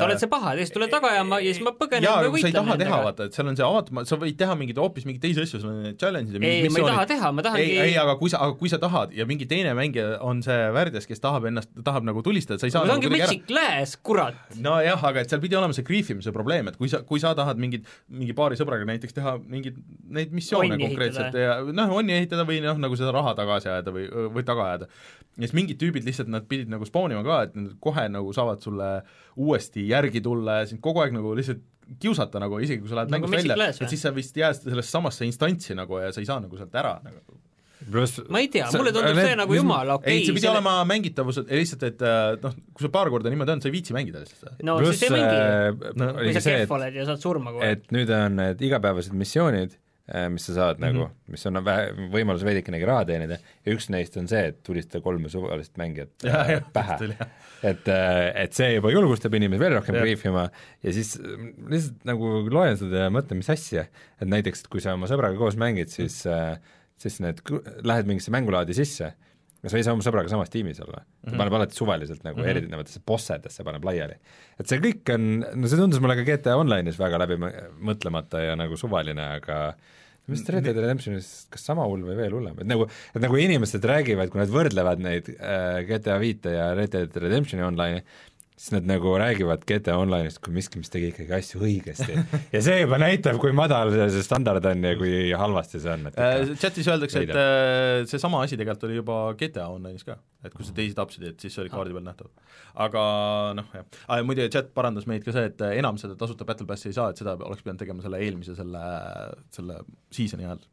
sa 0.00 0.06
oled 0.06 0.22
see 0.22 0.30
paha 0.32 0.54
siis 0.56 0.72
tuled 0.72 0.88
taga 0.92 1.10
ja 1.12 1.26
ma, 1.28 1.42
ja 1.44 1.52
siis 1.52 1.60
ma 1.66 1.74
põgenen 1.76 2.06
jaa, 2.06 2.22
või 2.24 2.30
aga 2.30 2.40
sa 2.40 2.48
ei 2.48 2.54
võitlen 2.54 2.56
taha 2.56 2.76
teha, 2.80 3.00
vaata, 3.04 3.26
et 3.28 3.36
seal 3.36 3.50
on 3.50 3.58
see 3.58 3.66
avatum-, 3.66 4.00
sa 4.08 4.18
võid 4.22 4.38
teha 4.40 4.56
mingeid 4.56 4.80
hoopis 4.80 5.04
mingeid 5.08 5.26
teisi 5.26 5.44
asju, 5.44 5.60
sul 5.60 5.72
on 5.74 5.82
need 5.90 5.98
challenge'id 6.00 6.38
ja 6.38 6.40
ei, 6.40 6.62
mingid 6.64 6.72
ma 6.72 6.80
ei 6.80 6.88
taha 6.88 7.04
teha, 7.10 7.32
ma 7.36 7.42
ei, 7.42 7.48
tahangi 7.48 7.76
ei, 7.84 7.98
aga 8.00 8.14
kui 8.22 8.32
sa, 8.32 8.40
aga 8.46 8.56
kui 8.62 8.72
sa 8.72 8.80
tahad 8.80 9.12
ja 9.16 9.28
mingi 9.28 9.48
teine 9.50 9.76
mängija 9.76 10.22
on 10.24 10.40
see 10.46 10.56
värdjas, 10.78 11.10
kes 11.10 11.20
tahab 11.20 11.50
ennast, 11.52 11.72
tahab 11.84 12.08
nagu 12.08 12.24
tulistada, 12.24 12.56
sa 12.62 12.70
ei 12.70 12.72
saa 12.72 12.86
ma 12.86 12.94
nagu 12.94 13.04
tahangi 13.04 13.20
ära 13.20 13.28
Magic 13.28 13.44
Glass, 13.52 14.00
kurat! 14.00 14.40
nojah, 14.56 15.04
aga 15.10 15.20
et 15.20 15.36
seal 15.36 15.44
pidi 15.44 15.60
olema 15.60 15.76
see 15.76 15.84
griifimise 15.84 16.32
probleem, 16.32 16.72
et 16.72 16.80
kui 16.80 16.88
sa, 16.88 17.02
kui 17.04 17.20
sa 17.20 17.34
tahad 17.36 17.60
mingit, 17.60 17.84
mingi 18.08 18.32
paari 18.36 18.56
sõbraga 18.56 18.88
näiteks 18.88 19.20
teha 19.20 19.36
mingeid 19.44 19.76
neid 20.16 20.32
missioone 20.32 20.80
konkreetselt 20.80 21.36
ja 21.36 21.60
noh, 21.68 21.92
onni 22.00 22.16
ehitada 22.16 22.48
või 22.48 22.62
noh, 22.64 22.80
nagu 22.80 22.96
seda 22.96 23.12
raha 23.12 23.36
tagasi 23.36 23.65
ajada 23.72 23.94
või, 23.94 24.06
või 24.34 24.44
taga 24.48 24.66
ajada. 24.70 24.88
ja 25.36 25.44
siis 25.46 25.54
mingid 25.58 25.78
tüübid 25.82 26.04
lihtsalt, 26.08 26.28
nad 26.32 26.46
pidid 26.48 26.68
nagu 26.72 26.86
spawnima 26.88 27.22
ka, 27.26 27.42
et 27.48 27.56
nad 27.58 27.72
kohe 27.80 28.06
nagu 28.08 28.32
saavad 28.36 28.62
sulle 28.64 28.90
uuesti 29.36 29.86
järgi 29.90 30.20
tulla 30.24 30.60
ja 30.62 30.68
sind 30.70 30.80
kogu 30.84 31.02
aeg 31.04 31.12
nagu 31.16 31.34
lihtsalt 31.36 31.60
kiusata 32.02 32.40
nagu, 32.42 32.58
isegi 32.58 32.80
kui 32.82 32.90
sa 32.90 32.96
lähed 33.02 33.12
Nagu 33.14 33.28
mängust 33.30 33.46
välja, 33.52 33.68
et 33.70 33.90
siis 33.92 34.00
sa 34.02 34.10
vist 34.16 34.34
jääd 34.36 34.56
sellesse 34.58 34.90
samasse 34.90 35.26
instantsi 35.28 35.76
nagu 35.78 36.00
ja 36.02 36.08
sa 36.12 36.18
ei 36.22 36.26
saa 36.26 36.40
nagu 36.42 36.56
sealt 36.58 36.74
ära 36.74 36.96
nagu 37.04 37.36
pluss 37.92 38.18
ma 38.32 38.40
ei 38.42 38.48
tea, 38.50 38.66
mulle 38.74 38.90
tundub 38.90 39.14
need- 39.14 39.28
see 39.28 39.36
nagu 39.38 39.54
jumala 39.54 39.94
okei 40.00 40.16
ei, 40.16 40.24
see 40.24 40.32
pidi 40.34 40.46
selle- 40.46 40.56
olema 40.56 40.72
mängitavus, 40.88 41.38
lihtsalt, 41.46 41.82
et 41.86 42.02
äh, 42.02 42.38
noh, 42.42 42.54
kui 42.74 42.86
sa 42.86 42.90
paar 42.90 43.10
korda 43.12 43.30
niimoodi 43.30 43.52
on, 43.54 43.60
sa 43.62 43.68
ei 43.68 43.74
viitsi 43.76 43.94
mängida 43.94 44.22
lihtsalt 44.24 44.40
seda. 44.40 44.54
no 44.66 44.78
pluss 44.80 44.98
siis 44.98 45.12
ei 45.12 45.14
mängi 45.14 45.36
äh, 45.36 45.92
No, 46.00 46.08
oligi 46.16 46.34
sa 46.40 46.42
see, 46.48 46.56
kehv 46.64 46.74
oled 46.80 46.96
ja 46.98 47.04
saad 47.12 47.22
surma 47.22 47.52
aeg. 47.52 47.62
et 47.76 47.92
nüüd 47.94 48.10
on 48.16 48.40
need 48.40 48.64
igapäevased 48.66 49.14
missioonid, 49.14 49.76
mis 50.30 50.44
sa 50.46 50.54
saad 50.54 50.78
mm 50.78 50.84
-hmm. 50.84 50.98
nagu, 51.00 51.32
mis 51.34 51.46
on 51.46 51.58
vä- 51.66 52.10
võimalus 52.12 52.44
veidikenegi 52.46 52.86
raha 52.86 53.04
teenida 53.08 53.38
ja 53.40 53.74
üks 53.74 53.88
neist 53.90 54.16
on 54.16 54.28
see, 54.30 54.44
et 54.52 54.62
tulistada 54.62 55.02
kolme 55.02 55.28
suvalist 55.28 55.76
mängijat 55.76 56.22
Jah, 56.28 56.50
äh, 56.50 56.62
pähe 56.72 56.98
tuli, 57.00 57.16
jah.. 57.18 57.32
et, 57.62 57.90
et 58.44 58.52
see 58.52 58.74
juba 58.76 58.92
julgustab 58.94 59.34
inimesi 59.34 59.64
veel 59.64 59.74
rohkem 59.80 59.98
briifima 59.98 60.46
ja 60.82 60.92
siis 60.94 61.16
mm, 61.18 61.68
lihtsalt 61.72 62.06
nagu 62.06 62.32
loen 62.50 62.78
seda 62.78 63.06
ja 63.06 63.10
mõtlen, 63.10 63.42
mis 63.42 63.50
asja, 63.50 63.88
et 64.20 64.30
näiteks, 64.30 64.62
et 64.62 64.68
kui 64.70 64.84
sa 64.84 64.94
oma 64.94 65.10
sõbraga 65.10 65.38
koos 65.38 65.58
mängid, 65.58 65.90
siis 65.90 66.22
mm. 66.24 66.62
siis 67.02 67.20
need, 67.20 67.42
lähed 67.82 68.06
mingisse 68.06 68.30
mängulaadi 68.30 68.78
sisse 68.78 69.14
ja 69.66 69.72
sa 69.72 69.80
ei 69.80 69.86
saa 69.86 69.96
oma 69.96 70.06
sõbraga 70.06 70.30
samas 70.30 70.52
tiimis 70.52 70.78
olla, 70.84 71.02
ta 71.26 71.34
paneb 71.34 71.58
alati 71.58 71.74
suvaliselt 71.74 72.22
nagu 72.22 72.38
mm 72.38 72.44
-hmm. 72.44 72.62
erinevatesse 72.62 73.02
bossedesse 73.06 73.66
paneb 73.66 73.84
laiali. 73.84 74.18
et 74.60 74.70
see 74.70 74.78
kõik 74.82 75.14
on, 75.14 75.28
no 75.42 75.70
see 75.70 75.80
tundus 75.80 76.00
mulle 76.00 76.16
ka 76.20 76.26
GTA 76.28 76.56
Online'is 76.60 77.00
väga 77.00 77.18
läbi 77.24 77.38
mõtlemata 77.90 78.44
ja 78.44 78.56
nagu 78.56 78.78
suvaline, 78.78 79.26
aga 79.40 79.74
mis 80.30 80.42
Red 80.50 80.64
Dead 80.66 80.78
Redemptionis, 80.78 81.46
kas 81.50 81.66
sama 81.68 81.84
hull 81.86 82.02
või 82.06 82.16
veel 82.18 82.34
hullem, 82.34 82.56
et 82.62 82.66
nagu, 82.66 82.86
et 83.14 83.22
nagu 83.22 83.36
inimesed 83.38 83.84
räägivad, 83.86 84.30
kui 84.30 84.40
nad 84.40 84.50
võrdlevad 84.50 85.02
neid 85.02 85.30
äh, 85.34 85.82
GTA 85.86 86.18
viite 86.22 86.54
ja 86.54 86.72
Red 86.74 86.94
Dead 86.94 87.20
Redemptioni 87.26 87.66
online'i, 87.66 88.02
siis 88.56 88.72
nad 88.72 88.86
nagu 88.88 89.12
räägivad 89.20 89.64
GTA 89.68 89.98
Online'ist 90.00 90.40
kui 90.44 90.54
miski, 90.56 90.80
mis 90.80 90.88
tegi 90.92 91.10
ikkagi 91.10 91.34
asju 91.36 91.60
õigesti. 91.60 92.14
ja 92.54 92.62
see 92.64 92.78
juba 92.80 92.96
näitab, 93.00 93.36
kui 93.42 93.52
madal 93.56 93.92
see, 93.92 94.22
standard 94.24 94.64
on 94.70 94.86
ja 94.88 94.94
kui 94.96 95.12
halvasti 95.36 95.80
see 95.82 95.92
on, 95.92 96.08
Äh, 96.16 96.54
chatis 96.56 96.88
öeldakse, 96.88 97.26
et 97.26 97.34
äh, 97.36 98.06
seesama 98.08 98.40
asi 98.46 98.56
tegelikult 98.56 98.86
oli 98.88 98.96
juba 98.96 99.18
GTA 99.36 99.66
Online'is 99.74 100.06
ka, 100.08 100.16
et 100.46 100.56
kui 100.56 100.64
sa 100.64 100.72
teisi 100.76 100.96
tapsid, 100.96 101.28
et 101.28 101.44
siis 101.44 101.52
see 101.52 101.66
oli 101.66 101.72
kaardi 101.72 101.92
peal 101.96 102.06
nähtav. 102.06 102.32
aga 102.86 103.04
noh, 103.58 103.68
jah 103.76 103.84
ah,, 104.08 104.24
muide 104.24 104.48
chat 104.52 104.72
parandas 104.76 105.08
meid 105.10 105.26
ka 105.26 105.36
see, 105.36 105.50
et 105.52 105.60
äh, 105.66 105.76
enam 105.82 106.00
seda 106.00 106.16
tasuta 106.16 106.48
Battle 106.48 106.68
Passi 106.70 106.88
ei 106.88 106.96
saa, 106.96 107.10
et 107.12 107.20
seda 107.20 107.36
oleks 107.36 107.64
pidanud 107.66 107.84
tegema 107.84 108.04
selle 108.04 108.24
eelmise, 108.24 108.56
selle, 108.56 108.84
selle 109.52 109.82
season'i 110.16 110.48
ajal, 110.48 110.64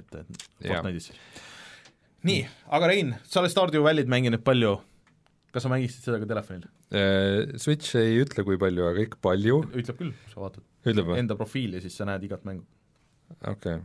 et, 0.00 0.20
et. 0.22 0.46
Fortnite'is 0.64 1.10
siis. 1.12 1.42
nii, 2.28 2.44
aga 2.78 2.94
Rein, 2.94 3.18
sa 3.28 3.42
oled 3.42 3.52
Stardew 3.52 3.84
Valley't 3.84 4.08
mänginud 4.08 4.40
palju, 4.46 4.78
kas 5.54 5.64
sa 5.64 5.72
mängisid 5.72 6.06
seda 6.06 6.20
ka 6.22 6.28
telefonil? 6.30 6.66
Äh, 6.94 7.58
Switch 7.60 7.98
ei 8.00 8.18
ütle, 8.22 8.44
kui 8.46 8.58
palju, 8.60 8.88
aga 8.90 9.04
ikka 9.04 9.20
palju, 9.24 9.60
ütleb 9.72 10.00
küll, 10.00 10.16
sa 10.32 10.42
vaatad 10.44 10.64
enda 11.18 11.38
profiili, 11.38 11.82
siis 11.84 11.96
sa 11.98 12.08
näed 12.08 12.26
igat 12.28 12.44
mängu. 12.48 12.64
okei 13.42 13.78
okay.. 13.78 13.82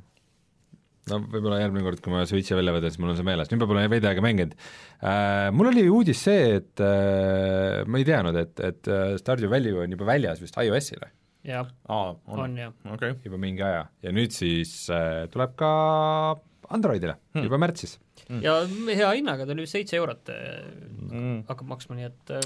no 1.12 1.20
võib-olla 1.26 1.60
järgmine 1.64 1.84
kord, 1.88 2.04
kui 2.04 2.14
ma 2.14 2.24
Switchi 2.30 2.56
välja 2.58 2.76
võtan, 2.76 2.94
siis 2.94 3.04
mul 3.04 3.14
on 3.14 3.20
see 3.20 3.28
meeles, 3.28 3.52
nüüd 3.52 3.64
ma 3.64 3.72
pole 3.74 3.88
veidi 3.92 4.10
aega 4.12 4.24
mänginud 4.24 4.56
äh,. 4.60 5.50
Mul 5.56 5.72
oli 5.74 5.88
uudis 5.92 6.24
see, 6.30 6.62
et 6.62 6.84
äh, 6.84 7.82
ma 7.88 8.00
ei 8.00 8.08
teadnud, 8.08 8.40
et, 8.40 8.56
et 8.64 8.92
äh, 8.92 9.18
Stardew 9.20 9.52
Valley 9.52 9.76
on 9.76 9.98
juba 9.98 10.08
väljas 10.14 10.44
vist 10.44 10.60
iOS-ile 10.60 11.12
jah, 11.44 11.68
aa, 11.92 12.16
on 12.26 12.46
on, 12.46 12.58
jah. 12.58 12.74
okei 12.86 13.12
okay.. 13.12 13.20
juba 13.28 13.40
mingi 13.42 13.64
aja 13.66 13.86
ja 14.04 14.16
nüüd 14.16 14.36
siis 14.36 14.72
äh, 14.94 15.26
tuleb 15.32 15.56
ka 15.60 15.72
Androidile 16.74 17.18
hmm. 17.36 17.46
juba 17.46 17.60
märtsis. 17.62 17.98
Ja 18.42 18.56
hea 18.90 19.12
hinnaga, 19.20 19.46
ta 19.46 19.54
oli 19.54 19.66
vist 19.68 19.76
seitse 19.78 19.98
eurot 20.02 20.30
äh, 20.34 20.64
Mm. 21.14 21.44
hakkab 21.46 21.68
maksma, 21.70 21.94
nii 22.00 22.06
et 22.08 22.32
äh, 22.34 22.46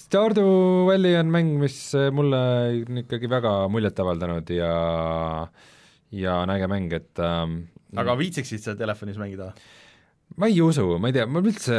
Stardew 0.00 0.86
Valley 0.88 1.14
on 1.20 1.28
mäng, 1.30 1.52
mis 1.60 1.76
äh, 1.94 2.08
mulle 2.10 2.40
on 2.88 2.98
ikkagi 3.04 3.28
väga 3.30 3.52
muljet 3.70 4.00
avaldanud 4.02 4.50
ja 4.50 4.70
ja 6.10 6.36
on 6.42 6.50
äge 6.54 6.66
mäng, 6.70 6.88
et 6.96 7.18
ähm, 7.22 7.60
aga 7.96 8.16
viitsiksid 8.18 8.64
sa 8.64 8.74
telefonis 8.78 9.18
mängida? 9.20 9.52
ma 10.36 10.48
ei 10.50 10.58
usu, 10.60 10.96
ma 10.98 11.06
ei 11.12 11.14
tea, 11.14 11.26
ma 11.30 11.38
üldse 11.38 11.76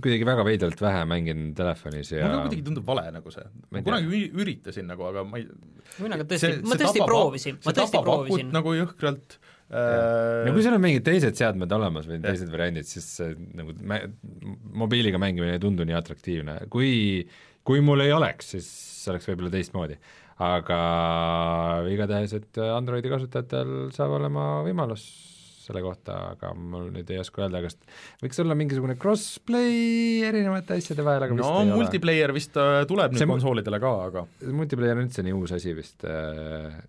kuidagi 0.00 0.24
väga 0.24 0.44
veidralt 0.48 0.80
vähe 0.80 1.02
mängin 1.10 1.50
telefonis 1.58 2.14
ja 2.14 2.24
mulle 2.24 2.46
kuidagi 2.46 2.64
tundub 2.70 2.86
vale 2.88 3.04
nagu 3.12 3.30
see, 3.34 3.44
Ma 3.70 3.82
kunagi 3.84 4.08
üri- 4.08 4.30
üritasin 4.40 4.88
nagu, 4.88 5.04
aga 5.10 5.26
ma 5.28 5.36
ei 5.42 5.44
mina 6.00 6.16
ka 6.22 6.24
tõesti, 6.32 6.54
ma 6.64 6.78
tõesti 6.80 7.04
proovisin, 7.04 7.60
ma 7.66 7.74
tõesti 7.76 8.00
proovisin. 8.06 8.48
nagu 8.56 8.72
jõhkralt 8.78 9.36
no 9.70 10.50
kui 10.54 10.60
äh, 10.60 10.64
sul 10.66 10.74
on 10.76 10.82
mingid 10.82 11.04
teised 11.06 11.36
seadmed 11.38 11.70
olemas 11.76 12.08
või 12.10 12.18
teised 12.24 12.50
variandid, 12.50 12.88
siis 12.90 13.06
see 13.20 13.34
nagu 13.54 13.74
mä- 13.86 14.02
mobiiliga 14.82 15.20
mängimine 15.22 15.54
ei 15.58 15.62
tundu 15.62 15.86
nii 15.86 15.94
atraktiivne, 15.98 16.56
kui 16.72 16.90
kui 17.66 17.82
mul 17.84 18.00
ei 18.02 18.10
oleks, 18.16 18.54
siis 18.56 18.66
see 19.04 19.12
oleks 19.12 19.28
võib-olla 19.30 19.52
teistmoodi. 19.52 19.98
aga 20.40 20.76
igatahes, 21.92 22.32
et 22.38 22.58
Androidi 22.72 23.10
kasutajatel 23.12 23.90
saab 23.94 24.14
olema 24.16 24.46
võimalus 24.66 25.02
selle 25.60 25.82
kohta, 25.84 26.14
aga 26.32 26.50
mul 26.56 26.88
nüüd 26.94 27.10
ei 27.12 27.20
oska 27.22 27.44
öelda, 27.44 27.60
kas 27.62 27.76
võiks 28.24 28.40
olla 28.42 28.56
mingisugune 28.58 28.96
crossplay 28.98 30.24
erinevate 30.26 30.80
asjade 30.80 31.04
vahel, 31.06 31.26
aga 31.28 31.36
no 31.36 31.50
multiplayer 31.76 32.32
vist 32.34 32.56
äh, 32.58 32.80
tuleb 32.90 33.12
nüüd 33.14 33.22
See 33.22 33.28
mu- 33.28 33.36
konsoolidele 33.36 33.78
ka, 33.84 33.92
aga 34.08 34.24
ole. 34.24 34.54
multiplayer 34.64 34.96
on 34.98 35.04
üldse 35.06 35.22
nii 35.28 35.36
uus 35.36 35.52
asi 35.54 35.76
vist 35.78 36.08
äh,, 36.08 36.80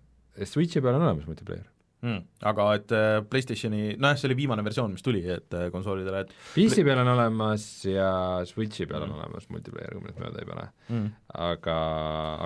Switchi 0.48 0.80
peal 0.80 0.96
on 0.96 1.04
olemas 1.04 1.28
multiplayer. 1.28 1.68
Mm, 2.02 2.20
aga 2.50 2.66
et 2.78 2.92
äh, 2.96 3.18
PlayStationi, 3.30 3.82
nojah, 4.02 4.16
see 4.20 4.28
oli 4.30 4.36
viimane 4.42 4.64
versioon, 4.66 4.92
mis 4.96 5.02
tuli, 5.06 5.20
et 5.36 5.54
äh, 5.58 5.68
konsoolidele, 5.74 6.24
et 6.26 6.32
PC 6.54 6.82
peal 6.86 6.98
on 7.04 7.12
olemas 7.14 7.66
ja 7.88 8.08
Switchi 8.48 8.86
peal 8.90 9.06
on 9.06 9.14
olemas 9.18 9.46
multiplayer, 9.52 9.94
kui 9.96 10.02
ma 10.04 10.10
nüüd 10.12 10.22
mööda 10.24 10.42
ei 10.42 10.48
pane. 10.50 10.66
mm. 10.88 11.06
aga, 11.48 11.76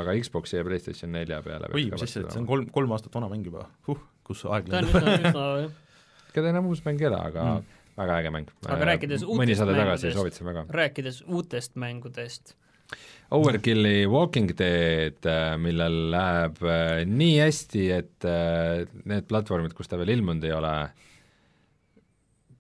aga 0.03 0.17
Xboxi 0.23 0.59
ja 0.61 0.65
PlayStation 0.69 1.13
nelja 1.17 1.41
peale 1.47 1.73
oi, 1.73 1.87
mis 1.93 2.03
asja, 2.09 2.23
et 2.27 2.31
see 2.37 2.43
on 2.45 2.47
kolm, 2.51 2.69
kolm 2.75 2.93
aastat 2.97 3.15
vana 3.17 3.29
mäng 3.33 3.45
juba 3.49 3.67
huh,, 3.89 4.01
kus 4.27 4.45
aeg 4.51 4.69
lendab. 4.73 5.73
ega 6.31 6.43
ta 6.43 6.49
enam 6.53 6.67
uus 6.71 6.85
mäng 6.87 7.01
ei 7.01 7.09
ole, 7.11 7.19
aga 7.31 7.45
Mm. 7.47 7.57
mm. 7.57 7.73
väga 7.97 8.17
äge 8.21 8.31
mäng. 8.35 8.49
Aga 8.69 8.85
rääkides 8.93 9.23
uutest 9.25 9.63
mängudest- 9.65 10.73
rääkides 10.77 11.23
uutest 11.33 11.77
mängudest, 11.81 12.53
Overkilli 13.35 14.07
Walking 14.07 14.53
Dead, 14.55 15.27
millel 15.59 15.97
läheb 16.13 16.61
äh, 16.63 17.01
nii 17.11 17.41
hästi, 17.43 17.87
et 17.97 18.27
äh, 18.29 18.85
need 19.09 19.27
platvormid, 19.27 19.75
kus 19.75 19.91
ta 19.91 19.99
veel 19.99 20.15
ilmunud 20.15 20.47
ei 20.47 20.55
ole, 20.55 20.75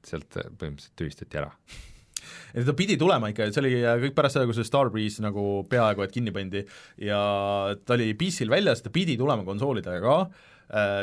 sealt 0.07 0.41
äh, 0.41 0.49
põhimõtteliselt 0.51 0.97
tühistati 0.99 1.39
ära. 1.39 1.53
et 2.57 2.67
ta 2.67 2.75
pidi 2.75 2.97
tulema 2.99 3.31
ikka, 3.31 3.47
see 3.55 3.63
oli 3.63 3.77
äh, 3.79 3.95
kõik 4.03 4.17
pärast 4.17 4.39
seda, 4.39 4.49
kui 4.49 4.59
see 4.59 4.67
Starbreeze 4.67 5.23
nagu 5.23 5.47
peaaegu 5.71 6.03
et 6.03 6.15
kinni 6.15 6.35
pandi 6.35 6.65
ja 6.99 7.21
ta 7.87 7.95
oli 7.95 8.11
PC-l 8.19 8.51
väljas, 8.51 8.83
ta 8.83 8.91
pidi 8.91 9.15
tulema 9.21 9.47
konsoolidele 9.47 10.03
ka, 10.03 10.17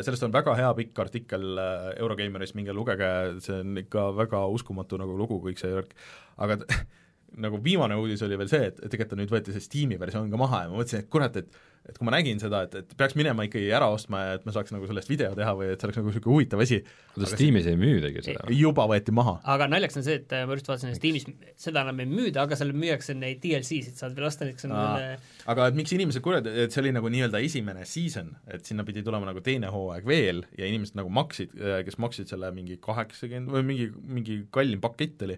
sellest 0.04 0.26
on 0.28 0.34
väga 0.34 0.58
hea 0.60 0.74
pikk 0.76 1.00
artikkel 1.06 1.46
äh, 1.56 1.86
Eurogeimeris, 2.02 2.52
minge 2.58 2.76
lugege, 2.76 3.40
see 3.46 3.62
on 3.64 3.80
ikka 3.80 4.10
väga 4.18 4.44
uskumatu 4.52 5.00
nagu 5.00 5.16
lugu, 5.16 5.40
kõik 5.46 5.62
see 5.62 5.72
värk, 5.72 5.96
aga 6.44 6.60
nagu 7.42 7.60
viimane 7.64 7.98
uudis 8.00 8.22
oli 8.26 8.38
veel 8.40 8.52
see, 8.52 8.72
et, 8.72 8.80
et 8.80 8.92
tegelikult 8.94 9.22
nüüd 9.22 9.34
võeti 9.34 9.56
see 9.56 9.64
Steam'i 9.64 10.00
versioon 10.02 10.32
ka 10.32 10.40
maha 10.42 10.66
ja 10.66 10.72
ma 10.72 10.82
mõtlesin, 10.82 11.06
et 11.06 11.12
kurat, 11.14 11.40
et 11.42 11.62
et 11.84 11.98
kui 12.00 12.08
ma 12.08 12.14
nägin 12.16 12.40
seda, 12.40 12.62
et, 12.64 12.76
et 12.80 12.94
peaks 13.00 13.16
minema 13.20 13.44
ikkagi 13.44 13.68
ära 13.76 13.90
ostma 13.92 14.22
ja 14.22 14.36
et 14.38 14.46
ma 14.48 14.54
saaks 14.56 14.72
nagu 14.72 14.88
sellest 14.88 15.10
video 15.12 15.34
teha 15.36 15.52
või 15.58 15.68
et 15.74 15.82
see 15.82 15.90
oleks 15.90 16.00
nagu 16.00 16.08
niisugune 16.10 16.32
huvitav 16.38 16.62
asi, 16.64 16.78
oota, 17.12 17.28
Steamis 17.34 17.68
ei 17.68 17.76
müüdagi 17.80 18.24
seda 18.24 18.54
juba 18.56 18.86
võeti 18.88 19.12
maha. 19.16 19.34
aga 19.52 19.68
naljakas 19.72 20.00
on 20.00 20.06
see, 20.06 20.22
et 20.22 20.36
äh, 20.36 20.46
ma 20.48 20.56
just 20.56 20.70
vaatasin, 20.72 20.94
et 20.94 21.00
Steamis 21.02 21.28
seda 21.60 21.84
enam 21.84 22.00
ei 22.00 22.08
müüda, 22.08 22.46
aga 22.48 22.56
seal 22.60 22.72
müüakse 22.72 23.18
neid 23.20 23.42
DLC-sid, 23.44 23.98
saad 24.00 24.16
veel 24.16 24.30
osta 24.30 24.48
näiteks 24.48 24.70
on 24.70 24.76
Aa. 24.78 24.94
äh, 25.10 25.36
aga 25.52 25.68
et 25.72 25.82
miks 25.82 25.92
inimesed 25.98 26.24
kurjad, 26.24 26.48
et 26.48 26.72
see 26.72 26.86
oli 26.86 26.96
nagu 26.96 27.12
nii-öelda 27.12 27.44
esimene 27.44 27.84
season, 27.90 28.32
et 28.48 28.64
sinna 28.64 28.88
pidi 28.88 29.04
tulema 29.04 29.28
nagu 29.28 29.44
teine 29.44 29.74
hooaeg 29.74 30.08
veel 30.08 30.46
ja 30.56 30.72
inimesed 30.72 30.96
nagu 31.02 31.12
maksid, 31.12 31.52
kes 31.84 32.00
maksid 32.00 32.32
selle 32.32 32.54
mingi 32.56 32.80
kaheksakümmend 32.84 33.52
või 33.52 33.68
mingi, 33.74 33.92
mingi 34.08 34.40
kallim 34.56 34.80
pakett 34.84 35.28
oli, 35.28 35.36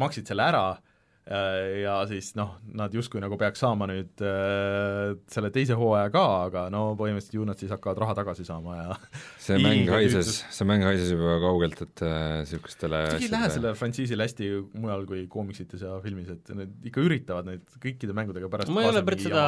maksid 0.00 0.28
selle 0.28 0.44
ära 0.44 0.64
äh, 0.74 0.84
ja 1.26 1.94
siis 2.10 2.32
noh, 2.38 2.56
nad 2.74 2.94
justkui 2.96 3.20
nagu 3.22 3.36
peaks 3.38 3.60
saama 3.62 3.86
nüüd 3.90 4.22
äh, 4.24 5.12
selle 5.30 5.50
teise 5.54 5.76
hooaja 5.78 6.08
ka, 6.14 6.24
aga 6.48 6.64
no 6.72 6.94
põhimõtteliselt 6.98 7.36
ju 7.36 7.44
nad 7.46 7.60
siis 7.60 7.70
hakkavad 7.74 8.00
raha 8.02 8.16
tagasi 8.18 8.46
saama 8.48 8.78
ja 8.78 8.96
see 9.44 9.60
mäng 9.62 9.90
haises. 9.92 10.40
see 10.50 10.66
mäng 10.68 10.86
haises 10.86 11.12
juba 11.12 11.36
kaugelt, 11.44 11.84
et 11.86 12.04
niisugustele 12.40 13.04
isegi 13.12 13.28
ei 13.28 13.34
lähe 13.36 13.52
sellele 13.52 13.76
frantsiisile 13.78 14.26
hästi 14.26 14.50
mujal 14.80 15.06
kui 15.10 15.26
koomiksites 15.30 15.84
ja 15.86 16.00
filmis, 16.04 16.32
et 16.34 16.50
nad 16.56 16.90
ikka 16.90 17.04
üritavad 17.04 17.50
neid 17.50 17.78
kõikide 17.84 18.16
mängudega 18.16 18.50
pärast 18.50 18.72
ma 18.74 18.86
ei 18.86 18.90
ole 18.90 19.04
pärit 19.06 19.28
seda 19.28 19.46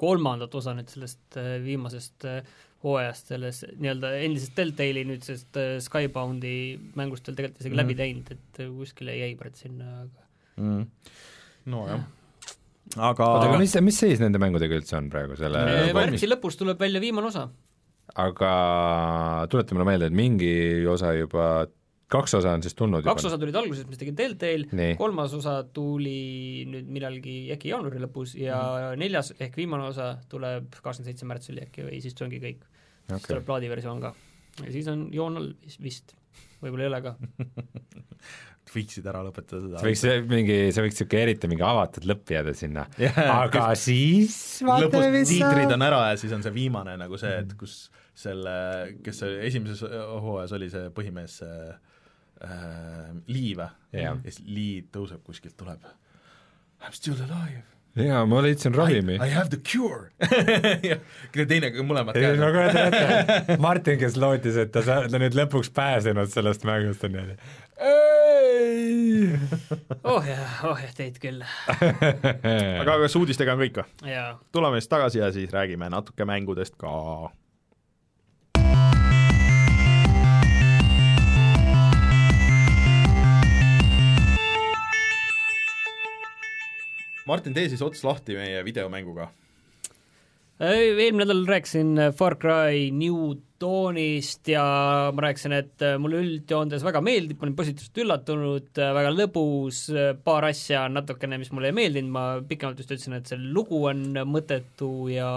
kolmandat 0.00 0.54
osa 0.60 0.74
nüüd 0.76 0.90
sellest 0.92 1.38
äh, 1.40 1.56
viimasest 1.64 2.28
äh, 2.28 2.42
hooajast 2.84 3.30
selles 3.32 3.62
nii-öelda 3.80 4.10
endisest 4.26 4.58
Deltali 4.58 5.06
nüüdsest 5.08 5.56
äh, 5.60 5.78
Skyboundi 5.84 6.56
mängust 6.98 7.24
veel 7.30 7.38
tegelikult 7.38 7.62
isegi 7.62 7.74
Mhm. 7.74 7.80
läbi 7.80 7.96
teinud, 8.02 8.34
et 8.36 8.60
äh, 8.60 8.70
kuskile 8.82 9.16
jäi 9.16 9.32
pärit 9.40 9.56
sinna, 9.62 10.02
aga 10.04 10.23
mm.. 10.56 10.86
nojah, 11.72 12.02
aga 12.96 13.28
oota, 13.28 13.48
aga 13.50 13.58
mis, 13.62 13.74
mis 13.82 13.98
seis 14.04 14.20
nende 14.22 14.38
mängudega 14.42 14.76
üldse 14.80 14.96
on 14.98 15.08
praegu 15.12 15.36
selle 15.40 15.62
Äh, 15.64 15.92
märtsi 15.96 16.28
lõpus 16.30 16.58
tuleb 16.60 16.78
välja 16.80 17.00
viimane 17.02 17.30
osa. 17.32 17.48
aga 18.20 18.52
tuleta 19.50 19.74
mulle 19.74 19.88
meelde, 19.88 20.10
et 20.12 20.14
mingi 20.16 20.52
osa 20.90 21.14
juba, 21.16 21.66
kaks 22.14 22.34
osa 22.38 22.52
on 22.54 22.62
siis 22.62 22.76
tulnud 22.78 23.02
kaks 23.02 23.24
juba? 23.24 23.30
osa 23.32 23.38
tulid 23.40 23.56
alguses, 23.58 23.86
mis 23.88 23.98
tegi 23.98 24.12
Deltail, 24.16 24.66
nii, 24.76 24.94
kolmas 25.00 25.32
osa 25.34 25.56
tuli 25.74 26.64
nüüd 26.70 26.90
millalgi 26.92 27.38
äkki 27.56 27.72
jaanuari 27.72 28.02
lõpus 28.04 28.36
ja 28.38 28.60
Mhm. 28.60 29.00
neljas 29.00 29.32
ehk 29.40 29.56
viimane 29.58 29.88
osa 29.88 30.12
tuleb 30.30 30.68
kakskümmend 30.76 31.08
seitse 31.10 31.26
märtsil 31.26 31.58
äkki 31.64 31.88
või 31.88 32.00
siis 32.04 32.14
ongi 32.22 32.38
kõik. 32.44 32.62
siis 33.08 33.16
okei 33.18 33.32
tuleb 33.32 33.44
plaadiversioon 33.48 34.00
ka. 34.04 34.14
ja 34.64 34.70
siis 34.72 34.86
on 34.92 35.08
joon 35.12 35.36
all 35.40 35.50
vis- 35.64 35.80
vist, 35.82 36.14
võib-olla 36.62 36.84
ei 36.86 36.92
ole 36.92 37.00
ka. 37.02 37.16
võiksid 38.74 39.06
ära 39.10 39.22
lõpetada 39.26 39.62
seda. 39.64 39.82
see 39.82 40.14
võiks 40.18 40.30
mingi, 40.30 40.58
see 40.74 40.84
võiks 40.84 40.98
niisugune 40.98 41.22
eriti 41.28 41.50
mingi 41.50 41.66
avatud 41.66 42.06
lõpp 42.10 42.34
jääda 42.36 42.54
sinna. 42.58 42.86
yeah. 43.00 43.18
aga 43.40 43.70
siis 43.78 44.36
vaatame, 44.66 45.10
mis 45.18 45.32
tiitrid 45.32 45.68
saab. 45.68 45.76
on 45.78 45.86
ära 45.88 46.00
ja 46.10 46.20
siis 46.20 46.34
on 46.36 46.42
see 46.46 46.54
viimane 46.54 46.96
nagu 47.00 47.18
see, 47.20 47.34
et 47.44 47.56
kus 47.60 47.78
selle, 48.14 48.54
kes 49.04 49.22
see 49.24 49.38
esimeses 49.48 49.82
hooajas 49.86 50.54
oli 50.58 50.70
see 50.70 50.88
põhimees, 50.94 51.40
äh, 51.42 51.74
Lee 53.30 53.54
või 53.56 53.68
Jah. 53.94 54.02
ja 54.02 54.16
siis 54.26 54.42
Lee 54.46 54.82
tõuseb 54.92 55.22
kuskilt, 55.26 55.56
tuleb 55.58 55.84
I 56.84 56.90
m 56.90 56.92
still 56.92 57.16
alive. 57.24 57.62
jaa, 57.96 58.24
ma 58.26 58.40
leidsin 58.44 58.74
ravimi. 58.74 59.14
I 59.22 59.30
have 59.32 59.48
the 59.50 59.60
cure 59.62 60.10
ja 60.90 60.98
teine, 61.46 61.70
mõlemad 61.86 62.16
käed 62.18 62.40
no 62.42 62.50
kujuta 62.52 62.82
ette, 62.90 63.56
Martin, 63.62 63.98
kes 64.02 64.18
lootis, 64.20 64.58
et 64.60 64.72
ta 64.74 64.82
sa- 64.84 65.04
ta 65.08 65.20
nüüd 65.22 65.36
lõpuks 65.38 65.70
pääsenud 65.74 66.32
sellest 66.32 66.66
mängust 66.68 67.06
on 67.06 67.14
niimoodi. 67.14 67.38
ei. 68.64 69.38
oh 70.04 70.24
jah, 70.26 70.58
oh 70.68 70.80
jah, 70.80 70.92
teid 70.96 71.20
küll. 71.22 71.44
aga 72.82 72.98
kas 73.04 73.16
uudistega 73.20 73.54
on 73.54 73.62
kõik 73.64 73.80
või? 73.80 74.10
jaa. 74.14 74.34
tuleme 74.52 74.80
siis 74.80 74.92
tagasi 74.92 75.22
ja 75.22 75.30
siis 75.34 75.52
räägime 75.54 75.90
natuke 75.92 76.26
mängudest 76.28 76.78
ka. 76.80 77.30
Martin, 87.24 87.54
tee 87.56 87.70
siis 87.72 87.80
ots 87.82 88.04
lahti 88.04 88.36
meie 88.36 88.60
videomänguga. 88.66 89.30
Eelmine 90.62 91.24
nädal 91.24 91.44
rääkisin 91.48 91.98
Far 92.14 92.36
Cry 92.38 92.90
New 92.94 93.34
Dawnist 93.60 94.48
ja 94.48 94.64
ma 95.14 95.24
rääkisin, 95.26 95.54
et 95.56 95.84
mulle 95.98 96.20
üldjoontes 96.22 96.84
väga 96.84 97.00
meeldib, 97.04 97.40
ma 97.40 97.48
olin 97.48 97.56
positiivselt 97.58 98.02
üllatunud, 98.04 98.82
väga 98.98 99.14
lõbus, 99.14 99.86
paar 100.24 100.46
asja 100.50 100.84
natukene, 100.92 101.40
mis 101.40 101.50
mulle 101.54 101.72
ei 101.72 101.78
meeldinud, 101.80 102.12
ma 102.14 102.26
pikemalt 102.46 102.82
just 102.82 102.92
ütlesin, 102.92 103.16
et 103.18 103.30
see 103.30 103.40
lugu 103.40 103.82
on 103.90 104.12
mõttetu 104.28 104.92
ja 105.12 105.30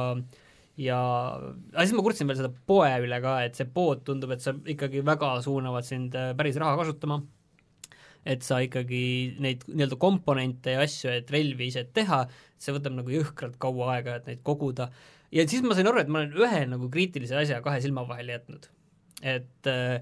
ja 0.77 0.99
aga 1.37 1.85
siis 1.85 1.95
ma 1.97 2.05
kurtsin 2.05 2.29
veel 2.29 2.37
seda 2.39 2.51
poe 2.69 2.91
üle 3.01 3.17
ka, 3.23 3.39
et 3.47 3.57
see 3.57 3.67
pood 3.73 4.03
tundub, 4.05 4.35
et 4.35 4.43
sa 4.43 4.53
ikkagi 4.53 5.01
väga 5.05 5.37
suunavad 5.45 5.87
sind 5.87 6.15
äh, 6.17 6.33
päris 6.37 6.59
raha 6.61 6.77
kasutama. 6.79 7.21
Et 8.27 8.43
sa 8.43 8.57
ikkagi 8.59 9.37
neid 9.39 9.61
nii-öelda 9.69 9.95
komponente 10.01 10.73
ja 10.75 10.81
asju, 10.83 11.13
et 11.15 11.29
relvi 11.31 11.69
ise 11.71 11.85
teha, 11.95 12.25
see 12.61 12.75
võtab 12.75 12.95
nagu 12.97 13.13
jõhkralt 13.13 13.57
kaua 13.61 13.93
aega, 13.95 14.19
et 14.19 14.29
neid 14.31 14.43
koguda. 14.47 14.89
ja 15.31 15.47
siis 15.47 15.65
ma 15.65 15.77
sain 15.77 15.89
aru, 15.89 16.01
et 16.03 16.11
ma 16.11 16.23
olen 16.23 16.37
ühe 16.37 16.63
nagu 16.73 16.89
kriitilise 16.93 17.37
asja 17.39 17.61
kahe 17.65 17.81
silma 17.83 18.05
vahele 18.07 18.37
jätnud. 18.37 18.69
et 19.23 19.71
äh, 19.71 19.99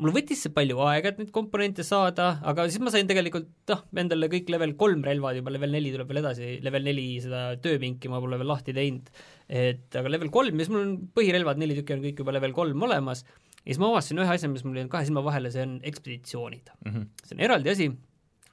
mul 0.00 0.12
võttis 0.14 0.42
see 0.44 0.52
palju 0.54 0.78
aega, 0.84 1.10
et 1.12 1.20
neid 1.20 1.30
komponente 1.34 1.84
saada, 1.86 2.28
aga 2.46 2.66
siis 2.68 2.82
ma 2.84 2.92
sain 2.92 3.08
tegelikult 3.08 3.48
noh, 3.70 3.82
endale 4.02 4.28
kõik 4.32 4.50
level 4.52 4.74
kolm 4.80 5.04
relvad 5.06 5.38
juba, 5.38 5.52
level 5.54 5.72
neli 5.72 5.92
tuleb 5.94 6.10
veel 6.10 6.20
edasi, 6.22 6.50
level 6.64 6.84
neli 6.86 7.06
seda 7.24 7.42
tööpinki 7.62 8.10
ma 8.12 8.20
pole 8.22 8.38
veel 8.40 8.50
lahti 8.50 8.74
teinud, 8.76 9.08
et 9.48 9.98
aga 10.00 10.12
level 10.12 10.32
kolm 10.34 10.56
ja 10.58 10.66
siis 10.66 10.74
mul 10.74 10.84
on 10.84 10.96
põhirelvad, 11.16 11.60
neli 11.62 11.78
tükki 11.78 11.96
on 11.96 12.04
kõik 12.04 12.24
juba 12.24 12.34
level 12.36 12.56
kolm 12.56 12.84
olemas 12.88 13.24
ja 13.24 13.70
siis 13.70 13.80
ma 13.82 13.90
avastasin 13.92 14.22
ühe 14.24 14.36
asja, 14.36 14.50
mis 14.52 14.66
mul 14.66 14.80
jäi 14.80 14.90
kahe 14.92 15.08
silma 15.08 15.24
vahele, 15.26 15.52
see 15.54 15.64
on 15.64 15.78
ekspeditsioonid 15.86 16.74
see 17.22 17.38
on 17.38 17.44
eraldi 17.48 17.72
asi, 17.72 17.88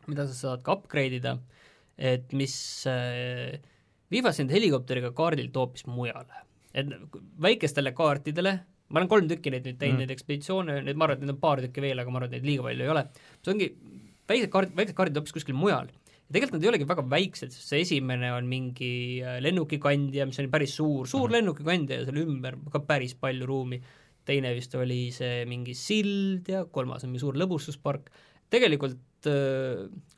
mida 0.08 0.28
sa 0.30 0.40
saad 0.40 0.64
ka 0.66 0.78
upgrade 0.78 1.20
ida, 1.20 1.38
et 1.98 2.34
mis 2.34 2.56
äh, 2.90 3.60
viivad 4.14 4.36
sind 4.38 4.54
helikopteriga 4.54 5.14
kaardilt 5.16 5.56
hoopis 5.58 5.88
mujale. 5.90 6.44
et 6.74 6.90
väikestele 7.42 7.92
kaartidele, 7.94 8.52
ma 8.90 8.98
olen 9.00 9.10
kolm 9.10 9.28
tükki 9.30 9.52
neid 9.54 9.68
nüüd 9.68 9.76
teinud 9.78 10.00
mm., 10.00 10.08
neid 10.08 10.14
ekspeditsioone, 10.16 10.80
neid 10.88 10.98
ma 10.98 11.06
arvan, 11.06 11.20
et 11.20 11.26
neid 11.26 11.34
on 11.36 11.42
paar 11.42 11.62
tükki 11.62 11.84
veel, 11.84 12.02
aga 12.02 12.10
ma 12.10 12.18
arvan, 12.18 12.32
et 12.32 12.40
neid 12.40 12.48
liiga 12.50 12.66
palju 12.66 12.86
ei 12.86 12.94
ole, 12.94 13.04
see 13.46 13.54
ongi 13.54 13.68
väiksed 14.32 14.50
kaardid, 14.56 14.74
väiksed 14.80 14.98
kaardid 14.98 15.20
hoopis 15.20 15.36
kuskil 15.38 15.58
mujal. 15.58 15.92
ja 15.92 16.34
tegelikult 16.34 16.58
nad 16.58 16.66
ei 16.66 16.72
olegi 16.72 16.90
väga 16.90 17.06
väiksed, 17.14 17.54
sest 17.54 17.76
see 17.76 17.84
esimene 17.86 18.32
on 18.34 18.50
mingi 18.50 18.94
äh, 19.22 19.38
lennukikandja, 19.46 20.26
mis 20.26 20.42
on 20.42 20.50
päris 20.54 20.74
suur, 20.80 21.06
suur 21.06 21.28
mm 21.28 21.28
-hmm. 21.28 21.38
lennukikandja 21.38 22.00
ja 22.00 22.08
selle 22.10 22.26
ümber 22.26 22.58
ka 22.74 22.82
päris 22.90 23.14
palju 23.14 23.46
ruumi, 23.46 23.82
teine 24.26 24.56
vist 24.58 24.74
oli 24.76 25.12
see 25.14 25.46
mingi 25.46 25.78
sild 25.78 26.50
ja 26.50 26.66
kolmas 26.66 27.04
on 27.04 27.14
mingi 27.14 27.22
suur 27.22 27.38
lõbustuspark, 27.38 28.10
tegelikult 28.50 28.98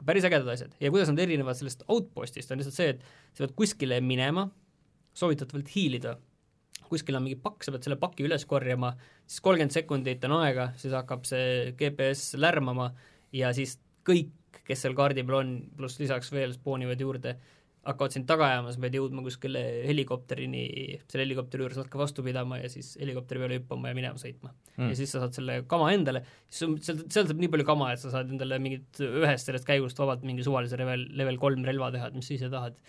päris 0.06 0.28
ägedad 0.28 0.52
asjad. 0.54 0.78
Ja 0.82 0.92
kuidas 0.94 1.12
nad 1.12 1.20
erinevad 1.24 1.58
sellest 1.58 1.84
outpostist, 1.92 2.52
on 2.52 2.62
lihtsalt 2.62 2.78
see, 2.78 2.94
et 2.96 3.36
sa 3.36 3.46
pead 3.46 3.56
kuskile 3.58 4.00
minema, 4.04 4.48
soovitatavalt 5.16 5.72
hiilida, 5.76 6.16
kuskil 6.90 7.18
on 7.18 7.26
mingi 7.26 7.40
pakk, 7.42 7.66
sa 7.66 7.74
pead 7.74 7.88
selle 7.88 8.00
paki 8.02 8.26
üles 8.28 8.46
korjama, 8.50 8.94
siis 9.26 9.44
kolmkümmend 9.46 9.76
sekundit 9.76 10.26
on 10.28 10.38
aega, 10.42 10.70
siis 10.80 10.94
hakkab 10.96 11.26
see 11.30 11.74
GPS 11.80 12.36
lärmama 12.40 12.92
ja 13.36 13.52
siis 13.56 13.78
kõik, 14.06 14.34
kes 14.66 14.86
seal 14.86 14.96
kaardi 14.98 15.26
peal 15.26 15.42
on, 15.42 15.56
pluss 15.78 16.00
lisaks 16.02 16.32
veel 16.34 16.54
spoonivad 16.56 17.02
juurde, 17.02 17.36
hakkavad 17.86 18.16
sind 18.16 18.26
taga 18.30 18.48
ajama, 18.50 18.74
sa 18.74 18.82
pead 18.82 18.98
jõudma 18.98 19.24
kuskile 19.26 19.62
helikopterini, 19.86 20.64
selle 21.12 21.26
helikopteri 21.26 21.66
juures 21.66 21.78
natuke 21.80 22.00
vastu 22.02 22.26
pidama 22.26 22.58
ja 22.62 22.70
siis 22.72 22.96
helikopteri 23.02 23.44
peale 23.44 23.60
hüppama 23.60 23.92
ja 23.92 23.98
minema 23.98 24.22
sõitma 24.22 24.52
mm.. 24.52 24.90
ja 24.90 24.98
siis 24.98 25.14
sa 25.14 25.22
saad 25.24 25.38
selle 25.38 25.60
kama 25.70 25.92
endale, 25.94 26.24
siis 26.50 26.64
sul- 26.64 26.78
seal, 26.86 27.04
seal 27.14 27.30
saab 27.30 27.44
nii 27.44 27.52
palju 27.54 27.68
kama, 27.68 27.92
et 27.94 28.02
sa 28.02 28.14
saad 28.14 28.34
endale 28.34 28.60
mingit 28.64 29.02
ühest 29.06 29.52
sellest 29.52 29.70
käigust 29.70 30.02
vabalt 30.02 30.26
mingi 30.26 30.46
suvalise 30.46 30.80
level, 30.82 31.06
level 31.22 31.42
kolm 31.42 31.68
relva 31.68 31.92
teha, 31.94 32.10
et 32.10 32.18
mis 32.18 32.30
sa 32.32 32.38
ise 32.40 32.52
tahad. 32.54 32.80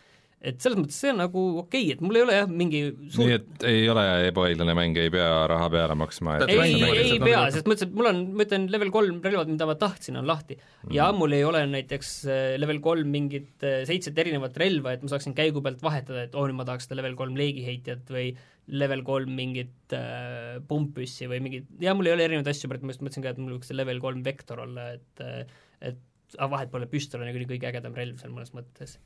Et 0.47 0.59
selles 0.61 0.76
mõttes 0.78 0.99
see 1.01 1.11
on 1.12 1.20
nagu 1.22 1.43
okei 1.62 1.87
okay,, 1.87 1.95
et 1.97 2.03
mul 2.05 2.18
ei 2.18 2.24
ole 2.26 2.34
jah, 2.37 2.51
mingi 2.51 2.80
suur 3.12 3.24
nii 3.24 3.37
et 3.39 3.66
ei 3.70 3.87
ole 3.91 4.05
ebaõiglane 4.28 4.74
mäng, 4.76 4.99
ei 5.01 5.12
pea 5.12 5.28
raha 5.51 5.68
peale 5.72 5.97
maksma. 5.99 6.37
Pead 6.43 6.53
ei, 6.53 6.74
ei 6.76 6.97
lihtsalt 7.01 7.24
pea, 7.24 7.45
sest 7.55 7.64
ütlesin, 7.66 7.91
et 7.91 7.97
mul 8.01 8.11
on, 8.11 8.20
ma 8.37 8.47
ütlen, 8.47 8.66
level 8.72 8.93
kolm 8.95 9.22
relvad, 9.24 9.53
mida 9.53 9.68
ma 9.68 9.76
tahtsin, 9.80 10.18
on 10.20 10.28
lahti 10.28 10.59
mm.. 10.59 10.93
ja 10.97 11.09
mul 11.16 11.37
ei 11.37 11.47
ole 11.47 11.62
näiteks 11.72 12.12
äh, 12.28 12.43
level 12.61 12.82
kolm 12.84 13.11
mingit 13.14 13.64
äh, 13.66 13.80
seitset 13.89 14.18
erinevat 14.22 14.59
relva, 14.61 14.97
et 14.97 15.07
ma 15.07 15.12
saaksin 15.14 15.37
käigu 15.37 15.64
pealt 15.64 15.80
vahetada, 15.84 16.26
et 16.28 16.37
oo, 16.37 16.45
nüüd 16.47 16.61
ma 16.61 16.68
tahaks 16.68 16.89
seda 16.89 17.01
level 17.01 17.16
kolm 17.18 17.39
leegiheitjat 17.41 18.12
või 18.12 18.28
level 18.76 19.03
kolm 19.07 19.32
mingit 19.39 19.95
äh, 19.97 20.59
pumppüssi 20.68 21.30
või 21.30 21.41
mingit, 21.45 21.70
ja 21.80 21.95
mul 21.97 22.11
ei 22.11 22.16
ole 22.16 22.28
erinevaid 22.28 22.53
asju, 22.53 22.70
ma 22.70 22.93
just 22.93 23.05
mõtlesin 23.05 23.24
ka, 23.24 23.32
et 23.32 23.41
mul 23.41 23.57
võiks 23.57 23.70
see 23.70 23.78
level 23.78 24.03
kolm 24.03 24.20
vektor 24.26 24.66
olla, 24.66 24.91
et 24.99 25.24
äh, 25.24 25.47
et 25.87 26.03
aga 26.37 26.49
vahet 26.53 26.72
pole, 26.72 26.89
püstol 26.91 27.22
on 27.22 27.28
niikuinii 27.28 27.49
kõige 27.55 27.68
ägedam 27.70 27.95
relv 27.97 28.18
seal 28.20 28.32
mõnes 28.34 28.53
mõttes. 28.57 28.97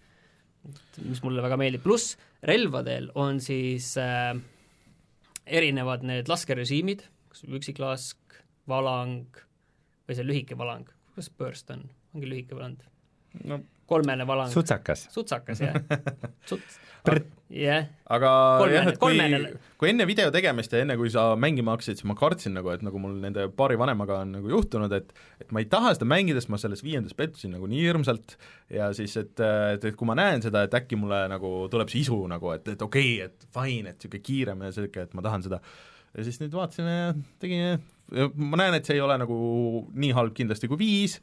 Mis 1.04 1.22
mulle 1.24 1.44
väga 1.44 1.58
meeldib, 1.60 1.84
pluss 1.84 2.16
relvadel 2.46 3.10
on 3.18 3.40
siis 3.42 3.92
äh, 4.00 4.34
erinevad 5.46 6.04
need 6.06 6.30
laskerežiimid, 6.30 7.04
kas 7.32 7.44
üksiklask, 7.48 8.40
valang 8.70 9.40
või 10.06 10.16
see 10.16 10.26
lühike 10.26 10.58
valang, 10.58 10.88
kuidas 11.10 11.30
burst 11.38 11.70
on, 11.74 11.86
ongi 12.14 12.30
lühike 12.30 12.58
valang? 12.58 12.80
no 13.46 13.60
kolmene 13.90 14.26
valang, 14.28 14.52
sutsakas. 14.52 15.08
sutsakas 15.14 15.60
jah, 15.64 15.76
suts, 16.48 16.78
jah, 17.50 17.88
aga 18.06 18.30
Kolmene- 18.60 18.76
jah, 18.76 18.88
et 18.92 18.98
kui 19.00 19.16
kolmene-, 19.16 19.50
kui 19.80 19.90
enne 19.90 20.06
video 20.08 20.30
tegemist 20.34 20.72
ja 20.74 20.82
enne, 20.84 20.96
kui 21.00 21.10
sa 21.12 21.30
mängima 21.40 21.74
hakkasid, 21.74 21.98
siis 21.98 22.08
ma 22.08 22.16
kartsin 22.18 22.54
nagu, 22.56 22.70
et 22.74 22.84
nagu 22.86 23.02
mul 23.02 23.16
nende 23.22 23.48
paari 23.56 23.78
vanemaga 23.80 24.20
on 24.24 24.36
nagu 24.38 24.52
juhtunud, 24.52 24.94
et 24.96 25.12
et 25.40 25.54
ma 25.54 25.62
ei 25.62 25.68
taha 25.70 25.94
seda 25.96 26.08
mängida, 26.10 26.42
sest 26.42 26.52
ma 26.52 26.60
selles 26.62 26.84
viiendas 26.86 27.16
pettusin 27.18 27.54
nagu 27.56 27.68
nii 27.70 27.84
hirmsalt. 27.88 28.36
Ja 28.70 28.90
siis, 28.96 29.16
et, 29.18 29.34
et, 29.40 29.86
et 29.90 29.96
kui 29.98 30.08
ma 30.08 30.18
näen 30.18 30.44
seda, 30.44 30.64
et 30.66 30.76
äkki 30.76 30.98
mulle 31.00 31.24
nagu 31.32 31.54
tuleb 31.72 31.90
see 31.90 32.04
isu 32.04 32.20
nagu, 32.30 32.52
et, 32.54 32.68
et 32.76 32.82
okei 32.86 33.16
okay,, 33.24 33.30
et 33.30 33.48
fine, 33.56 33.94
et 33.94 33.98
niisugune 33.98 34.26
kiirem 34.26 34.66
ja 34.66 34.70
niisugune, 34.70 35.08
et 35.08 35.16
ma 35.18 35.24
tahan 35.26 35.46
seda. 35.48 35.62
Ja 36.14 36.26
siis 36.26 36.40
nüüd 36.42 36.54
vaatasin 36.54 36.90
ja 36.90 37.12
tegin 37.42 37.64
ja 38.10 38.26
ma 38.34 38.58
näen, 38.58 38.76
et 38.78 38.86
see 38.86 38.98
ei 38.98 39.04
ole 39.04 39.16
nagu 39.20 39.36
nii 39.94 40.10
halb 40.16 40.34
kindlasti 40.36 40.70
kui 40.70 40.80
viis 40.80 41.20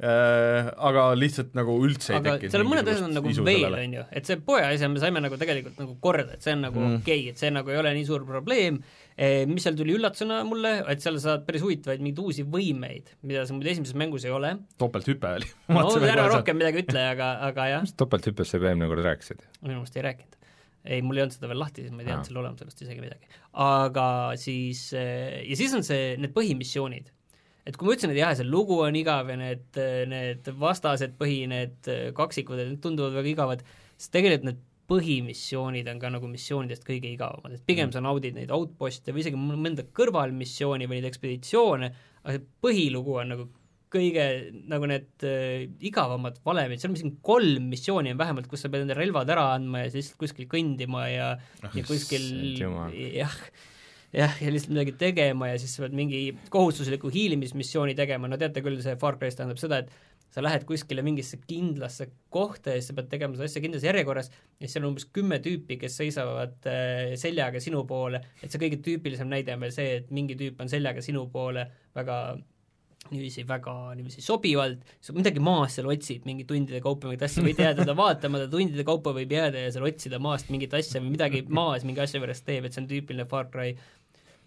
aga 0.00 1.02
lihtsalt 1.18 1.52
nagu 1.58 1.74
üldse 1.84 2.14
ei 2.14 2.18
aga 2.20 2.36
tekkinud 2.38 2.54
seal 2.54 2.64
on 2.64 2.70
mõned 2.70 2.88
asjad 2.88 3.04
on 3.04 3.16
nagu 3.18 3.32
sellele. 3.36 3.82
on 3.84 3.96
ju, 3.98 4.04
et 4.16 4.30
see 4.30 4.38
poe 4.46 4.62
asja 4.64 4.88
me 4.88 5.02
saime 5.02 5.20
nagu 5.20 5.36
tegelikult 5.40 5.76
nagu 5.82 5.96
korda, 6.00 6.38
et 6.38 6.46
see 6.46 6.54
on 6.56 6.64
nagu 6.64 6.80
Mm. 6.80 7.02
okei 7.02 7.20
okay,, 7.20 7.34
et 7.34 7.42
see 7.42 7.50
nagu 7.52 7.70
ei 7.70 7.78
ole 7.80 7.92
nii 7.98 8.06
suur 8.08 8.24
probleem 8.26 8.80
eh,, 9.16 9.44
mis 9.50 9.66
seal 9.66 9.76
tuli 9.78 9.94
üllatusena 9.98 10.40
mulle, 10.48 10.72
et 10.88 11.04
seal 11.04 11.18
saad 11.22 11.44
päris 11.48 11.64
huvitavaid 11.64 12.00
mingeid 12.00 12.22
uusi 12.24 12.46
võimeid, 12.56 13.12
mida 13.26 13.44
sa 13.46 13.56
muidu 13.56 13.72
esimeses 13.74 13.96
mängus 13.98 14.24
ei 14.24 14.34
ole. 14.34 14.54
topelthüpe 14.80 15.34
oli 15.40 15.50
no 15.76 15.84
ära 16.08 16.26
rohkem 16.32 16.60
midagi 16.60 16.84
ütle, 16.86 17.04
aga, 17.12 17.32
aga 17.50 17.68
jah, 17.74 17.86
mis 17.86 17.96
topelthüppest 18.00 18.54
sa 18.54 18.60
juba 18.60 18.72
eelmine 18.72 18.90
kord 18.90 19.04
rääkisid? 19.06 19.44
minu 19.60 19.78
meelest 19.78 20.00
ei 20.00 20.06
rääkinud. 20.08 20.40
ei, 20.84 21.04
mul 21.04 21.20
ei 21.20 21.26
olnud 21.26 21.36
seda 21.36 21.52
veel 21.52 21.60
lahti, 21.66 21.84
siis 21.84 21.94
ma 21.94 22.04
ei 22.04 22.08
teadnud 22.08 22.30
selle 22.30 22.42
olemusest 22.46 22.84
isegi 22.86 23.04
midagi. 23.04 23.32
aga 23.68 24.08
siis, 24.40 24.86
ja 24.96 25.60
siis 25.60 25.76
on 25.76 25.84
see, 25.86 26.14
need 26.20 26.32
põhimissioonid. 26.36 27.12
Et 27.66 27.76
kui 27.76 27.88
ma 27.88 27.94
ütlesin, 27.94 28.14
et 28.14 28.22
jah, 28.22 28.34
see 28.38 28.48
lugu 28.48 28.80
on 28.84 28.96
igav 28.98 29.30
ja 29.30 29.36
need, 29.40 29.68
need 30.10 30.50
vastased 30.60 31.14
põhi, 31.20 31.44
need 31.50 31.90
kaksikud, 32.16 32.58
et 32.58 32.72
need 32.72 32.82
tunduvad 32.84 33.16
väga 33.20 33.32
igavad, 33.34 33.64
siis 33.96 34.12
tegelikult 34.14 34.48
need 34.48 34.66
põhimissioonid 34.90 35.86
on 35.92 36.00
ka 36.02 36.10
nagu 36.10 36.28
missioonidest 36.30 36.82
kõige 36.86 37.12
igavamad, 37.12 37.54
et 37.54 37.66
pigem 37.66 37.92
sa 37.94 38.02
naudid 38.02 38.34
neid 38.34 38.50
outpost'e 38.54 39.14
või 39.14 39.22
isegi 39.22 39.38
mõnda 39.38 39.86
kõrvalmissiooni 39.94 40.88
või 40.90 40.98
neid 40.98 41.10
ekspeditsioone, 41.12 41.90
aga 42.24 42.36
see 42.36 42.46
põhilugu 42.64 43.18
on 43.22 43.34
nagu 43.34 43.46
kõige 43.90 44.24
nagu 44.70 44.86
need 44.86 45.24
äh, 45.26 45.66
igavamad 45.86 46.38
valemid, 46.46 46.78
seal 46.78 46.92
on 46.92 46.98
isegi 46.98 47.16
kolm 47.26 47.66
missiooni 47.72 48.14
on 48.14 48.20
vähemalt, 48.20 48.46
kus 48.50 48.64
sa 48.64 48.70
pead 48.70 48.86
enda 48.86 48.96
relvad 48.98 49.30
ära 49.34 49.48
andma 49.56 49.84
ja 49.84 49.92
siis 49.94 50.12
kuskil 50.18 50.46
kõndima 50.50 51.08
ja 51.10 51.32
ja 51.74 51.86
kuskil 51.86 52.28
jah, 53.16 53.34
jah, 54.16 54.36
ja 54.42 54.52
lihtsalt 54.52 54.74
midagi 54.74 54.94
tegema 54.98 55.50
ja 55.52 55.58
siis 55.60 55.74
sa 55.76 55.84
pead 55.84 55.96
mingi 55.96 56.20
kohustusliku 56.52 57.10
hiilimismissiooni 57.14 57.96
tegema, 57.98 58.30
no 58.30 58.38
teate 58.40 58.62
küll, 58.64 58.80
see 58.82 58.96
Far 59.00 59.18
Cry's 59.20 59.38
tähendab 59.38 59.60
seda, 59.60 59.82
et 59.84 60.10
sa 60.30 60.42
lähed 60.44 60.62
kuskile 60.66 61.02
mingisse 61.02 61.40
kindlasse 61.42 62.06
kohta 62.30 62.74
ja 62.74 62.78
siis 62.78 62.92
sa 62.92 62.96
pead 62.98 63.10
tegema 63.10 63.34
seda 63.34 63.48
asja 63.50 63.62
kindlas 63.64 63.86
järjekorras 63.86 64.30
ja 64.30 64.62
siis 64.62 64.76
seal 64.76 64.86
on 64.86 64.92
umbes 64.92 65.08
kümme 65.14 65.40
tüüpi, 65.42 65.78
kes 65.80 65.98
seisavad 66.02 66.70
äh, 66.70 67.16
seljaga 67.20 67.62
sinu 67.62 67.82
poole, 67.88 68.22
et 68.38 68.50
see 68.50 68.62
kõige 68.62 68.78
tüüpilisem 68.84 69.30
näide 69.30 69.56
on 69.56 69.66
veel 69.66 69.74
see, 69.74 69.98
et 70.00 70.14
mingi 70.14 70.38
tüüp 70.38 70.62
on 70.62 70.70
seljaga 70.70 71.02
sinu 71.04 71.26
poole 71.34 71.66
väga 71.98 72.20
niiviisi 73.10 73.42
väga 73.48 73.74
niiviisi 73.96 74.22
sobivalt, 74.22 74.82
sa 75.02 75.14
midagi 75.16 75.42
maas 75.42 75.78
seal 75.78 75.88
otsid 75.90 76.26
mingi 76.28 76.44
tundide 76.46 76.82
kaupa 76.84 77.08
mingit 77.08 77.24
asja, 77.26 77.42
võid 77.42 77.58
jääda 77.62 77.82
teda 77.82 77.94
vaatama, 77.98 78.42
ta 78.42 78.50
tundide 78.52 78.84
kaupa 78.86 79.14
võib 79.16 79.32
jääda 79.34 79.64
ja 79.64 79.72
seal 79.74 79.86
otsida 79.88 80.20
maast 80.22 80.52
mingit 80.52 80.76
asja 80.76 81.00
või 81.02 81.16
midagi 81.16 81.42
maas 81.48 81.86
mingi 81.88 82.04
asja 82.04 82.20
pärast 82.22 82.44
teeb, 82.46 82.68
et 82.68 82.76
see 82.76 82.84
on 82.84 82.90
tüüpiline 82.92 83.26
Far 83.30 83.48
Cry 83.50 83.72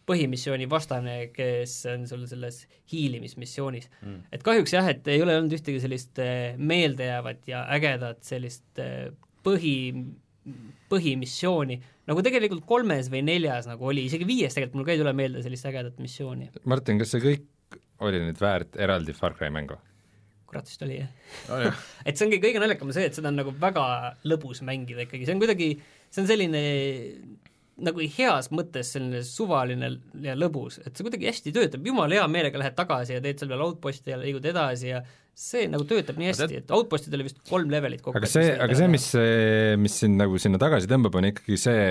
põhimissiooni 0.09 0.67
vastane, 0.71 1.15
kes 1.35 1.75
on 1.93 2.07
sul 2.09 2.25
selles 2.27 2.63
hiilimismissioonis 2.91 3.87
mm.. 4.01 4.17
et 4.35 4.43
kahjuks 4.43 4.75
jah, 4.75 4.89
et 4.91 5.07
ei 5.11 5.21
ole 5.23 5.37
olnud 5.39 5.55
ühtegi 5.55 5.79
sellist 5.83 6.19
eh, 6.23 6.57
meeldejäävat 6.57 7.47
ja 7.47 7.63
ägedat 7.77 8.23
sellist 8.27 8.83
eh, 8.83 9.07
põhi, 9.45 9.77
põhimissiooni, 10.91 11.79
nagu 12.11 12.25
tegelikult 12.25 12.65
kolmes 12.67 13.09
või 13.13 13.23
neljas 13.27 13.69
nagu 13.69 13.87
oli, 13.91 14.05
isegi 14.09 14.27
viies 14.27 14.55
tegelikult 14.55 14.81
mul 14.81 14.89
ka 14.89 14.95
ei 14.95 15.01
tule 15.01 15.15
meelde 15.15 15.43
sellist 15.45 15.71
ägedat 15.71 16.03
missiooni. 16.03 16.51
Martin, 16.69 16.99
kas 16.99 17.15
see 17.15 17.23
kõik 17.23 17.79
oli 18.03 18.19
nüüd 18.25 18.39
väärt 18.43 18.75
eraldi 18.81 19.15
Far 19.15 19.37
Cry 19.37 19.51
mängu? 19.53 19.79
kurat 20.53 20.67
vist 20.69 20.83
oli 20.85 20.99
jah 20.99 21.09
oh,. 21.49 21.63
jah. 21.63 21.79
et 22.07 22.19
see 22.19 22.27
ongi 22.27 22.37
kõige 22.43 22.61
naljakam 22.61 22.91
see, 22.93 23.07
et 23.09 23.17
seda 23.17 23.31
on 23.31 23.39
nagu 23.41 23.55
väga 23.57 23.85
lõbus 24.29 24.61
mängida 24.67 25.07
ikkagi, 25.07 25.25
see 25.25 25.33
on 25.33 25.41
kuidagi, 25.41 25.69
see 26.13 26.21
on 26.21 26.29
selline 26.29 26.61
nagu 27.81 28.05
heas 28.17 28.51
mõttes 28.53 28.91
selline 28.93 29.23
suvaline 29.25 29.89
ja 30.21 30.35
lõbus, 30.37 30.77
et 30.83 30.93
see 30.93 31.05
kuidagi 31.07 31.25
hästi 31.31 31.53
töötab, 31.55 31.87
jumala 31.89 32.19
hea 32.19 32.29
meelega 32.29 32.59
lähed 32.61 32.75
tagasi 32.77 33.15
ja 33.15 33.21
teed 33.23 33.41
seal 33.41 33.49
veel 33.49 33.63
outpost'i 33.65 34.13
ja 34.13 34.19
liigud 34.21 34.45
edasi 34.45 34.91
ja 34.91 34.99
see 35.33 35.63
nagu 35.65 35.81
töötab 35.89 36.19
nii 36.21 36.27
hästi, 36.29 36.59
et 36.59 36.71
outpost'id 36.75 37.15
oli 37.17 37.25
vist 37.25 37.39
kolm 37.49 37.71
levelit 37.73 38.03
kokku. 38.03 38.19
aga 38.19 38.27
see, 38.29 38.51
aga 38.61 38.75
see, 38.77 38.89
mis, 38.93 39.07
mis 39.81 39.95
sind 40.03 40.19
nagu 40.21 40.37
sinna 40.41 40.59
tagasi 40.61 40.85
tõmbab, 40.91 41.15
on 41.17 41.25
ikkagi 41.31 41.57
see, 41.57 41.87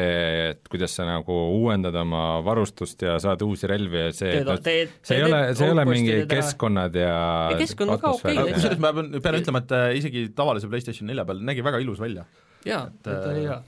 et 0.52 0.70
kuidas 0.70 0.94
sa 0.94 1.08
nagu 1.08 1.38
uuendad 1.56 1.98
oma 1.98 2.36
varustust 2.46 3.02
ja 3.02 3.16
saad 3.22 3.42
uusi 3.42 3.66
relvi 3.70 4.04
ja 4.04 4.12
see, 4.14 4.36
teed- 4.62 4.92
see 5.02 5.18
ei 5.18 5.26
ole, 5.26 5.40
see 5.58 5.66
ei 5.66 5.74
ole 5.74 5.86
mingi 5.90 6.20
keskkonnad 6.30 7.00
ja 7.02 7.16
Ei, 7.50 7.58
keskkond 7.64 7.96
on 7.96 7.98
ka 8.04 8.12
okei, 8.14 8.36
täitsa. 8.38 8.54
kusjuures 8.60 8.84
ma 8.86 8.92
pean, 9.00 9.10
pean 9.26 9.40
ütlema, 9.40 9.64
et 9.66 9.74
äh, 9.80 9.88
isegi 9.98 10.28
tavalise 10.38 10.70
PlayStation 10.70 11.10
nelja 11.10 11.26
peal 11.26 11.42
nägi 11.42 11.66
väga 11.66 11.82
ilus 11.82 11.98
välja, 12.04 12.22
jaa, 12.68 12.84
et, 12.94 13.10
et 13.10 13.26
oli 13.32 13.42
hea. 13.48 13.58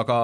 aga 0.00 0.18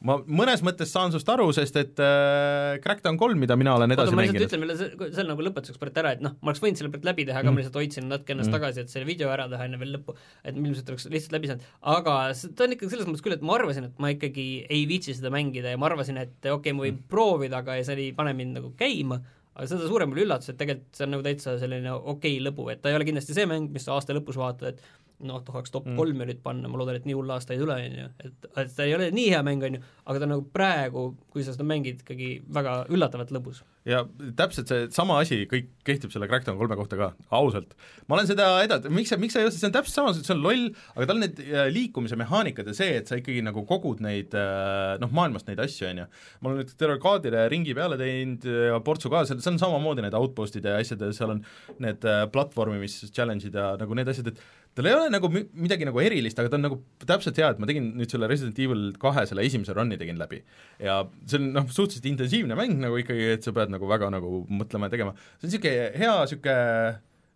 ma 0.00 0.14
mõnes 0.24 0.62
mõttes 0.64 0.88
saan 0.94 1.10
sinust 1.12 1.28
aru, 1.28 1.46
sest 1.52 1.76
et 1.76 2.00
äh, 2.00 2.78
Crackdown 2.84 3.18
kolm, 3.20 3.36
mida 3.42 3.56
mina 3.60 3.74
olen 3.76 3.92
oota, 3.92 4.06
edasi 4.06 4.16
lihtsalt 4.16 4.20
mänginud, 4.20 4.46
ütlen 4.46 5.00
veel 5.04 5.12
selle 5.16 5.28
nagu 5.32 5.44
lõpetuseks 5.44 5.80
praegu 5.82 6.00
ära, 6.02 6.12
et 6.16 6.22
noh, 6.24 6.36
ma 6.40 6.52
oleks 6.52 6.62
võinud 6.64 6.80
selle 6.80 6.92
praegu 6.94 7.10
läbi 7.10 7.26
teha, 7.28 7.42
aga 7.42 7.52
ma 7.52 7.60
lihtsalt 7.60 7.76
hoidsin 7.80 8.08
natuke 8.08 8.32
ennast 8.36 8.48
Mm. 8.50 8.56
tagasi, 8.56 8.84
et 8.86 8.94
selle 8.94 9.06
video 9.08 9.28
ära 9.34 9.44
teha 9.52 9.66
enne 9.68 9.80
veel 9.82 9.92
lõppu, 9.98 10.16
et 10.44 10.56
ilmselt 10.56 10.88
oleks 10.94 11.04
lihtsalt 11.12 11.36
läbi 11.36 11.50
saanud, 11.52 11.66
aga 11.96 12.14
ta 12.56 12.64
on 12.64 12.76
ikkagi 12.78 12.94
selles 12.94 13.10
mõttes 13.10 13.24
küll, 13.26 13.36
et 13.36 13.44
ma 13.44 13.58
arvasin, 13.58 13.90
et 13.90 13.98
ma 14.00 14.12
ikkagi 14.14 14.46
ei 14.70 14.86
viitsi 14.88 15.14
seda 15.18 15.28
mängida 15.34 15.74
ja 15.74 15.80
ma 15.80 15.90
arvasin, 15.92 16.16
et 16.24 16.38
okei 16.40 16.54
okay,, 16.56 16.72
ma 16.72 16.86
võin 16.86 16.96
Mm. 16.96 17.04
proovida, 17.12 17.60
aga 17.60 17.76
see 17.84 18.00
ei 18.08 18.12
pane 18.16 18.32
mind 18.34 18.56
nagu 18.56 18.72
käima, 18.80 19.20
aga 19.56 19.66
seda 19.70 19.88
suurem 19.90 20.12
oli 20.14 20.24
üllatus, 20.26 20.52
et 20.52 20.58
tegelikult 20.60 20.96
see 20.96 21.06
on 21.06 21.14
nagu 21.16 21.26
täitsa 21.26 21.56
selline 21.60 21.92
okei 21.92 22.36
okay 22.36 22.44
lõbu, 22.46 22.68
et 22.72 22.82
ta 22.82 22.92
ei 22.92 22.98
ole 22.98 23.08
kindlasti 23.08 23.36
see 23.36 23.48
mäng, 23.50 23.70
mis 23.74 23.86
sa 23.88 23.96
aasta 23.96 24.16
lõpus 24.16 24.38
vaatad, 24.40 24.74
et 24.74 25.26
noh, 25.26 25.42
tahaks 25.44 25.72
top 25.74 25.84
Mm. 25.84 25.96
kolme 25.96 26.24
nüüd 26.28 26.38
panna, 26.42 26.68
ma 26.68 26.78
loodan, 26.80 26.96
et 26.96 27.04
nii 27.08 27.16
hull 27.18 27.30
aasta 27.34 27.52
ei 27.52 27.60
tule, 27.60 27.74
on 27.74 27.98
ju, 27.98 28.06
et, 28.24 28.46
et 28.62 28.72
ta 28.76 28.86
ei 28.86 28.94
ole 28.96 29.10
nii 29.10 29.28
hea 29.34 29.42
mäng, 29.44 29.66
on 29.66 29.76
ju, 29.76 29.82
aga 30.06 30.22
ta 30.22 30.30
nagu 30.30 30.46
praegu, 30.54 31.04
kui 31.34 31.44
sa 31.44 31.52
seda 31.56 31.66
mängid, 31.68 32.00
ikkagi 32.06 32.30
väga 32.48 32.84
üllatavalt 32.88 33.34
lõbus 33.36 33.60
ja 33.90 34.00
täpselt 34.38 34.70
see 34.70 34.86
sama 34.94 35.18
asi 35.22 35.42
kõik 35.50 35.70
kehtib 35.86 36.12
selle 36.12 36.28
Crackdown 36.30 36.58
kolme 36.60 36.76
kohta 36.78 36.98
ka, 36.98 37.08
ausalt. 37.34 37.72
ma 38.06 38.16
olen 38.16 38.28
seda 38.28 38.46
eda-, 38.64 38.78
miks 38.92 39.10
see, 39.12 39.18
miks 39.20 39.34
see 39.34 39.42
ei 39.42 39.48
ole, 39.48 39.54
see 39.54 39.66
on 39.68 39.74
täpselt 39.74 39.96
sama, 39.96 40.12
see 40.16 40.34
on 40.34 40.42
loll, 40.44 40.68
aga 40.94 41.08
tal 41.10 41.20
need 41.22 41.40
äh, 41.44 41.66
liikumise 41.72 42.18
mehaanikad 42.20 42.70
ja 42.70 42.76
see, 42.76 43.00
et 43.00 43.10
sa 43.10 43.18
ikkagi 43.18 43.42
nagu 43.46 43.64
kogud 43.68 44.02
neid 44.04 44.36
äh, 44.38 44.94
noh, 45.02 45.12
maailmast 45.16 45.50
neid 45.50 45.62
asju, 45.64 45.88
on 45.90 46.02
ju. 46.04 46.06
ma 46.40 46.52
olen 46.52 46.62
nüüd 46.62 46.72
terve 46.80 46.98
kaadile 47.02 47.46
ringi 47.52 47.76
peale 47.76 47.98
teinud 48.00 48.46
ja 48.46 48.80
Portsu 48.86 49.12
ka, 49.12 49.24
seal, 49.28 49.42
see 49.42 49.54
on 49.54 49.60
samamoodi 49.62 50.06
need 50.06 50.16
outpost'id 50.18 50.70
ja 50.70 50.78
asjad 50.80 51.02
ja 51.04 51.12
seal 51.16 51.36
on 51.36 51.44
need 51.82 52.06
äh, 52.08 52.24
platvormimis 52.32 53.00
challenge'id 53.10 53.56
ja 53.56 53.72
nagu 53.80 53.98
need 53.98 54.12
asjad, 54.12 54.32
et 54.32 54.59
tal 54.74 54.86
ei 54.86 54.94
ole 54.94 55.10
nagu 55.12 55.28
mi- 55.32 55.46
midagi 55.66 55.84
nagu 55.88 55.98
erilist, 56.02 56.38
aga 56.38 56.48
ta 56.52 56.58
on 56.58 56.64
nagu 56.68 56.78
täpselt 57.02 57.36
hea, 57.40 57.48
et 57.50 57.58
ma 57.62 57.66
tegin 57.68 57.90
nüüd 57.98 58.12
selle 58.12 58.28
Resident 58.30 58.58
Evil 58.62 58.90
kahe 59.02 59.24
selle 59.28 59.42
esimese 59.46 59.74
run'i 59.76 59.98
tegin 60.00 60.18
läbi. 60.20 60.42
ja 60.78 61.00
see 61.26 61.40
on 61.40 61.52
noh, 61.56 61.66
suhteliselt 61.68 62.06
intensiivne 62.12 62.56
mäng 62.58 62.78
nagu 62.80 62.98
ikkagi, 63.02 63.32
et 63.36 63.46
sa 63.46 63.52
pead 63.56 63.72
nagu 63.74 63.88
väga 63.90 64.10
nagu 64.14 64.44
mõtlema 64.48 64.86
ja 64.88 64.94
tegema, 64.96 65.14
see 65.40 65.48
on 65.48 65.52
niisugune 65.52 65.88
hea 65.98 66.14
niisugune 66.22 66.58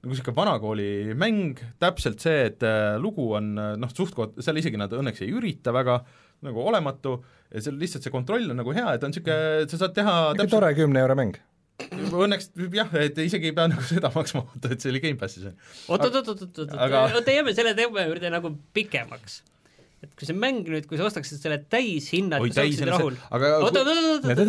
nagu 0.05 0.13
niisugune 0.13 0.37
vanakooli 0.37 0.89
mäng, 1.19 1.63
täpselt 1.81 2.21
see, 2.23 2.45
et 2.51 2.63
äh, 2.67 2.95
lugu 3.01 3.31
on 3.39 3.55
äh, 3.59 3.73
noh, 3.81 3.91
suht-koht, 3.93 4.37
seal 4.45 4.61
isegi 4.61 4.79
nad 4.81 4.93
õnneks 4.93 5.25
ei 5.25 5.33
ürita 5.35 5.73
väga 5.75 6.03
nagu 6.45 6.61
olematu 6.69 7.17
ja 7.55 7.63
seal 7.65 7.79
lihtsalt 7.81 8.05
see 8.05 8.13
kontroll 8.13 8.51
on 8.53 8.59
nagu 8.61 8.75
hea, 8.77 8.87
et 8.95 9.03
on 9.07 9.11
niisugune, 9.15 9.67
sa 9.71 9.81
saad 9.81 9.95
teha 9.97 10.17
ikka 10.37 10.51
tore 10.53 10.71
kümne 10.77 11.01
euro 11.03 11.17
mäng. 11.19 11.39
Õnneks 11.81 12.51
jah, 12.77 12.93
et 13.03 13.19
isegi 13.25 13.51
ei 13.51 13.55
pea 13.57 13.67
nagu 13.71 13.83
seda 13.89 14.11
maksma, 14.15 14.45
vaata 14.47 14.71
et 14.75 14.85
see 14.85 14.93
oli 14.93 15.01
Gamepassis 15.03 15.49
on 15.51 15.57
oot, 15.89 16.05
oot, 16.07 16.15
oot, 16.21 16.29
oot, 16.29 16.45
oot, 16.47 16.61
oot, 16.65 16.77
Aga- 16.87 17.03
oota, 17.19 17.35
jääme 17.35 17.55
selle 17.57 17.75
teema 17.79 18.05
juurde 18.07 18.31
nagu 18.31 18.53
pikemaks 18.77 19.41
et 20.05 20.13
kui 20.19 20.29
see 20.29 20.37
mäng 20.37 20.69
nüüd, 20.69 20.87
kui 20.89 20.99
sa 21.01 21.07
ostaksid 21.09 21.41
selle 21.43 21.59
täishinna, 21.73 22.39
et 22.39 22.57
sa 22.57 22.65
oleksid 22.65 22.89
rahul. 22.91 23.17
aga 23.35 23.51
oota, 23.65 23.83
oota, 23.83 23.93
oota, 24.31 24.45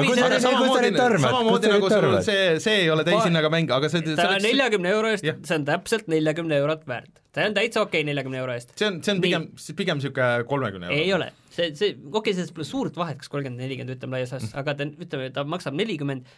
oota, 0.00 0.40
samamoodi 0.44 1.72
nagu 1.74 1.90
sul 1.92 2.16
see, 2.26 2.44
see 2.64 2.76
ei 2.84 2.90
ole 2.92 3.04
täishinnaga 3.08 3.50
mäng, 3.52 3.72
aga 3.76 3.90
see 3.92 4.04
ta 4.08 4.28
on 4.34 4.44
neljakümne 4.44 4.92
euro 4.94 5.12
eest, 5.14 5.26
see 5.26 5.58
on 5.58 5.66
täpselt 5.68 6.10
neljakümne 6.12 6.60
eurot 6.62 6.86
väärt. 6.90 7.20
see 7.36 7.48
on 7.50 7.56
täitsa 7.58 7.84
okei 7.86 8.02
neljakümne 8.08 8.40
euro 8.42 8.56
eest. 8.56 8.74
see 8.80 8.88
on, 8.90 9.00
see 9.06 9.16
on 9.16 9.22
pigem, 9.24 9.48
pigem 9.82 10.00
niisugune 10.00 10.48
kolmekümne 10.50 10.90
euro. 10.90 11.00
ei 11.04 11.12
ole, 11.16 11.30
see, 11.54 11.70
see, 11.78 11.98
okei, 12.12 12.36
selles 12.36 12.54
pole 12.56 12.68
suurt 12.68 12.98
vahet, 13.00 13.20
kas 13.20 13.32
kolmkümmend, 13.32 13.62
nelikümmend, 13.64 13.96
ütleme 13.98 14.18
laias 14.18 14.34
laastus, 14.36 14.56
aga 14.58 14.76
ta, 14.78 14.88
ütleme, 15.06 15.30
ta 15.36 15.46
maksab 15.48 15.78
nelikümmend 15.78 16.28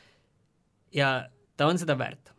ja 0.96 1.14
ta 1.56 1.70
on 1.70 1.80
seda 1.80 1.98
väärt. 2.00 2.34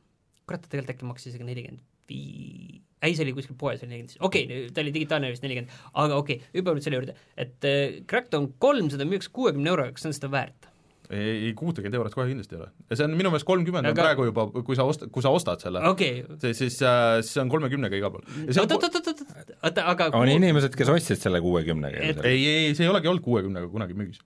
kurat, 0.48 0.64
ta 0.64 0.70
tegelikult 0.70 0.98
äkki 0.98 1.10
maksis 1.10 1.34
isegi 1.34 1.48
nelikümmend 1.48 1.84
viis 2.10 2.93
ei, 3.04 3.16
see 3.16 3.26
oli 3.28 3.36
kuskil 3.38 3.58
poes 3.60 3.84
oli 3.84 3.92
nelikümmend, 3.94 4.20
okei 4.24 4.46
okay,, 4.48 4.68
ta 4.74 4.84
oli 4.84 4.94
digitaalne 4.96 5.32
vist 5.34 5.46
nelikümmend, 5.46 5.80
aga 5.94 6.20
okei 6.20 6.40
okay,, 6.40 6.52
hüppame 6.58 6.80
nüüd 6.80 6.88
selle 6.88 7.02
juurde, 7.02 7.18
et 7.38 7.68
äh, 7.70 7.98
Crackdown 8.10 8.54
kolm, 8.64 8.92
seda 8.94 9.08
müüakse 9.08 9.34
kuuekümne 9.36 9.74
euroga, 9.74 9.96
kas 9.96 10.06
see 10.06 10.14
on 10.14 10.20
seda 10.20 10.32
väärt? 10.34 10.70
ei, 11.12 11.48
ei 11.48 11.54
kuutekümmet 11.58 11.98
eurot 11.98 12.16
kohe 12.16 12.28
kindlasti 12.30 12.56
ei 12.56 12.62
ole. 12.62 12.70
ja 12.90 12.98
see 12.98 13.08
on 13.08 13.16
minu 13.20 13.32
meelest 13.34 13.48
kolmkümmend 13.48 13.90
on 13.90 13.92
Aga- 13.92 14.06
praegu 14.08 14.28
juba, 14.30 14.46
kui 14.66 14.78
sa 14.80 14.86
osta-, 14.88 15.10
kui 15.14 15.26
sa 15.26 15.34
ostad 15.36 15.64
selle 15.64 15.82
okei, 15.90 16.24
see 16.42 16.54
siis 16.58 16.80
äh, 16.86 17.18
siis 17.22 17.42
on 17.44 17.52
kolmekümnega 17.52 18.00
igal 18.00 18.14
pool. 18.14 18.24
ja 18.48 18.56
see 18.56 18.64
on 18.64 18.70
oot, 18.70 18.88
oot, 18.88 18.98
oot, 19.00 19.12
oot, 19.12 19.26
oot, 19.36 19.52
oota, 19.60 19.86
aga 19.94 20.10
on 20.20 20.32
inimesed, 20.32 20.78
kes 20.80 20.94
ostsid 20.94 21.22
selle 21.24 21.42
kuuekümnega 21.44 22.02
Et- 22.10 22.24
ei, 22.30 22.46
ei, 22.48 22.72
see 22.78 22.88
ei 22.88 22.94
olegi 22.94 23.12
olnud 23.12 23.26
kuuekümnega 23.26 23.70
kunagi 23.74 23.98
müügis. 24.00 24.24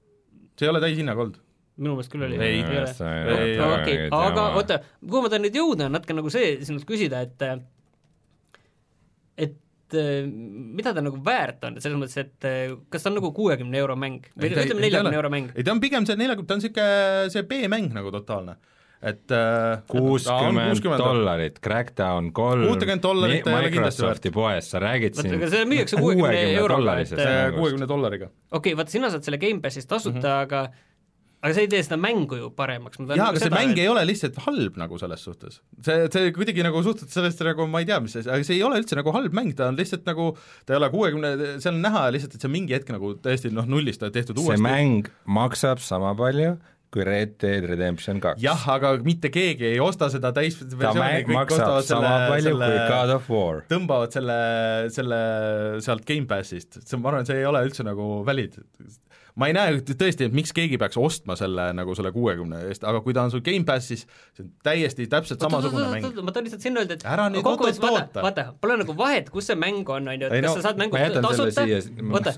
see 0.58 0.68
ei 0.68 0.74
ole 0.74 0.84
täishinnaga 0.84 1.26
olnud. 1.26 1.42
minu 1.78 1.96
meelest 1.98 2.14
küll 2.14 2.28
oli. 2.28 2.38
Ei, 2.42 2.62
ei, 2.62 3.58
okei, 3.62 3.98
ei, 4.06 4.12
aga 4.14 4.46
oota, 4.58 4.80
kuhu 5.02 5.26
ma 5.26 5.34
tahan 5.34 5.46
nüüd 5.46 5.58
jõuda, 5.60 5.90
on 5.90 5.98
natuke 5.98 6.16
nagu 6.18 6.32
see 6.34 6.56
sinult 6.66 6.88
küsida, 6.90 7.26
et 7.26 7.50
et 9.38 9.98
eh, 9.98 10.24
mida 10.28 10.94
ta 10.96 11.04
nagu 11.04 11.20
väärt 11.24 11.68
on, 11.68 11.78
selles 11.84 12.00
mõttes, 12.00 12.18
et 12.20 12.48
eh, 12.50 12.74
kas 12.92 13.06
ta 13.06 13.12
on 13.12 13.20
nagu 13.20 13.32
kuuekümne 13.36 13.80
euro 13.80 13.98
mäng 14.00 14.26
või 14.36 14.50
ütleme 14.52 14.82
neljakümne 14.84 15.20
euro 15.20 15.32
mäng? 15.34 15.54
ei, 15.56 15.68
ta 15.68 15.76
on 15.76 15.84
pigem 15.84 16.08
see 16.10 16.18
neljakümne, 16.20 16.50
ta 16.50 16.58
on 16.58 16.64
niisugune 16.64 17.36
see 17.36 17.46
B-mäng 17.52 17.94
nagu 17.96 18.12
totaalne, 18.16 18.58
et 18.98 19.36
äh, 19.38 19.86
kuuskümmend 19.92 21.04
dollarit, 21.04 21.62
Crackdown 21.64 22.32
kolm, 22.36 22.66
60 22.74 23.06
dollarit 23.06 23.46
ta 23.46 23.54
ei 23.54 23.62
ole 23.62 23.72
kindlasti 23.76 24.04
Microsofti 24.04 24.34
poes, 24.36 24.74
sa 24.74 24.82
räägid 24.84 25.22
siin 25.22 25.38
aga 25.38 25.54
see 25.54 25.70
müüakse 25.70 26.02
60 26.02 26.44
euroga, 26.50 26.82
dollarisest 26.82 27.22
et- 27.22 27.32
mängust. 27.32 27.62
kuuekümne 27.62 27.90
dollariga. 27.94 28.34
okei 28.52 28.60
okay,, 28.74 28.78
vaata 28.82 28.98
sina 28.98 29.14
saad 29.14 29.30
selle 29.30 29.40
Gamepassis 29.42 29.88
tasuta 29.88 30.18
mm. 30.18 30.28
-hmm. 30.28 30.44
aga 30.50 30.88
aga 31.44 31.54
see 31.54 31.66
ei 31.68 31.72
tee 31.72 31.82
seda 31.86 31.98
mängu 32.02 32.40
ju 32.40 32.50
paremaks. 32.58 33.02
jaa, 33.02 33.30
aga 33.30 33.42
see 33.42 33.54
mäng 33.54 33.78
ei 33.78 33.90
ole 33.92 34.04
lihtsalt 34.10 34.40
halb 34.48 34.80
nagu 34.82 34.98
selles 35.02 35.26
suhtes. 35.28 35.60
see, 35.86 36.08
see 36.14 36.32
kuidagi 36.36 36.66
nagu 36.66 36.82
suhtud 36.86 37.12
sellest 37.14 37.44
nagu 37.46 37.68
ma 37.70 37.84
ei 37.84 37.90
tea, 37.90 38.00
mis 38.04 38.18
see, 38.18 38.26
aga 38.26 38.48
see 38.48 38.58
ei 38.58 38.64
ole 38.66 38.82
üldse 38.82 38.98
nagu 38.98 39.14
halb 39.16 39.36
mäng, 39.38 39.54
ta 39.58 39.70
on 39.72 39.78
lihtsalt 39.78 40.08
nagu 40.10 40.32
ta 40.66 40.74
ei 40.74 40.82
ole 40.82 40.90
kuuekümne, 40.94 41.36
seal 41.64 41.76
on 41.76 41.84
näha 41.86 42.08
lihtsalt, 42.16 42.40
et 42.40 42.48
see 42.48 42.54
mingi 42.54 42.78
hetk 42.78 42.90
nagu 42.94 43.14
täiesti 43.22 43.54
noh, 43.54 43.70
nullist 43.70 44.02
tehtud 44.02 44.34
see 44.34 44.48
uuesti. 44.48 44.66
mäng 44.66 45.12
maksab 45.40 45.84
sama 45.84 46.16
palju 46.18 46.58
kui 46.94 47.04
Red 47.04 47.36
Dead 47.42 47.66
Redemption 47.68 48.22
kaks. 48.24 48.42
jah, 48.42 48.62
aga 48.72 48.94
mitte 49.06 49.30
keegi 49.34 49.74
ei 49.74 49.80
osta 49.84 50.08
seda 50.12 50.32
ta 50.32 50.42
täisversiooni, 50.42 51.02
mäng 51.02 51.28
kõik 51.28 51.34
maksab 51.36 51.58
ostavad 51.60 51.90
sama 51.90 52.14
selle, 52.14 52.30
palju 52.32 52.54
kui 52.56 52.78
God 52.78 52.94
selle 52.96 53.18
of 53.18 53.32
War. 53.34 53.60
tõmbavad 53.74 54.16
selle, 54.16 54.38
selle 54.96 55.20
sealt 55.84 56.08
Gamepassist, 56.08 56.80
see, 56.82 57.02
ma 57.02 57.12
arvan, 57.12 57.28
see 57.28 57.42
ei 57.42 57.50
ole 57.50 57.66
üldse 57.68 57.86
nagu 57.86 58.08
valid. 58.28 58.56
Ma 59.38 59.50
ei 59.50 59.56
näe 59.56 59.80
tõesti, 59.88 60.28
et 60.28 60.36
miks 60.36 60.54
keegi 60.56 60.80
peaks 60.82 60.98
ostma 61.00 61.38
selle 61.40 61.70
nagu 61.78 61.96
selle 61.98 62.12
kuuekümne 62.16 62.64
eest, 62.68 62.86
aga 62.88 63.02
kui 63.06 63.16
ta 63.16 63.26
on 63.28 63.34
sul 63.34 63.44
Gamepassis, 63.46 64.06
see 64.36 64.46
on 64.46 64.52
täiesti 64.66 65.08
täpselt 65.12 65.44
samasugune 65.44 65.90
mäng. 65.94 66.22
ma 66.26 66.34
tahan 66.34 66.48
lihtsalt 66.48 66.66
sinna 66.66 66.84
öelda, 66.84 66.98
et 66.98 67.06
Ära 67.08 67.28
nüüd 67.34 67.46
kokkuvõttes 67.46 67.82
oot-oot 67.82 68.00
vaata, 68.00 68.26
vaata, 68.26 68.48
pole 68.62 68.80
nagu 68.82 68.98
vahet, 68.98 69.30
kus 69.34 69.52
see 69.52 69.60
mäng 69.60 69.88
on, 69.94 70.10
on 70.10 70.26
ju, 70.26 70.32
et 70.32 70.48
kas 70.48 70.58
sa 70.60 70.66
saad 70.70 70.82
mängu 70.82 70.98
tasuta. 71.22 71.68
vaata, 72.18 72.36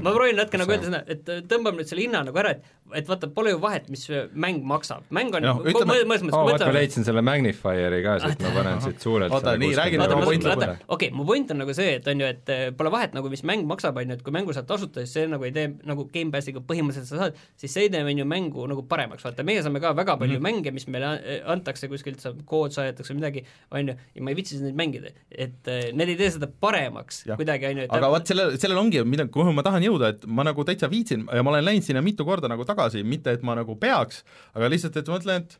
ma 0.00 0.14
proovin 0.16 0.40
natuke 0.40 0.62
nagu 0.62 0.74
öelda 0.74 0.90
seda, 0.90 1.04
et 1.14 1.34
tõmbame 1.50 1.82
nüüd 1.82 1.92
selle 1.92 2.06
hinna 2.08 2.24
nagu 2.26 2.42
ära, 2.42 2.56
et 2.58 2.72
et 2.92 3.08
vaata, 3.08 3.28
pole 3.32 3.54
ju 3.54 3.60
vahet, 3.62 3.86
mis 3.92 4.04
mäng 4.36 4.64
maksab, 4.68 5.06
mäng 5.14 5.32
on 5.34 5.44
Noh, 5.44 5.60
mõnes 5.64 6.22
mõttes 6.24 6.36
oo, 6.36 6.44
vaat 6.48 6.64
ma 6.66 6.74
leidsin 6.76 7.06
selle 7.06 7.22
Magnifieri 7.24 8.00
ka, 8.04 8.16
sest 8.22 8.42
ma 8.44 8.52
panen 8.54 8.82
siit 8.84 9.02
suurelt 9.04 9.32
Oota, 9.34 9.54
nii, 9.60 9.72
räägi 9.76 10.00
vaata, 10.00 10.12
nüüd 10.12 10.16
oma 10.16 10.24
ma 10.24 10.28
point 10.28 10.44
mõtlen, 10.44 10.52
lõpuni. 10.52 10.76
vaata, 10.76 10.92
okei 10.96 11.10
mu 11.14 11.26
point 11.28 11.54
on 11.54 11.60
nagu 11.62 11.76
see, 11.76 11.96
et 11.98 12.10
on 12.12 12.22
ju, 12.22 12.28
et 12.36 12.52
eh, 12.52 12.64
pole 12.76 12.92
vahet 12.94 13.16
nagu, 13.16 13.32
mis 13.32 13.44
mäng 13.48 13.64
maksab, 13.68 13.98
on 14.00 14.12
ju, 14.12 14.18
et 14.18 14.24
kui 14.26 14.36
mängu 14.36 14.56
saad 14.56 14.68
tasuta, 14.68 15.04
siis 15.04 15.16
see 15.16 15.30
nagu 15.30 15.48
ei 15.48 15.54
tee 15.56 15.70
nagu 15.88 16.06
Gamepassiga 16.24 16.62
põhimõtteliselt 16.64 17.10
sa 17.10 17.20
saad, 17.20 17.40
siis 17.60 17.74
see 17.74 17.86
ei 17.86 17.92
tee 17.92 18.02
on 18.04 18.20
ju 18.20 18.26
mängu 18.28 18.66
nagu 18.70 18.84
paremaks, 18.88 19.24
vaata 19.26 19.44
meie 19.46 19.62
saame 19.64 19.82
ka 19.82 19.92
väga 19.96 20.16
palju 20.20 20.38
mm. 20.38 20.44
-hmm. 20.44 20.64
mänge, 20.64 20.72
mis 20.74 20.86
meile 20.88 21.10
an- 21.10 21.50
antakse 21.56 21.88
kuskilt, 21.92 22.20
saab 22.24 22.40
kood 22.48 22.74
saadetakse 22.74 23.16
midagi, 23.16 23.44
on 23.70 23.92
ju, 23.92 23.96
ja 24.14 24.24
ma 24.24 24.32
ei 24.32 24.38
viitsi 24.38 24.60
neid 24.62 24.78
mängida, 24.78 25.12
et 25.30 25.68
eh, 25.68 25.90
need 25.92 26.14
ei 26.14 26.18
tee 26.20 26.30
seda 26.38 26.48
paremaks 26.48 27.24
Jah. 27.28 27.38
kuidagi, 27.40 27.70
on 27.70 27.84
ju, 27.84 27.90
aga 27.98 28.10
vot 28.16 28.32
sellel, 28.32 28.56
sellel 28.60 28.80
ongi, 28.80 29.04
mida, 29.04 29.28
kuhu 29.28 29.52
ma 29.52 29.66
tahan 29.66 29.84
jõuda, 29.84 30.14
et 30.14 30.26
ma 30.26 30.46
nagu 30.46 30.64
täitsa 30.64 30.90
viitsin 30.90 31.28
ja 31.28 31.44
ma 31.44 31.54
olen 31.54 31.68
läinud 31.68 31.86
sinna 31.86 32.02
mitu 32.02 32.26
korda 32.26 32.50
nagu 32.50 32.64
tagasi, 32.64 33.04
mitte 33.04 33.32
et 33.34 33.46
ma 33.46 33.56
nagu 33.58 33.76
peaks, 33.76 34.24
aga 34.54 34.72
lihtsalt, 34.72 34.96
et 35.00 35.10
ma 35.10 35.18
mõtlen, 35.18 35.44
et 35.44 35.58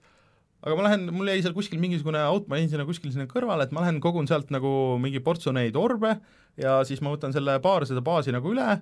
aga 0.65 0.77
ma 0.79 0.87
lähen, 0.87 1.09
mul 1.13 1.29
jäi 1.29 1.43
seal 1.45 1.55
kuskil 1.57 1.81
mingisugune 1.83 2.21
aut, 2.25 2.49
ma 2.49 2.59
jäin 2.61 2.71
sinna 2.73 2.87
kuskil 2.89 3.13
sinna 3.13 3.29
kõrvale, 3.29 3.67
et 3.67 3.75
ma 3.77 3.85
lähen 3.85 4.01
kogun 4.05 4.29
sealt 4.31 4.53
nagu 4.55 4.97
mingi 5.01 5.21
portsu 5.25 5.53
neid 5.53 5.77
orbe 5.77 6.17
ja 6.61 6.79
siis 6.89 7.03
ma 7.05 7.13
võtan 7.13 7.35
selle 7.35 7.59
paar 7.65 7.85
seda 7.89 8.03
baasi 8.05 8.33
nagu 8.35 8.53
üle 8.53 8.79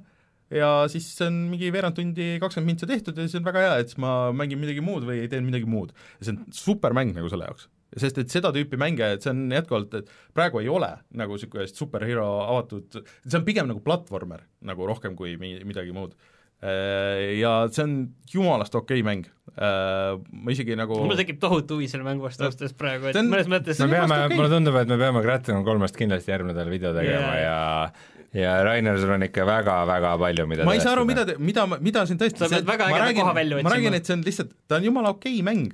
ja 0.53 0.71
siis 0.93 1.07
see 1.17 1.27
on 1.31 1.37
mingi 1.53 1.71
veerand 1.75 1.97
tundi, 1.97 2.35
kakskümmend 2.43 2.75
mintsa 2.75 2.89
tehtud 2.91 3.17
ja 3.17 3.25
siis 3.29 3.39
on 3.41 3.47
väga 3.47 3.63
hea, 3.67 3.77
et 3.83 3.93
siis 3.93 4.01
ma 4.03 4.33
mängin 4.37 4.61
midagi 4.61 4.83
muud 4.85 5.07
või 5.09 5.25
teen 5.33 5.47
midagi 5.49 5.69
muud. 5.69 5.95
ja 6.21 6.27
see 6.29 6.35
on 6.37 6.43
supermäng 6.53 7.15
nagu 7.17 7.31
selle 7.33 7.49
jaoks. 7.49 7.69
sest 7.97 8.17
et 8.23 8.31
seda 8.33 8.49
tüüpi 8.57 8.79
mänge, 8.81 9.05
et 9.17 9.25
see 9.25 9.33
on 9.35 9.43
jätkuvalt, 9.53 9.95
et 10.01 10.13
praegu 10.33 10.63
ei 10.63 10.69
ole 10.73 10.89
nagu 11.13 11.37
niisugune 11.37 11.67
superhero 11.69 12.27
avatud, 12.49 13.03
see 13.27 13.39
on 13.41 13.45
pigem 13.49 13.69
nagu 13.69 13.83
platvormer 13.85 14.47
nagu 14.65 14.87
rohkem 14.89 15.17
kui 15.17 15.37
mi- 15.41 15.59
midagi 15.69 15.93
muud. 15.93 16.15
Ja 16.63 17.67
see 17.75 17.83
on 17.83 17.95
jumalast 18.31 18.75
okei 18.79 19.01
okay 19.01 19.07
mäng, 19.09 19.25
ma 19.59 20.53
isegi 20.55 20.77
nagu 20.79 20.95
mul 21.03 21.19
tekib 21.19 21.41
tohutu 21.43 21.75
huvi 21.81 21.89
selle 21.91 22.07
mängu 22.07 22.23
vastu 22.23 22.47
öeldes 22.47 22.73
praegu, 22.79 23.09
et 23.11 23.17
See 23.17 23.25
on- 23.25 23.33
mõnes 23.33 23.51
mõttes 23.51 23.81
me 23.83 23.89
peame 23.91 24.21
mulle 24.37 24.51
tundub, 24.53 24.79
et 24.79 24.89
me 24.93 24.97
peame 25.01 25.25
Crackdown 25.27 25.65
kolmest 25.67 25.99
kindlasti 25.99 26.31
järgmine 26.31 26.55
nädal 26.55 26.71
video 26.71 26.95
tegema 26.95 27.33
Jaa. 27.35 27.43
ja 27.43 27.59
ja 28.35 28.57
Rainer, 28.65 28.99
sul 29.01 29.13
on 29.13 29.23
ikka 29.27 29.45
väga-väga 29.49 30.17
palju, 30.19 30.47
mida 30.49 30.65
ma 30.65 30.75
ei 30.75 30.81
saa 30.81 30.95
aru, 30.97 31.05
mida, 31.09 31.27
mida, 31.39 31.67
mida 31.81 32.07
siin 32.09 32.19
tõesti 32.21 32.45
Sa 32.45 32.49
pead 32.49 32.67
väga 32.69 32.89
ma 32.89 32.97
ägeda 32.97 33.07
räägin- 33.07 33.25
koha 33.27 33.35
välja 33.37 33.57
ma 33.57 33.61
otsima. 33.61 33.75
räägin, 33.77 33.95
et 33.99 34.07
see 34.07 34.15
on 34.17 34.23
lihtsalt, 34.29 34.53
ta 34.69 34.77
on 34.81 34.85
jumala 34.91 35.11
okei 35.17 35.41
okay 35.41 35.49
mäng. 35.53 35.73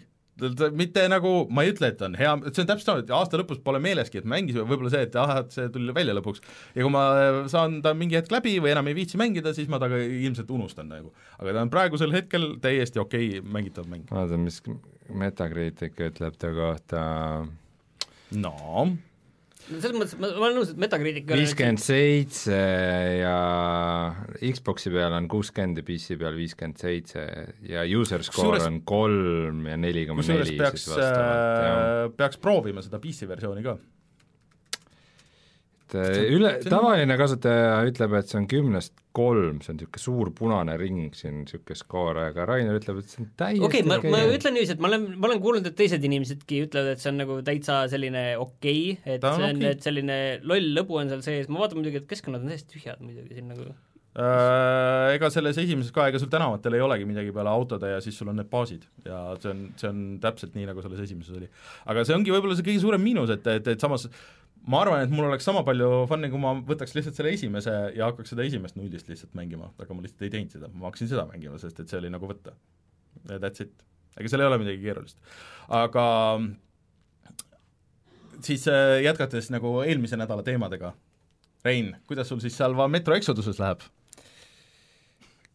mitte 0.79 1.03
nagu, 1.11 1.49
ma 1.51 1.65
ei 1.67 1.73
ütle, 1.73 1.89
et 1.91 2.03
on 2.07 2.13
hea, 2.15 2.33
see 2.53 2.63
on 2.63 2.69
täpselt 2.69 2.85
sama, 2.87 3.01
et 3.03 3.09
aasta 3.11 3.41
lõpus 3.41 3.59
pole 3.63 3.81
meeleski, 3.83 4.21
et 4.21 4.25
mängisime, 4.25 4.63
võib-olla 4.71 4.91
see, 4.93 5.03
et 5.09 5.17
ahah, 5.19 5.41
et 5.43 5.51
see 5.51 5.67
tuli 5.75 5.91
välja 5.93 6.15
lõpuks. 6.15 6.39
ja 6.77 6.83
kui 6.87 6.93
ma 6.95 7.03
saan 7.51 7.81
ta 7.83 7.91
mingi 7.95 8.15
hetk 8.15 8.31
läbi 8.31 8.53
või 8.63 8.71
enam 8.71 8.87
ei 8.87 8.95
viitsi 8.95 9.19
mängida, 9.19 9.51
siis 9.55 9.67
ma 9.69 9.81
ta 9.83 9.89
ka 9.91 9.99
ilmselt 9.99 10.51
unustan 10.51 10.87
nagu. 10.89 11.11
aga 11.41 11.53
ta 11.53 11.61
on 11.67 11.71
praegusel 11.71 12.15
hetkel 12.15 12.55
täiesti 12.63 13.03
okei 13.03 13.39
okay 13.39 13.51
mängitav 13.51 13.87
mäng. 13.91 14.07
vaata, 14.11 14.39
mis 14.39 14.63
Metacritic 15.11 15.99
ütleb 15.99 16.37
ta 16.39 16.53
kohta, 16.55 17.03
no 18.31 18.97
selles 19.69 19.95
mõttes 19.97 20.15
ma, 20.17 20.31
ma 20.33 20.47
olen 20.47 20.57
nõus, 20.59 20.71
et 20.73 20.81
Metacritic 20.81 21.29
viiskümmend 21.29 21.83
seitse 21.83 22.57
ja 23.19 23.35
Xbox'i 24.41 24.93
peal 24.95 25.17
on 25.19 25.29
kuuskümmend 25.31 25.83
ja 25.83 25.87
PC 25.87 26.17
peal 26.21 26.39
viiskümmend 26.39 26.81
seitse 26.81 27.25
ja 27.69 27.85
user 27.85 28.25
score 28.27 28.57
Kusjuures- 28.57 28.69
on 28.71 28.81
kolm 28.89 29.69
ja 29.69 29.77
neli 29.81 30.07
koma 30.09 30.25
neli 30.25 30.57
peaks 30.59 30.87
siis, 30.87 30.95
vastavalt, 30.95 31.69
jah. 31.69 31.79
äh, 32.09 32.11
peaks 32.19 32.41
proovima 32.43 32.85
seda 32.85 33.01
PC 33.03 33.29
versiooni 33.31 33.67
ka. 33.67 33.77
et 35.89 35.99
äh, 36.01 36.23
üle, 36.37 36.55
tavaline 36.65 37.19
kasutaja 37.21 37.83
ütleb, 37.89 38.17
et 38.21 38.33
see 38.33 38.41
on 38.41 38.49
kümnest 38.51 38.97
kolm, 39.19 39.59
see 39.65 39.75
on 39.75 39.81
niisugune 39.81 40.03
suur 40.05 40.33
punane 40.39 40.77
ring 40.81 41.17
siin, 41.19 41.43
niisugune 41.43 41.79
skoor, 41.79 42.23
aga 42.29 42.47
Rainer 42.49 42.79
ütleb, 42.79 43.03
et 43.03 43.11
see 43.13 43.25
on 43.25 43.31
täiesti 43.43 43.67
okei 43.67 43.83
okay,, 43.85 43.91
ma, 43.91 43.99
ma 44.15 44.23
ütlen 44.37 44.57
niiviisi, 44.57 44.77
et 44.79 44.85
ma 44.85 44.93
olen, 44.93 45.09
ma 45.17 45.31
olen 45.31 45.43
kuulnud, 45.45 45.69
et 45.71 45.79
teised 45.79 46.07
inimesedki 46.09 46.63
ütlevad, 46.69 46.95
et 46.95 47.05
see 47.05 47.13
on 47.13 47.21
nagu 47.25 47.41
täitsa 47.47 47.83
selline 47.93 48.25
okei 48.39 48.95
okay,, 48.95 49.19
et 49.19 49.25
Ta 49.25 49.35
on 49.35 49.43
see 49.43 49.51
on 49.51 49.63
okay., 49.63 49.77
et 49.77 49.91
selline 49.91 50.19
loll 50.47 50.73
lõbu 50.79 51.03
on 51.03 51.13
seal 51.13 51.27
sees, 51.27 51.51
ma 51.53 51.65
vaatan 51.65 51.83
muidugi, 51.83 52.03
et 52.03 52.11
keskkonnad 52.11 52.47
on 52.47 52.55
täiesti 52.55 52.79
tühjad 52.79 53.03
muidugi 53.05 53.39
siin 53.41 53.53
nagu 53.53 53.71
Äh, 54.19 55.15
ega 55.15 55.29
selles 55.31 55.59
esimeses 55.63 55.93
ka, 55.95 56.09
ega 56.11 56.19
sul 56.19 56.31
tänavatel 56.33 56.75
ei 56.75 56.83
olegi 56.83 57.05
midagi 57.07 57.31
peale 57.35 57.53
autode 57.53 57.93
ja 57.93 58.01
siis 58.03 58.17
sul 58.19 58.31
on 58.33 58.41
need 58.41 58.49
baasid 58.51 58.83
ja 59.07 59.19
see 59.39 59.53
on, 59.53 59.61
see 59.79 59.91
on 59.93 60.01
täpselt 60.19 60.57
nii, 60.59 60.65
nagu 60.67 60.83
selles 60.83 61.05
esimeses 61.05 61.37
oli. 61.39 61.47
aga 61.93 62.03
see 62.03 62.17
ongi 62.17 62.35
võib-olla 62.35 62.57
see 62.59 62.67
kõige 62.67 62.83
suurem 62.83 63.05
miinus, 63.05 63.31
et, 63.31 63.47
et, 63.53 63.71
et 63.77 63.85
samas 63.85 64.09
ma 64.69 64.83
arvan, 64.85 65.03
et 65.07 65.13
mul 65.13 65.29
oleks 65.31 65.47
sama 65.49 65.63
palju 65.67 65.89
fun'i, 66.11 66.29
kui 66.33 66.41
ma 66.43 66.53
võtaks 66.69 66.93
lihtsalt 66.97 67.17
selle 67.17 67.33
esimese 67.37 67.75
ja 67.97 68.09
hakkaks 68.11 68.35
seda 68.35 68.45
esimest 68.45 68.77
nullist 68.77 69.09
lihtsalt 69.09 69.33
mängima, 69.39 69.71
aga 69.81 69.97
ma 69.97 70.05
lihtsalt 70.05 70.27
ei 70.27 70.33
teinud 70.35 70.53
seda, 70.55 70.69
ma 70.75 70.91
hakkasin 70.91 71.11
seda 71.13 71.25
mängima, 71.31 71.57
sest 71.63 71.81
et 71.81 71.89
see 71.89 72.01
oli 72.03 72.11
nagu 72.13 72.29
võtta. 72.29 72.53
That's 73.29 73.65
it. 73.65 73.73
ega 74.19 74.31
seal 74.31 74.43
ei 74.45 74.49
ole 74.51 74.59
midagi 74.61 74.83
keerulist. 74.83 75.17
aga 75.75 76.05
siis 78.45 78.67
äh, 78.71 78.99
jätkates 79.05 79.49
nagu 79.55 79.79
eelmise 79.87 80.19
nädala 80.21 80.45
teemadega, 80.47 80.93
Rein, 81.65 81.97
kuidas 82.07 82.29
sul 82.31 82.39
siis 82.39 82.55
seal 82.57 82.77
va- 82.79 82.87
Metro 82.89 83.17
Exoduses 83.17 83.59
läheb? 83.59 83.81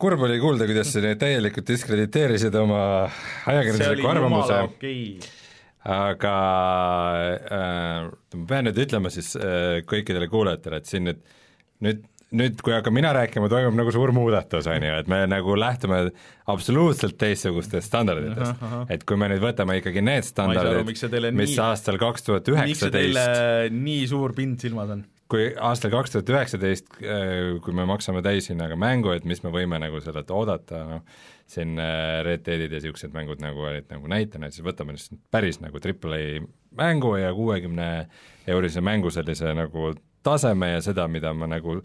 kurb 0.04 0.20
oli 0.26 0.36
kuulda, 0.42 0.66
kuidas 0.68 0.90
sa 0.92 1.00
täielikult 1.16 1.70
diskrediteerisid 1.70 2.56
oma 2.60 2.82
ajakirjandusliku 3.48 4.10
arvamuse, 4.10 4.58
okei 4.68 5.06
aga 5.84 6.34
äh, 7.44 8.10
ma 8.38 8.48
pean 8.50 8.70
nüüd 8.70 8.80
ütlema 8.86 9.12
siis 9.14 9.34
äh, 9.36 9.82
kõikidele 9.90 10.30
kuulajatele, 10.32 10.80
et 10.80 10.90
siin 10.90 11.10
nüüd, 11.10 11.24
nüüd 11.84 12.06
nüüd, 12.34 12.62
kui 12.66 12.74
hakkan 12.74 12.96
mina 12.96 13.12
rääkima, 13.16 13.50
toimub 13.52 13.76
nagu 13.78 13.94
suur 13.94 14.14
muudatus, 14.16 14.68
on 14.72 14.82
ju, 14.82 14.94
et 15.04 15.10
me 15.12 15.20
nagu 15.30 15.56
lähtume 15.60 16.00
absoluutselt 16.50 17.18
teistsugustest 17.22 17.90
standarditest. 17.92 18.64
et 18.94 19.06
kui 19.08 19.20
me 19.22 19.30
nüüd 19.32 19.44
võtame 19.44 19.78
ikkagi 19.82 20.04
need 20.06 20.26
standardid 20.28 20.90
mis 21.38 21.54
nii- 21.54 21.64
aastal 21.68 22.00
kaks 22.02 22.26
tuhat 22.30 22.50
üheksateist 22.50 23.74
nii 23.76 24.08
suur 24.10 24.34
pind 24.38 24.64
silmas 24.64 24.96
on? 24.96 25.06
kui 25.34 25.52
aastal 25.58 25.94
kaks 25.94 26.14
tuhat 26.14 26.30
üheksateist, 26.30 26.90
kui 27.64 27.74
me 27.74 27.86
maksame 27.90 28.22
täishinnaga 28.26 28.78
mängu, 28.78 29.14
et 29.16 29.26
mis 29.26 29.42
me 29.46 29.54
võime 29.54 29.80
nagu 29.82 30.02
sellelt 30.04 30.30
oodata, 30.34 30.84
noh, 30.90 31.24
siin 31.50 31.78
äh, 31.80 32.22
Red 32.26 32.46
Deadid 32.46 32.72
ja 32.72 32.80
niisugused 32.80 33.14
mängud 33.16 33.42
nagu 33.44 33.66
olid 33.68 33.90
nagu 33.92 34.10
näitena, 34.10 34.50
siis 34.52 34.66
võtame 34.66 34.96
siis 34.98 35.14
päris 35.32 35.60
nagu 35.64 35.80
Triple 35.84 36.20
A 36.20 36.40
mängu 36.80 37.16
ja 37.20 37.34
kuuekümne 37.36 37.90
eurise 38.48 38.82
mängu 38.82 39.12
sellise 39.14 39.54
nagu 39.58 39.94
taseme 40.24 40.74
ja 40.74 40.82
seda, 40.82 41.08
mida 41.12 41.34
ma 41.36 41.50
nagu 41.52 41.82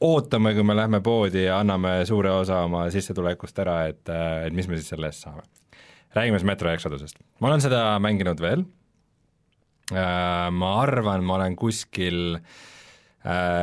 ootame, 0.00 0.54
kui 0.56 0.64
me 0.64 0.76
lähme 0.76 1.00
poodi 1.04 1.44
ja 1.44 1.60
anname 1.60 2.00
suure 2.08 2.32
osa 2.32 2.64
oma 2.66 2.86
sissetulekust 2.92 3.58
ära, 3.62 3.84
et, 3.92 4.02
et 4.46 4.56
mis 4.56 4.68
me 4.68 4.78
siis 4.78 4.90
selle 4.94 5.10
eest 5.10 5.26
saame. 5.26 5.44
räägime 6.16 6.38
siis 6.38 6.48
Metro 6.48 6.70
Exodusest. 6.72 7.20
ma 7.40 7.48
olen 7.48 7.60
seda 7.60 7.98
mänginud 8.02 8.40
veel, 8.40 8.64
ma 9.92 10.70
arvan, 10.80 11.24
ma 11.24 11.36
olen 11.36 11.56
kuskil 11.56 12.38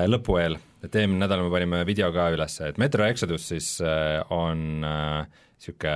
lõpu 0.08 0.38
eel, 0.40 0.60
et 0.88 0.96
eelmine 0.98 1.22
nädal 1.26 1.44
me 1.46 1.54
panime 1.54 1.84
video 1.88 2.10
ka 2.16 2.32
üles, 2.34 2.58
et 2.66 2.82
Metro 2.82 3.06
Exodus 3.08 3.52
siis 3.52 3.70
on 4.34 4.82
niisugune 4.82 5.96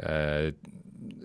äh, 0.00 0.52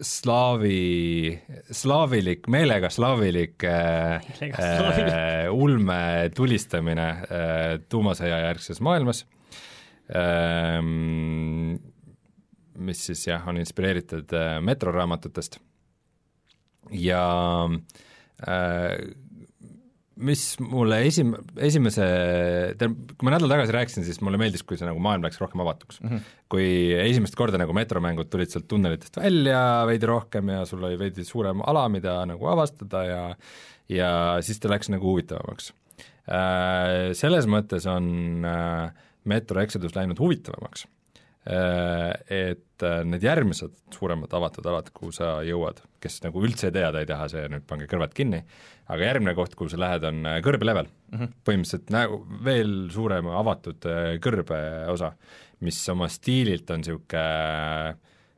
slaavi, 0.01 1.39
slaavilik, 1.71 2.47
meelega 2.51 2.89
slaavilik 2.91 3.63
Meelega 3.63 4.61
äh, 4.61 4.80
slaavilik. 4.80 5.51
ulme 5.55 5.99
tulistamine 6.36 7.07
äh, 7.09 7.65
tuumasõja 7.89 8.39
järgses 8.47 8.82
maailmas 8.84 9.26
ähm,, 10.15 11.78
mis 12.76 13.05
siis 13.07 13.28
jah, 13.28 13.45
on 13.47 13.59
inspireeritud 13.61 14.36
äh, 14.36 14.57
metroraamatutest 14.65 15.59
ja 16.91 17.26
äh, 18.47 18.97
mis 20.16 20.43
mulle 20.63 21.01
esim-, 21.07 21.34
esimese, 21.59 22.05
tähendab, 22.80 23.13
kui 23.16 23.28
ma 23.28 23.34
nädal 23.36 23.51
tagasi 23.51 23.76
rääkisin, 23.76 24.05
siis 24.07 24.22
mulle 24.24 24.39
meeldis, 24.39 24.63
kui 24.63 24.80
see 24.80 24.88
nagu 24.88 25.01
maailm 25.03 25.26
läks 25.28 25.41
rohkem 25.41 25.63
avatuks 25.66 25.99
mm. 26.01 26.09
-hmm. 26.09 26.36
kui 26.51 26.68
esimest 27.03 27.36
korda 27.36 27.59
nagu 27.59 27.76
metromängud 27.76 28.30
tulid 28.32 28.53
sealt 28.53 28.68
tunnelitest 28.72 29.20
välja 29.20 29.84
veidi 29.89 30.07
rohkem 30.09 30.53
ja 30.55 30.66
sul 30.66 30.84
oli 30.84 30.99
veidi 30.99 31.26
suurem 31.28 31.63
ala, 31.68 31.88
mida 31.89 32.22
nagu 32.26 32.47
avastada 32.47 33.03
ja 33.03 33.24
ja 33.89 34.11
siis 34.41 34.59
ta 34.59 34.70
läks 34.72 34.89
nagu 34.89 35.05
huvitavamaks. 35.05 35.74
Selles 37.13 37.45
mõttes 37.45 37.86
on 37.86 38.45
äh, 38.49 38.93
Metro 39.30 39.61
Exodus 39.61 39.93
läinud 39.95 40.20
huvitavamaks, 40.20 40.88
et 41.45 42.85
äh, 42.85 43.01
need 43.05 43.25
järgmised 43.25 43.75
suuremad 43.93 44.31
avatud 44.33 44.65
alad, 44.65 44.89
kuhu 44.95 45.11
sa 45.13 45.35
jõuad, 45.45 45.83
kes 46.01 46.23
nagu 46.23 46.41
üldse 46.45 46.71
teada 46.73 47.03
ei 47.03 47.09
taha, 47.09 47.27
see 47.29 47.43
nüüd 47.53 47.67
pange 47.69 47.85
kõrvad 47.91 48.15
kinni, 48.17 48.41
aga 48.89 49.11
järgmine 49.11 49.35
koht, 49.37 49.53
kuhu 49.57 49.69
sa 49.69 49.79
lähed, 49.81 50.07
on 50.09 50.25
äh, 50.25 50.39
kõrbelevel 50.45 50.89
mm. 50.89 51.19
-hmm. 51.19 51.35
põhimõtteliselt 51.45 51.93
nagu 51.93 52.23
veel 52.45 52.73
suurem 52.93 53.29
avatud 53.29 53.85
äh, 53.91 54.15
kõrbe 54.23 54.59
osa, 54.93 55.13
mis 55.65 55.77
oma 55.93 56.09
stiililt 56.09 56.73
on 56.73 56.81
niisugune 56.81 57.95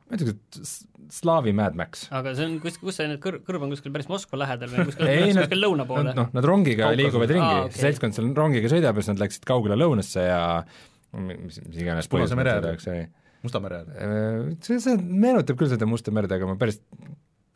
ma 0.08 0.16
ei 0.16 0.20
tea, 0.20 0.32
kas 0.32 0.76
slaavi 1.12 1.52
Mad 1.56 1.76
Max. 1.76 2.06
aga 2.12 2.34
see 2.36 2.46
on 2.48 2.58
kus, 2.62 2.76
kus 2.80 2.98
see 3.00 3.08
nüüd 3.08 3.20
kõr-, 3.24 3.40
kõrv 3.44 3.64
on 3.64 3.72
kuskil 3.72 3.92
päris 3.94 4.08
Moskva 4.12 4.42
lähedal 4.42 4.70
või 4.72 4.84
kuskil, 4.90 5.08
Ei, 5.08 5.32
nad- 5.32 5.46
kuskil 5.46 5.62
lõuna 5.64 5.88
poole? 5.88 6.12
noh, 6.16 6.28
nad 6.34 6.48
rongiga 6.48 6.84
Kaukasus. 6.84 7.00
liiguvad 7.02 7.34
ringi 7.34 7.48
ah, 7.48 7.64
okay. 7.66 7.82
seltskond 7.86 8.16
seal 8.16 8.30
rongiga 8.36 8.72
sõidab 8.72 8.98
ja 8.98 9.04
siis 9.04 9.14
nad 9.14 9.24
läksid 9.24 9.48
kaugele 9.48 9.78
lõunasse 9.80 10.24
ja 10.28 10.42
mis, 11.16 11.62
mis 11.64 11.80
iganes 11.80 12.10
Punase 12.10 12.36
mere 12.38 12.58
see 12.82 13.06
Musta 13.38 13.60
mere 13.62 13.82
ääre. 13.84 13.94
Äh, 14.02 14.52
see, 14.66 14.80
see 14.82 14.98
meenutab 14.98 15.58
küll 15.60 15.70
seda 15.70 15.86
Musta 15.86 16.14
merd, 16.14 16.32
aga 16.34 16.48
ma 16.48 16.56
päris 16.58 16.80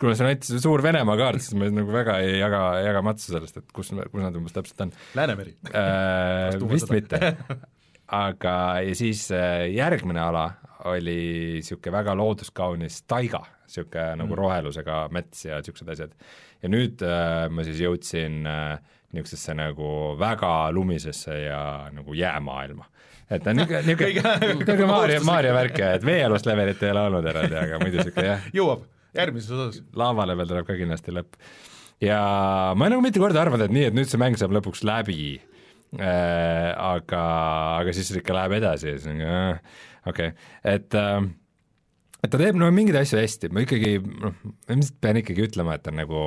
kuna 0.02 0.16
see 0.18 0.26
on 0.26 0.42
see 0.46 0.62
suur 0.62 0.82
Venemaa 0.84 1.16
kaart, 1.18 1.42
siis 1.42 1.56
ma 1.58 1.68
nagu 1.70 1.94
väga 1.94 2.18
ei 2.24 2.38
jaga, 2.40 2.62
jaga 2.82 3.02
matsu 3.06 3.34
sellest, 3.34 3.60
et 3.60 3.74
kus, 3.74 3.92
kus 3.92 4.22
nad 4.22 4.38
umbes 4.38 4.54
täpselt 4.56 4.86
on 4.86 4.92
Läänemeri. 5.18 5.56
äh, 5.70 6.58
vist 6.70 6.92
mitte. 6.94 7.20
aga, 8.26 8.54
ja 8.84 8.94
siis 8.98 9.28
äh, 9.34 9.68
järgmine 9.72 10.22
ala 10.22 10.46
oli 10.90 11.18
niisugune 11.58 11.94
väga 11.94 12.16
looduskaunis 12.18 13.02
taiga, 13.10 13.44
niisugune 13.66 14.08
nagu 14.22 14.38
rohelusega 14.38 15.04
mets 15.14 15.46
ja 15.46 15.60
niisugused 15.60 15.92
asjad. 15.94 16.16
ja 16.62 16.72
nüüd 16.72 17.04
äh, 17.06 17.46
ma 17.50 17.66
siis 17.66 17.82
jõudsin 17.82 18.42
äh, 18.48 18.80
niisugusesse 19.12 19.54
nagu 19.58 19.92
väga 20.18 20.72
lumisesse 20.74 21.38
ja 21.44 21.62
nagu 21.94 22.14
jäämaailma. 22.16 22.88
Et 23.30 23.42
ta 23.42 23.52
on 23.52 23.60
niisugune, 23.60 23.82
niisugune, 23.88 24.54
niisugune 24.58 24.88
Maarja, 24.90 25.20
Maarja 25.26 25.52
värk 25.56 25.82
et 25.88 26.06
veealust 26.06 26.48
levelit 26.48 26.82
ei 26.82 26.94
ole 26.94 27.04
olnud 27.08 27.28
eraldi, 27.32 27.58
aga 27.60 27.82
muidu 27.82 28.00
niisugune 28.00 28.28
jah, 28.28 28.48
jõuab, 28.56 28.86
järgmises 29.18 29.54
osas. 29.56 29.82
laavale 29.98 30.36
veel 30.40 30.50
tuleb 30.54 30.68
ka 30.68 30.78
kindlasti 30.80 31.14
lõpp. 31.18 31.38
ja 32.04 32.18
ma 32.74 32.86
olen 32.86 32.96
nagu 32.96 33.06
mitu 33.06 33.22
korda 33.22 33.44
arvanud, 33.44 33.66
et 33.68 33.76
nii, 33.76 33.90
et 33.90 33.98
nüüd 33.98 34.10
see 34.10 34.20
mäng 34.22 34.40
saab 34.40 34.54
lõpuks 34.58 34.84
läbi 34.88 35.22
äh,, 35.98 36.72
aga, 36.72 37.22
aga 37.82 37.94
siis 37.96 38.10
ikka 38.18 38.36
läheb 38.38 38.58
edasi 38.62 38.90
ja 38.90 38.98
siis 38.98 39.12
on 39.12 39.22
äh, 39.26 39.78
okei 40.08 40.32
okay., 40.32 40.50
et 40.74 40.98
äh, 40.98 41.22
et 42.22 42.30
ta 42.30 42.38
teeb 42.38 42.58
no 42.58 42.68
mingeid 42.74 43.00
asju 43.00 43.18
hästi, 43.18 43.50
ma 43.54 43.64
ikkagi 43.64 43.96
noh, 43.98 44.36
ma 44.46 44.76
ilmselt 44.76 44.98
pean 45.02 45.18
ikkagi 45.18 45.48
ütlema, 45.48 45.74
et 45.76 45.84
ta 45.84 45.90
on 45.90 45.98
nagu 46.02 46.20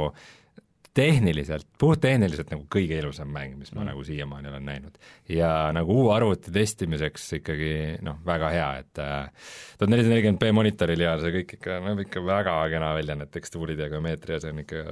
tehniliselt, 0.95 1.67
puhttehniliselt 1.81 2.53
nagu 2.53 2.63
kõige 2.71 2.99
ilusam 3.01 3.27
mäng, 3.35 3.57
mis 3.59 3.73
ma 3.73 3.81
mm. 3.81 3.89
nagu 3.91 4.05
siiamaani 4.07 4.51
olen 4.51 4.65
näinud. 4.69 4.99
ja 5.29 5.51
nagu 5.75 5.97
uue 6.01 6.13
arvuti 6.15 6.53
testimiseks 6.55 7.27
ikkagi 7.41 7.73
noh, 8.05 8.21
väga 8.25 8.51
hea, 8.53 8.69
et 8.83 9.03
äh, 9.03 9.51
tuhat 9.79 9.91
nelisada 9.91 10.13
nelikümmend 10.13 10.41
B 10.43 10.53
monitoril 10.55 11.03
ja 11.03 11.17
see 11.21 11.33
kõik 11.39 11.57
ikka 11.59 11.81
näeb 11.83 12.05
ikka 12.05 12.23
väga 12.25 12.55
kena 12.71 12.93
välja, 12.95 13.19
need 13.19 13.33
tekstuurid 13.35 13.83
ja 13.83 13.91
geomeetria, 13.91 14.39
see 14.43 14.55
on 14.55 14.63
ikka 14.63 14.85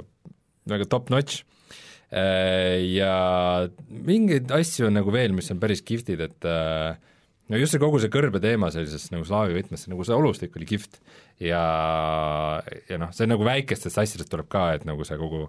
väga 0.73 0.89
top 0.91 1.11
notch. 1.13 1.43
Ja 2.13 3.13
mingeid 3.89 4.51
asju 4.53 4.85
on 4.85 4.99
nagu 4.99 5.09
veel, 5.09 5.31
mis 5.33 5.47
on 5.49 5.57
päris 5.57 5.79
kihvtid, 5.81 6.19
et 6.21 6.45
äh, 6.45 6.99
no 7.51 7.59
just 7.59 7.75
see 7.75 7.81
kogu 7.81 7.99
see 8.01 8.11
kõrbe 8.13 8.39
teema 8.43 8.69
sellises 8.73 9.09
nagu 9.11 9.25
slaavi 9.27 9.57
võtmes, 9.57 9.87
nagu 9.91 10.05
see 10.07 10.15
olustik 10.15 10.55
oli 10.59 10.67
kihvt 10.69 10.99
ja, 11.43 11.63
ja 12.89 12.99
noh, 13.01 13.11
see 13.15 13.27
nagu 13.29 13.45
väikestest 13.47 13.99
asjadest 14.03 14.31
tuleb 14.31 14.49
ka, 14.51 14.69
et 14.77 14.85
nagu 14.87 15.07
see 15.07 15.19
kogu 15.19 15.47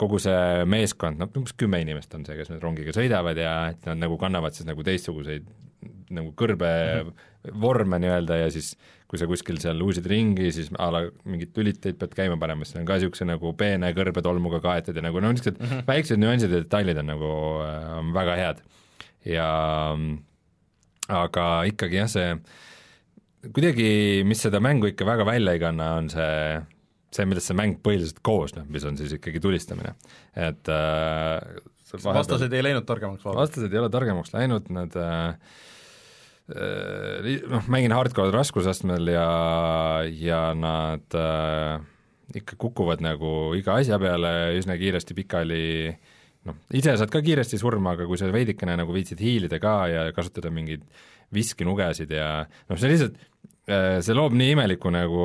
kogu 0.00 0.18
see 0.22 0.64
meeskond, 0.68 1.20
noh 1.20 1.30
umbes 1.38 1.54
kümme 1.58 1.82
inimest 1.82 2.14
on 2.16 2.24
see, 2.26 2.36
kes 2.38 2.50
nüüd 2.52 2.64
rongiga 2.64 2.94
sõidavad 2.96 3.38
ja 3.38 3.52
et 3.72 3.84
nad 3.90 4.00
nagu 4.06 4.16
kannavad 4.20 4.56
siis 4.56 4.68
nagu 4.68 4.84
teistsuguseid 4.86 5.46
nagu 6.12 6.32
kõrbe 6.36 6.68
mm 6.68 7.12
-hmm. 7.52 7.98
nii-öelda 8.04 8.36
ja 8.44 8.50
siis 8.50 8.74
kui 9.08 9.18
sa 9.20 9.26
kuskil 9.28 9.58
seal 9.60 9.80
uusid 9.84 10.06
ringi, 10.08 10.52
siis 10.52 10.70
a 10.78 10.88
la 10.90 11.02
mingit 11.28 11.56
lüliteid 11.56 11.98
pead 12.00 12.14
käima 12.16 12.38
panema, 12.40 12.64
siis 12.64 12.78
on 12.80 12.86
ka 12.88 12.96
niisuguse 12.96 13.26
nagu 13.28 13.52
peene 13.52 13.92
kõrbetolmuga 13.92 14.60
kaetud 14.64 14.96
ja 14.96 15.02
nagu 15.02 15.20
no 15.20 15.32
niisugused 15.32 15.60
mm 15.60 15.66
-hmm. 15.66 15.86
väiksed 15.86 16.20
nüansid 16.20 16.50
ja 16.50 16.62
detailid 16.62 16.98
on 16.98 17.06
nagu 17.06 17.32
äh, 17.60 17.98
on 17.98 18.14
väga 18.14 18.36
head. 18.36 18.62
ja 19.24 19.96
aga 21.08 21.64
ikkagi 21.64 21.96
jah, 21.96 22.08
see 22.08 22.36
kuidagi, 23.52 24.22
mis 24.24 24.42
seda 24.42 24.60
mängu 24.60 24.86
ikka 24.86 25.06
väga 25.06 25.26
välja 25.26 25.52
ei 25.52 25.58
kanna, 25.58 25.94
on 25.98 26.08
see 26.10 26.62
see, 27.12 27.26
millest 27.28 27.50
see 27.50 27.58
mäng 27.58 27.78
põhiliselt 27.84 28.22
koosneb, 28.24 28.68
mis 28.72 28.86
on 28.88 28.96
siis 29.00 29.14
ikkagi 29.18 29.42
tulistamine, 29.42 29.94
et 30.38 30.70
äh, 30.72 31.60
vastased 32.00 32.52
ei 32.52 32.64
läinud 32.64 32.86
targemaks 32.88 33.26
vastased 33.26 33.72
ei 33.72 33.82
ole 33.82 33.90
targemaks 33.92 34.32
läinud, 34.34 34.68
nad 34.72 34.96
äh, 34.96 35.34
äh, 36.56 37.32
noh, 37.52 37.68
mängin 37.72 37.94
hardcore 37.96 38.32
raskusastmel 38.34 39.12
ja, 39.12 39.28
ja 40.08 40.42
nad 40.56 41.18
äh, 41.18 41.84
ikka 42.38 42.56
kukuvad 42.60 43.04
nagu 43.04 43.52
iga 43.58 43.76
asja 43.80 43.98
peale 44.00 44.54
üsna 44.56 44.78
kiiresti 44.80 45.16
pikali 45.16 45.64
noh, 46.48 46.58
ise 46.74 46.96
saad 46.96 47.12
ka 47.12 47.22
kiiresti 47.24 47.60
surma, 47.60 47.96
aga 47.96 48.08
kui 48.08 48.20
sa 48.20 48.30
veidikene 48.32 48.76
nagu 48.80 48.94
viitsid 48.94 49.20
hiilida 49.22 49.60
ka 49.62 49.76
ja 49.90 50.06
kasutada 50.16 50.52
mingeid 50.54 50.86
viskinugesid 51.32 52.12
ja 52.12 52.42
noh, 52.44 52.78
see 52.78 52.92
lihtsalt, 52.92 53.20
see 53.66 54.16
loob 54.16 54.34
nii 54.36 54.56
imeliku 54.56 54.90
nagu 54.90 55.24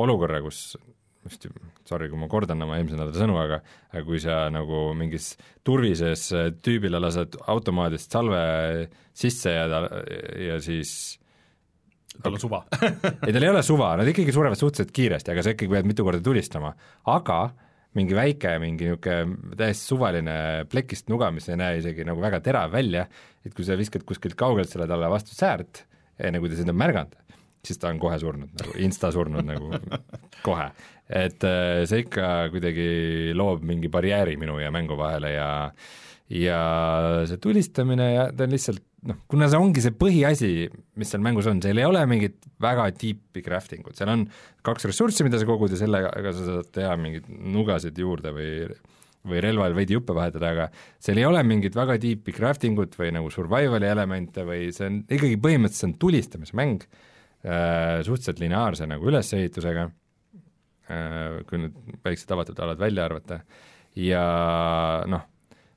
olukorra, 0.00 0.40
kus 0.44 0.76
just, 1.24 1.48
sorry, 1.88 2.08
kui 2.12 2.20
ma 2.20 2.28
kordan 2.30 2.62
oma 2.64 2.78
eelmise 2.78 2.98
nädala 2.98 3.16
sõnu, 3.16 3.36
aga 3.40 4.04
kui 4.06 4.20
sa 4.22 4.44
nagu 4.52 4.86
mingis 4.96 5.34
turvises 5.66 6.28
tüübile 6.64 7.00
lased 7.02 7.36
automaadist 7.50 8.14
salve 8.14 8.44
sisse 9.16 9.52
ja 9.54 9.66
ta, 9.70 9.82
ja 10.40 10.58
siis 10.64 11.18
tal 12.22 12.36
on 12.36 12.42
suva. 12.42 12.62
ei, 13.26 13.32
tal 13.32 13.42
ei 13.42 13.50
ole 13.50 13.62
suva, 13.66 13.94
nad 14.00 14.08
ikkagi 14.10 14.34
surevad 14.34 14.60
suhteliselt 14.60 14.94
kiiresti, 14.94 15.34
aga 15.34 15.44
sa 15.44 15.54
ikkagi 15.54 15.72
pead 15.72 15.88
mitu 15.88 16.06
korda 16.06 16.22
tulistama, 16.24 16.72
aga 17.10 17.40
mingi 17.94 18.16
väike, 18.16 18.56
mingi 18.62 18.88
niisugune 18.90 19.54
täiesti 19.58 19.92
suvaline 19.92 20.36
plekist 20.70 21.10
nuga, 21.12 21.30
mis 21.34 21.46
ei 21.50 21.58
näe 21.60 21.78
isegi 21.78 22.06
nagu 22.06 22.22
väga 22.22 22.40
terav 22.44 22.72
välja, 22.74 23.06
et 23.46 23.54
kui 23.54 23.66
sa 23.66 23.78
viskad 23.78 24.06
kuskilt 24.06 24.34
kaugelt 24.38 24.70
selle 24.70 24.88
talle 24.90 25.10
vastu 25.12 25.36
säärt, 25.36 25.84
enne 26.18 26.40
kui 26.42 26.50
ta 26.50 26.58
sind 26.58 26.72
on 26.72 26.78
märganud, 26.78 27.14
siis 27.66 27.80
ta 27.80 27.90
on 27.92 28.00
kohe 28.02 28.18
surnud 28.20 28.54
nagu, 28.60 28.78
insta 28.84 29.10
surnud 29.14 29.46
nagu 29.46 29.70
kohe. 30.46 30.70
et 31.08 31.44
äh, 31.48 31.84
see 31.88 32.04
ikka 32.06 32.32
kuidagi 32.54 32.88
loob 33.36 33.64
mingi 33.66 33.90
barjääri 33.92 34.38
minu 34.40 34.58
ja 34.62 34.72
mängu 34.74 34.98
vahele 34.98 35.34
ja 35.34 35.50
ja 36.32 36.58
see 37.28 37.40
tulistamine 37.42 38.06
ja 38.14 38.28
ta 38.32 38.46
on 38.46 38.54
lihtsalt 38.54 38.82
noh, 39.10 39.20
kuna 39.28 39.48
see 39.52 39.60
ongi 39.60 39.84
see 39.84 39.94
põhiasi, 39.98 40.50
mis 41.00 41.12
seal 41.12 41.22
mängus 41.24 41.48
on, 41.50 41.60
seal 41.64 41.80
ei 41.80 41.86
ole 41.86 42.00
mingit 42.08 42.38
väga 42.62 42.88
deep'i 42.96 43.44
crafting 43.44 43.84
ut, 43.84 43.96
seal 43.98 44.12
on 44.12 44.24
kaks 44.64 44.88
ressurssi, 44.88 45.26
mida 45.26 45.40
sa 45.40 45.48
kogud 45.48 45.74
ja 45.74 45.80
sellega 45.80 46.32
sa 46.32 46.48
saad 46.48 46.72
teha 46.74 46.96
mingeid 47.00 47.28
nugasid 47.28 47.98
juurde 48.00 48.34
või 48.34 48.50
või 49.24 49.40
relval 49.40 49.72
veidi 49.72 49.94
juppe 49.96 50.12
vahetada, 50.12 50.50
aga 50.52 50.64
seal 51.00 51.16
ei 51.16 51.24
ole 51.24 51.40
mingit 51.48 51.76
väga 51.76 51.96
deep'i 52.00 52.32
crafting 52.36 52.76
ut 52.82 52.92
või 52.98 53.08
nagu 53.16 53.30
survival'i 53.32 53.88
elemente 53.88 54.44
või 54.44 54.68
see 54.76 54.90
on 54.90 54.98
ikkagi 55.08 55.38
põhimõtteliselt 55.40 55.80
see 55.80 55.88
on 55.88 55.94
tulistamise 56.02 56.56
mäng 56.58 56.84
äh,, 56.84 57.13
suhteliselt 57.44 58.40
lineaarse 58.40 58.86
nagu 58.88 59.04
ülesehitusega 59.10 59.88
äh,, 60.88 61.42
kui 61.48 61.60
nüüd 61.60 61.96
väiksed 62.06 62.30
avatud 62.32 62.60
alad 62.64 62.80
välja 62.80 63.04
arvata 63.04 63.42
ja 64.00 64.24
noh, 65.10 65.24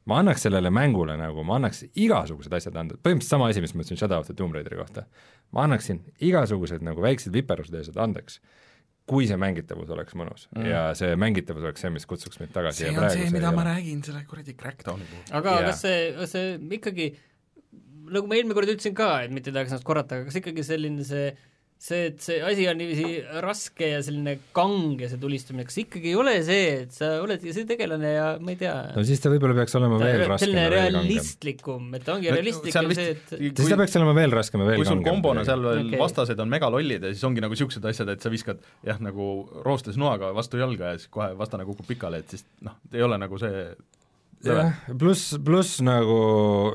ma 0.08 0.20
annaks 0.22 0.46
sellele 0.48 0.72
mängule 0.74 1.18
nagu, 1.20 1.44
ma 1.48 1.58
annaks 1.60 1.84
igasugused 2.00 2.54
asjad 2.58 2.78
anda, 2.80 2.98
põhimõtteliselt 3.02 3.36
sama 3.36 3.50
asi, 3.52 3.64
mis 3.64 3.76
ma 3.76 3.84
ütlesin 3.84 4.00
Shadow 4.00 4.24
of 4.24 4.30
the 4.30 4.36
Tomb 4.38 4.56
Raideri 4.56 4.80
kohta. 4.80 5.06
ma 5.56 5.64
annaksin 5.64 6.02
igasugused 6.28 6.84
nagu 6.84 7.04
väiksed 7.04 7.32
viperused 7.36 7.76
ja 7.76 7.84
asjad 7.84 8.00
andeks, 8.04 8.40
kui 9.08 9.28
see 9.30 9.38
mängitavus 9.40 9.92
oleks 9.96 10.16
mõnus 10.20 10.50
mm. 10.52 10.66
ja 10.68 10.82
see 11.00 11.16
mängitavus 11.20 11.64
oleks 11.64 11.84
see, 11.84 11.92
mis 11.96 12.08
kutsuks 12.10 12.42
mind 12.42 12.52
tagasi 12.56 12.84
see 12.84 12.92
on 12.92 13.08
see, 13.14 13.30
mida 13.32 13.54
ma 13.56 13.64
räägin 13.68 14.02
selle 14.04 14.26
kuradi 14.28 14.56
Crackdowni 14.60 15.08
puhul. 15.08 15.30
aga 15.40 15.54
Jaa. 15.56 15.68
kas 15.70 15.84
see, 15.86 16.02
kas 16.18 16.36
see 16.36 16.58
ikkagi, 16.80 17.08
nagu 18.12 18.28
ma 18.28 18.40
eelmine 18.40 18.58
kord 18.58 18.74
ütlesin 18.74 18.98
ka, 18.98 19.14
et 19.24 19.36
mitte 19.36 19.52
ei 19.54 19.60
tahaks 19.60 19.76
ennast 19.76 19.88
korrata, 19.88 20.20
aga 20.20 20.28
kas 20.28 20.42
ikkagi 20.42 20.68
selline 20.68 21.08
see 21.08 21.30
see, 21.82 22.08
et 22.10 22.22
see 22.24 22.38
asi 22.42 22.66
on 22.70 22.78
niiviisi 22.80 23.42
raske 23.44 23.90
ja 23.92 24.00
selline 24.06 24.38
kange, 24.56 25.10
see 25.12 25.20
tulistamine, 25.22 25.66
kas 25.68 25.78
ikkagi 25.84 26.12
ei 26.12 26.16
ole 26.18 26.34
see, 26.46 26.70
et 26.84 26.96
sa 26.96 27.12
oledki 27.24 27.54
see 27.56 27.68
tegelane 27.70 28.14
ja 28.16 28.28
ma 28.42 28.54
ei 28.54 28.60
tea? 28.60 28.74
No 28.96 29.04
siis 29.08 29.22
ta 29.24 29.32
võib-olla 29.34 29.58
peaks 29.60 29.78
olema 29.80 30.00
veel 30.02 30.24
raskem 30.26 30.48
selline 30.48 30.66
realistlikum, 30.74 31.90
et 32.00 32.10
ongi 32.14 32.32
No 32.32 32.38
realistlik 32.38 32.76
seal 32.76 32.90
on 32.90 32.94
vist- 32.94 33.02
see, 33.04 33.16
et 33.18 33.36
kui- 33.36 33.52
siis 33.62 33.74
ta 33.74 33.80
peaks 33.84 33.98
olema 34.02 34.16
veel 34.18 34.34
raskem 34.38 34.64
ja 34.64 34.70
veel 34.72 34.82
kui 34.82 34.90
sul 34.90 35.04
kombona 35.06 35.46
seal 35.48 35.66
veel 35.68 35.84
okay. 35.86 36.02
vastased 36.02 36.42
on 36.44 36.50
megalollid 36.56 37.06
ja 37.10 37.14
siis 37.14 37.28
ongi 37.30 37.44
nagu 37.46 37.54
niisugused 37.58 37.86
asjad, 37.92 38.10
et 38.14 38.26
sa 38.26 38.34
viskad 38.34 38.64
jah, 38.88 38.98
nagu 39.04 39.30
roostes 39.66 40.00
noaga 40.02 40.34
vastu 40.38 40.60
jalga 40.62 40.94
ja 40.96 41.02
siis 41.02 41.14
kohe 41.14 41.30
vastane 41.38 41.68
kukub 41.70 41.88
pikali, 41.90 42.24
et 42.26 42.34
siis 42.36 42.46
noh, 42.66 42.76
ei 42.94 43.06
ole 43.06 43.22
nagu 43.22 43.38
see 43.42 43.70
jah, 44.46 44.74
pluss, 45.00 45.34
pluss 45.44 45.80
nagu 45.86 46.18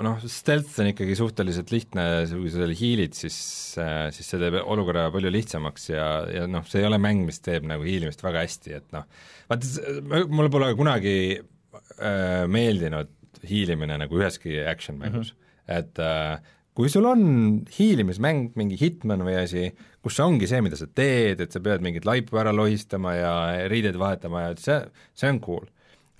noh, 0.04 0.22
stealth 0.30 0.80
on 0.82 0.90
ikkagi 0.90 1.16
suhteliselt 1.18 1.72
lihtne, 1.74 2.06
kui 2.30 2.50
sa 2.52 2.62
seal 2.62 2.74
hiilid, 2.78 3.16
siis, 3.16 3.36
siis 3.76 4.30
see 4.32 4.40
teeb 4.42 4.58
olukorra 4.62 5.08
palju 5.14 5.32
lihtsamaks 5.32 5.90
ja, 5.92 6.06
ja 6.32 6.46
noh, 6.50 6.66
see 6.68 6.82
ei 6.82 6.88
ole 6.88 6.98
mäng, 7.02 7.24
mis 7.28 7.42
teeb 7.44 7.66
nagu 7.68 7.86
hiilimist 7.86 8.24
väga 8.24 8.46
hästi, 8.46 8.78
et 8.80 8.88
noh, 8.96 9.06
vaata, 9.50 10.24
mulle 10.30 10.50
pole 10.52 10.72
kunagi 10.78 11.16
äh, 11.38 12.42
meeldinud 12.50 13.12
hiilimine 13.46 13.98
nagu 14.04 14.18
üheski 14.18 14.60
action 14.68 14.98
mängus. 15.00 15.32
Mm, 15.32 15.38
-hmm. 15.38 15.78
et 15.78 16.02
äh, 16.02 16.50
kui 16.74 16.88
sul 16.88 17.06
on 17.06 17.22
hiilimismäng, 17.78 18.52
mingi 18.56 18.78
Hitman 18.80 19.24
või 19.26 19.36
asi, 19.42 19.70
kus 20.02 20.16
see 20.16 20.24
ongi 20.24 20.48
see, 20.48 20.62
mida 20.64 20.78
sa 20.78 20.86
teed, 20.86 21.40
et 21.40 21.52
sa 21.52 21.60
pead 21.60 21.84
mingeid 21.84 22.06
laipu 22.08 22.38
ära 22.40 22.54
lohistama 22.54 23.14
ja 23.14 23.32
riideid 23.68 23.98
vahetama 24.00 24.48
ja 24.48 24.54
see, 24.58 24.80
see 25.14 25.30
on 25.30 25.40
cool 25.44 25.66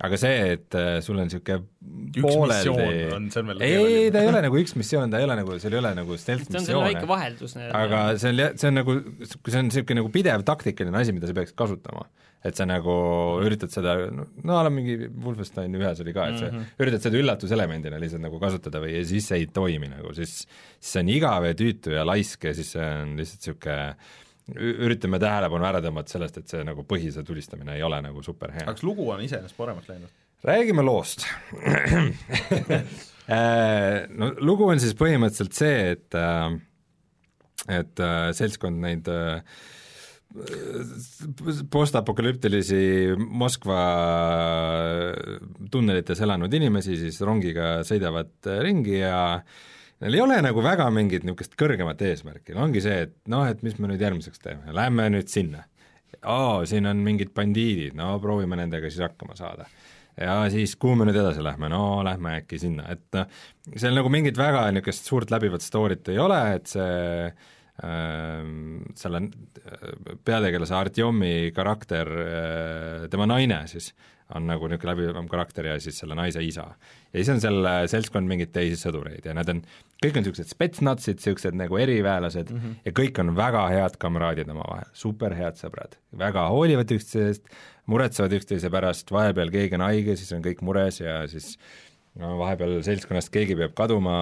aga 0.03 0.19
see, 0.19 0.39
et 0.57 0.75
äh, 0.75 0.97
sul 1.03 1.19
on 1.19 1.29
niisugune 1.29 1.61
missioon 2.19 3.13
on, 3.15 3.29
see 3.31 3.43
on 3.43 3.51
veel 3.53 3.63
ei, 3.63 4.09
ta 4.11 4.23
ei 4.23 4.31
ole 4.31 4.41
nagu 4.43 4.59
üks 4.59 4.75
missioon, 4.79 5.13
ta 5.13 5.21
ei 5.21 5.27
ole 5.27 5.37
nagu, 5.39 5.55
seal 5.63 5.77
ei 5.77 5.79
ole 5.79 5.93
nagu 5.95 6.17
stealth 6.19 6.49
see 6.49 6.75
on 6.75 6.83
väike 6.83 7.05
missioone, 7.05 7.11
vaheldus 7.13 7.55
aga 7.79 8.01
see 8.19 8.33
on, 8.33 8.41
see 8.59 8.71
on 8.71 8.77
nagu, 8.81 8.97
see 9.23 9.61
on 9.61 9.69
niisugune 9.69 10.01
nagu 10.01 10.11
pidev 10.13 10.43
taktikaline 10.47 10.99
asi, 10.99 11.15
mida 11.15 11.29
sa 11.29 11.37
peaks 11.37 11.55
kasutama. 11.59 12.05
et 12.43 12.59
sa 12.59 12.65
nagu 12.67 12.93
üritad 13.45 13.71
seda, 13.71 13.93
no 14.11 14.27
no 14.43 14.71
mingi 14.75 14.97
Wolfensteini 15.07 15.79
ühes 15.79 16.01
oli 16.03 16.15
ka, 16.15 16.27
et 16.27 16.41
sa 16.41 16.49
mm 16.49 16.57
-hmm. 16.57 16.81
üritad 16.83 17.05
seda 17.05 17.21
üllatuselemendina 17.21 18.01
lihtsalt 18.01 18.25
nagu 18.25 18.39
kasutada 18.41 18.83
või 18.83 18.97
ja 18.97 19.05
siis 19.07 19.29
see 19.31 19.39
ei 19.39 19.47
toimi 19.47 19.87
nagu, 19.87 20.11
siis 20.13 20.43
siis 20.43 20.91
see 20.91 21.05
on 21.05 21.13
igav 21.15 21.47
ja 21.47 21.55
tüütu 21.55 21.95
ja 21.95 22.03
laisk 22.03 22.43
ja 22.43 22.53
siis 22.53 22.75
see 22.75 22.83
on 22.83 23.15
lihtsalt 23.15 23.39
niisugune 23.39 23.95
üritame 24.53 25.19
tähelepanu 25.23 25.69
ära 25.69 25.79
tõmmata 25.83 26.17
sellest, 26.17 26.41
et 26.41 26.51
see 26.51 26.65
nagu 26.67 26.83
põhise 26.87 27.23
tulistamine 27.23 27.77
ei 27.77 27.85
ole 27.85 28.01
nagu 28.03 28.23
super 28.25 28.51
hea 28.51 28.67
kas 28.67 28.83
lugu 28.83 29.07
on 29.13 29.23
iseenesest 29.23 29.57
paremaks 29.57 29.89
läinud? 29.91 30.21
räägime 30.43 30.85
loost 30.85 31.25
Äh, 33.23 34.03
no 34.11 34.33
lugu 34.43 34.65
on 34.67 34.81
siis 34.83 34.97
põhimõtteliselt 34.99 35.55
see, 35.55 35.75
et 35.93 36.15
äh, 36.19 36.57
et 37.71 38.01
äh, 38.03 38.31
seltskond 38.35 38.81
neid 38.83 39.07
äh, 39.07 39.39
postapokalüptilisi 41.71 43.13
Moskva 43.15 43.77
tunnelites 45.71 46.23
elanud 46.25 46.53
inimesi 46.57 46.97
siis 46.99 47.21
rongiga 47.23 47.77
sõidavad 47.87 48.33
äh, 48.49 48.59
ringi 48.65 48.97
ja 48.97 49.21
neil 50.03 50.17
ei 50.17 50.23
ole 50.23 50.39
nagu 50.43 50.63
väga 50.63 50.89
mingit 50.93 51.23
niisugust 51.23 51.55
kõrgemat 51.59 52.01
eesmärki, 52.03 52.55
ongi 52.59 52.83
see, 52.83 53.05
et 53.07 53.15
noh, 53.31 53.45
et 53.47 53.63
mis 53.65 53.77
me 53.79 53.89
nüüd 53.91 54.03
järgmiseks 54.03 54.43
teeme, 54.43 54.75
lähme 54.75 55.07
nüüd 55.13 55.31
sinna. 55.31 55.63
aa, 56.21 56.63
siin 56.69 56.87
on 56.87 57.01
mingid 57.03 57.33
bandiidid, 57.35 57.95
no 57.97 58.13
proovime 58.23 58.59
nendega 58.59 58.91
siis 58.91 59.03
hakkama 59.03 59.37
saada. 59.39 59.65
ja 60.19 60.43
siis 60.53 60.75
kuhu 60.75 60.99
me 60.99 61.07
nüüd 61.09 61.17
edasi 61.17 61.43
lähme, 61.43 61.71
no 61.71 62.03
lähme 62.05 62.37
äkki 62.41 62.59
sinna, 62.61 62.85
et 62.93 63.07
noh, 63.15 63.41
seal 63.75 63.95
nagu 63.95 64.11
mingit 64.13 64.37
väga 64.37 64.67
niisugust 64.75 65.09
suurt 65.09 65.33
läbivat 65.33 65.63
story't 65.65 66.11
ei 66.11 66.19
ole, 66.21 66.41
et 66.57 66.67
see 66.75 67.33
ähm, 67.87 68.83
selle 68.99 69.23
äh, 69.23 70.17
peategelase 70.25 70.75
Artjomi 70.77 71.35
karakter, 71.55 72.11
tema 73.09 73.29
naine 73.31 73.63
siis, 73.71 73.93
on 74.35 74.47
nagu 74.49 74.67
niisugune 74.69 74.91
läbivam 74.91 75.27
karakter 75.31 75.67
ja 75.71 75.79
siis 75.81 75.97
selle 76.01 76.15
naise 76.17 76.43
isa. 76.43 76.65
ja 77.13 77.17
siis 77.19 77.29
on 77.29 77.41
seal 77.43 77.69
äh, 77.69 77.81
seltskond 77.91 78.29
mingeid 78.29 78.53
teisi 78.55 78.79
sõdureid 78.81 79.25
ja 79.25 79.35
nad 79.37 79.49
on, 79.49 79.61
kõik 80.03 80.17
on 80.17 80.25
niisugused 80.25 80.51
spetsnatsid, 80.53 81.19
niisugused 81.21 81.57
nagu 81.59 81.77
eriväelased 81.77 82.51
mm 82.51 82.59
-hmm. 82.59 82.75
ja 82.85 82.95
kõik 82.99 83.21
on 83.23 83.35
väga 83.35 83.67
head 83.73 83.97
kamraadid 84.01 84.49
omavahel, 84.49 84.89
superhead 84.93 85.59
sõbrad, 85.61 85.97
väga 86.17 86.47
hoolivad 86.49 86.91
üksteisest, 86.91 87.47
muretsevad 87.85 88.33
üksteise 88.39 88.69
pärast, 88.69 89.11
vahepeal 89.11 89.51
keegi 89.51 89.75
on 89.75 89.87
haige, 89.87 90.15
siis 90.15 90.31
on 90.33 90.43
kõik 90.43 90.61
mures 90.61 90.99
ja 90.99 91.27
siis 91.27 91.57
no 92.21 92.33
vahepeal 92.37 92.75
seltskonnast 92.85 93.31
keegi 93.33 93.55
peab 93.57 93.73
kaduma, 93.77 94.15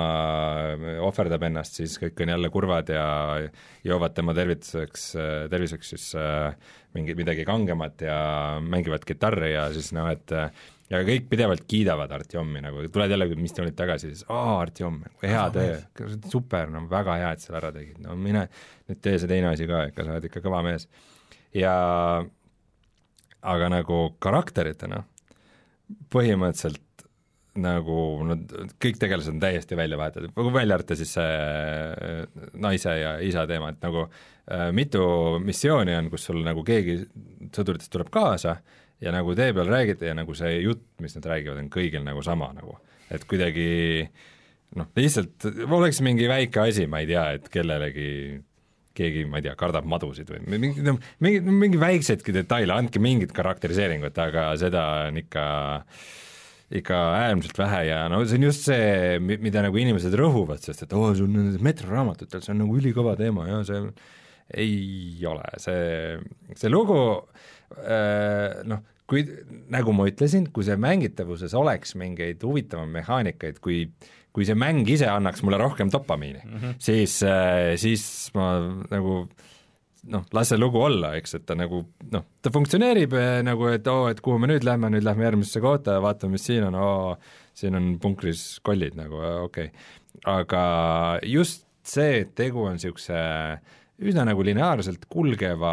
ohverdab 1.04 1.44
ennast, 1.50 1.80
siis 1.82 1.98
kõik 2.00 2.22
on 2.24 2.34
jälle 2.34 2.52
kurvad 2.54 2.92
ja 2.94 3.06
joovad 3.88 4.16
tema 4.16 4.36
tervituseks, 4.38 5.08
terviseks 5.52 5.92
siis 5.96 6.06
äh, 6.20 6.54
mingi, 6.96 7.16
midagi 7.20 7.44
kangemat 7.48 8.06
ja 8.08 8.20
mängivad 8.64 9.04
kitarri 9.08 9.54
ja 9.56 9.68
siis 9.76 9.92
noh, 9.98 10.08
et 10.12 10.32
ja 10.92 11.00
kõik 11.08 11.28
pidevalt 11.32 11.64
kiidavad 11.70 12.12
Artjomi 12.16 12.62
nagu, 12.64 12.84
tuled 12.92 13.12
jälle 13.14 13.28
missioonilt 13.40 13.78
tagasi, 13.80 14.12
siis 14.12 14.28
aa, 14.28 14.60
Artjom, 14.60 15.00
hea 15.24 15.46
töö, 15.56 15.80
super, 16.32 16.72
no 16.72 16.84
väga 16.92 17.18
hea, 17.22 17.32
et 17.36 17.44
selle 17.44 17.62
ära 17.62 17.72
tegid, 17.76 18.00
no 18.04 18.18
mine 18.20 18.48
nüüd 18.90 19.02
tee 19.04 19.18
see 19.20 19.32
teine 19.32 19.54
asi 19.54 19.68
ka, 19.70 19.86
ikka 19.92 20.06
sa 20.06 20.16
oled 20.16 20.28
ikka 20.28 20.44
kõva 20.44 20.64
mees. 20.68 20.88
ja 21.56 21.74
aga 23.42 23.72
nagu 23.74 24.04
karakteritena 24.22 25.04
põhimõtteliselt 26.12 26.84
nagu 27.60 27.96
nad, 28.30 28.52
kõik 28.80 29.00
tegelased 29.02 29.34
on 29.34 29.42
täiesti 29.42 29.76
välja 29.76 29.98
vahetatud, 30.00 30.36
välja 30.56 30.78
arvata 30.78 30.96
siis 30.96 31.16
see 31.18 31.32
äh, 31.32 32.22
naise 32.64 32.94
ja 32.96 33.16
isa 33.24 33.44
teema, 33.50 33.74
et 33.74 33.82
nagu 33.84 34.06
äh, 34.06 34.70
mitu 34.76 35.04
missiooni 35.44 35.98
on, 35.98 36.08
kus 36.14 36.30
sul 36.30 36.40
nagu 36.46 36.64
keegi 36.68 37.02
sõduritest 37.52 37.92
tuleb 37.92 38.12
kaasa 38.14 38.56
ja 39.04 39.12
nagu 39.12 39.36
tee 39.36 39.52
peal 39.58 39.68
räägite 39.68 40.08
ja 40.08 40.16
nagu 40.16 40.36
see 40.38 40.62
jutt, 40.62 40.86
mis 41.04 41.18
nad 41.18 41.28
räägivad, 41.34 41.60
on 41.60 41.68
kõigil 41.74 42.06
nagu 42.06 42.24
sama 42.24 42.54
nagu, 42.56 42.78
et 43.12 43.26
kuidagi 43.28 43.68
noh, 44.80 44.88
lihtsalt 44.96 45.50
oleks 45.68 46.00
mingi 46.06 46.32
väike 46.32 46.64
asi, 46.64 46.88
ma 46.88 47.04
ei 47.04 47.12
tea, 47.12 47.26
et 47.36 47.52
kellelegi 47.52 48.08
keegi, 48.96 49.26
ma 49.28 49.40
ei 49.40 49.46
tea, 49.46 49.56
kardab 49.60 49.88
madusid 49.90 50.32
või 50.32 50.60
mingi, 50.60 50.84
no 50.86 50.98
mingi, 51.24 51.44
mingi 51.44 51.80
väikseidki 51.80 52.36
detaile, 52.36 52.76
andke 52.76 53.00
mingit 53.04 53.32
karakteriseeringut, 53.36 54.18
aga 54.20 54.50
seda 54.60 54.88
on 55.10 55.20
ikka 55.24 55.46
ikka 56.80 57.00
äärmiselt 57.18 57.58
vähe 57.60 57.82
ja 57.90 58.04
no 58.12 58.22
see 58.26 58.40
on 58.40 58.48
just 58.48 58.68
see, 58.70 59.18
mida 59.20 59.64
nagu 59.66 59.82
inimesed 59.82 60.16
rõhuvad, 60.18 60.62
sest 60.64 60.86
et 60.86 60.96
oo 60.96 61.10
oh,, 61.10 61.16
sul 61.18 61.28
on 61.28 61.38
nendes 61.40 61.64
metroraamatutel, 61.64 62.44
see 62.44 62.54
on 62.56 62.64
nagu 62.64 62.78
ülikõva 62.80 63.18
teema 63.20 63.48
ja 63.50 63.60
see 63.68 63.84
ei 64.62 65.28
ole, 65.28 65.48
see, 65.64 66.18
see 66.60 66.72
lugu 66.72 66.98
äh, 67.80 68.62
noh, 68.68 68.82
kui, 69.08 69.24
nagu 69.72 69.94
ma 69.96 70.08
ütlesin, 70.12 70.50
kui 70.56 70.68
see 70.68 70.80
mängitavuses 70.80 71.56
oleks 71.60 71.96
mingeid 72.00 72.44
huvitavaid 72.48 72.92
mehaanikaid, 73.00 73.62
kui 73.64 73.86
kui 74.32 74.48
see 74.48 74.56
mäng 74.56 74.88
ise 74.88 75.10
annaks 75.12 75.42
mulle 75.44 75.60
rohkem 75.60 75.90
dopamiini 75.92 76.40
mm, 76.40 76.58
-hmm. 76.58 76.76
siis, 76.80 77.18
siis 77.84 78.04
ma 78.34 78.54
nagu 78.92 79.26
noh, 80.10 80.24
las 80.34 80.50
see 80.50 80.60
lugu 80.60 80.82
olla, 80.82 81.14
eks, 81.20 81.36
et 81.38 81.46
ta 81.46 81.58
nagu 81.58 81.84
noh, 82.14 82.24
ta 82.42 82.54
funktsioneerib 82.54 83.14
eh, 83.18 83.42
nagu, 83.46 83.68
et 83.70 83.88
oo 83.92 84.06
oh,, 84.06 84.12
et 84.12 84.22
kuhu 84.24 84.40
me 84.42 84.50
nüüd 84.50 84.66
lähme, 84.66 84.90
nüüd 84.94 85.06
lähme 85.06 85.28
järgmisesse 85.28 85.62
kohta 85.64 85.98
ja 85.98 86.04
vaatame, 86.04 86.38
mis 86.38 86.48
siin 86.50 86.66
on, 86.70 86.78
oo, 86.80 87.12
siin 87.58 87.78
on 87.78 87.92
punkris 88.02 88.46
kollid 88.66 88.98
nagu, 88.98 89.20
okei 89.46 89.70
okay.. 89.70 89.92
aga 90.32 90.64
just 91.28 91.68
see, 91.88 92.24
et 92.24 92.34
tegu 92.38 92.66
on 92.66 92.80
niisuguse 92.80 93.22
üsna 94.02 94.24
nagu 94.26 94.42
lineaarselt 94.42 95.04
kulgeva 95.12 95.72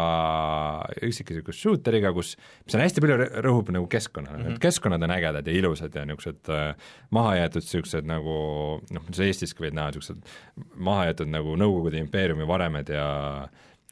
üksikisiku 1.05 1.53
shooteriga, 1.55 2.11
kus, 2.13 2.35
mis 2.65 2.75
on 2.77 2.83
hästi 2.83 3.01
palju 3.01 3.17
rõhub 3.45 3.71
nagu 3.73 3.87
keskkonnale 3.89 4.37
mm, 4.37 4.43
-hmm. 4.43 4.53
need 4.53 4.61
keskkonnad 4.61 5.05
on 5.05 5.13
ägedad 5.15 5.47
ja 5.49 5.55
ilusad 5.57 5.95
ja 5.97 6.05
niisugused 6.05 6.51
äh, 6.53 6.91
mahajäetud 7.15 7.65
niisugused 7.65 8.09
nagu 8.09 8.35
noh, 8.93 9.07
mis 9.07 9.23
Eestiski 9.25 9.65
võid 9.65 9.77
näha, 9.77 9.89
niisugused 9.89 10.21
mahajäetud 10.75 11.33
nagu 11.33 11.57
Nõukogude 11.57 11.97
impeeriumi 12.03 12.47
varemed 12.47 12.93
ja 12.93 13.07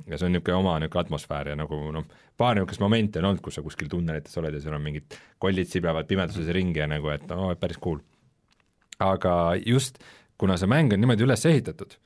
ja 0.06 0.18
see 0.18 0.28
on 0.28 0.36
niisugune 0.36 0.60
oma 0.60 0.76
niisugune 0.82 1.06
atmosfäär 1.06 1.52
ja 1.54 1.56
nagu 1.60 1.80
noh, 1.96 2.06
paar 2.38 2.58
niisugust 2.58 2.84
momenti 2.84 3.22
on 3.22 3.32
olnud, 3.32 3.42
kus 3.46 3.58
sa 3.58 3.64
kuskil 3.66 3.90
tunnelites 3.92 4.38
oled 4.42 4.54
ja 4.54 4.62
seal 4.64 4.78
on 4.78 4.86
mingid 4.86 5.18
kollid 5.42 5.70
siblevad 5.72 6.10
pimeduses 6.10 6.52
ringi 6.54 6.84
ja 6.84 6.90
nagu, 6.92 7.10
et 7.14 7.26
no 7.32 7.50
päris 7.60 7.82
cool. 7.84 8.00
aga 9.00 9.34
just, 9.66 10.02
kuna 10.38 10.58
see 10.58 10.70
mäng 10.70 10.94
on 10.94 11.02
niimoodi 11.02 11.26
üles 11.26 11.46
ehitatud, 11.50 11.98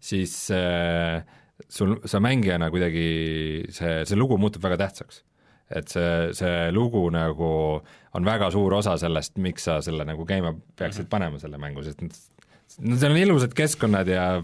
siis 0.00 0.34
äh, 0.54 1.24
sul, 1.68 1.98
sa 2.08 2.20
mängijana 2.20 2.70
kuidagi, 2.72 3.08
see, 3.74 4.02
see 4.08 4.18
lugu 4.18 4.38
muutub 4.40 4.64
väga 4.64 4.80
tähtsaks. 4.84 5.24
et 5.68 5.88
see, 5.92 6.32
see 6.32 6.70
lugu 6.72 7.02
nagu 7.12 7.48
on 8.16 8.24
väga 8.24 8.46
suur 8.50 8.78
osa 8.78 8.94
sellest, 8.96 9.34
miks 9.36 9.66
sa 9.68 9.82
selle 9.84 10.06
nagu 10.08 10.24
käima 10.24 10.54
peaksid 10.54 11.02
mm 11.02 11.06
-hmm. 11.06 11.10
panema, 11.10 11.38
selle 11.38 11.58
mängu, 11.58 11.82
sest 11.84 12.00
no 12.80 12.96
seal 12.96 13.12
on 13.12 13.20
ilusad 13.20 13.54
keskkonnad 13.56 14.08
ja 14.08 14.42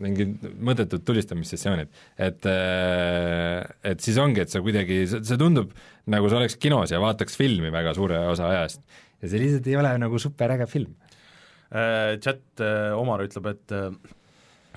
mingid 0.00 0.42
mõttetud 0.64 1.04
tulistamissessioonid, 1.06 1.92
et 2.18 2.48
et 2.48 4.02
siis 4.02 4.18
ongi, 4.18 4.42
et 4.42 4.50
sa 4.50 4.62
kuidagi, 4.64 5.04
see 5.14 5.38
tundub 5.40 5.74
nagu 6.10 6.30
sa 6.30 6.40
oleks 6.40 6.58
kinos 6.60 6.90
ja 6.90 7.00
vaataks 7.02 7.38
filmi 7.38 7.70
väga 7.74 7.94
suure 7.96 8.18
osa 8.32 8.50
ajast 8.50 8.82
ja 9.22 9.30
see 9.30 9.44
lihtsalt 9.44 9.70
ei 9.70 9.78
ole 9.80 9.94
nagu 10.02 10.18
superäge 10.20 10.66
film. 10.70 10.92
Chat 12.22 12.60
Omar 12.94 13.24
ütleb, 13.24 13.48
et 13.50 13.72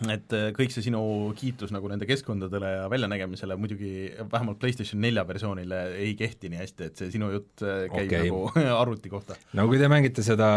et 0.05 0.33
äh, 0.35 0.49
kõik 0.53 0.73
see 0.73 0.83
sinu 0.85 0.99
kiitus 1.37 1.71
nagu 1.73 1.89
nende 1.89 2.05
keskkondadele 2.09 2.69
ja 2.69 2.85
väljanägemisele 2.91 3.57
muidugi 3.57 3.91
vähemalt 4.29 4.59
PlayStation 4.61 5.01
nelja 5.01 5.23
versioonile 5.27 5.79
ei 5.97 6.13
kehti 6.19 6.51
nii 6.53 6.61
hästi, 6.61 6.89
et 6.89 7.01
see 7.01 7.13
sinu 7.15 7.31
jutt 7.33 7.63
äh, 7.65 7.87
käib 7.89 8.05
okay. 8.05 8.27
nagu 8.27 8.43
arvuti 8.83 9.09
kohta. 9.09 9.37
no 9.57 9.65
kui 9.69 9.81
te 9.81 9.89
mängite 9.89 10.25
seda 10.25 10.49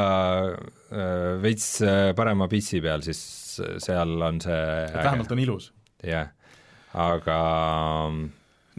äh, 0.52 1.40
veits 1.40 1.78
äh, 1.86 2.10
parema 2.18 2.50
PC 2.52 2.82
peal, 2.84 3.04
siis 3.06 3.22
seal 3.58 4.14
on 4.26 4.40
see 4.44 4.60
et 4.86 5.00
vähemalt 5.00 5.32
on 5.34 5.42
ilus. 5.42 5.70
jah, 6.06 6.30
aga 6.94 7.38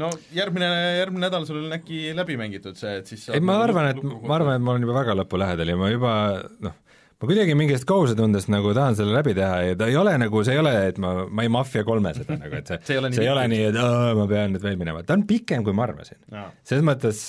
no 0.01 0.11
järgmine, 0.35 0.69
järgmine 0.99 1.25
nädal 1.27 1.47
sul 1.49 1.63
on 1.65 1.75
äkki 1.75 2.11
läbi 2.17 2.37
mängitud 2.39 2.79
see, 2.79 2.99
et 3.01 3.11
siis 3.11 3.27
ei, 3.31 3.43
ma 3.43 3.59
nagu 3.59 3.67
arvan, 3.69 3.91
et, 3.91 4.03
ma 4.03 4.37
arvan, 4.37 4.57
et 4.57 4.65
ma 4.65 4.75
olen 4.75 4.87
juba 4.87 4.97
väga 5.01 5.17
lõpu 5.21 5.41
lähedal 5.41 5.73
ja 5.73 5.79
ma 5.79 5.91
juba 5.91 6.13
noh, 6.67 6.77
ma 7.21 7.29
kuidagi 7.29 7.53
mingist 7.57 7.85
kohusetundest 7.89 8.49
nagu 8.49 8.71
tahan 8.73 8.95
selle 8.97 9.13
läbi 9.13 9.35
teha 9.37 9.57
ja 9.67 9.75
ta 9.77 9.87
ei 9.91 9.97
ole 9.99 10.15
nagu, 10.17 10.41
see 10.45 10.55
ei 10.55 10.61
ole, 10.61 10.71
et 10.89 10.97
ma, 11.01 11.11
ma 11.29 11.45
ei 11.45 11.51
Mafia 11.53 11.83
kolme 11.85 12.13
seda 12.17 12.37
nagu, 12.39 12.57
et 12.57 12.71
see 12.71 12.79
see 12.87 12.95
ei 12.95 13.01
ole 13.01 13.11
nii, 13.11 13.19
see 13.19 13.27
ei 13.27 13.31
ole 13.33 13.43
nii, 13.51 13.67
et 13.69 13.77
aa, 13.81 14.13
ma 14.17 14.25
pean 14.31 14.55
nüüd 14.55 14.65
veel 14.65 14.79
minema, 14.81 15.03
ta 15.05 15.17
on 15.19 15.25
pikem, 15.29 15.65
kui 15.67 15.75
ma 15.77 15.85
arvasin. 15.85 16.17
selles 16.67 16.85
mõttes 16.87 17.21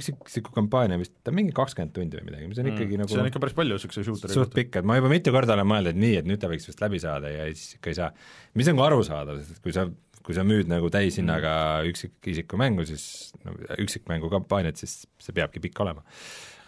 üksiksiku 0.00 0.54
kampaania 0.56 0.98
vist, 0.98 1.14
ta 1.22 1.30
on 1.30 1.38
mingi 1.38 1.54
kakskümmend 1.54 1.94
tundi 1.94 2.18
või 2.18 2.26
midagi, 2.32 2.50
mis 2.50 2.58
on 2.58 2.66
mm. 2.66 2.74
ikkagi 2.74 3.00
nagu 3.02 3.14
see 3.14 3.22
on 3.22 3.30
ikka 3.30 3.44
päris 3.44 3.58
palju 3.60 3.78
niisuguse 3.78 4.06
shooter'i 4.08 4.38
suht 4.40 4.56
pikk, 4.56 4.80
et 4.82 4.88
ma 4.90 4.98
juba 4.98 5.12
mitu 5.12 5.34
korda 5.34 5.54
olen 5.54 5.70
mõelnud, 5.70 5.94
et 5.94 6.02
nii, 6.06 6.16
et 6.22 6.30
nüüd 6.32 6.42
ta 6.42 6.50
võiks 6.50 6.66
vist 6.70 6.82
läbi 6.82 7.02
saada 7.02 7.30
ja 7.30 7.46
siis 7.52 7.78
ikka 7.78 7.94
ei 7.94 8.00
saa. 8.00 8.10
mis 8.58 8.70
on 8.72 8.82
ka 8.82 8.88
arusaadav, 8.90 9.38
sest 9.46 9.62
kui 9.62 9.76
sa 9.76 9.86
kui 10.24 10.36
sa 10.36 10.44
müüd 10.46 10.70
nagu 10.70 10.88
täishinnaga 10.92 11.52
mm. 11.82 11.90
üksikisiku 11.92 12.58
mängu, 12.60 12.86
siis 12.88 13.34
no 13.44 13.52
üksikmängu 13.84 14.30
kampaaniat, 14.32 14.80
siis 14.80 15.02
see 15.20 15.36
peabki 15.36 15.60
pikk 15.66 15.84
olema. 15.84 16.00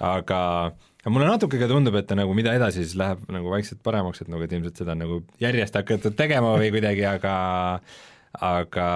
aga 0.05 0.39
aga 1.07 1.15
mulle 1.15 1.27
natuke 1.31 1.59
ka 1.61 1.69
tundub, 1.71 1.95
et 1.95 2.07
ta 2.11 2.17
nagu 2.19 2.33
mida 2.35 2.51
edasi, 2.59 2.83
siis 2.83 2.97
läheb 2.99 3.21
nagu 3.31 3.51
vaikselt 3.53 3.79
paremaks, 3.87 4.25
et 4.25 4.31
nagu, 4.33 4.43
et 4.43 4.55
ilmselt 4.57 4.81
seda 4.83 4.97
on 4.97 5.05
nagu 5.05 5.19
järjest 5.39 5.79
hakatud 5.79 6.17
tegema 6.19 6.57
või 6.59 6.73
kuidagi, 6.75 7.05
aga 7.07 7.35
aga 8.43 8.87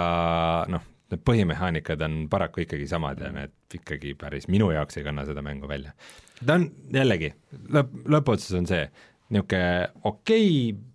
noh, 0.75 0.89
need 1.15 1.23
põhimehaanikad 1.23 2.03
on 2.07 2.17
paraku 2.33 2.65
ikkagi 2.65 2.89
samad 2.91 3.23
ja 3.23 3.31
need 3.35 3.79
ikkagi 3.79 4.17
päris 4.19 4.51
minu 4.51 4.73
jaoks 4.75 4.99
ei 4.99 5.07
kanna 5.07 5.23
seda 5.29 5.45
mängu 5.47 5.71
välja. 5.71 5.95
ta 6.43 6.59
on 6.59 6.67
jällegi, 6.99 7.31
lõpp, 7.79 7.95
lõppotsus 8.17 8.59
on 8.59 8.67
see, 8.67 8.83
niisugune 9.31 9.87
okei 10.03 10.51
okay, 10.75 10.87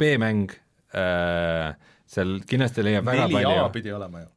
B-mäng 0.00 0.56
äh,, 0.96 1.76
seal 2.12 2.38
kindlasti 2.48 2.84
leiab 2.84 3.06
väga 3.08 3.26
neli 3.26 3.38
palju. 3.38 3.58
A 3.62 3.68
pidi 3.72 3.92
olema 3.96 4.24
ju. 4.24 4.30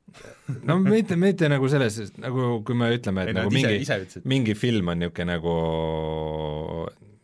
No 0.69 0.77
mitte, 0.79 1.17
mitte 1.19 1.49
nagu 1.51 1.67
selles, 1.71 1.97
nagu 2.21 2.59
kui 2.65 2.77
me 2.79 2.91
ütleme, 2.95 3.25
et 3.25 3.33
ei, 3.33 3.39
nagu 3.39 3.51
ise, 3.51 3.97
mingi, 3.99 4.21
mingi 4.31 4.55
film 4.55 4.93
on 4.93 5.03
niisugune 5.03 5.33
nagu 5.33 5.55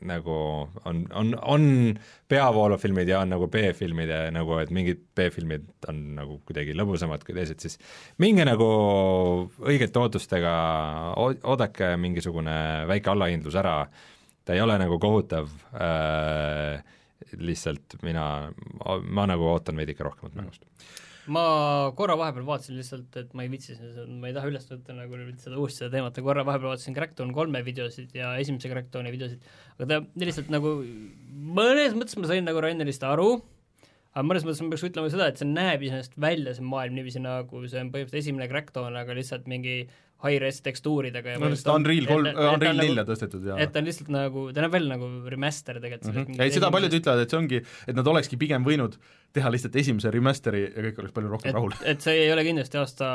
nagu 0.01 0.35
on, 0.89 1.01
on, 1.13 1.33
on 1.41 1.65
peavoolufilmid 2.31 3.09
ja 3.11 3.19
on 3.21 3.29
nagu 3.35 3.47
B-filmid 3.53 4.09
ja 4.09 4.21
nagu, 4.33 4.55
et 4.61 4.71
mingid 4.73 5.03
B-filmid 5.17 5.67
on 5.91 5.99
nagu 6.17 6.39
kuidagi 6.47 6.75
lõbusamad 6.77 7.25
kui 7.25 7.35
teised, 7.37 7.61
siis 7.61 7.77
minge 8.21 8.45
nagu 8.47 8.69
õigete 9.61 10.01
ootustega, 10.01 10.53
oodake 11.21 11.93
mingisugune 12.01 12.55
väike 12.89 13.13
allahindlus 13.13 13.57
ära, 13.61 13.75
ta 14.45 14.57
ei 14.57 14.63
ole 14.63 14.79
nagu 14.81 14.97
kohutav 15.01 15.51
äh,, 15.77 16.81
lihtsalt 17.39 17.95
mina, 18.03 18.25
ma 19.07 19.25
nagu 19.29 19.47
ootan 19.51 19.79
veidike 19.79 20.03
rohkemat 20.07 20.35
mängust. 20.39 20.67
Ma 21.31 21.43
korra 21.95 22.15
vahepeal 22.17 22.45
vaatasin 22.47 22.79
lihtsalt, 22.79 23.13
et 23.19 23.33
ma 23.37 23.45
ei 23.45 23.51
viitsi, 23.51 23.75
ma 24.09 24.31
ei 24.31 24.33
taha 24.35 24.49
üles 24.49 24.65
võtta 24.65 24.95
nagu 24.97 25.19
seda 25.39 25.59
uuesti 25.61 25.83
seda 25.83 25.91
teemat, 25.93 26.17
korra 26.25 26.43
vahepeal 26.47 26.73
vaatasin 26.73 26.97
Crackdown 26.97 27.33
kolme 27.35 27.61
videosid 27.65 28.15
ja 28.17 28.33
esimese 28.41 28.71
Crackdowni 28.71 29.13
videosid, 29.13 29.45
aga 29.77 29.87
ta 29.91 30.25
lihtsalt 30.25 30.49
nagu, 30.53 30.73
mõnes 31.61 31.93
mõttes 31.97 32.17
ma 32.17 32.31
sain 32.31 32.47
nagu 32.47 32.63
Rainerist 32.65 33.05
aru, 33.05 33.35
aga 34.15 34.25
mõnes 34.27 34.47
mõttes 34.47 34.63
ma 34.65 34.73
peaks 34.73 34.87
ütlema 34.89 35.13
seda, 35.13 35.29
et 35.29 35.39
see 35.39 35.47
näeb 35.47 35.85
iseenesest 35.85 36.17
välja, 36.19 36.55
see 36.57 36.65
maailm 36.65 36.97
niiviisi 36.97 37.21
nagu 37.21 37.63
see 37.67 37.85
on 37.85 37.93
põhimõtteliselt 37.93 38.23
esimene 38.25 38.49
Crackdown, 38.49 38.97
aga 39.03 39.15
lihtsalt 39.15 39.45
mingi 39.51 39.83
high-res 40.25 40.61
tekstuuridega 40.65 41.37
no 41.41 41.49
lihtsalt 41.51 41.73
Unreal 41.75 42.07
kolm, 42.09 42.29
Unreal 42.53 42.77
nelja 42.81 43.05
tõstetud 43.07 43.47
ja 43.51 43.57
et 43.63 43.73
ta 43.73 43.81
on 43.81 43.89
lihtsalt 43.89 44.11
nagu, 44.13 44.47
ta 44.53 44.65
näeb 44.65 44.75
välja 44.75 44.93
nagu 44.93 45.09
remaster 45.33 45.81
tegelikult 45.81 46.13
mm. 46.13 46.27
-hmm. 46.27 46.43
ei, 46.45 46.53
seda 46.53 46.71
paljud 46.73 46.97
ütlevad, 46.99 47.25
et 47.25 47.33
see 47.33 47.41
ongi, 47.41 47.61
et 47.87 47.97
nad 47.97 48.11
olekski 48.13 48.39
pigem 48.41 48.65
võinud 48.67 48.97
teha 49.35 49.51
lihtsalt 49.53 49.75
esimese 49.79 50.11
remaster'i 50.13 50.61
ja 50.65 50.83
kõik 50.87 50.99
oleks 51.03 51.15
palju 51.15 51.31
rohkem 51.31 51.51
et, 51.51 51.55
rahul. 51.55 51.75
et 51.87 52.03
see 52.03 52.25
ei 52.25 52.31
ole 52.33 52.43
kindlasti 52.45 52.79
aasta 52.81 53.07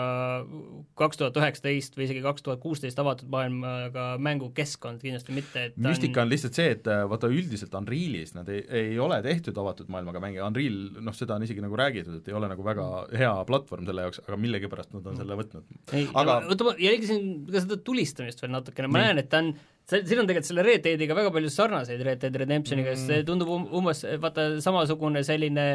kaks 0.99 1.21
tuhat 1.21 1.37
üheksateist 1.41 1.99
või 1.99 2.07
isegi 2.09 2.23
kaks 2.25 2.47
tuhat 2.47 2.63
kuusteist 2.63 3.01
avatud 3.03 3.29
maailmaga 3.33 4.07
mängukeskkond, 4.25 5.03
kindlasti 5.05 5.37
mitte, 5.37 5.67
et 5.71 5.79
müstika 5.89 6.25
on 6.25 6.33
lihtsalt 6.33 6.57
see, 6.57 6.73
et 6.79 6.91
vaata 7.13 7.31
üldiselt 7.33 7.77
Unrealis 7.77 8.35
nad 8.37 8.49
ei, 8.53 8.65
ei 8.81 8.99
ole 9.03 9.21
tehtud 9.27 9.61
avatud 9.61 9.93
maailmaga 9.93 10.23
mänge, 10.25 10.43
Unreal 10.47 10.81
noh, 11.05 11.17
seda 11.17 11.37
on 11.37 11.47
isegi 11.47 11.65
nagu 11.65 11.79
räägitud, 11.79 12.21
et 12.21 12.33
ei 12.33 12.37
ole 12.39 12.51
nagu 12.53 12.67
väga 12.67 12.89
hea 13.17 13.33
platvorm 13.49 13.89
selle 13.89 14.09
jaoks, 14.09 14.25
aga 14.27 14.41
millegipärast 14.41 14.97
nad 14.97 15.13
on 15.13 15.21
selle 15.21 15.41
võtnud. 15.43 15.79
aga 16.13 16.41
oota, 16.47 16.71
ma 16.71 16.77
jälgisin 16.81 17.27
ka 17.51 17.65
seda 17.67 17.81
tulistamist 17.85 18.41
veel 18.43 18.57
natukene, 18.57 18.93
ma 18.93 19.05
näen, 19.05 19.25
et 19.25 19.33
ta 19.33 19.45
on 19.45 19.53
see, 19.91 20.03
siin 20.07 20.21
on 20.21 20.29
tegelikult 20.29 20.51
selle 20.51 20.65
Red 20.67 20.85
Deadiga 20.87 21.17
väga 21.19 21.33
palju 21.35 21.51
sarnaseid 21.53 22.03
Red 22.07 22.23
Dead 22.25 22.41
Redemptioniga 22.43 22.95
mm., 22.95 23.05
see 23.07 23.27
tundub 23.29 23.53
um, 23.55 23.67
umbes 23.81 24.03
vaata 24.23 24.49
samasugune 24.65 25.23
selline 25.27 25.67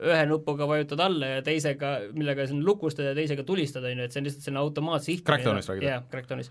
ühe 0.00 0.24
nupuga 0.30 0.68
vajutad 0.68 1.02
alla 1.04 1.34
ja 1.34 1.44
teisega, 1.44 1.92
millega 2.16 2.46
siin 2.48 2.64
lukustada 2.64 3.12
ja 3.12 3.18
teisega 3.18 3.44
tulistada, 3.46 3.90
on 3.90 4.02
ju, 4.02 4.08
et 4.08 4.14
see 4.14 4.22
on 4.22 4.28
lihtsalt 4.28 4.46
selline 4.46 4.62
automaatsihtimine. 4.64 5.28
Crackdownis 5.30 5.70
räägid? 5.70 5.88
jah, 5.88 6.06
Crackdownis. 6.12 6.50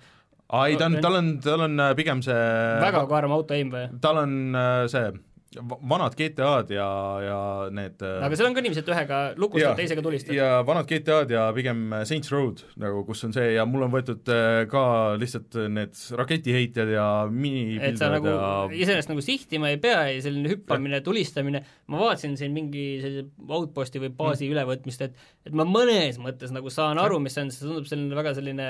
aa 0.50 0.68
ei, 0.68 0.78
ta 0.78 0.90
on, 0.90 1.00
tal 1.02 1.20
on, 1.20 1.32
tal 1.46 1.66
on 1.66 1.82
äh, 1.86 1.96
pigem 1.98 2.22
see 2.26 2.38
väga 2.84 3.04
karm 3.10 3.34
auto-aim 3.38 3.74
või? 3.74 3.88
tal 4.02 4.22
on 4.24 4.38
äh, 4.58 4.84
see 4.92 5.10
vanad 5.58 6.14
GTA-d 6.14 6.76
ja, 6.76 6.88
ja 7.26 7.38
need 7.74 8.04
äh, 8.06 8.20
aga 8.26 8.38
seal 8.38 8.50
on 8.50 8.56
ka 8.58 8.62
niiviisi, 8.62 8.84
et 8.84 8.92
ühega 8.94 9.20
lukustad, 9.40 9.74
teisega 9.80 10.04
tulistad? 10.06 10.36
ja 10.38 10.60
vanad 10.66 10.86
GTA-d 10.90 11.34
ja 11.34 11.48
pigem 11.56 11.96
Saints 12.06 12.30
Road 12.34 12.62
nagu, 12.82 13.02
kus 13.08 13.24
on 13.26 13.34
see 13.34 13.56
ja 13.56 13.66
mul 13.70 13.88
on 13.88 13.94
võetud 13.94 14.30
äh, 14.34 14.62
ka 14.70 14.84
lihtsalt 15.22 15.58
need 15.74 15.98
raketiheitjad 16.20 16.94
ja 16.94 17.08
minipildujad 17.32 17.98
et 17.98 18.02
sa 18.02 18.12
nagu 18.14 18.30
ja... 18.30 18.52
iseenesest 18.78 19.14
nagu 19.14 19.26
sihtima 19.26 19.74
ei 19.74 19.82
pea 19.82 20.06
ja 20.12 20.22
selline 20.28 20.54
hüppamine, 20.54 21.02
tulistamine, 21.06 21.64
ma 21.90 22.04
vaatasin 22.04 22.38
siin 22.38 22.54
mingi 22.54 22.86
sellise 23.02 23.26
outposti 23.50 24.04
või 24.06 24.14
baasi 24.14 24.46
mm. 24.46 24.54
ülevõtmist, 24.54 25.08
et 25.08 25.50
et 25.50 25.58
ma 25.58 25.66
mõnes 25.66 26.22
mõttes 26.22 26.54
nagu 26.54 26.70
saan 26.74 27.02
aru, 27.02 27.18
mis 27.24 27.34
see 27.34 27.48
on, 27.48 27.52
see 27.56 27.66
tundub 27.66 27.90
selline 27.90 28.22
väga 28.22 28.36
selline 28.38 28.70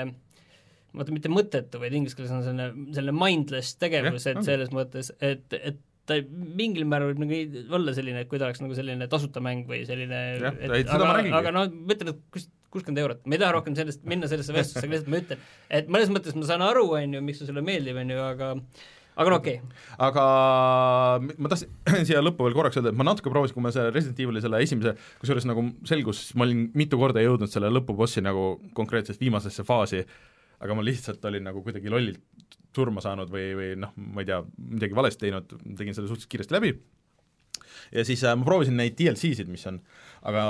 vaata, 0.96 1.12
mitte 1.14 1.30
mõttetu, 1.30 1.78
vaid 1.82 1.94
inglise 1.94 2.16
keeles 2.18 2.32
on 2.34 2.42
selline, 2.46 2.88
selline 2.96 3.14
mindless 3.14 3.76
tegevus, 3.80 4.26
et 4.30 4.40
selles 4.46 4.72
mõttes, 4.74 5.12
et, 5.20 5.44
et 5.60 5.78
ta 6.10 6.20
mingil 6.60 6.86
määral 6.90 7.12
võib 7.12 7.24
nagu 7.24 7.64
olla 7.78 7.96
selline, 7.96 8.24
et 8.24 8.30
kui 8.30 8.40
ta 8.40 8.48
oleks 8.48 8.62
nagu 8.62 8.76
selline 8.76 9.08
tasuta 9.10 9.42
mäng 9.44 9.68
või 9.70 9.82
selline 9.88 10.22
jah, 10.42 10.56
seda 10.60 10.98
aga, 10.98 11.12
aga 11.40 11.54
no 11.54 11.66
ma 11.70 11.96
ütlen, 11.96 12.12
et 12.14 12.22
kus, 12.34 12.48
kuuskümmend 12.70 13.02
eurot, 13.02 13.26
ma 13.26 13.36
ei 13.36 13.42
taha 13.42 13.56
rohkem 13.58 13.76
sellest, 13.78 14.02
minna 14.08 14.30
sellesse 14.30 14.54
vestlusse, 14.54 14.84
aga 14.84 14.94
lihtsalt 14.94 15.12
ma 15.12 15.20
ütlen, 15.24 15.44
et 15.80 15.90
mõnes 15.90 16.14
mõttes 16.14 16.38
ma 16.38 16.46
saan 16.48 16.64
aru, 16.66 16.86
on 16.98 17.18
ju, 17.18 17.22
miks 17.26 17.42
see 17.42 17.50
sulle 17.50 17.64
meeldib, 17.66 17.98
on 18.00 18.14
ju, 18.14 18.22
aga 18.24 18.54
aga 19.20 19.32
no 19.32 19.38
okei. 19.40 19.58
Okay.. 19.60 19.78
aga 20.06 20.24
ma 21.36 21.50
tahtsin 21.52 21.72
siia 22.08 22.22
lõppu 22.24 22.46
veel 22.46 22.56
korraks 22.56 22.78
öelda, 22.78 22.92
et 22.94 23.00
ma 23.00 23.06
natuke 23.08 23.32
proovisin, 23.32 23.56
kui 23.56 23.64
ma 23.64 23.72
selle 23.74 23.92
Resident 23.94 24.22
Evil'i 24.22 24.42
selle 24.44 24.62
esimese, 24.64 24.94
kusjuures 25.22 25.48
nagu 25.50 25.66
selgus, 25.88 26.28
ma 26.38 26.46
olin 26.46 26.68
mitu 26.78 27.00
korda 27.00 27.24
jõudnud 27.24 27.52
selle 27.52 27.72
lõpubossi 27.74 28.22
nagu 28.24 28.52
konkreetselt 28.76 29.20
viimasesse 29.22 29.66
faasi, 29.66 30.04
aga 30.60 30.76
ma 30.76 30.84
lihtsalt 30.86 31.24
olin 31.30 31.46
nagu 31.48 31.62
kuidagi 31.64 31.92
lollilt 31.92 32.56
surma 32.76 33.02
saanud 33.02 33.30
või, 33.32 33.50
või 33.58 33.70
noh, 33.82 33.92
ma 34.14 34.22
ei 34.22 34.30
tea, 34.30 34.40
midagi 34.76 34.96
valesti 34.96 35.26
teinud, 35.26 35.54
tegin 35.78 35.96
selle 35.96 36.10
suhteliselt 36.10 36.30
kiiresti 36.30 36.56
läbi, 36.56 36.74
ja 37.94 38.04
siis 38.06 38.22
äh, 38.24 38.36
ma 38.38 38.46
proovisin 38.46 38.76
neid 38.78 38.96
DLC-sid, 38.98 39.48
mis 39.50 39.64
on, 39.70 39.80
aga 40.28 40.42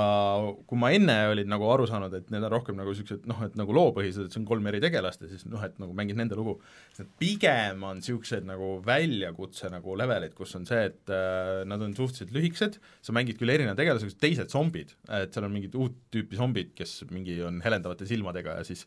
kui 0.69 0.79
ma 0.79 0.91
enne 0.95 1.15
olin 1.31 1.49
nagu 1.49 1.67
aru 1.73 1.87
saanud, 1.89 2.13
et 2.17 2.29
need 2.33 2.45
on 2.45 2.53
rohkem 2.53 2.77
nagu 2.77 2.93
niisugused 2.93 3.27
noh, 3.29 3.41
et 3.45 3.57
nagu 3.59 3.75
loopõhised, 3.75 4.27
et 4.27 4.35
see 4.35 4.41
on 4.41 4.47
kolm 4.49 4.67
eri 4.69 4.81
tegelast 4.83 5.23
ja 5.23 5.29
siis 5.31 5.45
noh, 5.49 5.63
et 5.65 5.77
nagu 5.81 5.95
mängid 5.97 6.19
nende 6.19 6.37
lugu, 6.37 6.57
need 6.99 7.11
pigem 7.21 7.85
on 7.87 8.01
niisugused 8.01 8.47
nagu 8.47 8.73
väljakutse 8.85 9.71
nagu 9.73 9.97
levelid, 9.99 10.35
kus 10.37 10.55
on 10.59 10.67
see, 10.69 10.83
et 10.91 11.13
äh, 11.13 11.63
nad 11.69 11.83
on 11.83 11.95
suhteliselt 11.97 12.35
lühikesed, 12.35 12.77
sa 13.01 13.15
mängid 13.15 13.39
küll 13.41 13.53
erineva 13.53 13.77
tegelase, 13.79 14.11
teised 14.21 14.53
zombid, 14.53 14.95
et 15.09 15.33
seal 15.33 15.47
on 15.47 15.55
mingid 15.55 15.77
uut 15.79 15.97
tüüpi 16.13 16.39
zombid, 16.39 16.75
kes 16.77 17.01
mingi 17.11 17.39
on 17.47 17.61
helendavate 17.65 18.07
silmadega 18.09 18.59
ja 18.59 18.67
siis 18.67 18.85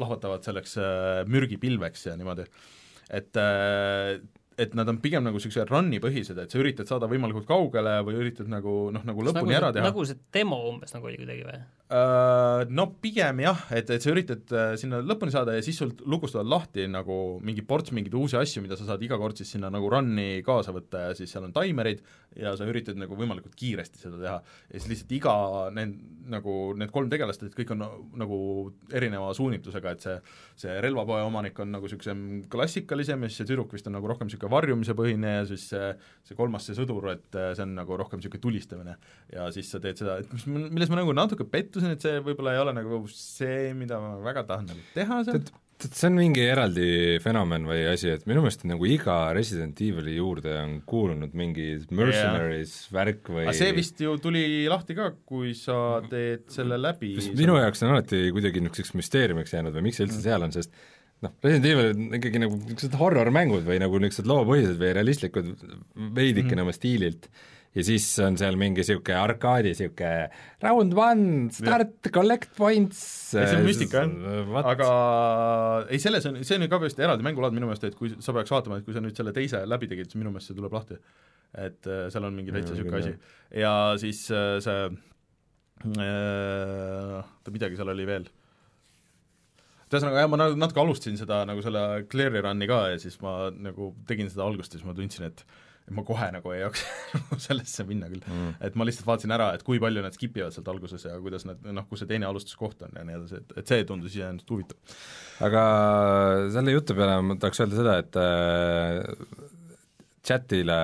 lahvatavad 0.00 0.44
selleks 0.46 0.76
äh, 0.80 1.22
mürgipilveks 1.30 2.06
ja 2.10 2.16
niimoodi. 2.18 2.46
et 3.10 3.36
äh, 3.40 4.20
et 4.60 4.74
nad 4.76 4.88
on 4.92 4.98
pigem 5.00 5.24
nagu 5.24 5.38
niisuguse 5.38 5.64
run'i 5.70 6.00
põhised, 6.02 6.36
et 6.38 6.52
sa 6.52 6.60
üritad 6.60 6.88
saada 6.90 7.08
võimalikult 7.10 7.46
kaugele 7.48 8.00
või 8.04 8.18
üritad 8.20 8.50
nagu 8.52 8.90
noh, 8.92 9.04
nagu 9.06 9.24
lõpuni 9.24 9.54
nagu 9.54 9.56
ära 9.56 9.70
teha. 9.72 9.86
nagu 9.88 10.04
see 10.08 10.18
demo 10.34 10.58
umbes 10.68 10.92
nagu 10.96 11.08
oli 11.08 11.20
kuidagi 11.20 11.46
või? 11.46 11.60
Äh, 11.90 12.68
No 12.70 12.84
pigem 13.02 13.40
jah, 13.42 13.64
et, 13.74 13.88
et 13.90 14.04
sa 14.04 14.12
üritad 14.12 14.52
äh, 14.54 14.76
sinna 14.78 15.00
lõpuni 15.02 15.32
saada 15.34 15.56
ja 15.56 15.62
siis 15.64 15.80
sul 15.80 15.90
lukustavad 16.06 16.46
lahti 16.46 16.84
nagu 16.86 17.40
mingi 17.42 17.64
ports 17.66 17.90
mingeid 17.96 18.14
uusi 18.14 18.38
asju, 18.38 18.62
mida 18.62 18.78
sa 18.78 18.86
saad 18.86 19.02
iga 19.02 19.18
kord 19.18 19.40
siis 19.40 19.50
sinna 19.56 19.72
nagu 19.74 19.90
run'i 19.90 20.44
kaasa 20.46 20.70
võtta 20.76 21.08
ja 21.08 21.16
siis 21.18 21.34
seal 21.34 21.48
on 21.48 21.54
taimerid 21.56 22.04
ja 22.38 22.52
sa 22.54 22.68
üritad 22.70 22.98
nagu 23.00 23.16
võimalikult 23.18 23.56
kiiresti 23.58 24.04
seda 24.04 24.20
teha. 24.20 24.36
ja 24.70 24.76
siis 24.76 24.86
lihtsalt 24.92 25.16
iga 25.16 25.34
need, 25.74 25.96
nagu 26.30 26.54
need 26.78 26.92
kolm 26.94 27.10
tegelast, 27.10 27.42
et 27.42 27.56
kõik 27.58 27.74
on 27.74 27.82
nagu 28.22 28.38
erineva 28.94 29.32
suunitlusega, 29.34 29.96
et 29.96 30.06
see 30.06 30.16
see 30.60 30.76
relvapoe 30.84 31.22
omanik 31.24 31.58
on 31.62 31.70
nagu 31.72 31.88
niisugusem 31.88 32.22
klassikalisem 32.52 33.24
ja 33.24 33.30
siis 33.30 33.42
see 33.42 33.48
tüdruk 33.48 33.72
vist 33.74 33.88
on 33.88 33.96
nagu 33.96 34.08
rohkem 34.10 34.28
niisugune 34.28 34.52
varjumise 34.52 34.94
põhine 34.94 35.34
ja 35.40 35.44
siis 35.48 35.66
see 35.72 35.90
see 36.28 36.36
kolmas, 36.38 36.66
see 36.68 36.76
sõdur, 36.76 37.08
et 37.10 37.38
äh, 37.38 37.50
see 37.56 37.64
on 37.64 37.74
nagu 37.78 37.96
rohkem 37.98 38.20
niisugune 38.20 38.44
tulistamine. 38.44 38.96
ja 39.32 39.48
siis 39.54 39.70
sa 39.72 39.80
teed 39.82 39.98
seda, 39.98 40.18
et 40.20 40.32
mis, 40.34 40.46
milles 40.46 40.92
ma 40.92 41.00
nagu 41.00 41.14
natuke 41.16 41.46
pettusin, 41.48 41.79
et 41.88 42.04
see 42.04 42.20
võib-olla 42.24 42.54
ei 42.56 42.62
ole 42.62 42.76
nagu 42.76 43.02
see, 43.12 43.72
mida 43.76 44.00
ma 44.02 44.14
väga 44.24 44.44
tahan 44.48 44.70
nagu 44.70 44.86
teha 44.94 45.18
seal, 45.26 45.40
tead, 45.80 45.96
see 45.96 46.08
on 46.10 46.18
mingi 46.18 46.44
eraldi 46.44 46.90
fenomen 47.24 47.66
või 47.68 47.84
asi, 47.90 48.10
et 48.12 48.26
minu 48.28 48.44
meelest 48.44 48.66
nagu 48.68 48.88
iga 48.88 49.16
Resident 49.36 49.80
Evil'i 49.84 50.18
juurde 50.18 50.54
on 50.60 50.76
kuulunud 50.88 51.34
mingi 51.38 51.72
Mercenaries 51.88 52.76
värk 52.94 53.32
või 53.32 53.46
aga 53.46 53.56
see 53.56 53.74
vist 53.76 54.00
ju 54.04 54.16
tuli 54.22 54.44
lahti 54.70 54.96
ka, 54.98 55.10
kui 55.28 55.54
sa 55.58 56.00
teed 56.10 56.48
selle 56.52 56.80
läbi 56.80 57.14
minu 57.38 57.58
jaoks 57.60 57.84
on 57.86 57.94
alati 57.96 58.26
kuidagi 58.34 58.62
niisuguseks 58.64 58.96
müsteeriumiks 59.00 59.56
jäänud 59.56 59.76
või 59.76 59.88
miks 59.88 60.00
see 60.00 60.08
üldse 60.08 60.24
seal 60.24 60.44
on, 60.46 60.52
sest 60.56 60.74
noh, 61.24 61.32
Resident 61.44 61.70
Evil 61.70 61.94
on 61.94 62.18
ikkagi 62.20 62.42
nagu 62.42 62.58
niisugused 62.58 62.98
horror-mängud 63.00 63.64
või 63.68 63.80
nagu 63.82 64.02
niisugused 64.02 64.28
loopõhised 64.30 64.76
või 64.80 64.92
realistlikud 64.98 65.50
veidikene 66.16 66.66
oma 66.66 66.76
stiililt 66.76 67.30
ja 67.76 67.82
siis 67.86 68.06
on 68.24 68.34
seal 68.40 68.56
mingi 68.58 68.80
niisugune 68.82 69.18
arkaadi 69.20 69.70
niisugune 69.70 70.30
round 70.64 70.92
one, 70.98 71.26
start, 71.54 72.08
collect 72.14 72.50
points 72.56 72.98
ei, 73.36 73.46
see 73.46 73.58
on 73.60 73.68
müstika 73.68 74.02
jah, 74.02 74.56
aga 74.72 74.88
ei, 75.86 76.00
selles 76.02 76.26
on, 76.30 76.40
see 76.46 76.56
on 76.58 76.64
ju 76.66 76.70
ka 76.72 76.80
vist 76.82 76.98
eraldi 77.02 77.26
mängulaad 77.26 77.54
minu 77.54 77.66
meelest, 77.70 77.86
et 77.86 77.96
kui 77.98 78.08
sa 78.18 78.34
peaks 78.34 78.52
vaatama, 78.54 78.74
et 78.80 78.86
kui 78.88 78.94
sa 78.96 79.02
nüüd 79.04 79.16
selle 79.18 79.32
teise 79.36 79.58
läbi 79.70 79.86
tegid, 79.90 80.06
siis 80.10 80.18
minu 80.18 80.30
meelest 80.34 80.48
see 80.50 80.58
tuleb 80.58 80.74
lahti. 80.74 80.96
et 81.54 81.82
äh, 81.86 82.10
seal 82.10 82.26
on 82.26 82.34
mingi 82.34 82.50
täitsa 82.54 82.74
niisugune 82.74 82.98
asi. 82.98 83.12
ja 83.62 83.72
siis 84.02 84.18
äh, 84.34 84.58
see 84.66 84.80
äh, 84.90 84.92
oota, 87.22 87.48
midagi 87.54 87.78
seal 87.78 87.94
oli 87.94 88.06
veel. 88.10 88.26
Ühesõnaga 89.90 90.22
jah, 90.22 90.28
ma 90.30 90.38
natuke 90.38 90.78
alustasin 90.78 91.16
seda 91.18 91.40
nagu 91.46 91.62
selle 91.66 91.80
Clear'i 92.10 92.40
run'i 92.44 92.66
ka 92.70 92.76
ja 92.92 92.98
siis 93.02 93.16
ma 93.22 93.32
nagu 93.50 93.90
tegin 94.06 94.28
seda 94.30 94.44
algust 94.46 94.74
ja 94.74 94.78
siis 94.78 94.86
ma 94.86 94.94
tundsin, 94.94 95.26
et 95.30 95.42
ma 95.94 96.04
kohe 96.06 96.28
nagu 96.34 96.52
ei 96.54 96.62
jaksa 96.62 97.18
sellesse 97.46 97.86
minna 97.88 98.10
küll. 98.10 98.22
Mm.. 98.26 98.54
et 98.66 98.76
ma 98.78 98.86
lihtsalt 98.86 99.08
vaatasin 99.08 99.34
ära, 99.36 99.50
et 99.56 99.64
kui 99.66 99.80
palju 99.82 100.04
nad 100.04 100.16
skip 100.16 100.36
ivad 100.40 100.54
sealt 100.54 100.70
alguses 100.72 101.06
ja 101.06 101.16
kuidas 101.22 101.46
nad, 101.48 101.62
noh, 101.76 101.86
kus 101.90 102.02
see 102.02 102.10
teine 102.10 102.28
alustuskoht 102.28 102.84
on 102.86 102.94
ja 102.98 103.06
nii 103.06 103.18
edasi, 103.18 103.40
et, 103.42 103.56
et 103.62 103.72
see 103.72 103.86
tundus 103.88 104.14
iseenesest 104.14 104.52
huvitav. 104.54 105.00
aga 105.48 105.64
selle 106.54 106.76
jutu 106.76 106.96
peale 106.98 107.18
ma 107.26 107.38
tahaks 107.40 107.64
öelda 107.64 107.80
seda, 107.80 107.96
et 108.04 108.20
äh, 108.20 109.48
chatile 110.26 110.80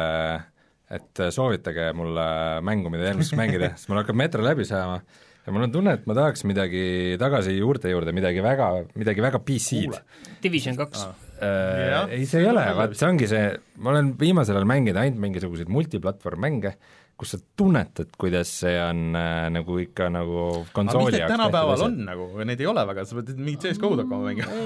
et 0.97 1.23
soovitage 1.35 1.91
mulle 1.99 2.27
mängu, 2.66 2.91
mida 2.95 3.11
järgmiseks 3.11 3.39
mängida, 3.43 3.73
sest 3.74 3.91
mul 3.91 4.03
hakkab 4.03 4.19
Metro 4.19 4.45
läbi 4.47 4.66
saama 4.69 5.01
ja 5.47 5.55
mul 5.55 5.66
on 5.69 5.74
tunne, 5.74 5.95
et 5.99 6.07
ma 6.11 6.15
tahaks 6.19 6.47
midagi 6.49 7.15
tagasi 7.23 7.55
juurde 7.59 7.91
juurde, 7.93 8.15
midagi 8.15 8.43
väga, 8.43 8.73
midagi 8.99 9.23
väga 9.23 9.43
PC-d. 9.47 10.03
Division 10.43 10.78
kaks. 10.78 11.07
Ah 11.07 11.26
äh, 11.42 12.12
ei, 12.16 12.26
see 12.28 12.42
ei 12.42 12.50
ole, 12.50 12.64
vaat 12.78 12.94
see 12.98 13.08
ongi 13.08 13.28
see, 13.30 13.48
ma 13.82 13.92
olen 13.94 14.12
viimasel 14.20 14.58
ajal 14.58 14.68
mänginud 14.68 15.00
ainult 15.00 15.22
mingisuguseid 15.24 15.72
multiplatvorm-mänge, 15.72 16.76
kus 17.16 17.34
sa 17.34 17.40
tunnetad, 17.58 18.12
kuidas 18.20 18.52
see 18.62 18.76
on 18.82 19.16
äh, 19.16 19.46
nagu 19.54 19.80
ikka 19.82 20.10
nagu 20.12 20.46
konsooli 20.76 21.22
jaoks 21.22 21.34
tänapäeval 21.34 21.86
on 21.88 21.98
nagu, 22.08 22.30
neid 22.44 22.62
ei 22.62 22.70
ole 22.70 22.86
väga, 22.92 23.06
sa 23.08 23.18
pead 23.20 23.34
mingit 23.40 23.66
CS-GO-d 23.66 24.04
hakkama 24.04 24.30
mängima. 24.30 24.62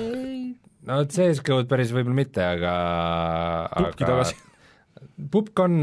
no 0.91 1.01
CS-GO-d 1.07 1.71
päris 1.71 1.95
võib-olla 1.95 2.23
mitte, 2.23 2.47
aga 2.59 2.77
aga... 3.71 4.31
Pupk 5.33 5.61
on 5.65 5.75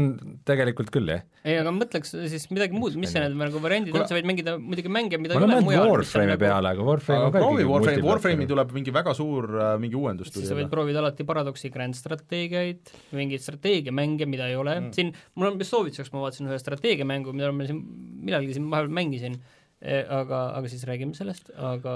tegelikult 0.48 0.90
küll, 0.94 1.10
jah. 1.12 1.22
ei, 1.44 1.56
aga 1.60 1.70
mõtleks 1.74 2.14
siis 2.32 2.46
midagi 2.50 2.76
muud, 2.76 2.96
mis 3.00 3.12
see 3.14 3.22
need 3.22 3.36
nagu 3.38 3.60
variandid 3.62 3.96
on, 3.96 4.06
sa 4.08 4.16
võid 4.16 4.28
mängida 4.28 4.56
muidugi 4.60 4.92
mänge, 4.92 5.20
mida 5.22 5.36
ma 5.38 5.46
olen 5.46 5.66
mõelnud 5.66 5.92
Warframe'i 5.92 6.32
nagu... 6.32 6.42
peale, 6.42 6.72
aga 6.74 6.86
Warframe 6.88 7.28
on 7.28 7.34
ka 7.34 7.42
proovi 7.44 7.68
Warframe, 7.68 8.04
Warframe'i 8.08 8.48
tuleb 8.50 8.74
mingi 8.76 8.94
väga 8.94 9.14
suur 9.18 9.48
äh, 9.54 9.74
mingi 9.82 9.98
uuendus 9.98 10.32
tuli. 10.34 10.48
sa 10.48 10.58
võid 10.58 10.72
proovida 10.72 11.02
alati 11.02 11.26
Paradoxi 11.28 11.70
Grand 11.74 11.96
strateegiaid, 11.98 12.94
mingeid 13.18 13.44
strateegiamänge, 13.44 14.28
mida 14.30 14.48
ei 14.50 14.58
ole. 14.58 14.78
Mm., 14.80 14.96
siin 14.96 15.14
mul 15.38 15.52
on 15.52 15.62
soovituseks, 15.62 16.12
ma 16.14 16.24
vaatasin 16.24 16.50
ühe 16.50 16.58
strateegiamängu, 16.62 17.36
mida 17.36 17.52
ma 17.54 17.68
siin 17.68 17.84
millalgi 18.24 18.56
siin 18.56 18.68
vahepeal 18.72 18.94
mängisin, 19.00 19.38
e, 19.80 20.02
aga, 20.02 20.48
aga 20.58 20.72
siis 20.72 20.84
räägime 20.88 21.16
sellest, 21.18 21.52
aga 21.54 21.94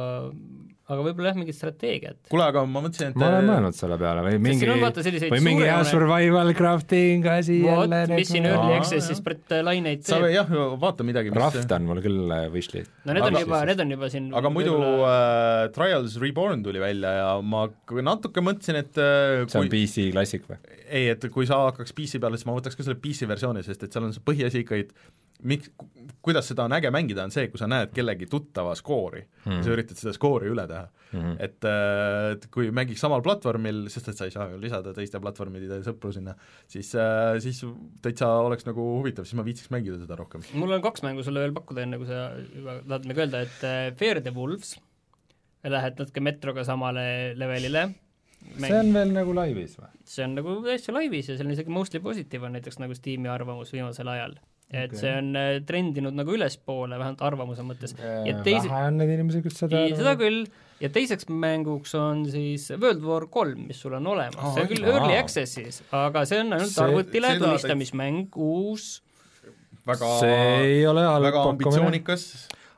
aga 0.93 1.05
võib-olla 1.07 1.33
jah, 1.33 1.39
mingit 1.41 1.57
strateegiat. 1.57 2.19
kuule, 2.31 2.47
aga 2.53 2.65
ma 2.69 2.83
mõtlesin, 2.85 3.13
et 3.13 3.21
ma 3.21 3.29
olen 3.31 3.49
mõelnud 3.49 3.79
selle 3.79 3.99
peale 4.01 4.25
või 4.27 4.41
mingi, 4.49 4.69
või 5.33 5.43
mingi 5.45 5.67
hea 5.67 5.79
survival 5.89 6.53
crafting 6.59 7.27
asi 7.33 7.59
jälle 7.65 8.03
mis 8.13 8.33
siin 8.33 8.49
Early 8.51 8.77
Access'is 8.79 9.23
praegu 9.25 9.63
laineid 9.67 10.03
teeb. 10.03 10.25
sa 10.25 10.31
jah, 10.33 10.53
vaata 10.81 11.07
midagi, 11.07 11.33
mis 11.33 11.43
Raft 11.43 11.75
on 11.77 11.89
mul 11.89 12.03
küll 12.05 12.35
äh, 12.35 12.47
wishlist. 12.53 12.93
no 13.07 13.17
need 13.17 13.27
on 13.29 13.39
juba, 13.41 13.63
need 13.69 13.83
on 13.85 13.95
juba 13.97 14.11
siin 14.13 14.29
aga 14.39 14.53
muidu 14.53 14.77
äh, 15.09 15.71
Trials 15.75 16.19
Reborn 16.23 16.65
tuli 16.67 16.83
välja 16.83 17.15
ja 17.19 17.33
ma 17.43 17.67
natuke 18.03 18.45
mõtlesin, 18.45 18.81
et 18.83 19.01
äh, 19.01 19.43
see 19.47 19.61
on 19.61 19.69
kui... 19.69 19.83
PC 19.83 20.11
klassik 20.15 20.47
või? 20.51 20.61
ei, 20.93 21.09
et 21.15 21.27
kui 21.33 21.49
sa 21.49 21.63
hakkaks 21.69 21.95
PC 21.97 22.21
peale, 22.23 22.39
siis 22.39 22.49
ma 22.49 22.57
võtaks 22.57 22.79
ka 22.79 22.87
selle 22.87 23.01
PC 23.01 23.29
versiooni, 23.31 23.65
sest 23.67 23.87
et 23.87 23.95
seal 23.95 24.09
on 24.09 24.15
see 24.15 24.25
põhiasi 24.25 24.65
ikka, 24.65 24.81
et 24.85 24.93
miks, 25.43 25.71
kuidas 26.23 26.47
seda 26.51 26.67
on 26.69 26.75
äge 26.77 26.91
mängida, 26.95 27.25
on 27.27 27.33
see, 27.35 27.49
kui 27.51 27.61
sa 27.61 27.69
näed 27.71 27.93
kellegi 27.95 28.29
tuttava 28.31 28.75
skoori 28.79 29.23
mm. 29.23 29.57
ja 29.57 29.63
sa 29.65 29.73
üritad 29.75 29.99
seda 29.99 30.13
skoori 30.15 30.51
üle 30.53 30.67
teha 30.71 30.85
mm. 30.85 31.21
-hmm. 31.21 31.37
et, 31.47 31.59
äh, 31.69 32.29
et 32.37 32.47
kui 32.55 32.71
mängiks 32.75 33.03
samal 33.03 33.25
platvormil, 33.25 33.85
sest 33.93 34.13
et 34.13 34.19
sa 34.19 34.29
ei 34.29 34.35
saa 34.35 34.49
ju 34.53 34.61
lisada 34.63 34.95
teiste 34.97 35.21
platvormide 35.23 35.81
sõpru 35.87 36.13
sinna, 36.15 36.37
siis, 36.67 36.95
äh, 36.95 37.39
siis 37.43 37.65
täitsa 38.03 38.29
oleks 38.45 38.69
nagu 38.69 38.87
huvitav, 38.99 39.27
siis 39.27 39.39
ma 39.39 39.47
viitsiks 39.47 39.73
mängida 39.75 39.99
seda 40.03 40.19
rohkem. 40.19 40.47
mul 40.55 40.79
on 40.79 40.85
kaks 40.85 41.03
mängu 41.07 41.27
sulle 41.27 41.45
veel 41.45 41.57
pakkuda, 41.59 41.87
enne 41.87 41.99
kui 41.99 42.07
sa 42.07 42.31
juba 42.39 42.79
tahad 42.87 43.11
nagu 43.11 43.27
öelda, 43.27 43.43
et 43.49 43.67
äh, 43.67 43.91
Fear 43.99 44.23
the 44.23 44.35
Wolves, 44.35 44.79
lähed 45.63 45.99
natuke 45.99 46.21
metroga 46.21 46.65
samale 46.67 47.35
levelile, 47.39 47.91
Mäng. 48.43 48.67
see 48.67 48.79
on 48.79 48.89
veel 48.91 49.13
nagu 49.15 49.35
laivis 49.37 49.77
või? 49.79 49.89
see 50.13 50.25
on 50.25 50.33
nagu 50.35 50.57
täitsa 50.65 50.91
laivis 50.91 51.29
ja 51.31 51.37
see 51.37 51.45
on 51.47 51.53
isegi 51.55 51.71
mostly 51.71 52.01
positive 52.03 52.43
on 52.43 52.57
näiteks 52.57 52.81
nagu 52.83 52.97
Steam'i 52.99 53.31
arvamus 53.31 53.71
viimasel 53.71 54.09
ajal 54.11 54.35
et 54.73 54.89
okay. 54.89 54.99
see 55.03 55.13
on 55.21 55.31
äh, 55.37 55.55
trendinud 55.69 56.17
nagu 56.17 56.33
ülespoole, 56.33 56.97
vähemalt 56.97 57.23
arvamuse 57.27 57.65
mõttes. 57.67 57.93
ja 58.01 58.37
teise... 58.45 58.71
vähe 58.71 58.89
on 58.89 59.01
neid 59.03 59.13
inimesi, 59.19 59.43
kes 59.45 59.59
seda 59.61 59.83
arvavad. 59.83 59.99
seda 60.01 60.15
küll, 60.21 60.39
ja 60.81 60.91
teiseks 60.93 61.29
mänguks 61.29 61.93
on 61.99 62.25
siis 62.33 62.71
World 62.73 63.05
War 63.05 63.27
kolm, 63.33 63.67
mis 63.69 63.83
sul 63.85 63.99
on 63.99 64.09
olemas 64.15 64.41
oh,, 64.41 64.55
see 64.57 64.65
on 64.65 64.71
küll 64.73 64.89
early 64.89 65.19
access'is, 65.19 65.83
aga 65.97 66.25
see 66.29 66.41
on 66.41 66.57
ainult 66.57 66.81
arvutile 66.87 67.35
tulistamismäng, 67.43 68.39
uus 68.41 68.95
väga, 69.89 70.15
see 70.23 70.39
ei 70.71 70.81
ole 70.89 71.05
halb 71.05 71.29
väga 71.29 71.45
ambitsioonikas. 71.51 72.27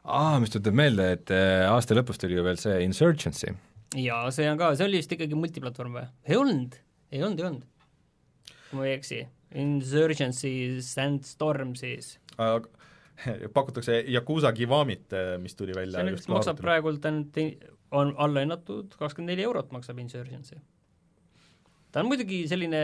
aa, 0.02 0.40
mis 0.42 0.52
tuleb 0.56 0.80
meelde, 0.82 1.12
et 1.18 1.34
äh, 1.34 1.62
aasta 1.70 1.94
lõpus 1.98 2.18
tuli 2.20 2.40
ju 2.40 2.46
veel 2.46 2.58
see 2.60 2.80
Insurgency. 2.88 3.54
jaa, 3.94 4.26
see 4.34 4.50
on 4.50 4.58
ka, 4.58 4.74
see 4.74 4.88
oli 4.88 4.98
vist 5.04 5.14
ikkagi 5.14 5.38
multiplatvorm 5.38 6.00
või? 6.00 6.10
ei 6.26 6.42
olnud, 6.42 6.74
ei 7.14 7.22
olnud, 7.22 7.38
ei 7.38 7.48
olnud. 7.52 7.70
kui 8.66 8.82
ma 8.82 8.90
ei 8.90 8.98
eksi 8.98 9.22
Insurgency 9.54 10.82
Sandstorm 10.84 11.74
siis 11.78 12.16
uh,. 12.38 12.58
pakutakse 13.54 14.00
Yakuusa 14.10 14.50
Kiwamit, 14.52 15.12
mis 15.38 15.54
tuli 15.54 15.74
välja 15.76 16.00
see 16.00 16.08
nüüd 16.08 16.24
maksab 16.32 16.58
praegult 16.58 17.04
ainult, 17.06 17.36
on 17.94 18.10
alla 18.18 18.42
hinnatud, 18.42 18.96
kakskümmend 18.98 19.30
neli 19.30 19.44
eurot 19.46 19.70
maksab 19.70 20.00
Insurgency. 20.02 20.58
ta 21.94 22.02
on 22.02 22.10
muidugi 22.10 22.40
selline, 22.50 22.80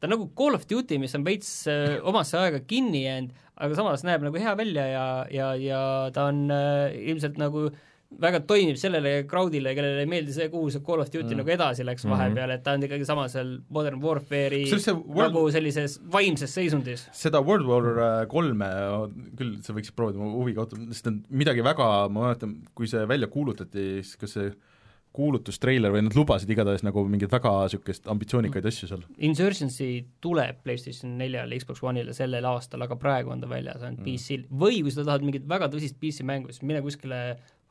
ta 0.00 0.08
on 0.08 0.14
nagu 0.14 0.30
Call 0.38 0.56
of 0.56 0.64
Duty, 0.70 0.96
mis 1.02 1.12
on 1.18 1.26
veits 1.26 1.50
äh, 1.68 1.98
omasse 2.08 2.40
aega 2.40 2.62
kinni 2.64 3.04
jäänud, 3.04 3.36
aga 3.60 3.76
samas 3.76 4.06
näeb 4.08 4.24
nagu 4.24 4.40
hea 4.40 4.56
välja 4.56 4.86
ja, 4.88 5.04
ja, 5.32 5.50
ja 5.60 5.82
ta 6.16 6.30
on 6.32 6.46
äh, 6.48 6.96
ilmselt 7.12 7.36
nagu 7.42 7.66
äh, 7.68 7.84
väga 8.22 8.40
toimib 8.46 8.78
sellele 8.78 9.12
crowd'ile, 9.28 9.72
kellele 9.76 10.04
ei 10.04 10.10
meeldi 10.10 10.34
see, 10.34 10.46
kuhu 10.52 10.70
see 10.72 10.84
Call 10.86 11.02
of 11.02 11.10
Duty 11.10 11.32
mm. 11.32 11.40
nagu 11.40 11.52
edasi 11.56 11.86
läks 11.86 12.04
mm 12.04 12.10
-hmm. 12.10 12.14
vahepeal, 12.16 12.54
et 12.54 12.62
ta 12.62 12.76
on 12.76 12.86
ikkagi 12.86 13.08
sama 13.08 13.26
seal 13.28 13.58
Modern 13.68 14.00
Warfare'i 14.02 14.62
World... 14.70 15.18
nagu 15.18 15.50
sellises 15.50 15.98
vaimses 16.12 16.54
seisundis. 16.54 17.08
seda 17.12 17.42
World 17.42 17.66
War 17.66 17.90
äh, 17.98 18.28
kolme 18.28 18.70
küll 19.36 19.58
sa 19.62 19.74
võiksid 19.74 19.96
proovida, 19.96 20.22
ma 20.22 20.30
huviga 20.32 20.62
ootan, 20.62 20.86
sest 20.92 21.10
on 21.10 21.20
midagi 21.30 21.64
väga, 21.64 22.08
ma 22.08 22.28
mäletan, 22.28 22.56
kui 22.74 22.86
see 22.86 23.08
välja 23.08 23.26
kuulutati, 23.26 24.02
siis 24.02 24.16
kas 24.16 24.38
see 24.38 24.54
kuulutustreiler 25.16 25.92
või 25.94 26.04
nad 26.06 26.16
lubasid 26.16 26.50
igatahes 26.52 26.84
nagu 26.84 27.04
mingeid 27.08 27.32
väga 27.32 27.52
niisuguseid 27.64 28.10
ambitsioonikaid 28.12 28.68
asju 28.68 28.90
seal. 28.90 29.04
Insurgency 29.28 29.88
tuleb 30.24 30.60
PlayStation 30.64 31.16
neljale, 31.20 31.58
Xbox 31.62 31.82
One'ile 31.86 32.14
sellel 32.16 32.44
aastal, 32.50 32.84
aga 32.84 32.98
praegu 33.00 33.32
on 33.32 33.42
ta 33.42 33.50
väljas 33.50 33.82
ainult 33.82 34.02
mm. 34.02 34.06
PC-l 34.06 34.46
või 34.64 34.82
kui 34.84 34.92
sa 34.92 35.06
tahad 35.06 35.24
mingit 35.26 35.46
väga 35.48 35.70
tõsist 35.72 35.96
PC 36.02 36.26
mängu, 36.28 36.52
siis 36.52 36.66
mine 36.68 36.82
kuskile 36.84 37.22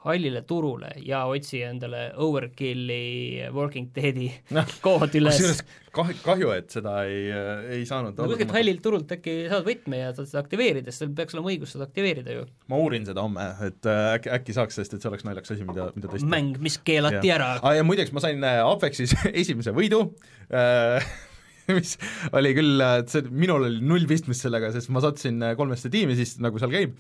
hallile 0.06 0.44
turule 0.48 0.92
ja 1.06 1.24
otsi 1.30 1.64
endale 1.66 2.08
Overkilli 2.22 3.48
Working 3.54 3.90
Deadi 3.96 4.30
Noh, 4.56 4.78
kood 4.86 5.16
üles 5.18 5.40
kusjuures 5.40 5.64
kah-, 5.96 6.14
kahju, 6.26 6.52
et 6.56 6.74
seda 6.76 6.96
ei, 7.10 7.28
ei 7.78 7.84
saanud 7.88 8.18
no 8.18 8.30
kuskilt 8.30 8.54
hallilt 8.56 8.84
turult 8.86 9.12
äkki 9.16 9.36
saad 9.52 9.68
võtme 9.68 10.02
ja 10.02 10.14
saad 10.16 10.30
seda 10.30 10.44
aktiveerida, 10.44 10.94
sest 10.94 11.06
sul 11.06 11.14
peaks 11.18 11.38
olema 11.38 11.54
õigus 11.54 11.76
seda 11.76 11.88
aktiveerida 11.90 12.38
ju. 12.38 12.48
ma 12.72 12.80
uurin 12.82 13.08
seda 13.08 13.26
homme, 13.26 13.46
et 13.68 13.90
äh, 13.90 14.08
äkki, 14.18 14.34
äkki 14.40 14.58
saaks, 14.58 14.80
sest 14.80 14.98
et 14.98 15.04
see 15.04 15.12
oleks 15.12 15.28
naljakas 15.28 15.56
asi, 15.56 15.68
mida, 15.68 15.90
mida 15.98 16.12
testima. 16.12 16.34
mäng, 16.36 16.60
mis 16.64 16.80
keelati 16.86 17.32
ja. 17.32 17.38
ära. 17.40 17.52
aa 17.60 17.72
ah, 17.72 17.78
ja 17.80 17.86
muideks, 17.88 18.14
ma 18.16 18.24
sain 18.24 18.44
äh, 18.46 18.62
Apexis 18.66 19.16
esimese 19.44 19.76
võidu 19.76 20.04
äh, 20.50 21.14
mis 21.78 21.96
oli 22.36 22.54
küll, 22.58 22.84
see, 23.10 23.26
minul 23.34 23.70
oli 23.70 23.82
null 23.82 24.06
pistmist 24.10 24.46
sellega, 24.46 24.70
sest 24.76 24.92
ma 24.94 25.02
sattusin 25.04 25.42
kolmesse 25.58 25.90
tiimi 25.94 26.18
siis, 26.18 26.36
nagu 26.44 26.62
seal 26.62 26.74
käib, 26.74 26.98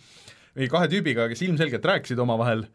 mingi 0.55 0.71
kahe 0.71 0.91
tüübiga, 0.91 1.29
kes 1.31 1.43
ilmselgelt 1.45 1.89
rääkisid 1.91 2.19
omavahel, 2.23 2.65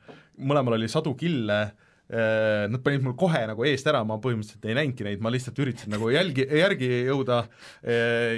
mõlemal 0.40 0.78
oli 0.78 0.90
sadu 0.92 1.14
kille, 1.18 1.62
Nad 2.10 2.82
panid 2.82 3.04
mul 3.06 3.14
kohe 3.18 3.44
nagu 3.46 3.62
eest 3.70 3.86
ära, 3.86 4.00
ma 4.02 4.16
põhimõtteliselt 4.18 4.64
ei 4.66 4.74
näinudki 4.74 5.04
neid, 5.06 5.20
ma 5.22 5.30
lihtsalt 5.30 5.58
üritasin 5.62 5.92
nagu 5.94 6.08
jälgi, 6.10 6.42
järgi 6.58 6.88
jõuda 7.06 7.44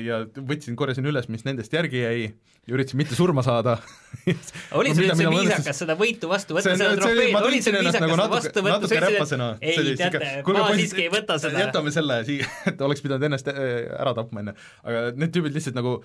ja 0.05 0.19
võtsin, 0.37 0.77
korjasin 0.77 1.09
üles, 1.09 1.31
mis 1.33 1.47
nendest 1.47 1.73
järgi 1.73 2.03
jäi 2.03 2.27
ja 2.27 2.75
üritasin 2.77 3.01
mitte 3.01 3.17
surma 3.17 3.41
saada. 3.47 3.79
Oli 4.79 4.93
sul 4.93 5.07
üldse 5.07 5.25
viisakas 5.25 5.81
seda 5.87 5.97
võitu 5.97 6.29
vastu 6.29 6.59
võtta, 6.59 6.75
seda 6.77 6.91
trofeed, 7.01 7.39
oli 7.41 7.63
sul 7.65 7.79
viisakas 7.79 8.05
nagu 8.05 8.19
seda 8.19 8.29
vastu 8.35 8.67
võtta, 8.67 8.91
sa 8.93 9.01
ütlesid, 9.01 9.47
et 9.57 9.73
ei 9.73 9.97
teate, 10.03 10.35
ma 10.53 10.69
siiski 10.77 11.07
ei 11.07 11.15
võta 11.17 11.39
seda. 11.41 11.65
jätame 11.65 11.95
selle 11.97 12.21
siia, 12.29 12.51
et 12.69 12.85
oleks 12.85 13.01
pidanud 13.07 13.25
ennast 13.31 13.49
ära 13.57 14.13
tapma 14.21 14.45
enne, 14.45 14.57
aga 14.85 15.09
need 15.17 15.33
tüübid 15.33 15.57
lihtsalt 15.57 15.81
nagu 15.81 15.97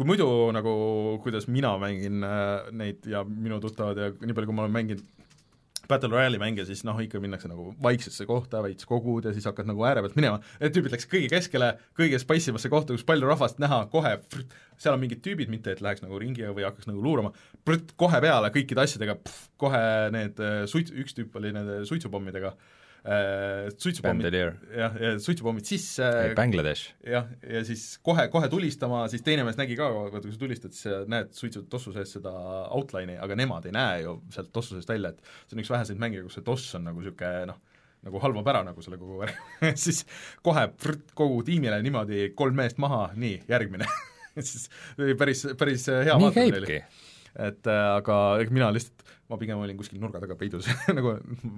kui 0.00 0.08
muidu 0.08 0.26
nagu, 0.56 0.70
kuidas 1.20 1.44
mina 1.52 1.74
mängin 1.76 2.24
äh, 2.24 2.70
neid 2.72 3.04
ja 3.04 3.20
minu 3.28 3.58
tuttavad 3.60 3.98
ja 4.00 4.06
nii 4.16 4.36
palju, 4.36 4.48
kui 4.48 4.56
ma 4.56 4.64
olen 4.64 4.72
mänginud 4.78 5.02
Battle 5.90 6.08
Royale'i 6.12 6.38
mänge, 6.40 6.64
siis 6.68 6.84
noh, 6.86 6.96
ikka 7.02 7.20
minnakse 7.20 7.50
nagu 7.50 7.72
vaiksesse 7.82 8.24
kohta, 8.28 8.62
veits 8.64 8.86
kogud 8.88 9.26
ja 9.26 9.34
siis 9.34 9.44
hakkad 9.48 9.68
nagu 9.68 9.82
ääre 9.84 10.04
pealt 10.04 10.16
minema, 10.16 10.38
need 10.62 10.72
tüübid 10.76 10.94
läksid 10.94 11.10
kõige 11.10 11.30
keskele, 11.32 11.70
kõige 11.98 12.20
spice 12.22 12.52
imasse 12.52 12.70
kohta, 12.72 12.94
kus 12.94 13.04
palju 13.08 13.28
rahvast 13.28 13.60
näha, 13.60 13.82
kohe 13.92 14.14
frrt, 14.30 14.54
seal 14.80 14.96
on 14.96 15.02
mingid 15.02 15.20
tüübid, 15.24 15.50
mitte 15.52 15.74
et 15.74 15.82
läheks 15.84 16.04
nagu 16.04 16.20
ringi 16.22 16.46
või 16.46 16.64
hakkaks 16.68 16.88
nagu 16.88 17.02
luurama, 17.04 17.34
kohe 18.00 18.20
peale 18.22 18.52
kõikide 18.54 18.86
asjadega, 18.86 19.18
kohe 19.60 19.82
need 20.14 20.40
äh, 20.40 20.60
suits, 20.70 20.94
üks 20.94 21.18
tüüp 21.18 21.36
oli 21.42 21.52
nende 21.56 21.82
suitsupommidega. 21.90 22.54
Äh, 22.54 22.79
suitsupommid, 23.00 24.34
jah, 24.36 24.96
ja 25.00 25.12
suitsupommid 25.22 25.64
sisse. 25.64 26.04
Bangladesh. 26.36 26.92
jah, 27.06 27.30
ja 27.48 27.62
siis 27.64 27.84
kohe, 28.04 28.26
kohe 28.32 28.50
tulistama, 28.52 29.06
siis 29.12 29.24
teine 29.26 29.46
mees 29.46 29.56
nägi 29.60 29.78
ka, 29.78 29.88
vaata 29.94 30.20
kui 30.20 30.34
sa 30.34 30.42
tulistad, 30.42 30.76
siis 30.76 31.08
näed 31.10 31.32
suitsu 31.36 31.64
tossu 31.72 31.94
sees 31.96 32.12
seda 32.18 32.32
outline'i, 32.76 33.16
aga 33.22 33.38
nemad 33.40 33.70
ei 33.70 33.74
näe 33.76 34.04
ju 34.04 34.18
sealt 34.34 34.52
tossu 34.52 34.76
seest 34.76 34.92
välja, 34.92 35.14
et 35.14 35.32
see 35.46 35.56
on 35.56 35.64
üks 35.64 35.72
väheseid 35.72 36.02
mänge, 36.02 36.20
kus 36.26 36.36
see 36.38 36.46
toss 36.46 36.76
on 36.76 36.88
nagu 36.90 37.00
niisugune 37.00 37.48
noh, 37.48 37.60
nagu 38.06 38.20
halvab 38.22 38.48
ära 38.52 38.62
nagu 38.66 38.84
selle 38.84 39.00
kogu 39.00 39.20
värgi 39.20 39.72
siis 39.84 40.04
kohe 40.44 40.66
prrt, 40.80 41.12
kogu 41.16 41.42
tiimile 41.46 41.80
niimoodi 41.84 42.30
kolm 42.36 42.56
meest 42.60 42.80
maha, 42.82 43.08
nii, 43.20 43.42
järgmine. 43.50 43.88
Siis 44.40 44.68
päris, 45.18 45.40
päris 45.58 45.88
hea 45.90 46.14
nii 46.16 46.28
käibki. 46.32 46.76
Et 47.42 47.66
äh, 47.68 47.86
aga 47.96 48.14
mina 48.54 48.68
lihtsalt, 48.72 49.02
ma 49.30 49.38
pigem 49.40 49.62
olin 49.62 49.78
kuskil 49.78 50.00
nurga 50.02 50.20
taga 50.22 50.36
peidus 50.38 50.68
nagu 50.98 51.16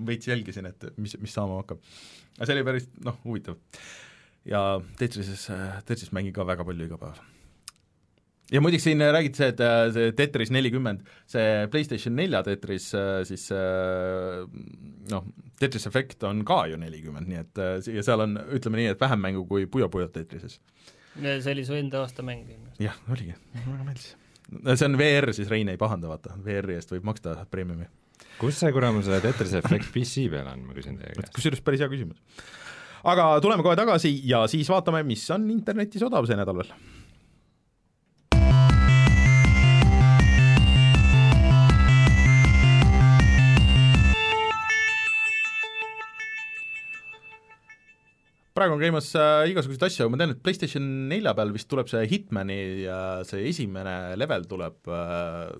veits 0.08 0.28
jälgisin, 0.28 0.68
et 0.68 0.88
mis, 1.00 1.16
mis 1.22 1.36
saama 1.36 1.60
hakkab. 1.62 1.82
aga 2.38 2.48
see 2.48 2.56
oli 2.56 2.66
päris 2.68 2.88
noh, 3.04 3.18
huvitav. 3.24 3.60
ja 4.48 4.62
Tetrises, 4.98 5.46
Tetris 5.88 6.12
mängin 6.12 6.34
ka 6.36 6.46
väga 6.48 6.66
palju 6.68 6.88
iga 6.88 6.98
päev. 7.00 7.20
ja 8.52 8.62
muideks 8.64 8.86
siin 8.88 9.04
räägiti 9.16 9.40
see, 9.40 9.50
et 9.54 9.64
see 9.96 10.14
Tetris 10.18 10.52
nelikümmend, 10.54 11.04
see 11.30 11.66
PlayStation 11.72 12.16
nelja 12.18 12.44
Tetris 12.46 12.90
siis 13.30 13.48
noh, 15.12 15.28
Tetris 15.60 15.88
Effect 15.88 16.28
on 16.28 16.44
ka 16.48 16.64
ju 16.70 16.80
nelikümmend, 16.80 17.30
nii 17.32 17.44
et 17.44 17.62
ja 17.96 18.04
seal 18.04 18.26
on, 18.26 18.36
ütleme 18.58 18.82
nii, 18.82 18.92
et 18.92 19.00
vähem 19.00 19.28
mängu 19.28 19.46
kui 19.48 19.66
Puyo 19.66 19.88
Puyo 19.92 20.12
Tetrises. 20.12 20.60
see 21.16 21.54
oli 21.54 21.64
su 21.64 21.78
enda 21.78 22.04
aasta 22.04 22.24
mäng? 22.26 22.44
jah, 22.82 23.00
oligi, 23.08 23.38
mulle 23.62 23.78
väga 23.78 23.88
meeldis 23.92 24.12
see 24.74 24.88
on 24.88 24.96
VR, 25.00 25.32
siis 25.36 25.50
Rein 25.50 25.70
ei 25.72 25.80
pahanda, 25.80 26.10
vaata, 26.10 26.36
VR-i 26.44 26.78
eest 26.78 26.92
võib 26.94 27.06
maksta 27.08 27.36
preemiumi. 27.50 27.88
kus 28.40 28.58
see 28.62 28.72
kuramuse 28.74 29.20
Tetris 29.24 29.54
Effect 29.60 29.92
PC 29.94 30.28
peal 30.32 30.48
on, 30.52 30.66
ma 30.68 30.76
küsin 30.76 30.98
teie 31.00 31.14
käest? 31.16 31.32
kusjuures 31.36 31.62
päris 31.64 31.84
hea 31.84 31.90
küsimus. 31.92 32.18
aga 33.04 33.28
tuleme 33.44 33.64
kohe 33.66 33.76
tagasi 33.78 34.14
ja 34.28 34.44
siis 34.50 34.70
vaatame, 34.70 35.02
mis 35.06 35.24
on 35.34 35.48
internetis 35.50 36.04
odav 36.06 36.28
see 36.28 36.38
nädal 36.38 36.62
veel 36.62 36.74
praegu 48.56 48.76
on 48.76 48.82
käimas 48.82 49.08
äh, 49.18 49.46
igasuguseid 49.52 49.86
asju, 49.88 50.08
ma 50.12 50.20
tean, 50.20 50.34
et 50.34 50.42
PlayStation 50.44 50.84
nelja 51.10 51.32
peal 51.38 51.52
vist 51.54 51.68
tuleb 51.70 51.88
see 51.90 52.02
Hitmani 52.10 52.58
ja 52.84 52.98
see 53.28 53.46
esimene 53.50 53.96
level 54.20 54.46
tuleb 54.50 54.92
äh, 54.92 55.54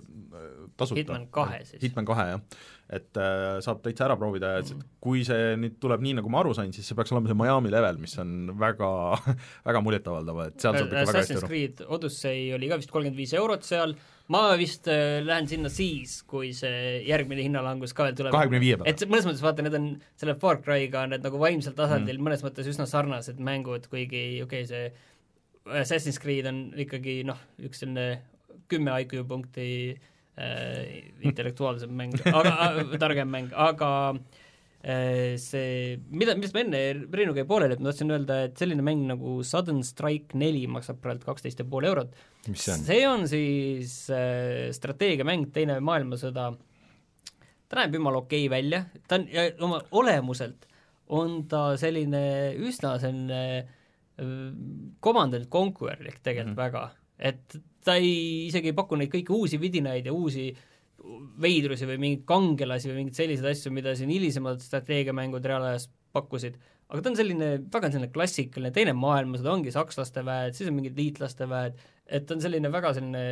tasuta. 0.77 0.99
Hitman 1.01 1.27
kahe 1.33 1.63
siis. 1.65 1.81
Hitman 1.83 2.07
kahe, 2.09 2.27
jah. 2.35 2.63
Et 2.93 3.19
äh, 3.19 3.57
saab 3.63 3.81
täitsa 3.83 4.05
ära 4.07 4.17
proovida, 4.19 4.53
et 4.61 4.71
mm. 4.73 4.87
kui 5.03 5.23
see 5.27 5.53
nüüd 5.59 5.77
tuleb 5.81 6.03
nii, 6.03 6.17
nagu 6.19 6.31
ma 6.31 6.41
aru 6.43 6.53
sain, 6.57 6.71
siis 6.75 6.87
see 6.89 6.97
peaks 6.97 7.13
olema 7.13 7.31
see 7.31 7.37
Miami 7.39 7.71
level, 7.73 7.99
mis 8.01 8.15
on 8.21 8.51
väga 8.59 8.89
väga 9.67 9.83
muljetavaldav, 9.85 10.41
et 10.47 10.57
seal 10.61 10.77
saab 10.77 10.89
ikka 10.89 10.99
väga 10.99 11.21
hästi 11.21 11.37
aru. 11.39 11.49
Creed 11.51 11.85
Odyssey 11.97 12.51
oli 12.57 12.69
ka 12.71 12.79
vist 12.81 12.93
kolmkümmend 12.93 13.19
viis 13.19 13.33
eurot 13.39 13.65
seal, 13.67 13.95
ma 14.33 14.43
vist 14.59 14.89
äh, 14.91 15.19
lähen 15.25 15.49
sinna 15.51 15.71
siis, 15.73 16.19
kui 16.29 16.53
see 16.57 17.01
järgmine 17.07 17.45
hinnalangus 17.47 17.95
ka 17.97 18.07
veel 18.09 18.19
tuleb. 18.19 18.35
kahekümne 18.35 18.61
viie 18.63 18.77
peale. 18.79 18.93
et 18.93 19.07
mõnes 19.09 19.27
mõttes 19.29 19.43
vaata, 19.45 19.65
need 19.65 19.79
on 19.79 19.89
selle 20.19 20.37
Far 20.43 20.61
Cry'ga 20.65 21.07
need 21.11 21.25
nagu 21.25 21.41
vaimsel 21.41 21.75
tasandil 21.77 22.19
mm. 22.19 22.29
mõnes 22.29 22.45
mõttes 22.45 22.69
üsna 22.69 22.87
sarnased 22.89 23.41
mängud, 23.43 23.89
kuigi 23.91 24.43
okei 24.45 24.67
okay,, 24.67 24.69
see 24.69 25.11
Assassin's 25.63 26.19
Creed 26.19 26.47
on 26.49 26.65
ikkagi 26.83 27.21
noh, 27.27 27.39
üks 27.63 27.79
selline 27.83 28.17
kümme 28.71 28.95
IQ 29.03 29.21
punkti 29.27 29.67
äh, 29.93 30.09
intellektuaalsem 30.37 31.91
mäng, 31.93 32.15
aga 32.33 32.53
targem 33.01 33.29
mäng, 33.29 33.51
aga 33.53 33.89
äh, 34.81 35.35
see, 35.37 35.99
mida, 36.09 36.33
millest 36.35 36.55
ma 36.55 36.63
enne 36.63 36.81
Reinuga 37.13 37.43
jäi 37.43 37.49
pooleli, 37.49 37.77
et 37.77 37.83
ma 37.83 37.91
tahtsin 37.91 38.13
öelda, 38.15 38.39
et 38.47 38.57
selline 38.59 38.85
mäng 38.85 39.05
nagu 39.11 39.39
Sudden 39.45 39.83
Strike 39.85 40.37
neli 40.39 40.65
maksab 40.71 40.99
praegu 41.03 41.27
kaksteist 41.27 41.61
ja 41.61 41.67
pool 41.69 41.85
eurot 41.91 42.15
mis 42.49 42.65
see 42.65 43.03
on? 43.07 43.27
siis 43.29 43.95
äh, 44.11 44.71
strateegiamäng 44.75 45.51
Teine 45.53 45.77
maailmasõda, 45.85 46.49
ta 47.69 47.79
näeb 47.79 47.99
jumala 47.99 48.23
okei 48.23 48.47
okay 48.47 48.55
välja, 48.57 48.83
ta 49.07 49.21
on, 49.21 49.29
oma 49.69 49.83
olemuselt 50.01 50.65
on 51.13 51.43
ta 51.51 51.75
selline 51.79 52.23
üsna 52.57 52.95
selline 53.01 53.43
äh, 53.61 54.49
Command 55.03 55.37
and 55.37 55.47
Conquer 55.53 56.01
ehk 56.01 56.19
tegelikult 56.25 56.55
mm 56.55 56.57
-hmm. 56.57 56.65
väga, 56.65 56.89
et 57.19 57.61
ta 57.85 57.97
ei, 57.99 58.13
isegi 58.49 58.71
ei 58.71 58.77
paku 58.77 58.99
neid 58.99 59.11
kõiki 59.13 59.33
uusi 59.35 59.59
vidinaid 59.61 60.07
ja 60.07 60.13
uusi 60.15 60.49
veidrusi 61.43 61.87
või 61.89 61.97
mingeid 61.99 62.27
kangelasi 62.29 62.91
või 62.91 63.01
mingeid 63.01 63.17
selliseid 63.19 63.49
asju, 63.49 63.71
mida 63.75 63.95
siin 63.97 64.11
hilisemad 64.13 64.61
strateegiamängud 64.63 65.43
reaalajas 65.45 65.89
pakkusid, 66.15 66.55
aga 66.89 67.01
ta 67.01 67.11
on 67.11 67.17
selline, 67.17 67.49
väga 67.73 67.89
selline 67.91 68.11
klassikaline 68.13 68.71
teine 68.75 68.93
maailmasõda, 68.95 69.55
ongi 69.57 69.73
sakslaste 69.73 70.23
väed, 70.25 70.55
siis 70.55 70.69
on 70.69 70.77
mingid 70.77 70.99
liitlaste 70.99 71.47
väed, 71.49 71.81
et 72.07 72.31
on 72.31 72.43
selline 72.43 72.71
väga 72.71 72.93
selline 72.99 73.25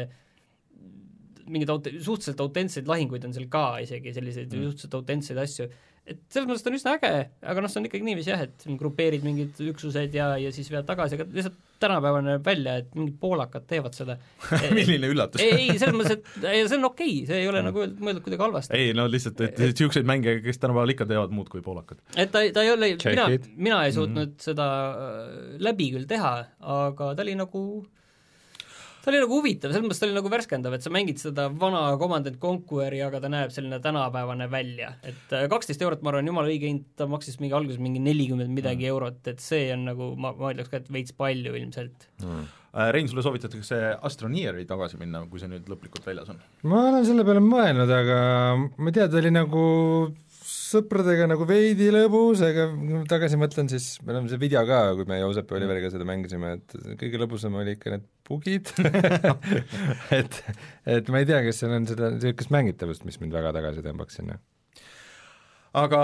mingeid 1.52 1.72
aut-, 1.74 1.92
suhteliselt 2.04 2.44
autentseid 2.44 2.90
lahinguid 2.90 3.26
on 3.28 3.36
seal 3.36 3.48
ka 3.52 3.66
isegi, 3.84 4.14
selliseid 4.16 4.52
mm. 4.52 4.68
suhteliselt 4.68 5.00
autentseid 5.00 5.42
asju, 5.42 5.70
et 6.10 6.22
selles 6.34 6.48
mõttes 6.50 6.64
ta 6.66 6.72
on 6.72 6.78
üsna 6.78 6.94
äge, 6.98 7.12
aga 7.52 7.62
noh, 7.62 7.70
see 7.72 7.80
on 7.82 7.88
ikkagi 7.88 8.06
niiviisi 8.06 8.32
jah, 8.32 8.42
et 8.48 8.66
grupeerid 8.80 9.26
mingid 9.26 9.60
üksused 9.70 10.16
ja, 10.18 10.32
ja 10.42 10.50
siis 10.54 10.72
vead 10.74 10.88
tagasi, 10.88 11.18
aga 11.18 11.28
lihtsalt 11.30 11.60
tänapäeval 11.82 12.26
näeb 12.26 12.46
välja, 12.46 12.76
et 12.82 12.90
mingid 12.98 13.20
poolakad 13.22 13.68
teevad 13.70 13.96
seda 13.98 14.18
milline 14.78 15.12
üllatus 15.14 15.44
ei, 15.46 15.68
ei, 15.68 15.78
selles 15.82 15.98
mõttes, 15.98 16.18
et 16.18 16.50
ei, 16.50 16.66
see 16.66 16.80
on 16.80 16.90
okei 16.90 17.14
okay., 17.14 17.30
see 17.30 17.40
ei 17.44 17.52
ole 17.52 17.64
nagu 17.68 17.86
mõeldud 18.02 18.26
kuidagi 18.26 18.46
halvasti. 18.48 18.82
ei 18.82 18.98
no 18.98 19.06
lihtsalt, 19.12 19.46
et 19.46 19.62
niisuguseid 19.62 20.10
mänge, 20.10 20.40
kes 20.46 20.62
tänapäeval 20.62 20.96
ikka 20.96 21.10
teevad 21.14 21.38
muud 21.38 21.54
kui 21.54 21.64
poolakad. 21.66 22.02
et 22.16 22.34
ta, 22.34 22.44
ta 22.54 22.66
ei 22.66 22.74
ole, 22.74 22.94
mina, 22.98 23.30
mina 23.70 23.86
ei 23.86 23.96
suutnud 23.96 24.26
mm 24.26 24.36
-hmm. 24.36 24.46
seda 24.50 24.68
äh, 24.92 25.58
läbi 25.70 25.92
küll 25.94 26.10
teha, 26.10 26.36
aga 26.82 27.14
ta 27.16 27.28
oli 27.28 27.38
nagu 27.38 27.66
ta 29.02 29.12
oli 29.12 29.22
nagu 29.22 29.38
huvitav, 29.40 29.74
selles 29.74 29.86
mõttes 29.86 30.02
ta 30.02 30.08
oli 30.08 30.16
nagu 30.18 30.32
värskendav, 30.32 30.76
et 30.78 30.86
sa 30.86 30.94
mängid 30.94 31.22
seda 31.22 31.48
vana 31.50 31.84
Command 32.02 32.30
and 32.30 32.40
Conquer'i, 32.42 33.02
aga 33.06 33.22
ta 33.24 33.32
näeb 33.32 33.54
selline 33.54 33.82
tänapäevane 33.84 34.48
välja. 34.52 34.94
et 35.04 35.36
äh, 35.36 35.48
kaksteist 35.52 35.82
eurot, 35.82 36.04
ma 36.06 36.14
arvan, 36.14 36.30
jumala 36.30 36.52
õige 36.52 36.70
hind, 36.70 36.88
ta 37.00 37.08
maksis 37.10 37.40
mingi 37.42 37.58
alguses 37.58 37.82
mingi 37.82 38.02
nelikümmend 38.04 38.54
midagi 38.54 38.86
mm. 38.86 38.94
eurot, 38.94 39.22
et 39.34 39.44
see 39.44 39.70
on 39.76 39.88
nagu, 39.92 40.14
ma, 40.22 40.34
ma 40.38 40.54
ütleks 40.56 40.72
ka, 40.72 40.82
et 40.82 40.92
veits 40.94 41.16
palju 41.18 41.56
ilmselt 41.58 42.10
mm.. 42.24 42.50
Äh, 42.72 42.88
Rein, 42.96 43.10
sulle 43.12 43.20
soovitatakse 43.20 43.78
Astroneeri 44.08 44.64
tagasi 44.64 44.96
minna, 44.96 45.26
kui 45.28 45.42
see 45.42 45.50
nüüd 45.52 45.66
lõplikult 45.68 46.06
väljas 46.08 46.30
on? 46.32 46.38
ma 46.72 46.86
olen 46.92 47.08
selle 47.08 47.26
peale 47.28 47.44
mõelnud, 47.44 47.90
aga 47.92 48.20
ma 48.56 48.92
ei 48.92 48.96
tea, 48.96 49.10
ta 49.12 49.20
oli 49.20 49.34
nagu 49.34 49.64
sõpradega 50.72 51.28
nagu 51.32 51.48
veidi 51.50 51.90
lõbus, 51.94 52.44
aga 52.46 52.68
tagasi 53.12 53.40
mõtlen, 53.40 53.70
siis 53.72 53.94
me 54.06 54.16
oleme 54.16 54.32
see 54.32 54.42
video 54.42 54.64
ka, 54.68 54.84
kui 55.00 55.10
me 55.10 55.20
Joosep 55.22 55.52
ja 55.52 55.60
Oliveriga 55.60 55.92
seda 55.94 56.08
mängisime, 56.08 56.56
et 56.60 56.78
kõige 57.02 57.22
lõbusam 57.22 57.58
oli 57.60 57.76
ikka 57.78 57.96
need 57.96 58.08
bugid 58.28 58.72
et, 60.20 60.42
et 60.98 61.12
ma 61.12 61.22
ei 61.22 61.30
tea, 61.30 61.44
kas 61.48 61.62
seal 61.62 61.76
on 61.76 61.90
seda 61.90 62.14
niisugust 62.16 62.54
mängitavust, 62.56 63.06
mis 63.08 63.20
mind 63.24 63.36
väga 63.36 63.54
tagasi 63.60 63.86
tõmbaks 63.86 64.22
sinna 64.22 64.40
aga 65.78 66.02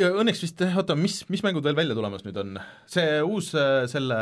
õnneks 0.00 0.40
vist, 0.44 0.62
oota, 0.80 0.96
mis, 0.98 1.20
mis 1.32 1.42
mängud 1.44 1.64
veel 1.66 1.76
välja 1.76 1.96
tulemas 1.96 2.24
nüüd 2.24 2.38
on? 2.40 2.56
see 2.90 3.20
uus 3.24 3.52
äh, 3.58 3.84
selle 3.90 4.18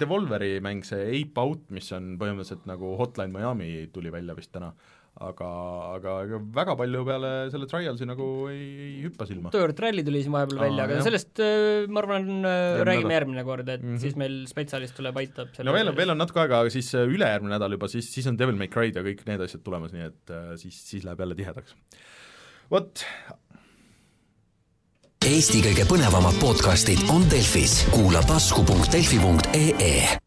Devolveri 0.00 0.56
mäng, 0.64 0.84
see 0.88 1.04
Ape 1.20 1.44
Out, 1.44 1.66
mis 1.74 1.90
on 1.96 2.14
põhimõtteliselt 2.20 2.68
nagu 2.70 2.94
Hotline 3.00 3.32
Miami, 3.34 3.88
tuli 3.92 4.12
välja 4.14 4.36
vist 4.38 4.54
täna. 4.54 4.72
Aga, 5.14 5.48
aga 5.94 6.14
ega 6.26 6.38
väga 6.56 6.74
palju 6.78 7.02
peale 7.06 7.30
selle 7.52 7.68
Trialsi 7.70 8.08
nagu 8.08 8.26
ei, 8.50 8.64
ei 8.86 8.94
hüppa 9.04 9.28
silma. 9.28 9.52
Dirt 9.54 9.82
Rally 9.84 10.02
tuli 10.06 10.24
siin 10.24 10.34
vahepeal 10.34 10.58
Aa, 10.58 10.64
välja, 10.66 10.86
aga 10.88 10.96
jah. 10.98 11.06
sellest 11.06 11.42
äh, 11.44 11.86
ma 11.86 12.02
arvan, 12.02 12.26
Järgmine 12.26 12.88
räägime 12.88 13.04
nädal. 13.04 13.16
järgmine 13.18 13.44
kord, 13.46 13.68
et 13.68 13.84
mm. 13.84 13.92
-hmm. 13.92 14.02
siis 14.02 14.18
meil 14.18 14.40
spetsialist 14.50 14.98
tuleb, 14.98 15.22
aitab 15.22 15.54
selle 15.54 15.70
no 15.70 15.76
veel 15.76 15.92
on, 15.92 15.96
veel 16.00 16.14
on 16.16 16.20
natuke 16.24 16.42
aega, 16.42 16.64
aga 16.64 16.74
siis 16.74 16.90
äh, 16.98 17.06
ülejärgmine 17.06 17.54
nädal 17.54 17.78
juba, 17.78 17.90
siis, 17.92 18.10
siis 18.10 18.26
on 18.30 18.40
Devil 18.40 18.58
May 18.58 18.72
Cry'd 18.74 18.98
ja 18.98 19.06
kõik 19.06 19.22
need 19.30 19.46
asjad 19.46 19.62
tulemas, 19.62 19.94
nii 19.94 20.10
et 20.10 20.34
äh, 20.34 20.52
siis, 20.58 20.82
siis 20.90 21.06
läheb 21.06 21.22
jälle 21.22 21.38
tihedaks. 21.38 21.78
vot, 22.74 23.06
Eesti 25.24 25.62
kõige 25.64 25.86
põnevamad 25.88 26.36
podcastid 26.36 27.00
on 27.08 27.24
Delfis, 27.32 27.78
kuula 27.94 28.20
tasku.delfi.ee. 28.28 30.23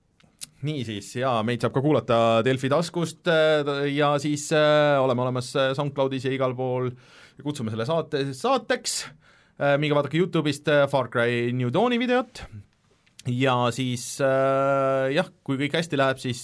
niisiis, 0.65 1.11
ja 1.19 1.35
meid 1.45 1.61
saab 1.61 1.75
ka 1.75 1.83
kuulata 1.85 2.19
Delfi 2.45 2.69
taskust 2.71 3.29
äh, 3.29 3.85
ja 3.93 4.15
siis 4.21 4.47
äh, 4.55 4.97
oleme 5.01 5.25
olemas 5.25 5.51
äh, 5.55 5.73
SoundCloudis 5.77 6.25
ja 6.27 6.33
igal 6.33 6.55
pool. 6.57 6.89
Kutsume 7.43 7.69
selle 7.69 7.85
saate 7.85 8.23
saateks 8.33 9.03
minge 9.77 9.93
vaadake 9.93 10.17
Youtube'ist 10.17 10.69
Far 10.89 11.09
Cry 11.13 11.51
New 11.53 11.69
Dawni 11.73 11.99
videot. 12.01 12.41
Ja 13.29 13.55
siis 13.73 14.05
jah, 14.21 15.29
kui 15.45 15.57
kõik 15.59 15.75
hästi 15.77 15.99
läheb, 15.99 16.21
siis 16.21 16.43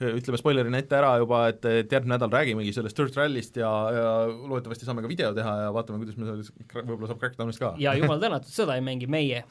ütleme 0.00 0.38
spoilerina 0.40 0.80
ette 0.80 0.96
ära 0.96 1.12
juba, 1.20 1.42
et, 1.52 1.64
et 1.68 1.92
järgmine 1.92 2.16
nädal 2.16 2.32
räägimegi 2.32 2.72
sellest 2.76 2.96
Dirt 2.96 3.18
Rally'st 3.20 3.60
ja, 3.60 3.70
ja 3.94 4.06
loodetavasti 4.30 4.88
saame 4.88 5.04
ka 5.04 5.10
video 5.10 5.32
teha 5.36 5.54
ja 5.66 5.68
vaatame, 5.76 6.00
kuidas 6.02 6.16
me 6.20 6.28
selles, 6.28 6.52
võib-olla 6.72 7.10
saab 7.10 7.20
Crackdownist 7.22 7.62
ka. 7.62 7.74
ja 7.82 7.94
jumal 7.98 8.22
tänatud, 8.24 8.52
seda 8.52 8.78
ei 8.78 8.84
mängi 8.86 9.10
meie, 9.10 9.44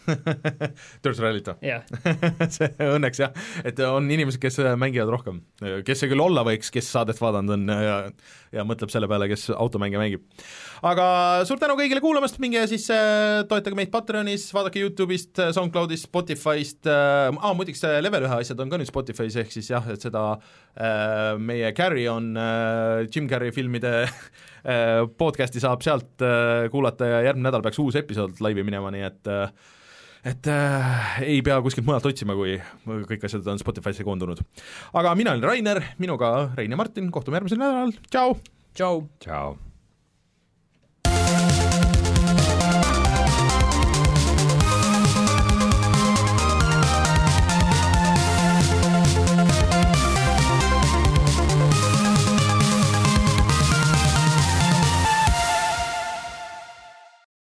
Dirt 1.06 1.22
Rally't 1.22 1.54
või? 1.54 1.70
jah. 1.70 1.86
see 2.58 2.72
õnneks 2.90 3.24
jah, 3.24 3.38
et 3.64 3.82
on 3.86 4.10
inimesed, 4.10 4.42
kes 4.42 4.62
mängivad 4.80 5.14
rohkem, 5.14 5.44
kes 5.86 6.04
see 6.04 6.12
küll 6.12 6.26
olla 6.26 6.46
võiks, 6.48 6.74
kes 6.74 6.90
saadet 6.98 7.22
vaadanud 7.22 7.58
on 7.58 7.70
ja 7.70 8.00
ja 8.56 8.66
mõtleb 8.68 8.92
selle 8.94 9.10
peale, 9.10 9.30
kes 9.32 9.50
automänge 9.56 10.00
mängib. 10.02 10.26
Aga 10.86 11.06
suur 11.48 11.60
tänu 11.62 11.76
kõigile 11.80 12.02
kuulamast, 12.04 12.40
minge 12.42 12.62
siis 12.72 12.86
äh, 12.94 13.42
toetage 13.50 13.78
meid 13.78 13.92
Patreonis, 13.94 14.48
vaadake 14.56 14.84
Youtube'ist, 14.84 15.42
SoundCloudist, 15.56 16.08
Spotify'st 16.10 16.90
äh,, 16.90 17.30
aa 17.34 17.56
muideks 17.58 17.84
äh, 17.88 18.00
Level 18.04 18.28
ühe 18.28 18.40
asjad 18.44 18.62
on 18.64 18.72
ka 18.72 18.80
nüüd 18.80 18.90
Spotify's, 18.90 19.40
ehk 19.42 19.52
siis 19.54 19.72
jah, 19.72 19.86
et 19.92 20.04
seda 20.06 20.26
äh, 20.36 21.34
meie 21.42 21.74
Carry 21.78 22.08
on 22.12 22.32
äh, 22.40 23.08
Jim 23.10 23.28
Carrey 23.32 23.54
filmide 23.56 23.96
äh, 24.06 25.04
podcast'i 25.20 25.64
saab 25.64 25.84
sealt 25.86 26.24
äh, 26.26 26.70
kuulata 26.72 27.10
ja 27.10 27.26
järgmine 27.30 27.50
nädal 27.50 27.66
peaks 27.66 27.82
uus 27.84 28.00
episood 28.00 28.40
laivi 28.44 28.66
minema, 28.68 28.94
nii 28.96 29.06
et 29.10 29.32
äh, 29.34 29.76
et 30.30 30.50
äh, 30.52 31.22
ei 31.24 31.40
pea 31.46 31.62
kuskilt 31.64 31.88
mujalt 31.88 32.10
otsima, 32.10 32.36
kui 32.36 32.58
kõik 33.08 33.24
asjad 33.28 33.48
on 33.48 33.62
Spotify'sse 33.62 34.04
koondunud. 34.08 34.44
aga 35.00 35.16
mina 35.16 35.36
olen 35.36 35.48
Rainer, 35.48 35.84
minuga 36.02 36.52
Rein 36.58 36.76
ja 36.76 36.80
Martin, 36.80 37.12
kohtume 37.12 37.40
järgmisel 37.40 37.64
nädalal, 37.64 37.96
tšau! 38.12 38.38
tšau! 38.76 39.08
tšau 39.24 39.69